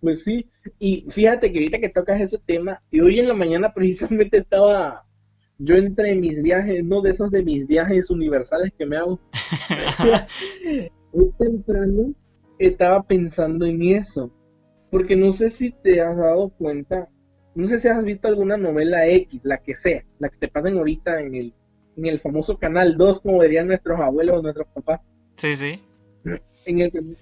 Pues 0.00 0.22
sí, 0.22 0.48
y 0.78 1.04
fíjate 1.10 1.52
que 1.52 1.58
ahorita 1.58 1.80
que 1.80 1.90
tocas 1.90 2.18
ese 2.18 2.38
tema, 2.38 2.80
y 2.90 3.00
hoy 3.00 3.18
en 3.18 3.28
la 3.28 3.34
mañana 3.34 3.70
precisamente 3.74 4.38
estaba 4.38 5.04
yo 5.58 5.74
entre 5.74 6.14
mis 6.14 6.42
viajes, 6.42 6.82
no 6.82 7.02
de 7.02 7.10
esos 7.10 7.30
de 7.30 7.42
mis 7.42 7.66
viajes 7.66 8.08
universales 8.08 8.72
que 8.78 8.86
me 8.86 8.96
hago, 8.96 9.20
muy 11.12 11.30
temprano 11.38 12.14
estaba 12.58 13.02
pensando 13.02 13.66
en 13.66 13.82
eso. 13.82 14.30
Porque 14.90 15.14
no 15.14 15.34
sé 15.34 15.50
si 15.50 15.72
te 15.72 16.00
has 16.00 16.16
dado 16.16 16.48
cuenta, 16.48 17.10
no 17.56 17.68
sé 17.68 17.78
si 17.80 17.88
has 17.88 18.04
visto 18.04 18.28
alguna 18.28 18.56
novela 18.56 19.06
X, 19.08 19.40
la 19.42 19.58
que 19.58 19.74
sea, 19.74 20.04
la 20.18 20.28
que 20.28 20.36
te 20.36 20.48
pasen 20.48 20.76
ahorita 20.76 21.20
en 21.22 21.34
el, 21.34 21.54
en 21.96 22.06
el 22.06 22.20
famoso 22.20 22.58
canal 22.58 22.96
2, 22.98 23.22
como 23.22 23.42
dirían 23.42 23.68
nuestros 23.68 23.98
abuelos 23.98 24.38
o 24.38 24.42
nuestros 24.42 24.68
papás. 24.68 25.00
Sí, 25.36 25.56
sí. 25.56 25.82
En 26.66 26.80
el, 26.80 27.16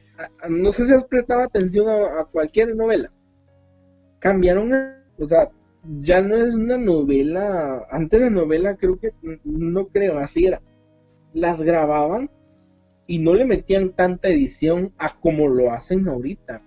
no 0.49 0.73
sé 0.73 0.87
si 0.87 0.93
has 0.93 1.05
prestado 1.05 1.43
atención 1.43 1.89
a, 1.89 2.25
cualquier 2.25 2.75
novela. 2.75 3.13
Cambiaron, 4.19 4.73
o 5.19 5.29
sea, 5.29 5.51
ya 6.01 6.21
no 6.21 6.37
es 6.37 6.53
una 6.53 6.79
novela, 6.79 7.87
antes 7.91 8.21
de 8.21 8.31
novela 8.31 8.75
creo 8.77 8.99
que, 8.99 9.13
no 9.45 9.87
creo, 9.87 10.19
así 10.19 10.47
era. 10.47 10.61
Las 11.33 11.63
grababan 11.63 12.29
y 13.07 13.19
no 13.19 13.35
le 13.35 13.45
metían 13.45 13.91
tanta 13.91 14.29
edición 14.29 14.93
a 14.99 15.17
como 15.21 15.47
lo 15.47 15.73
hacen 15.73 16.09
ahorita. 16.09 16.61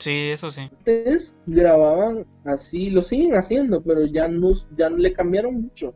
Sí, 0.00 0.30
eso 0.30 0.50
sí. 0.50 0.62
Antes 0.62 1.32
grababan 1.46 2.26
así, 2.44 2.90
lo 2.90 3.02
siguen 3.02 3.34
haciendo, 3.34 3.82
pero 3.82 4.04
ya 4.06 4.28
no, 4.28 4.52
ya 4.76 4.90
le 4.90 5.12
cambiaron 5.12 5.62
mucho. 5.62 5.94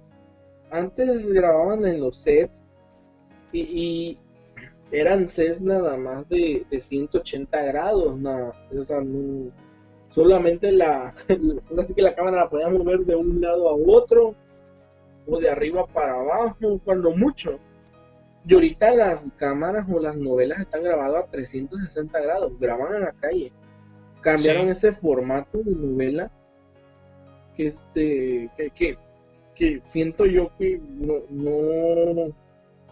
Antes 0.70 1.26
grababan 1.28 1.84
en 1.86 2.00
los 2.00 2.16
sets 2.18 2.52
y, 3.52 4.18
eran 4.92 5.28
sets 5.28 5.60
nada 5.60 5.96
más 5.96 6.28
de, 6.28 6.64
de 6.70 6.80
180 6.80 7.62
grados, 7.62 8.16
nada, 8.18 8.52
o 8.78 8.84
sea, 8.84 9.02
solamente 10.10 10.70
la, 10.70 11.12
así 11.78 11.94
que 11.94 12.02
la 12.02 12.14
cámara 12.14 12.44
la 12.44 12.50
podían 12.50 12.74
mover 12.74 13.00
de 13.00 13.16
un 13.16 13.40
lado 13.40 13.68
a 13.70 13.74
otro 13.74 14.36
o 15.26 15.40
de 15.40 15.50
arriba 15.50 15.86
para 15.86 16.14
abajo, 16.14 16.80
cuando 16.84 17.10
mucho 17.10 17.58
y 18.46 18.54
ahorita 18.54 18.90
las 18.92 19.24
cámaras 19.36 19.86
o 19.90 19.98
las 19.98 20.16
novelas 20.16 20.60
están 20.60 20.82
grabadas 20.82 21.24
a 21.24 21.30
360 21.30 22.20
grados, 22.20 22.52
graban 22.58 22.94
en 22.94 23.00
la 23.02 23.12
calle. 23.12 23.52
Cambiaron 24.24 24.68
ese 24.70 24.92
formato 24.92 25.58
de 25.58 25.70
novela 25.70 26.30
que 27.56 27.68
este 27.68 28.50
que, 28.74 28.96
que, 29.54 29.82
siento 29.84 30.26
yo 30.26 30.50
que 30.58 30.80
no, 30.82 31.20
no 31.30 32.34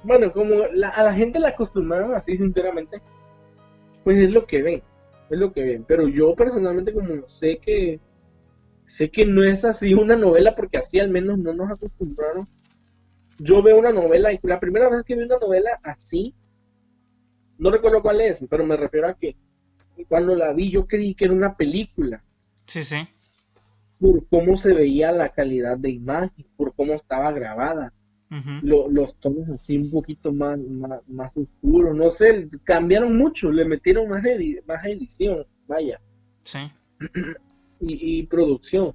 bueno, 0.04 0.32
como 0.32 0.62
a 0.62 1.02
la 1.02 1.14
gente 1.14 1.40
la 1.40 1.48
acostumbraron 1.48 2.14
así 2.14 2.36
sinceramente, 2.36 3.00
pues 4.04 4.18
es 4.18 4.32
lo 4.32 4.46
que 4.46 4.62
ven, 4.62 4.82
es 5.30 5.38
lo 5.38 5.52
que 5.52 5.62
ven, 5.62 5.84
pero 5.88 6.06
yo 6.06 6.34
personalmente 6.34 6.92
como 6.92 7.28
sé 7.28 7.58
que 7.58 7.98
sé 8.86 9.10
que 9.10 9.24
no 9.24 9.42
es 9.42 9.64
así 9.64 9.94
una 9.94 10.16
novela 10.16 10.54
porque 10.54 10.78
así 10.78 11.00
al 11.00 11.10
menos 11.10 11.38
no 11.38 11.52
nos 11.54 11.70
acostumbraron 11.70 12.46
yo 13.38 13.62
veo 13.62 13.78
una 13.78 13.92
novela 13.92 14.32
y 14.32 14.38
la 14.42 14.58
primera 14.58 14.88
vez 14.88 15.02
que 15.04 15.16
vi 15.16 15.24
una 15.24 15.38
novela 15.38 15.70
así, 15.82 16.34
no 17.58 17.70
recuerdo 17.70 18.02
cuál 18.02 18.20
es, 18.20 18.38
pero 18.48 18.64
me 18.64 18.76
refiero 18.76 19.08
a 19.08 19.14
que 19.14 19.36
cuando 20.08 20.34
la 20.34 20.52
vi 20.52 20.70
yo 20.70 20.86
creí 20.86 21.14
que 21.14 21.26
era 21.26 21.34
una 21.34 21.56
película. 21.56 22.22
Sí, 22.66 22.84
sí. 22.84 23.08
por 23.98 24.26
cómo 24.28 24.56
se 24.56 24.72
veía 24.72 25.12
la 25.12 25.28
calidad 25.30 25.76
de 25.76 25.90
imagen, 25.90 26.46
por 26.56 26.74
cómo 26.74 26.94
estaba 26.94 27.32
grabada. 27.32 27.92
los 28.62 29.14
tonos 29.20 29.48
así 29.50 29.76
un 29.76 29.90
poquito 29.90 30.32
más, 30.32 30.58
más, 31.06 31.30
oscuros, 31.36 31.94
no 31.94 32.10
sé, 32.10 32.48
cambiaron 32.64 33.16
mucho, 33.16 33.50
le 33.52 33.64
metieron 33.64 34.08
más, 34.08 34.22
más 34.66 34.86
edición, 34.86 35.44
vaya. 35.66 36.00
Sí. 36.42 36.58
y, 37.80 38.20
y 38.20 38.22
producción 38.24 38.94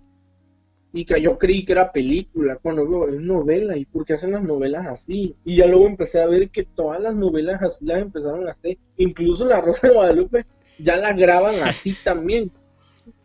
y 0.93 1.05
que 1.05 1.21
yo 1.21 1.37
creí 1.37 1.63
que 1.65 1.73
era 1.73 1.91
película, 1.91 2.57
cuando 2.57 2.87
veo, 2.87 3.07
es 3.07 3.21
novela, 3.21 3.77
¿y 3.77 3.85
por 3.85 4.05
qué 4.05 4.13
hacen 4.13 4.31
las 4.31 4.43
novelas 4.43 4.87
así? 4.87 5.35
Y 5.43 5.57
ya 5.57 5.67
luego 5.67 5.85
empecé 5.87 6.19
a 6.19 6.25
ver 6.25 6.49
que 6.49 6.63
todas 6.63 6.99
las 7.01 7.15
novelas 7.15 7.61
así 7.61 7.85
las 7.85 8.01
empezaron 8.01 8.47
a 8.47 8.51
hacer, 8.51 8.77
incluso 8.97 9.45
La 9.45 9.61
Rosa 9.61 9.87
de 9.87 9.93
Guadalupe 9.93 10.45
ya 10.79 10.97
la 10.97 11.13
graban 11.13 11.55
así 11.63 11.95
también. 12.03 12.51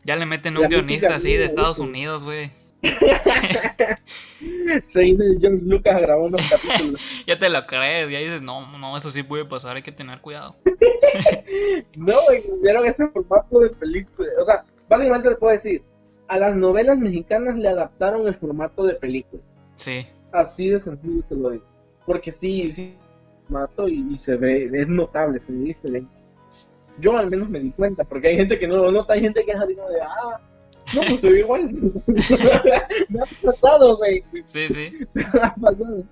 Ya 0.05 0.17
le 0.17 0.27
meten 0.27 0.57
un 0.57 0.69
guionista 0.69 1.15
así 1.15 1.37
de 1.37 1.45
Estados 1.45 1.79
Unidos, 1.79 2.25
güey. 2.25 2.51
sí, 4.89 5.17
John 5.41 5.61
Lucas 5.65 6.01
grabó 6.01 6.25
unos 6.25 6.41
capítulos. 6.51 7.01
ya 7.27 7.39
te 7.39 7.49
lo 7.49 7.65
crees, 7.67 8.11
ya 8.11 8.19
dices, 8.19 8.43
no, 8.43 8.67
no, 8.79 8.97
eso 8.97 9.11
sí 9.11 9.23
puede 9.23 9.45
pasar, 9.45 9.77
hay 9.77 9.83
que 9.83 9.93
tener 9.93 10.21
cuidado. 10.21 10.57
no, 11.97 12.15
vieron 12.63 12.87
ese 12.87 13.07
formato 13.09 13.61
de 13.61 13.71
película. 13.71 14.29
O 14.41 14.45
sea, 14.45 14.65
básicamente 14.89 15.29
te 15.29 15.37
puedo 15.37 15.53
decir, 15.53 15.83
a 16.29 16.39
las 16.39 16.57
novelas 16.57 16.99
mexicanas 16.99 17.57
le 17.57 17.69
adaptaron 17.69 18.27
el 18.27 18.35
formato 18.35 18.85
de 18.85 18.95
película. 18.95 19.43
Sí. 19.77 20.07
Así 20.33 20.71
de 20.71 20.81
sencillo 20.81 21.23
te 21.29 21.37
lo 21.37 21.51
digo. 21.51 21.65
Porque 22.05 22.33
sí, 22.33 22.73
sí, 22.73 22.97
formato 23.45 23.89
y, 23.89 24.19
se 24.19 24.37
ve, 24.37 24.69
es 24.73 24.89
notable, 24.89 25.41
se 25.47 25.53
diferente. 25.53 26.22
Yo 26.99 27.17
al 27.17 27.31
menos 27.31 27.49
me 27.49 27.61
di 27.61 27.71
cuenta, 27.71 28.05
porque 28.05 28.29
hay 28.29 28.37
gente 28.37 28.59
que 28.59 28.69
no 28.69 28.77
lo 28.77 28.93
nota, 28.93 29.15
hay 29.15 29.21
gente 29.21 29.45
que 29.45 29.53
es 29.53 29.61
así 29.61 29.75
como 29.75 29.89
de, 29.89 30.01
ah, 30.03 30.41
no, 30.95 31.01
pues 31.03 31.23
ve 31.23 31.41
igual. 31.41 31.71
me 33.09 33.21
ha 33.21 33.25
pasado, 33.43 33.97
güey. 33.97 34.23
Sí, 34.47 34.69
sí. 34.69 34.93
me 35.15 35.23
ha 35.43 35.55
pasado. 35.55 36.05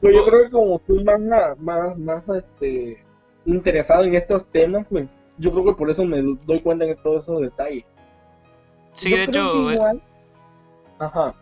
Pues 0.00 0.14
yo 0.14 0.26
creo 0.26 0.44
que 0.44 0.50
como 0.50 0.76
estoy 0.76 1.04
más, 1.04 1.20
más, 1.58 1.98
más, 1.98 2.22
este, 2.28 3.02
interesado 3.46 4.04
en 4.04 4.14
estos 4.14 4.44
temas, 4.52 4.86
pues 4.90 5.08
yo 5.38 5.52
creo 5.52 5.64
que 5.64 5.72
por 5.72 5.90
eso 5.90 6.04
me 6.04 6.22
doy 6.22 6.60
cuenta 6.60 6.84
de 6.84 6.96
todos 6.96 7.24
esos 7.24 7.40
detalles. 7.40 7.84
Sí, 8.92 9.10
de 9.10 9.24
hecho. 9.24 9.70
Eh, 9.70 10.00
Ajá. 10.98 11.34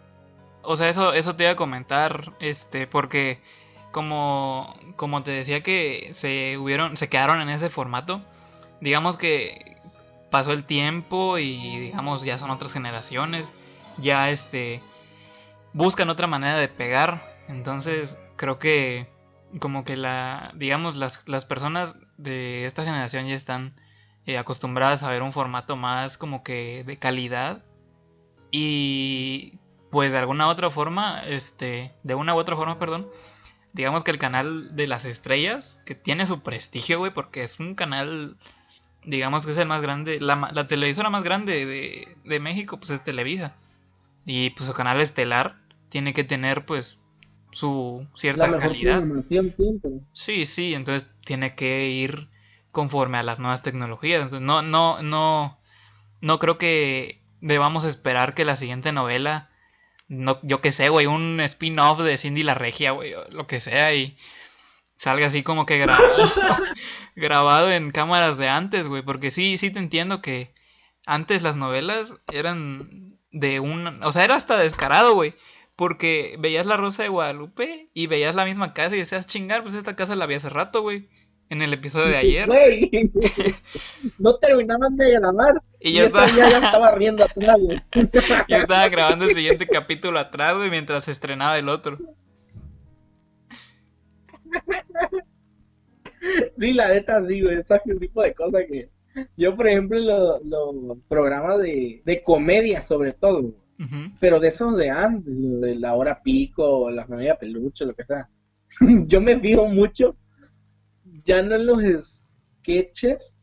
O 0.62 0.76
sea, 0.76 0.88
eso, 0.88 1.12
eso 1.12 1.36
te 1.36 1.44
iba 1.44 1.52
a 1.52 1.56
comentar, 1.56 2.32
este, 2.40 2.86
porque 2.86 3.38
como, 3.92 4.74
como 4.96 5.22
te 5.22 5.30
decía 5.30 5.62
que 5.62 6.08
se 6.12 6.56
hubieron, 6.58 6.96
se 6.96 7.08
quedaron 7.08 7.40
en 7.40 7.50
ese 7.50 7.70
formato, 7.70 8.22
digamos 8.85 9.16
que 9.16 9.78
pasó 10.31 10.52
el 10.52 10.65
tiempo 10.65 11.39
y 11.39 11.81
digamos 11.81 12.23
ya 12.23 12.36
son 12.39 12.51
otras 12.51 12.73
generaciones, 12.73 13.51
ya 13.98 14.31
este 14.31 14.82
buscan 15.73 16.11
otra 16.11 16.27
manera 16.27 16.59
de 16.59 16.69
pegar, 16.69 17.35
entonces 17.48 18.19
creo 18.36 18.59
que 18.59 19.09
como 19.59 19.85
que 19.85 19.97
la, 19.97 20.52
digamos 20.55 20.97
las, 20.97 21.27
las 21.28 21.47
personas 21.47 21.97
de 22.19 22.66
esta 22.66 22.85
generación 22.85 23.27
ya 23.27 23.35
están 23.35 23.74
eh, 24.27 24.36
acostumbradas 24.36 25.02
a 25.02 25.09
ver 25.09 25.23
un 25.23 25.32
formato 25.32 25.77
más 25.77 26.19
como 26.19 26.43
que 26.43 26.85
de 26.85 26.98
calidad. 26.98 27.65
Y 28.51 29.59
pues 29.90 30.12
de 30.12 30.19
alguna 30.19 30.48
otra 30.48 30.70
forma, 30.70 31.23
este, 31.27 31.94
de 32.02 32.15
una 32.15 32.35
u 32.35 32.39
otra 32.39 32.56
forma, 32.56 32.78
perdón, 32.78 33.09
digamos 33.74 34.05
que 34.05 34.12
el 34.12 34.19
canal 34.19 34.74
de 34.77 34.86
las 34.86 35.05
estrellas, 35.05 35.82
que 35.85 35.94
tiene 35.94 36.27
su 36.27 36.43
prestigio, 36.43 37.01
güey, 37.01 37.12
porque 37.12 37.43
es 37.43 37.59
un 37.59 37.74
canal, 37.74 38.36
digamos 39.06 39.44
que 39.44 39.52
es 39.52 39.59
el 39.59 39.68
más 39.68 39.82
grande, 39.82 40.20
la, 40.20 40.66
televisora 40.66 41.10
más 41.10 41.24
grande 41.24 41.66
de, 41.66 42.16
de, 42.24 42.40
México, 42.40 42.78
pues 42.78 42.90
es 42.90 43.05
Televisa. 43.05 43.56
Y 44.26 44.51
pues 44.51 44.66
su 44.66 44.72
canal 44.72 45.01
estelar 45.01 45.56
tiene 45.89 46.14
que 46.14 46.24
tener, 46.24 46.64
pues, 46.64 46.98
su 47.52 48.06
cierta 48.14 48.56
calidad. 48.56 49.05
Sí, 50.12 50.47
sí, 50.47 50.74
entonces 50.74 51.10
tiene 51.24 51.55
que 51.55 51.89
ir 51.89 52.28
conforme 52.72 53.18
a 53.18 53.22
las 53.22 53.39
nuevas 53.39 53.62
tecnologías. 53.62 54.22
Entonces, 54.22 54.44
no, 54.44 54.62
no, 54.62 55.02
no, 55.02 55.59
no 56.20 56.39
creo 56.39 56.59
que 56.59 57.22
debamos 57.40 57.85
esperar 57.85 58.35
que 58.35 58.44
la 58.44 58.56
siguiente 58.56 58.93
novela, 58.93 59.51
no, 60.09 60.40
yo 60.43 60.60
que 60.60 60.72
sé, 60.72 60.89
güey, 60.89 61.06
un 61.06 61.40
spin-off 61.40 62.01
de 62.01 62.18
Cindy 62.18 62.43
la 62.43 62.55
Regia, 62.55 62.90
güey, 62.90 63.14
lo 63.31 63.47
que 63.47 63.60
sea, 63.60 63.94
y 63.94 64.16
salga 64.96 65.26
así 65.26 65.42
como 65.42 65.66
que 65.66 65.78
grabado, 65.78 66.14
grabado 67.16 67.72
en 67.72 67.90
cámaras 67.90 68.36
de 68.36 68.48
antes, 68.48 68.86
güey, 68.86 69.02
porque 69.02 69.30
sí, 69.30 69.56
sí 69.56 69.70
te 69.70 69.78
entiendo 69.78 70.22
que 70.22 70.54
antes 71.06 71.42
las 71.42 71.56
novelas 71.56 72.14
eran 72.32 73.18
de 73.30 73.60
un, 73.60 74.02
o 74.02 74.12
sea, 74.12 74.24
era 74.24 74.36
hasta 74.36 74.58
descarado, 74.58 75.14
güey. 75.14 75.34
Porque 75.76 76.36
veías 76.38 76.66
la 76.66 76.76
Rosa 76.76 77.02
de 77.02 77.08
Guadalupe 77.08 77.90
y 77.92 78.06
veías 78.06 78.36
la 78.36 78.44
misma 78.44 78.74
casa 78.74 78.94
y 78.94 79.00
decías, 79.00 79.26
chingar, 79.26 79.62
pues 79.64 79.74
esta 79.74 79.96
casa 79.96 80.14
la 80.14 80.26
vi 80.26 80.34
hace 80.34 80.48
rato, 80.48 80.82
güey 80.82 81.08
en 81.50 81.62
el 81.62 81.72
episodio 81.72 82.06
de 82.06 82.16
ayer. 82.16 82.48
no 84.18 84.36
terminaban 84.36 84.96
de 84.96 85.10
grabar. 85.12 85.62
Y, 85.80 85.94
yo 85.94 86.04
estaba... 86.04 86.26
ya 86.28 86.48
estaba 86.48 86.90
riendo 86.92 87.24
atrás, 87.24 87.56
güey. 87.60 87.80
Yo 88.48 88.56
estaba 88.56 88.88
grabando 88.88 89.26
el 89.26 89.34
siguiente 89.34 89.66
capítulo 89.66 90.18
atrás, 90.18 90.56
güey, 90.56 90.70
mientras 90.70 91.04
se 91.04 91.10
estrenaba 91.10 91.58
el 91.58 91.68
otro. 91.68 91.98
Sí, 96.59 96.72
la 96.72 96.89
neta, 96.89 97.26
sí, 97.26 97.43
güey, 97.43 97.59
ese 97.59 97.81
tipo 98.01 98.22
de 98.22 98.35
cosas 98.35 98.62
que... 98.70 98.89
Yo, 99.36 99.55
por 99.55 99.68
ejemplo, 99.68 99.98
los 99.98 100.44
lo 100.44 100.98
programas 101.09 101.60
de, 101.60 102.02
de 102.05 102.22
comedia, 102.22 102.82
sobre 102.82 103.12
todo, 103.12 103.55
pero 104.18 104.40
de 104.40 104.48
esos 104.48 104.76
de 104.76 104.90
antes, 104.90 105.32
de 105.60 105.74
la 105.76 105.94
hora 105.94 106.20
pico, 106.22 106.90
la 106.90 107.06
familia 107.06 107.36
peluche, 107.36 107.85
lo 107.85 107.94
que 107.94 108.05
sea. 108.05 108.28
Yo 109.06 109.20
me 109.20 109.39
fijo 109.39 109.66
mucho 109.68 110.16
ya 111.24 111.43
no 111.43 111.55
en 111.55 111.66
los 111.66 112.22
sketches, 112.60 113.35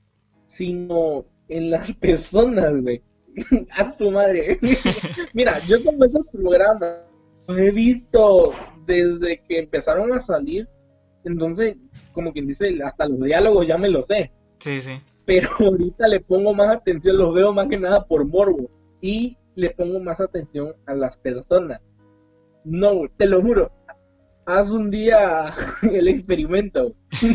sino 0.48 1.26
en 1.48 1.72
las 1.72 1.94
personas, 2.00 2.82
güey. 2.82 3.02
A 3.72 3.92
su 3.92 4.12
madre. 4.12 4.60
Mira, 5.34 5.58
yo 5.60 5.82
con 5.86 6.04
esos 6.04 6.28
programas 6.34 6.98
he 7.48 7.72
visto 7.72 8.52
desde 8.86 9.42
que 9.48 9.60
empezaron 9.60 10.12
a 10.12 10.20
salir. 10.20 10.68
Entonces, 11.24 11.78
como 12.14 12.34
quien 12.34 12.48
dice, 12.48 12.78
hasta 12.84 13.08
los 13.08 13.20
diálogos 13.22 13.68
ya 13.68 13.78
me 13.78 13.90
los 13.90 14.06
sé. 14.08 14.32
Sí, 14.60 14.82
sí. 14.82 14.94
Pero 15.26 15.50
ahorita 15.60 16.08
le 16.08 16.20
pongo 16.20 16.54
más 16.54 16.70
atención, 16.70 17.18
los 17.18 17.34
veo 17.34 17.54
más 17.54 17.68
que 17.68 17.78
nada 17.78 18.06
por 18.06 18.26
morbo. 18.26 18.70
Y 19.02 19.38
le 19.56 19.72
pongo 19.72 20.00
más 20.00 20.20
atención 20.20 20.74
a 20.86 20.94
las 20.94 21.18
personas. 21.18 21.82
No, 22.64 23.04
te 23.18 23.26
lo 23.26 23.42
juro 23.42 23.72
haz 24.46 24.72
un 24.72 24.90
día 24.90 25.54
el 25.84 26.08
experimento. 26.08 26.96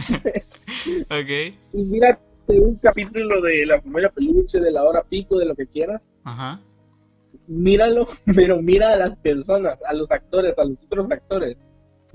ok. 1.10 1.54
Y 1.72 1.82
mira 1.84 2.18
un 2.48 2.76
capítulo 2.76 3.40
de 3.42 3.66
la 3.66 3.80
primera 3.80 4.08
peluche, 4.10 4.60
de 4.60 4.70
la 4.70 4.84
hora 4.84 5.02
pico, 5.02 5.38
de 5.38 5.46
lo 5.46 5.54
que 5.54 5.66
quieras. 5.66 6.00
Ajá. 6.24 6.60
Míralo, 7.48 8.08
pero 8.34 8.60
mira 8.62 8.92
a 8.92 8.96
las 8.96 9.16
personas, 9.18 9.78
a 9.84 9.92
los 9.92 10.10
actores, 10.10 10.56
a 10.58 10.64
los 10.64 10.78
otros 10.84 11.10
actores, 11.10 11.56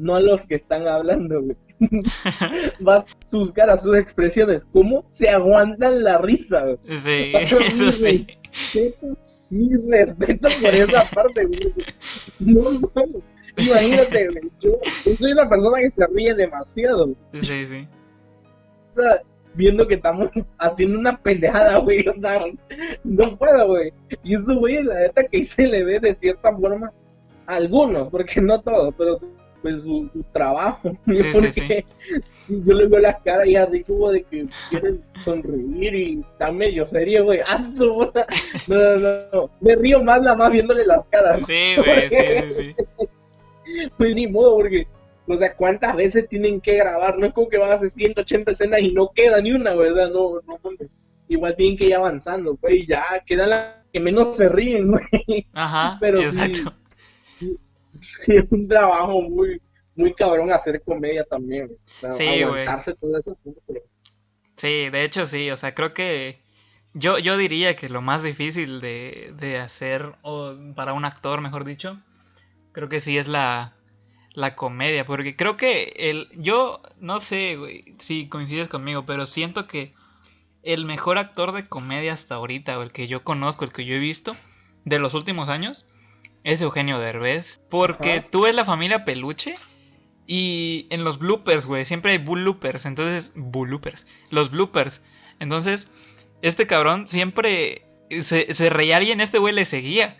no 0.01 0.15
a 0.15 0.19
los 0.19 0.45
que 0.47 0.55
están 0.55 0.87
hablando, 0.87 1.41
Vas 2.79 3.05
sus 3.29 3.51
caras, 3.51 3.83
sus 3.83 3.95
expresiones, 3.97 4.63
cómo 4.73 5.05
se 5.13 5.29
aguantan 5.29 6.03
la 6.03 6.17
risa, 6.17 6.65
Sí, 6.85 7.31
eso 7.35 7.91
sí. 7.91 8.27
mi 9.49 9.69
respeto 9.89 10.49
por 10.61 10.73
esa 10.73 11.05
parte, 11.13 11.45
güey. 11.45 11.73
No, 12.39 12.71
no. 12.71 13.05
Imagínate, 13.57 14.29
yo, 14.61 14.79
soy 15.17 15.33
una 15.33 15.47
persona 15.47 15.79
que 15.79 15.91
se 15.91 16.07
ríe 16.07 16.33
demasiado. 16.33 17.13
Sí, 17.33 17.65
sí. 17.65 17.87
O 18.95 19.01
sea, 19.01 19.21
viendo 19.53 19.87
que 19.87 19.95
estamos 19.95 20.29
haciendo 20.57 20.97
una 20.97 21.17
pendejada, 21.17 21.77
güey, 21.77 22.07
o 22.07 22.13
sea, 22.15 22.41
no 23.03 23.37
puedo, 23.37 23.67
güey. 23.67 23.93
Y 24.23 24.35
eso, 24.35 24.55
güey, 24.55 24.81
la 24.83 25.01
neta 25.01 25.25
que 25.25 25.43
se 25.43 25.67
le 25.67 25.83
ve 25.83 25.99
de 25.99 26.15
cierta 26.15 26.55
forma 26.55 26.91
algunos, 27.45 28.09
porque 28.09 28.39
no 28.39 28.61
todos, 28.61 28.95
pero 28.97 29.19
pues 29.61 29.83
su, 29.83 30.09
trabajo. 30.31 30.97
Sí, 31.15 31.23
porque 31.31 31.51
sí, 31.51 31.85
yo 32.65 32.73
le 32.73 32.87
veo 32.87 32.99
las 32.99 33.21
caras 33.21 33.47
y 33.47 33.55
así 33.55 33.83
como 33.83 34.11
de 34.11 34.23
que 34.23 34.45
quieren 34.69 35.01
sonreír 35.23 35.95
y 35.95 36.19
están 36.19 36.57
medio 36.57 36.85
serio, 36.87 37.25
güey. 37.25 37.39
¡Ah, 37.47 37.59
no, 37.75 38.11
no, 38.67 38.97
no, 39.33 39.49
Me 39.59 39.75
río 39.75 40.03
más 40.03 40.21
la 40.21 40.35
más 40.35 40.51
viéndole 40.51 40.85
las 40.85 41.05
caras. 41.07 41.45
Sí, 41.45 41.75
güey, 41.77 42.09
sí, 42.09 42.15
sí, 42.51 42.53
sí. 42.53 43.87
pues 43.97 44.15
ni 44.15 44.27
modo, 44.27 44.55
porque, 44.57 44.87
o 45.27 45.37
sea, 45.37 45.55
¿cuántas 45.55 45.95
veces 45.95 46.27
tienen 46.27 46.59
que 46.61 46.75
grabar? 46.77 47.17
No 47.17 47.27
es 47.27 47.33
como 47.33 47.49
que 47.49 47.57
van 47.57 47.71
a 47.71 47.75
hacer 47.75 47.91
180 47.91 48.51
escenas 48.51 48.81
y 48.81 48.91
no 48.91 49.09
queda 49.09 49.41
ni 49.41 49.51
una, 49.51 49.73
¿verdad? 49.75 50.09
No, 50.09 50.41
no, 50.47 50.59
igual 51.27 51.55
tienen 51.55 51.77
que 51.77 51.85
ir 51.85 51.95
avanzando, 51.95 52.55
pues, 52.55 52.75
y 52.75 52.87
ya 52.87 53.03
quedan 53.25 53.51
las 53.51 53.75
que 53.91 53.99
menos 53.99 54.35
se 54.37 54.49
ríen, 54.49 54.91
güey. 54.91 55.47
Ajá, 55.53 55.97
Pero 55.99 56.21
exacto. 56.21 56.73
Es 58.27 58.43
un 58.49 58.67
trabajo 58.67 59.21
muy, 59.21 59.61
muy 59.95 60.13
cabrón 60.13 60.51
hacer 60.51 60.81
comedia 60.83 61.23
también, 61.25 61.69
sí, 62.11 62.43
güey. 62.43 62.65
Sí, 64.57 64.89
de 64.89 65.03
hecho 65.03 65.25
sí, 65.25 65.49
o 65.51 65.57
sea, 65.57 65.73
creo 65.73 65.93
que 65.93 66.41
yo, 66.93 67.17
yo 67.17 67.37
diría 67.37 67.75
que 67.75 67.89
lo 67.89 68.01
más 68.01 68.21
difícil 68.21 68.81
de, 68.81 69.33
de 69.37 69.57
hacer, 69.57 70.15
o 70.21 70.55
para 70.75 70.93
un 70.93 71.05
actor, 71.05 71.41
mejor 71.41 71.65
dicho, 71.65 71.99
creo 72.71 72.89
que 72.89 72.99
sí 72.99 73.17
es 73.17 73.27
la, 73.27 73.73
la 74.33 74.53
comedia, 74.53 75.05
porque 75.05 75.35
creo 75.35 75.57
que 75.57 75.93
el, 75.97 76.29
yo 76.35 76.81
no 76.99 77.19
sé 77.19 77.55
güey, 77.57 77.95
si 77.99 78.27
coincides 78.29 78.67
conmigo, 78.67 79.05
pero 79.05 79.25
siento 79.25 79.67
que 79.67 79.93
el 80.63 80.85
mejor 80.85 81.17
actor 81.17 81.53
de 81.53 81.67
comedia 81.67 82.13
hasta 82.13 82.35
ahorita, 82.35 82.77
o 82.77 82.83
el 82.83 82.91
que 82.91 83.07
yo 83.07 83.23
conozco, 83.23 83.65
el 83.65 83.71
que 83.71 83.85
yo 83.85 83.95
he 83.95 83.99
visto 83.99 84.35
de 84.85 84.99
los 84.99 85.13
últimos 85.13 85.49
años, 85.49 85.87
es 86.43 86.61
Eugenio 86.61 86.99
Derbez, 86.99 87.61
porque 87.69 88.21
tú 88.21 88.43
ves 88.43 88.55
la 88.55 88.65
familia 88.65 89.05
Peluche 89.05 89.55
y 90.27 90.87
en 90.89 91.03
los 91.03 91.19
bloopers, 91.19 91.65
güey, 91.65 91.85
siempre 91.85 92.11
hay 92.13 92.17
bloopers, 92.17 92.85
entonces 92.85 93.33
bloopers, 93.35 94.07
los 94.29 94.51
bloopers. 94.51 95.03
Entonces, 95.39 95.87
este 96.41 96.67
cabrón 96.67 97.07
siempre 97.07 97.85
se, 98.21 98.53
se 98.53 98.69
reía 98.69 98.97
alguien, 98.97 99.21
este 99.21 99.39
güey 99.39 99.53
le 99.53 99.65
seguía 99.65 100.17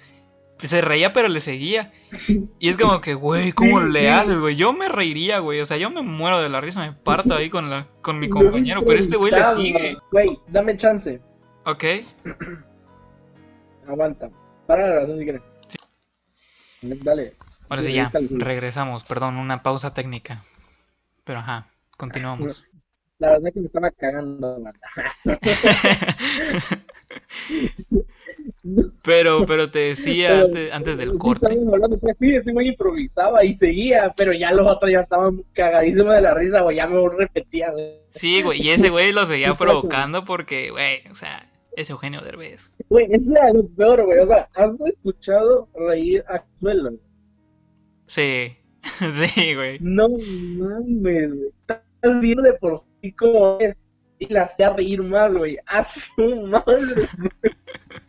se 0.68 0.82
reía 0.82 1.14
pero 1.14 1.28
le 1.28 1.40
seguía. 1.40 1.92
Y 2.60 2.70
es 2.70 2.78
como 2.78 3.02
que, 3.02 3.14
güey, 3.14 3.52
¿cómo 3.52 3.82
le 3.82 4.10
haces, 4.10 4.40
güey? 4.40 4.56
Yo 4.56 4.74
me 4.74 4.90
reiría, 4.90 5.40
güey. 5.40 5.60
O 5.60 5.66
sea, 5.66 5.78
yo 5.78 5.90
me 5.90 6.02
muero 6.02 6.42
de 6.42 6.50
la 6.50 6.62
risa, 6.62 6.86
me 6.86 6.94
parto 6.94 7.36
ahí 7.36 7.50
con, 7.50 7.70
la, 7.70 7.88
con 8.02 8.20
mi 8.20 8.30
compañero, 8.30 8.84
pero 8.86 9.00
este 9.00 9.18
güey 9.18 9.32
le 9.32 9.44
sigue. 9.46 9.98
Güey, 10.12 10.40
dame 10.48 10.76
chance. 10.78 11.20
Ok. 11.66 11.84
Aguanta. 13.88 14.30
Para 14.68 14.88
la 14.88 14.96
razón 15.02 15.18
si 15.20 15.24
quieres. 15.24 15.42
Dale. 16.82 17.36
Ahora 17.70 17.82
sí, 17.82 17.94
ya, 17.94 18.12
regresamos. 18.32 19.04
Perdón, 19.04 19.38
una 19.38 19.64
pausa 19.64 19.94
técnica. 19.94 20.42
Pero 21.24 21.40
ajá, 21.40 21.66
continuamos. 21.98 22.66
La 23.20 23.32
verdad 23.34 23.48
es 23.50 23.54
que 23.54 23.60
me 23.60 23.66
estaba 23.68 23.92
cagando, 23.92 24.64
Pero, 29.04 29.46
pero 29.46 29.70
te 29.70 29.80
decía 29.80 30.46
antes, 30.72 30.98
del 30.98 31.18
corte. 31.18 31.46
Hablando, 31.46 32.00
pues, 32.00 32.16
sí, 32.20 32.36
ese 32.36 32.52
güey 32.52 32.70
improvisaba 32.70 33.44
y 33.44 33.54
seguía, 33.54 34.12
pero 34.18 34.34
ya 34.34 34.52
los 34.52 34.68
otros 34.68 34.92
ya 34.92 35.02
estaban 35.02 35.44
cagadísimos 35.54 36.16
de 36.16 36.22
la 36.22 36.34
risa, 36.34 36.62
güey, 36.62 36.78
ya 36.78 36.88
me 36.88 37.00
repetía, 37.10 37.72
güey. 37.72 38.02
Sí, 38.10 38.42
güey, 38.42 38.62
y 38.62 38.70
ese 38.70 38.90
güey 38.90 39.12
lo 39.12 39.26
seguía 39.26 39.54
provocando 39.58 40.26
porque, 40.26 40.72
güey, 40.72 41.04
o 41.12 41.16
sea, 41.16 41.48
es 41.76 41.90
Eugenio 41.90 42.22
Derbez. 42.22 42.70
Güey, 42.90 43.08
es 43.12 43.26
lo 43.26 43.68
peor, 43.68 44.06
güey, 44.06 44.20
o 44.20 44.28
sea, 44.28 44.50
¿has 44.56 44.72
escuchado 44.86 45.68
reír 45.76 46.24
a 46.28 46.44
Suelo? 46.60 46.94
Sí, 48.08 48.58
sí, 49.12 49.56
güey. 49.56 49.78
No 49.80 50.10
mames, 50.10 51.34
güey. 51.34 51.50
Estás 51.68 52.22
viendo 52.22 52.44
de 52.44 52.54
por 52.54 52.84
sí 53.02 53.12
cómo 53.14 53.58
es 53.60 53.76
y 54.22 54.32
la 54.32 54.44
hacía 54.44 54.70
reír 54.70 55.02
mal, 55.02 55.38
güey. 55.38 55.58
A 55.66 55.84
su 55.84 56.48
madre, 56.48 57.08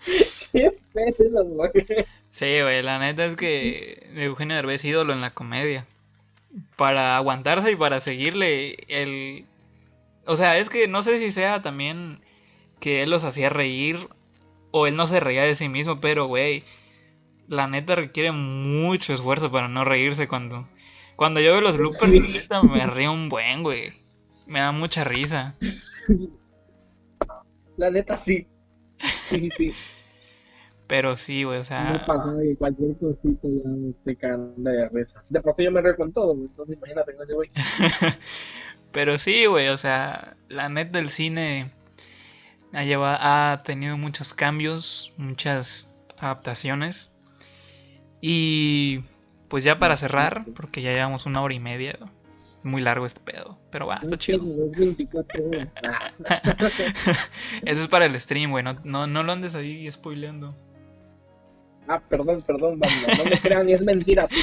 Qué 0.53 0.71
pedo, 0.93 1.45
güey. 1.45 1.73
Sí, 2.29 2.61
güey, 2.61 2.83
la 2.83 2.99
neta 2.99 3.25
es 3.25 3.37
que 3.37 4.07
Eugenio 4.15 4.57
Derbez 4.57 4.85
ídolo 4.85 5.13
en 5.15 5.23
la 5.23 5.31
comedia. 5.31 5.87
Para 6.77 7.17
aguantarse 7.17 7.73
y 7.73 7.77
para 7.77 7.99
seguirle 8.01 8.77
el... 8.89 9.47
O 10.27 10.37
sea, 10.37 10.59
es 10.59 10.69
que 10.69 10.87
no 10.87 11.03
sé 11.03 11.19
si 11.19 11.33
sea 11.33 11.63
también 11.63 12.21
que 12.83 13.05
él 13.05 13.11
los 13.11 13.25
hacía 13.25 13.49
reír 13.49 13.97
o 14.73 14.89
él 14.89 14.97
no 14.97 15.07
se 15.07 15.21
reía 15.21 15.45
de 15.45 15.55
sí 15.55 15.69
mismo, 15.69 16.01
pero, 16.01 16.27
güey, 16.27 16.65
la 17.47 17.69
neta 17.69 17.95
requiere 17.95 18.33
mucho 18.33 19.15
esfuerzo 19.15 19.53
para 19.53 19.69
no 19.69 19.85
reírse 19.85 20.27
cuando... 20.27 20.67
Cuando 21.15 21.39
yo 21.39 21.53
veo 21.53 21.61
los 21.61 21.77
bloopers, 21.77 22.11
neta 22.11 22.63
me 22.65 22.85
río 22.87 23.13
un 23.13 23.29
buen, 23.29 23.63
güey. 23.63 23.93
Me 24.49 24.59
da 24.59 24.73
mucha 24.73 25.05
risa. 25.05 25.55
La 27.77 27.91
neta 27.91 28.17
sí. 28.17 28.49
Sí, 29.29 29.49
sí. 29.57 29.73
Pero 30.89 31.17
sí, 31.17 31.45
güey, 31.45 31.61
o 31.61 31.65
sea. 31.65 31.93
Me 31.93 31.99
pasa 32.01 32.35
que 32.43 32.57
cualquier 32.57 32.97
cosita 32.99 33.47
ya 33.47 33.69
me 33.69 33.91
estoy 33.91 34.17
cagando 34.17 34.71
de 34.71 34.89
risa. 34.89 35.23
De 35.29 35.41
por 35.41 35.55
sí 35.55 35.65
yo 35.65 35.71
me 35.71 35.83
río 35.83 35.95
con 35.97 36.13
todo, 36.13 36.33
entonces 36.33 36.77
imagínate 36.77 37.15
con 37.15 37.25
ese 37.25 37.35
güey. 37.35 37.51
Pero 38.91 39.19
sí, 39.19 39.47
güey, 39.47 39.69
o 39.69 39.77
sea, 39.77 40.37
la 40.49 40.69
neta 40.69 40.99
del 40.99 41.11
cine 41.11 41.71
ha, 42.73 42.85
llevado, 42.85 43.19
ha 43.21 43.63
tenido 43.65 43.97
muchos 43.97 44.35
cambios, 44.35 45.13
muchas 45.17 45.95
adaptaciones. 46.19 47.13
Y 48.21 49.01
pues 49.49 49.65
ya 49.65 49.79
para 49.79 49.97
cerrar, 49.97 50.45
porque 50.57 50.83
ya 50.83 50.93
llevamos 50.93 51.27
una 51.27 51.43
hora 51.43 51.55
y 51.55 51.61
media, 51.61 51.99
muy 52.63 52.81
largo 52.83 53.05
este 53.07 53.21
pedo. 53.21 53.59
Pero 53.71 53.87
va, 53.87 53.97
está 53.97 54.17
chido. 54.17 54.43
Eso 57.63 57.83
es 57.83 57.89
para 57.89 58.05
el 58.07 58.19
stream, 58.21 58.51
güey. 58.51 58.65
No, 58.65 58.77
no, 58.85 59.07
no, 59.07 59.23
lo 59.23 59.33
andes 59.33 59.55
ahí 59.55 59.91
spoileando. 59.91 60.55
Ah, 61.89 62.01
perdón, 62.01 62.43
perdón, 62.43 62.79
banda. 62.79 63.15
No 63.19 63.25
me 63.25 63.41
crean, 63.41 63.69
es 63.69 63.83
mentira. 63.83 64.29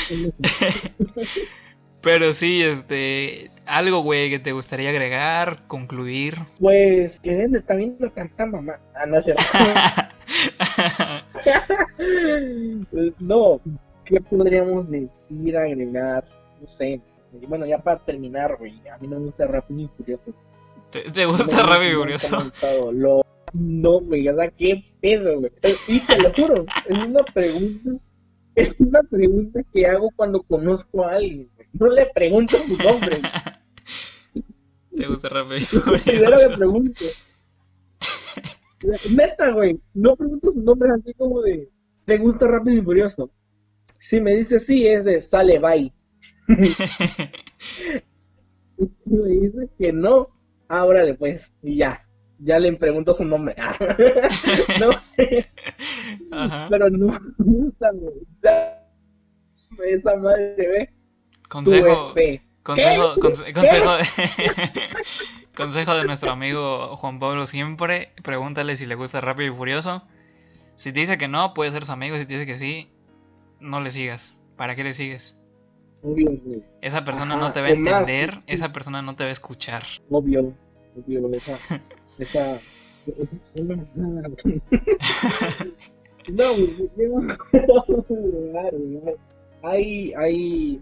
Pero 2.01 2.33
sí, 2.33 2.63
este. 2.63 3.51
Algo, 3.65 4.01
güey, 4.01 4.29
que 4.29 4.39
te 4.39 4.51
gustaría 4.51 4.89
agregar, 4.89 5.67
concluir. 5.67 6.35
Pues 6.59 7.19
que 7.19 7.43
está 7.43 7.75
viendo 7.75 8.09
tanta 8.09 8.45
mamá. 8.45 8.79
Ah, 8.95 9.05
no, 9.05 9.19
no, 13.19 13.61
¿qué 14.05 14.21
podríamos 14.21 14.89
decir, 14.89 15.57
agregar? 15.57 16.25
No 16.61 16.67
sé. 16.67 17.01
Bueno, 17.47 17.65
ya 17.65 17.77
para 17.77 17.99
terminar, 17.99 18.57
güey, 18.57 18.81
a 18.89 18.97
mí 18.97 19.07
no 19.07 19.19
me 19.19 19.25
gusta 19.25 19.45
Rápido 19.45 19.81
y 19.81 19.89
Furioso. 19.97 20.33
¿Te, 20.91 21.25
gusta 21.25 21.63
Rápido 21.63 21.91
y 21.91 21.95
Furioso? 21.95 22.51
Lo... 22.91 23.21
No, 23.53 23.99
güey, 24.01 24.27
o 24.29 24.35
sea, 24.35 24.49
qué 24.51 24.83
pedo, 25.01 25.39
güey. 25.39 25.51
Eh, 25.63 25.75
y 25.87 25.99
te 26.01 26.19
lo 26.19 26.33
juro, 26.33 26.65
es 26.87 26.97
una 27.07 27.23
pregunta, 27.23 27.91
es 28.55 28.75
una 28.79 29.01
pregunta 29.03 29.61
que 29.71 29.85
hago 29.85 30.09
cuando 30.15 30.41
conozco 30.43 31.05
a 31.05 31.13
alguien. 31.13 31.49
No 31.73 31.87
le 31.87 32.07
pregunto 32.13 32.57
su 32.57 32.77
nombre. 32.77 33.17
¿Te 34.95 35.07
gusta 35.07 35.29
Rápido 35.29 35.57
y 35.57 35.61
Furioso? 35.61 36.03
Primero 36.03 36.35
le 36.35 36.57
pregunto. 36.57 37.05
Neta, 39.11 39.51
güey, 39.51 39.79
no 39.93 40.15
pregunto 40.15 40.53
su 40.53 40.61
nombre 40.61 40.89
así 40.91 41.13
como 41.13 41.41
de, 41.41 41.69
¿te 42.05 42.17
gusta 42.17 42.47
Rápido 42.47 42.77
y 42.77 42.81
Furioso? 42.81 43.31
Si 43.99 44.21
me 44.21 44.35
dice 44.35 44.59
sí, 44.59 44.87
es 44.87 45.03
de 45.03 45.21
sale, 45.21 45.59
bye 45.59 45.93
me 49.05 49.29
dice 49.29 49.69
que 49.77 49.91
no, 49.91 50.29
ahora 50.67 51.05
después, 51.05 51.51
y 51.61 51.77
ya, 51.77 52.05
ya 52.39 52.59
le 52.59 52.73
pregunto 52.73 53.13
su 53.13 53.25
nombre. 53.25 53.55
no, 54.79 54.89
pero 56.69 56.89
no 56.89 57.19
gusta, 57.37 57.91
esa 59.85 60.15
madre 60.15 60.55
ve. 60.57 60.89
Consejo, 61.47 62.13
consejo, 62.63 63.15
consejo, 63.19 63.97
de, 63.97 64.05
consejo 65.57 65.95
de 65.95 66.05
nuestro 66.05 66.31
amigo 66.31 66.95
Juan 66.97 67.19
Pablo 67.19 67.47
siempre, 67.47 68.13
pregúntale 68.23 68.77
si 68.77 68.85
le 68.85 68.95
gusta 68.95 69.21
Rápido 69.21 69.53
y 69.53 69.55
Furioso. 69.55 70.03
Si 70.75 70.93
te 70.93 71.01
dice 71.01 71.17
que 71.17 71.27
no, 71.27 71.53
puede 71.53 71.71
ser 71.71 71.85
su 71.85 71.91
amigo, 71.91 72.17
si 72.17 72.25
te 72.25 72.33
dice 72.33 72.45
que 72.45 72.57
sí, 72.57 72.89
no 73.59 73.81
le 73.81 73.91
sigas. 73.91 74.39
¿Para 74.55 74.75
qué 74.75 74.83
le 74.83 74.93
sigues? 74.93 75.37
Obvio, 76.01 76.31
Esa 76.81 77.03
persona 77.03 77.35
no 77.35 77.51
te 77.51 77.61
va 77.61 77.67
a 77.67 77.71
entender, 77.71 78.39
esa 78.47 78.71
persona 78.71 79.01
no 79.01 79.15
te 79.15 79.23
va 79.23 79.29
a 79.29 79.33
escuchar. 79.33 79.83
Obvio, 80.09 80.53
obvio, 80.95 81.29
esa, 81.33 81.57
esa, 82.19 82.59
no, 86.27 86.43
hay, 89.63 90.13
hay, 90.13 90.81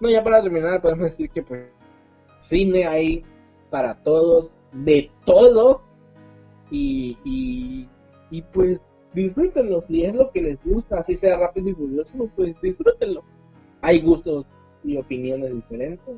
no, 0.00 0.10
ya 0.10 0.24
para 0.24 0.42
terminar 0.42 0.82
podemos 0.82 1.10
decir 1.10 1.30
que 1.30 1.42
pues 1.42 1.66
cine 2.40 2.86
hay 2.86 3.24
para 3.70 4.02
todos, 4.02 4.50
de 4.72 5.10
todo, 5.24 5.82
y, 6.70 7.16
y, 7.24 7.88
y 8.30 8.42
pues 8.42 8.80
disfrútenlo, 9.14 9.82
si 9.88 10.04
es 10.04 10.14
lo 10.14 10.30
que 10.30 10.42
les 10.42 10.64
gusta, 10.64 11.00
así 11.00 11.16
sea 11.16 11.38
rápido 11.38 11.70
y 11.70 11.74
curioso, 11.74 12.30
pues 12.36 12.54
disfrútenlo. 12.60 13.22
Hay 13.80 14.00
gustos 14.00 14.46
y 14.84 14.96
opiniones 14.96 15.54
diferentes, 15.54 16.16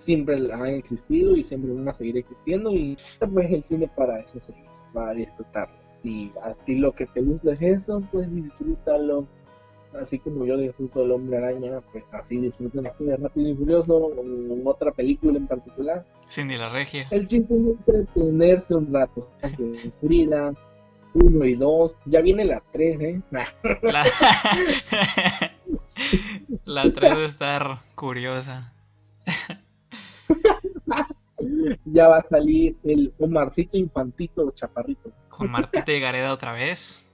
siempre 0.00 0.36
han 0.52 0.66
existido 0.66 1.36
y 1.36 1.44
siempre 1.44 1.72
van 1.72 1.88
a 1.88 1.94
seguir 1.94 2.18
existiendo 2.18 2.72
y 2.72 2.98
pues 3.32 3.52
el 3.52 3.62
cine 3.64 3.88
para 3.96 4.20
eso 4.20 4.40
se 4.40 4.52
hizo, 4.52 4.84
para 4.92 5.14
disfrutarlo. 5.14 5.76
Si 6.02 6.32
a 6.42 6.54
ti 6.64 6.76
lo 6.76 6.92
que 6.92 7.06
te 7.06 7.20
gusta 7.20 7.52
es 7.52 7.62
eso, 7.62 8.02
pues 8.10 8.34
disfrútalo. 8.34 9.26
Así 10.00 10.20
como 10.20 10.46
yo 10.46 10.56
disfruto 10.56 11.02
el 11.02 11.10
hombre 11.10 11.38
araña, 11.38 11.80
pues 11.92 12.04
así 12.12 12.36
disfruten 12.38 12.84
de 13.00 13.16
Rápido 13.16 13.48
y 13.48 13.54
Furioso 13.56 13.96
o 13.96 14.68
otra 14.68 14.92
película 14.92 15.36
en 15.36 15.48
particular. 15.48 16.06
Cindy 16.28 16.56
la 16.56 16.68
regia. 16.68 17.08
El 17.10 17.26
chiste 17.26 17.54
es 17.54 17.60
entretenerse 17.60 18.74
un 18.76 18.92
rato. 18.92 19.28
Frida, 20.00 20.54
uno 21.14 21.44
y 21.44 21.56
dos. 21.56 21.96
Ya 22.06 22.20
viene 22.20 22.44
la 22.44 22.62
tres, 22.70 23.00
¿eh? 23.00 23.20
La... 23.30 23.48
La 26.64 26.90
3 26.90 27.18
de 27.18 27.26
estar 27.26 27.78
curiosa. 27.94 28.72
ya 31.84 32.08
va 32.08 32.18
a 32.18 32.28
salir 32.28 32.76
el 32.84 33.12
Omarcito 33.18 33.76
Infantito 33.76 34.50
Chaparrito. 34.52 35.10
con 35.28 35.50
Martita 35.50 35.92
y 35.92 36.00
Gareda 36.00 36.32
otra 36.32 36.52
vez. 36.52 37.06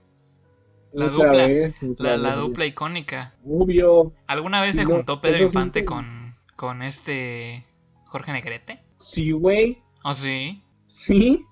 La 0.93 1.09
dupla, 1.09 2.17
la, 2.17 2.35
dupla 2.35 2.65
icónica. 2.65 3.33
Obvio. 3.45 4.13
¿Alguna 4.25 4.61
vez 4.61 4.75
se 4.75 4.85
juntó 4.85 5.21
Pedro 5.21 5.43
Infante 5.43 5.85
con, 5.85 6.33
con 6.55 6.81
este 6.81 7.65
Jorge 8.05 8.31
Negrete? 8.31 8.79
Sí, 8.99 9.31
güey. 9.31 9.83
¿Oh, 10.03 10.13
sí? 10.13 10.63
Sí. 10.87 11.45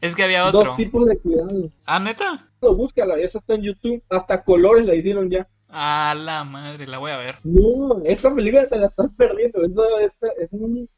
Es 0.00 0.14
que 0.14 0.22
había 0.22 0.46
otro. 0.46 0.64
Dos 0.64 0.76
tipos 0.76 1.06
de 1.06 1.18
cuidado. 1.18 1.70
¿Ah, 1.86 1.98
neta? 1.98 2.46
Búscala, 2.60 3.16
esa 3.16 3.38
está 3.38 3.54
en 3.54 3.62
YouTube. 3.62 4.02
Hasta 4.10 4.44
colores 4.44 4.86
la 4.86 4.94
hicieron 4.94 5.30
ya. 5.30 5.48
Ah, 5.70 6.14
la 6.16 6.44
madre, 6.44 6.86
la 6.86 6.98
voy 6.98 7.10
a 7.10 7.16
ver. 7.16 7.38
No, 7.42 8.00
esta 8.04 8.32
película 8.34 8.68
te 8.68 8.76
la 8.76 8.86
estás 8.86 9.10
perdiendo. 9.16 9.64
Eso, 9.64 9.98
es, 9.98 10.16
es 10.38 10.52
un 10.52 10.88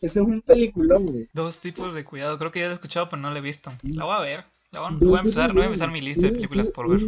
ese 0.00 0.20
es 0.20 0.26
un 0.26 0.42
peliculón, 0.42 1.06
güey. 1.06 1.28
Dos 1.32 1.58
tipos 1.58 1.94
de 1.94 2.04
cuidado. 2.04 2.38
Creo 2.38 2.50
que 2.50 2.60
ya 2.60 2.66
lo 2.66 2.72
he 2.72 2.74
escuchado, 2.74 3.08
pero 3.08 3.22
no 3.22 3.30
lo 3.30 3.36
he 3.36 3.40
visto. 3.40 3.72
La 3.82 4.04
voy 4.04 4.16
a 4.16 4.20
ver. 4.20 4.44
La 4.70 4.80
voy, 4.80 5.16
a, 5.16 5.20
empezar, 5.20 5.52
voy 5.52 5.62
a 5.62 5.66
empezar 5.66 5.90
mi 5.90 6.00
lista 6.00 6.26
de 6.26 6.32
películas 6.32 6.68
por 6.68 6.88
ver. 6.88 7.00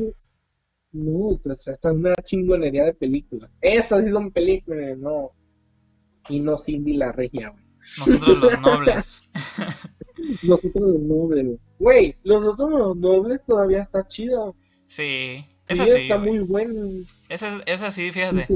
No, 0.93 1.39
pues 1.43 1.66
esta 1.66 1.90
es 1.90 1.97
una 1.97 2.15
chingonería 2.23 2.85
de 2.85 2.94
películas. 2.94 3.51
Esas 3.60 4.05
sí 4.05 4.10
son 4.10 4.31
películas, 4.31 4.97
no. 4.98 5.32
Y 6.28 6.40
no 6.40 6.56
Cindy 6.56 6.94
la 6.94 7.12
regia, 7.12 7.51
güey. 7.51 7.65
Nosotros 7.98 8.39
los 8.39 8.60
nobles. 8.60 9.31
Nosotros 10.43 10.74
los 10.74 11.01
nobles. 11.01 11.59
Güey, 11.78 12.16
los 12.23 12.44
otros 12.44 12.70
los 12.70 12.97
nobles 12.97 13.40
todavía 13.47 13.82
está 13.82 14.06
chida. 14.09 14.52
Sí, 14.86 15.44
esa 15.66 15.86
sí. 15.86 16.02
Está 16.02 16.19
muy 16.19 16.39
buena. 16.40 16.81
Esa, 17.28 17.62
esa 17.66 17.90
sí, 17.90 18.10
fíjate. 18.10 18.47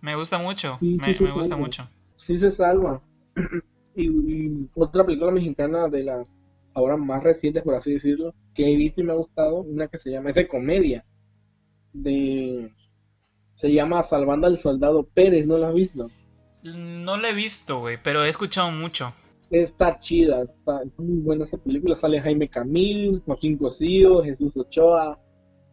Me 0.00 0.14
gusta 0.16 0.38
mucho. 0.38 0.78
me, 0.80 1.16
me 1.18 1.30
gusta 1.32 1.56
mucho. 1.56 1.88
Sí 2.16 2.38
se 2.38 2.50
salva. 2.50 3.02
y, 3.96 4.68
otra 4.74 5.04
película 5.04 5.30
mexicana 5.30 5.88
de 5.88 6.04
las 6.04 6.26
ahora 6.74 6.96
más 6.96 7.22
recientes, 7.22 7.62
por 7.62 7.74
así 7.74 7.92
decirlo, 7.92 8.34
que 8.54 8.72
he 8.72 8.76
visto 8.76 9.00
y 9.00 9.04
me 9.04 9.12
ha 9.12 9.16
gustado, 9.16 9.60
una 9.60 9.88
que 9.88 9.98
se 9.98 10.10
llama, 10.10 10.30
es 10.30 10.36
de 10.36 10.48
comedia, 10.48 11.04
de 11.92 12.72
se 13.54 13.72
llama 13.72 14.02
Salvando 14.02 14.46
al 14.46 14.58
Soldado 14.58 15.04
Pérez, 15.04 15.46
¿no 15.46 15.56
la 15.58 15.68
has 15.68 15.74
visto? 15.74 16.10
No 16.64 17.16
la 17.16 17.30
he 17.30 17.34
visto, 17.34 17.80
güey, 17.80 17.98
pero 18.02 18.24
he 18.24 18.28
escuchado 18.28 18.70
mucho. 18.70 19.12
Está 19.50 20.00
chida, 20.00 20.42
está 20.42 20.82
muy 20.96 21.20
buena 21.20 21.44
esa 21.44 21.58
película. 21.58 21.96
Sale 21.96 22.20
Jaime 22.20 22.48
Camil, 22.48 23.22
Joaquín 23.24 23.56
Cosío, 23.56 24.22
Jesús 24.24 24.56
Ochoa, 24.56 25.20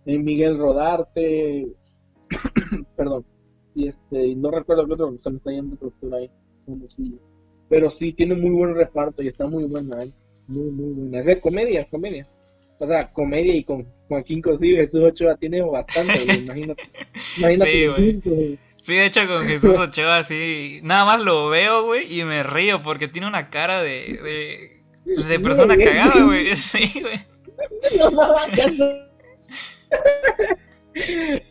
eh, 0.06 0.20
Miguel 0.20 0.58
Rodarte, 0.58 1.68
perdón, 2.96 3.26
y 3.74 3.88
este, 3.88 4.36
no 4.36 4.52
recuerdo 4.52 4.86
qué 4.86 4.94
otro, 4.94 5.18
se 5.20 5.30
me 5.30 5.38
está 5.38 5.52
yendo 5.52 5.76
otro 5.76 6.16
ahí, 6.16 6.30
como 6.66 6.88
si 6.90 7.18
pero 7.72 7.90
sí 7.90 8.12
tiene 8.12 8.36
muy 8.36 8.50
buen 8.50 8.76
reparto 8.76 9.24
y 9.24 9.30
está 9.30 9.48
muy 9.48 9.64
buena, 9.64 10.04
¿eh? 10.04 10.12
Muy, 10.48 10.70
muy 10.72 10.94
buena. 10.94 11.20
Es 11.22 11.26
de 11.26 11.40
comedia, 11.40 11.88
comedia. 11.90 12.28
O 12.80 12.86
sea, 12.86 13.10
comedia 13.14 13.56
y 13.56 13.64
con 13.64 13.88
Joaquín 14.10 14.42
Cosío 14.42 14.74
y 14.74 14.86
Jesús 14.86 15.02
Ochoa 15.02 15.38
tiene 15.38 15.62
bastante, 15.62 16.22
imagínate. 16.22 16.84
imagínate 17.38 17.72
sí, 17.72 17.88
güey. 17.88 18.60
Sí, 18.82 18.96
de 18.96 19.06
hecho 19.06 19.26
con 19.26 19.46
Jesús 19.46 19.80
Ochoa 19.80 20.18
así, 20.18 20.82
nada 20.84 21.06
más 21.06 21.22
lo 21.22 21.48
veo, 21.48 21.86
güey, 21.86 22.20
y 22.20 22.26
me 22.26 22.44
río 22.44 22.84
porque 22.84 23.08
tiene 23.08 23.28
una 23.28 23.50
cara 23.50 23.82
de, 23.82 24.20
de, 24.22 24.82
pues, 25.06 25.30
de 25.30 25.40
persona 25.40 25.78
cagada, 25.78 26.26
güey. 26.26 26.48
Sí, 26.56 26.92
güey. 27.02 27.22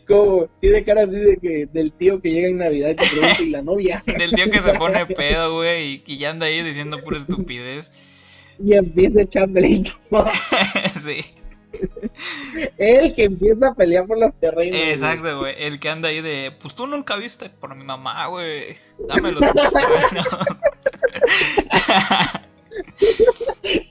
Como 0.07 0.47
tiene 0.59 0.83
cara 0.83 1.03
así 1.03 1.15
de 1.15 1.37
que 1.37 1.67
del 1.71 1.91
tío 1.93 2.21
que 2.21 2.31
llega 2.31 2.47
en 2.47 2.57
Navidad 2.57 2.89
y 2.89 2.95
te 2.95 3.07
pregunta 3.07 3.41
y 3.41 3.49
la 3.49 3.61
novia. 3.61 4.03
del 4.17 4.33
tío 4.33 4.51
que 4.51 4.61
se 4.61 4.73
pone 4.73 5.05
pedo, 5.15 5.55
güey, 5.55 6.03
y, 6.05 6.17
ya 6.17 6.29
anda 6.29 6.45
ahí 6.45 6.61
diciendo 6.61 7.03
pura 7.03 7.17
estupidez. 7.17 7.91
Y 8.63 8.73
empieza 8.73 9.19
a 9.19 9.23
echarme 9.23 9.61
Sí. 11.03 11.25
El 12.77 13.15
que 13.15 13.23
empieza 13.23 13.69
a 13.69 13.73
pelear 13.73 14.05
por 14.05 14.19
los 14.19 14.33
terrenos. 14.39 14.79
Exacto, 14.79 15.39
güey. 15.39 15.55
El 15.57 15.79
que 15.79 15.89
anda 15.89 16.09
ahí 16.09 16.21
de, 16.21 16.53
pues 16.61 16.75
tú 16.75 16.85
nunca 16.85 17.15
viste 17.15 17.49
por 17.49 17.73
mi 17.75 17.83
mamá, 17.83 18.27
güey. 18.27 18.77
Dámelo. 19.07 19.39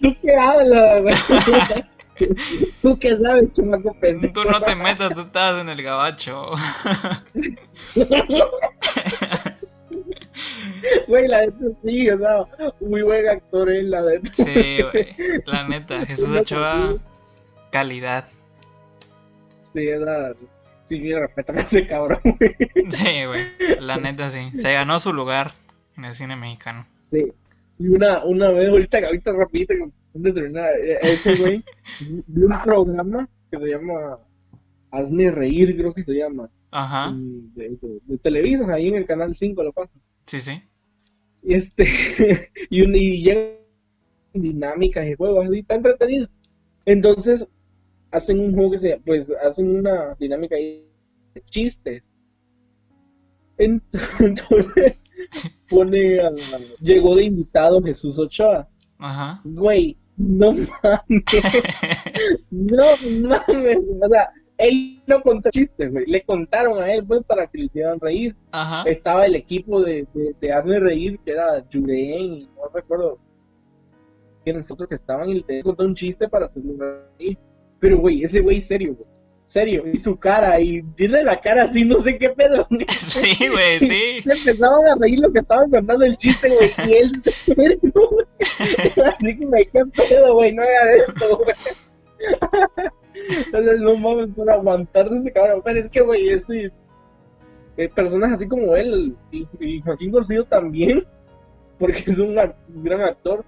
¿Tú 0.01 0.16
qué 0.22 0.36
hablas, 0.36 1.02
güey? 1.02 1.14
¿Tú 2.82 2.98
qué 2.98 3.16
sabes, 3.18 3.52
chamaco 3.55 3.94
pendejo? 4.01 4.32
Tú 4.32 4.44
no 4.44 4.60
te 4.60 4.74
metas, 4.74 5.14
tú 5.14 5.20
estabas 5.20 5.60
en 5.60 5.68
el 5.68 5.82
gabacho. 5.82 6.51
Güey, 11.06 11.28
la 11.28 11.42
neta 11.42 11.64
sí, 11.84 12.09
o 12.09 12.18
sea, 12.18 12.47
muy 12.80 13.02
buen 13.02 13.28
actor 13.28 13.70
en 13.70 13.90
la 13.90 14.02
de. 14.02 14.20
Sí, 14.32 14.82
güey, 14.82 15.42
la 15.44 15.68
neta, 15.68 16.06
Jesús 16.06 16.30
Ochoa, 16.30 16.94
calidad. 17.70 18.24
Sí, 19.74 19.88
era. 19.88 20.32
Sí, 20.84 21.01
mira, 21.01 21.20
respétame 21.20 21.60
a 21.60 21.62
ese 21.64 21.86
cabrón, 21.86 22.20
güey. 22.22 22.56
Sí, 22.90 23.24
güey, 23.26 23.80
la 23.80 23.98
neta 23.98 24.30
sí. 24.30 24.59
Se 24.59 24.72
ganó 24.72 24.98
su 24.98 25.12
lugar 25.12 25.52
en 25.97 26.06
el 26.06 26.14
cine 26.14 26.36
mexicano. 26.36 26.86
Sí. 27.12 27.32
Y 27.78 27.88
una, 27.88 28.24
una 28.24 28.51
vez, 28.51 28.68
ahorita, 28.68 28.98
ahorita 28.98 29.32
rapidito, 29.32 29.74
eh, 30.14 30.98
ese 31.02 31.36
güey, 31.36 31.64
vi 32.26 32.42
un 32.42 32.62
programa 32.62 33.28
que 33.50 33.58
se 33.58 33.66
llama 33.66 34.18
Hazme 34.90 35.30
Reír, 35.30 35.76
creo 35.76 35.92
que 35.92 36.04
se 36.04 36.14
llama. 36.14 36.50
Ajá. 36.70 37.12
De, 37.14 37.76
de, 38.06 38.18
Televisa, 38.18 38.72
ahí 38.72 38.88
en 38.88 38.96
el 38.96 39.06
canal 39.06 39.34
5 39.34 39.62
lo 39.62 39.72
pasa. 39.72 39.92
Sí, 40.26 40.40
sí. 40.40 40.62
Y 41.42 41.54
este, 41.54 42.50
y, 42.70 42.82
un, 42.82 42.94
y 42.94 43.22
llegan 43.22 43.56
dinámicas 44.32 45.06
y 45.06 45.14
juegos, 45.14 45.46
así, 45.46 45.58
está 45.58 45.74
entretenido. 45.74 46.28
Entonces, 46.84 47.46
hacen 48.10 48.40
un 48.40 48.54
juego 48.54 48.72
que 48.72 48.78
se 48.78 49.00
pues, 49.04 49.26
hacen 49.44 49.78
una 49.78 50.14
dinámica 50.18 50.56
ahí 50.56 50.86
de 51.34 51.42
chistes. 51.42 52.02
Entonces, 53.58 55.02
pone, 55.68 56.18
llegó 56.80 57.14
de 57.14 57.24
invitado 57.24 57.82
Jesús 57.82 58.18
Ochoa. 58.18 58.69
Ajá. 59.01 59.40
Güey, 59.44 59.97
no 60.16 60.52
mames. 60.52 60.68
no 62.51 62.85
mames. 63.28 63.78
O 64.02 64.09
sea, 64.09 64.31
él 64.59 65.02
no 65.06 65.22
contó 65.22 65.51
chistes, 65.51 65.90
güey. 65.90 66.06
Le 66.06 66.22
contaron 66.22 66.82
a 66.82 66.93
él, 66.93 67.05
pues, 67.05 67.24
para 67.24 67.47
que 67.47 67.59
le 67.59 67.64
hicieran 67.64 67.98
reír. 67.98 68.36
Ajá. 68.52 68.89
Estaba 68.89 69.27
el 69.27 69.35
equipo 69.35 69.81
de, 69.82 70.06
de, 70.40 70.52
Hazme 70.52 70.78
Reír, 70.78 71.18
que 71.24 71.32
era 71.32 71.64
Jureen, 71.72 72.48
no 72.55 72.68
recuerdo 72.72 73.18
quiénes 74.44 74.62
nosotros 74.62 74.89
que 74.89 74.97
estaban, 74.97 75.28
y 75.31 75.44
le 75.47 75.62
contó 75.62 75.85
un 75.85 75.94
chiste 75.94 76.28
para 76.28 76.47
hacerle 76.47 76.74
reír. 77.18 77.39
Pero, 77.78 77.98
güey, 77.98 78.22
ese 78.22 78.40
güey 78.40 78.60
serio, 78.60 78.94
güey 78.94 79.19
serio, 79.51 79.82
y 79.93 79.97
su 79.97 80.16
cara, 80.16 80.60
y 80.60 80.81
tiene 80.94 81.24
la 81.24 81.40
cara 81.40 81.64
así, 81.64 81.85
no 81.85 81.98
sé 81.98 82.16
qué 82.18 82.31
pedo. 82.31 82.66
Sí, 83.01 83.48
güey, 83.48 83.78
sí. 83.81 84.22
Se 84.24 84.32
empezaban 84.32 84.86
a 84.86 84.94
reír 84.94 85.18
lo 85.18 85.32
que 85.32 85.40
estaban 85.40 85.70
contando 85.70 86.05
el 86.05 86.16
chiste, 86.16 86.48
güey, 86.48 86.72
y 86.89 86.94
él 86.94 87.12
güey. 87.82 88.27
Así 89.05 89.39
que 89.39 89.47
me 89.47 89.66
qué 89.66 89.85
pedo, 89.86 90.35
güey, 90.35 90.52
no 90.55 90.62
haga 90.62 90.94
esto, 90.94 91.39
güey. 91.39 91.56
Entonces, 93.44 93.81
no 93.81 93.97
mames, 93.97 94.35
por 94.35 94.48
aguantarse 94.48 95.16
ese 95.18 95.32
cabrón. 95.32 95.62
Pero 95.64 95.81
es 95.81 95.89
que, 95.89 96.01
güey, 96.01 96.28
este, 96.28 96.70
eh, 97.77 97.89
personas 97.89 98.35
así 98.35 98.47
como 98.47 98.77
él, 98.77 99.16
y, 99.32 99.81
Joaquín 99.81 100.12
García 100.12 100.44
también, 100.44 101.05
porque 101.78 102.05
es 102.06 102.18
un 102.18 102.35
gran 102.35 103.01
actor, 103.01 103.44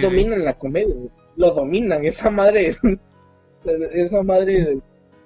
dominan 0.00 0.42
la 0.42 0.54
comedia, 0.54 0.94
lo 1.36 1.50
dominan, 1.50 2.02
esa 2.06 2.30
madre, 2.30 2.76
esa 3.92 4.22
madre 4.22 4.80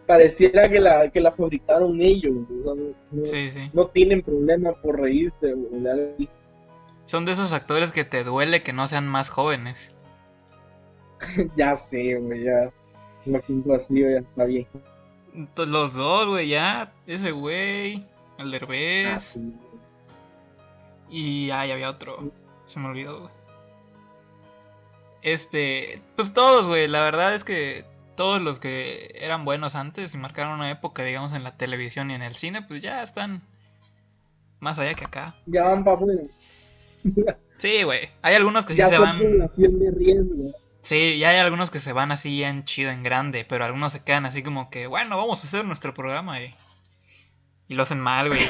pareciera 0.09 0.69
que 0.71 0.81
la, 0.81 1.11
que 1.11 1.21
la 1.21 1.31
fabricaron 1.33 2.01
ellos. 2.01 2.35
No, 3.75 3.87
tienen 3.89 4.23
problema 4.23 4.73
por 4.73 4.99
reírse. 4.99 5.55
Son 7.05 7.27
de 7.27 7.33
esos 7.33 7.53
actores 7.53 7.93
que 7.93 8.05
te 8.05 8.25
duele 8.25 8.63
que 8.63 8.73
no 8.73 8.87
sean 8.87 9.07
más 9.07 9.29
jóvenes. 9.29 9.95
ya 11.57 11.77
sé, 11.77 12.15
güey, 12.17 12.45
ya. 12.45 12.73
así, 13.77 14.01
ya 14.01 14.19
está 14.19 14.45
bien. 14.45 14.67
Los 15.57 15.93
dos, 15.93 16.29
güey, 16.29 16.49
ya. 16.49 16.91
Ese 17.07 17.31
güey, 17.31 18.03
el 18.39 18.51
Derbez. 18.51 19.37
Ah, 19.37 19.41
y 21.11 21.51
ay, 21.51 21.71
había 21.71 21.91
otro. 21.91 22.33
Se 22.65 22.81
me 22.81 22.89
olvidó, 22.89 23.21
güey. 23.21 23.33
Este, 25.21 26.01
pues 26.17 26.33
todos, 26.33 26.67
güey. 26.67 26.89
La 26.89 27.03
verdad 27.03 27.35
es 27.35 27.45
que 27.45 27.85
todos 28.19 28.43
los 28.43 28.59
que 28.59 29.13
eran 29.15 29.45
buenos 29.45 29.77
antes 29.77 30.13
y 30.13 30.19
marcaron 30.19 30.55
una 30.55 30.73
época, 30.73 31.05
digamos, 31.05 31.35
en 31.35 31.45
la 31.45 31.57
televisión 31.57 32.11
y 32.11 32.15
en 32.15 32.23
el 32.23 32.35
cine, 32.35 32.63
pues 32.63 32.83
ya 32.83 33.01
están 33.01 33.43
más 34.59 34.77
allá 34.81 34.95
que 34.95 35.05
acá. 35.05 35.37
Ya 35.47 35.63
van 35.63 35.85
para 35.85 36.01
Sí, 37.59 37.85
güey. 37.85 38.09
Hay 38.23 38.35
algunos 38.35 38.67
que 38.67 38.75
sí 38.75 38.83
se 38.83 38.99
van. 38.99 39.21
Sí, 40.83 41.19
ya 41.19 41.29
hay 41.29 41.37
algunos 41.37 41.71
que 41.71 41.79
se 41.79 41.93
van 41.93 42.11
así 42.11 42.43
en 42.43 42.65
chido, 42.65 42.91
en 42.91 43.05
grande, 43.05 43.47
pero 43.49 43.65
algunos 43.65 43.93
se 43.93 44.03
quedan 44.03 44.27
así 44.27 44.43
como 44.43 44.69
que, 44.69 44.89
bueno, 44.89 45.17
vamos 45.17 45.45
a 45.45 45.47
hacer 45.47 45.65
nuestro 45.65 45.95
programa 45.95 46.43
y, 46.43 46.53
y 47.69 47.75
lo 47.75 47.85
hacen 47.85 48.01
mal, 48.01 48.27
güey. 48.27 48.49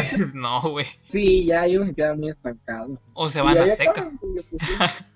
Dices, 0.00 0.32
no, 0.32 0.62
güey. 0.62 0.86
Sí, 1.10 1.44
ya 1.44 1.62
hay 1.62 1.76
unos 1.76 1.88
que 1.88 1.96
quedan 1.96 2.20
muy 2.20 2.30
estancados. 2.30 3.00
O 3.14 3.28
se 3.30 3.40
van 3.40 3.58
a 3.58 3.64
Azteca. 3.64 4.12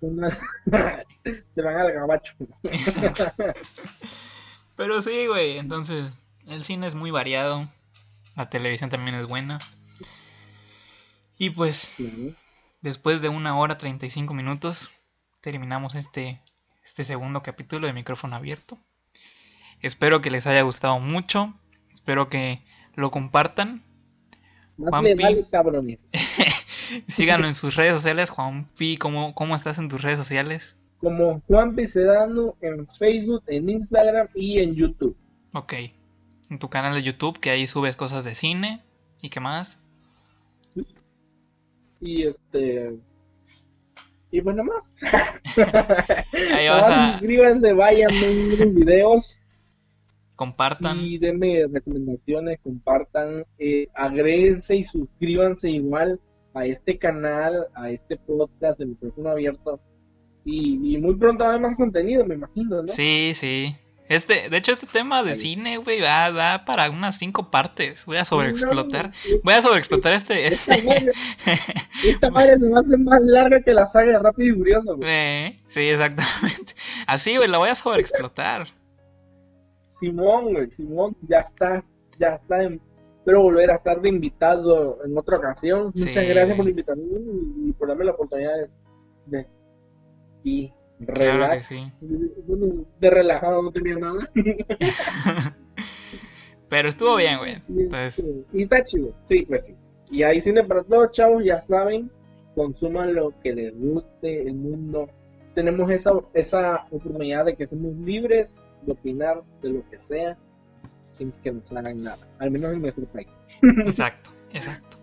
se 1.54 1.62
van 1.62 1.76
al 1.76 1.92
gabacho. 1.92 2.34
Pero 4.76 5.02
sí, 5.02 5.26
güey, 5.26 5.58
entonces 5.58 6.10
el 6.46 6.64
cine 6.64 6.86
es 6.86 6.94
muy 6.94 7.10
variado, 7.10 7.68
la 8.36 8.48
televisión 8.48 8.88
también 8.90 9.16
es 9.16 9.26
buena. 9.26 9.58
Y 11.38 11.50
pues, 11.50 11.94
después 12.80 13.20
de 13.20 13.28
una 13.28 13.58
hora 13.58 13.78
35 13.78 14.34
minutos, 14.34 15.06
terminamos 15.40 15.94
este, 15.94 16.40
este 16.84 17.04
segundo 17.04 17.42
capítulo 17.42 17.86
de 17.86 17.92
micrófono 17.92 18.36
abierto. 18.36 18.78
Espero 19.80 20.20
que 20.20 20.30
les 20.30 20.46
haya 20.46 20.62
gustado 20.62 20.98
mucho, 20.98 21.54
espero 21.92 22.28
que 22.28 22.62
lo 22.94 23.10
compartan. 23.10 23.82
Juanpi, 24.76 25.46
síganlo 27.06 27.46
en 27.46 27.54
sus 27.54 27.76
redes 27.76 27.94
sociales, 27.94 28.30
Juanpi, 28.30 28.96
¿cómo, 28.96 29.34
¿cómo 29.34 29.56
estás 29.56 29.78
en 29.78 29.88
tus 29.88 30.02
redes 30.02 30.18
sociales? 30.18 30.76
como 31.00 31.40
Juan 31.48 31.76
Sedano 31.88 32.56
en 32.60 32.86
Facebook, 32.98 33.42
en 33.46 33.70
Instagram 33.70 34.28
y 34.34 34.60
en 34.60 34.74
YouTube. 34.74 35.16
Ok. 35.54 35.74
En 36.50 36.58
tu 36.58 36.68
canal 36.68 36.94
de 36.94 37.02
YouTube, 37.02 37.40
que 37.40 37.50
ahí 37.50 37.66
subes 37.66 37.96
cosas 37.96 38.22
de 38.24 38.34
cine. 38.34 38.82
¿Y 39.22 39.30
qué 39.30 39.40
más? 39.40 39.82
Y 42.00 42.26
este. 42.26 42.98
Y 44.30 44.40
bueno 44.40 44.62
más. 44.64 44.82
ahí 46.54 46.68
vas 46.68 46.88
a... 46.88 47.12
Suscríbanse, 47.12 47.72
vayan, 47.72 48.10
den 48.58 48.74
videos. 48.74 49.38
Compartan. 50.36 51.00
Y 51.00 51.18
denme 51.18 51.66
recomendaciones, 51.70 52.58
compartan. 52.62 53.44
Eh, 53.58 53.88
agréguense 53.94 54.76
y 54.76 54.84
suscríbanse 54.84 55.70
igual 55.70 56.20
a 56.54 56.64
este 56.66 56.98
canal, 56.98 57.66
a 57.74 57.90
este 57.90 58.16
podcast 58.16 58.78
de 58.78 58.86
micrófono 58.86 59.30
abierto 59.30 59.80
y, 60.44 60.96
muy 60.98 61.14
pronto 61.14 61.44
va 61.44 61.50
a 61.50 61.52
haber 61.54 61.68
más 61.68 61.76
contenido, 61.76 62.24
me 62.24 62.34
imagino, 62.34 62.82
¿no? 62.82 62.88
Sí, 62.88 63.32
sí. 63.34 63.76
Este, 64.08 64.48
de 64.48 64.56
hecho, 64.56 64.72
este 64.72 64.88
tema 64.88 65.22
de 65.22 65.36
cine, 65.36 65.76
güey, 65.76 66.00
va, 66.00 66.32
da 66.32 66.64
para 66.64 66.90
unas 66.90 67.16
cinco 67.16 67.48
partes. 67.48 68.04
Voy 68.06 68.16
a 68.16 68.24
sobreexplotar. 68.24 69.12
Voy 69.44 69.54
a 69.54 69.62
sobreexplotar 69.62 70.14
este. 70.14 70.48
Esta, 70.48 70.74
este... 70.74 71.12
esta 72.08 72.28
madre 72.28 72.58
me 72.58 72.70
va 72.70 72.78
a 72.78 72.80
hacer 72.80 72.98
más 72.98 73.20
larga 73.22 73.62
que 73.62 73.72
la 73.72 73.86
saga 73.86 74.10
de 74.10 74.18
Rápido 74.18 74.52
y 74.52 74.58
Furioso, 74.58 74.96
güey. 74.96 75.08
Eh, 75.08 75.60
sí, 75.68 75.88
exactamente. 75.88 76.74
Así, 77.06 77.36
güey, 77.36 77.48
la 77.48 77.58
voy 77.58 77.68
a 77.68 77.76
sobreexplotar. 77.76 78.66
Simón, 80.00 80.54
güey, 80.54 80.68
Simón, 80.72 81.16
ya 81.28 81.40
está, 81.40 81.84
ya 82.18 82.34
está. 82.34 82.58
Espero 83.20 83.42
volver 83.42 83.70
a 83.70 83.74
estar 83.76 84.00
de 84.00 84.08
invitado 84.08 85.04
en 85.04 85.16
otra 85.16 85.36
ocasión. 85.36 85.92
Muchas 85.94 86.26
gracias 86.26 86.56
por 86.56 86.66
invitarme 86.66 87.02
y, 87.66 87.72
por 87.74 87.88
darme 87.88 88.06
la 88.06 88.12
oportunidad 88.12 88.52
de 89.26 89.46
y 90.42 90.72
relax. 91.00 91.68
de 92.98 93.10
relajado 93.10 93.62
no 93.62 93.70
tenía 93.72 93.96
nada. 93.96 94.30
Pero 96.70 96.88
estuvo 96.88 97.16
bien, 97.16 97.38
güey. 97.38 97.62
Entonces... 97.68 98.24
Y 98.54 98.62
está 98.62 98.82
chido, 98.84 99.12
sí, 99.26 99.44
pues 99.46 99.66
sí. 99.66 99.76
Y 100.10 100.22
ahí 100.22 100.40
cine 100.40 100.64
para 100.64 100.82
todos, 100.82 101.10
chavos, 101.10 101.44
ya 101.44 101.60
saben, 101.66 102.10
consuman 102.54 103.14
lo 103.14 103.38
que 103.42 103.52
les 103.52 103.78
guste, 103.78 104.48
el 104.48 104.54
mundo. 104.54 105.10
Tenemos 105.54 105.90
esa, 105.90 106.12
esa 106.32 106.86
oportunidad 106.90 107.44
de 107.44 107.54
que 107.54 107.66
somos 107.66 107.94
libres 107.96 108.56
de 108.86 108.92
opinar 108.92 109.42
de 109.60 109.68
lo 109.68 109.90
que 109.90 109.98
sea 109.98 110.38
sin 111.20 111.32
que 111.44 111.52
nos 111.52 111.70
hagan 111.72 112.02
nada, 112.02 112.26
al 112.38 112.50
menos 112.50 112.72
en 112.72 112.80
nuestro 112.80 113.04
país. 113.04 113.28
Exacto, 113.84 114.30
exacto. 114.52 114.96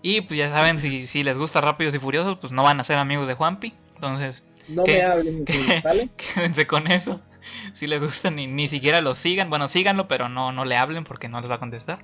Y 0.00 0.22
pues 0.22 0.38
ya 0.38 0.48
saben, 0.48 0.78
si, 0.78 1.06
si 1.06 1.22
les 1.22 1.36
gusta 1.36 1.60
Rápidos 1.60 1.94
y 1.94 1.98
Furiosos, 1.98 2.38
pues 2.38 2.50
no 2.50 2.62
van 2.62 2.80
a 2.80 2.84
ser 2.84 2.96
amigos 2.96 3.28
de 3.28 3.34
Juanpi. 3.34 3.74
Entonces, 3.94 4.42
no 4.68 4.84
me 4.84 5.02
hablen, 5.02 5.44
¿vale? 5.84 6.08
Quédense 6.16 6.66
con 6.66 6.90
eso. 6.90 7.20
Si 7.74 7.86
les 7.86 8.02
gusta, 8.02 8.30
ni, 8.30 8.46
ni 8.46 8.68
siquiera 8.68 9.02
lo 9.02 9.14
sigan. 9.14 9.50
Bueno, 9.50 9.68
síganlo, 9.68 10.08
pero 10.08 10.30
no, 10.30 10.52
no 10.52 10.64
le 10.64 10.78
hablen 10.78 11.04
porque 11.04 11.28
no 11.28 11.38
les 11.40 11.50
va 11.50 11.56
a 11.56 11.60
contestar. 11.60 11.98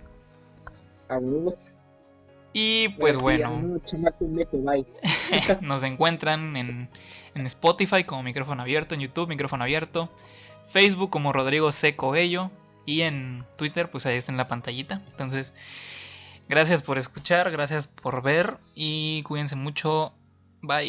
Y 2.53 2.91
pues 3.01 3.17
bueno. 3.17 3.51
nos 5.63 5.83
encuentran 5.83 6.57
en, 6.57 6.91
en, 7.35 7.47
Spotify 7.47 8.05
como 8.05 8.23
micrófono 8.23 8.61
abierto, 8.61 8.95
en 8.95 9.01
YouTube 9.01 9.29
micrófono 9.29 9.65
abierto, 9.65 10.11
Facebook 10.69 11.09
como 11.09 11.33
Rodrigo 11.33 11.73
Seco 11.73 12.15
Ello 12.15 12.51
y 12.87 13.03
en 13.03 13.45
Twitter 13.57 13.91
pues 13.91 14.07
ahí 14.07 14.17
está 14.17 14.33
en 14.33 14.39
la 14.39 14.49
pantallita. 14.49 15.03
Entonces, 15.11 15.53
gracias 16.49 16.83
por 16.83 16.97
escuchar, 16.97 17.51
gracias 17.51 17.87
por 17.87 18.23
ver 18.23 18.57
y 18.75 19.23
cuídense 19.25 19.57
mucho. 19.57 20.15
Bye. 20.63 20.85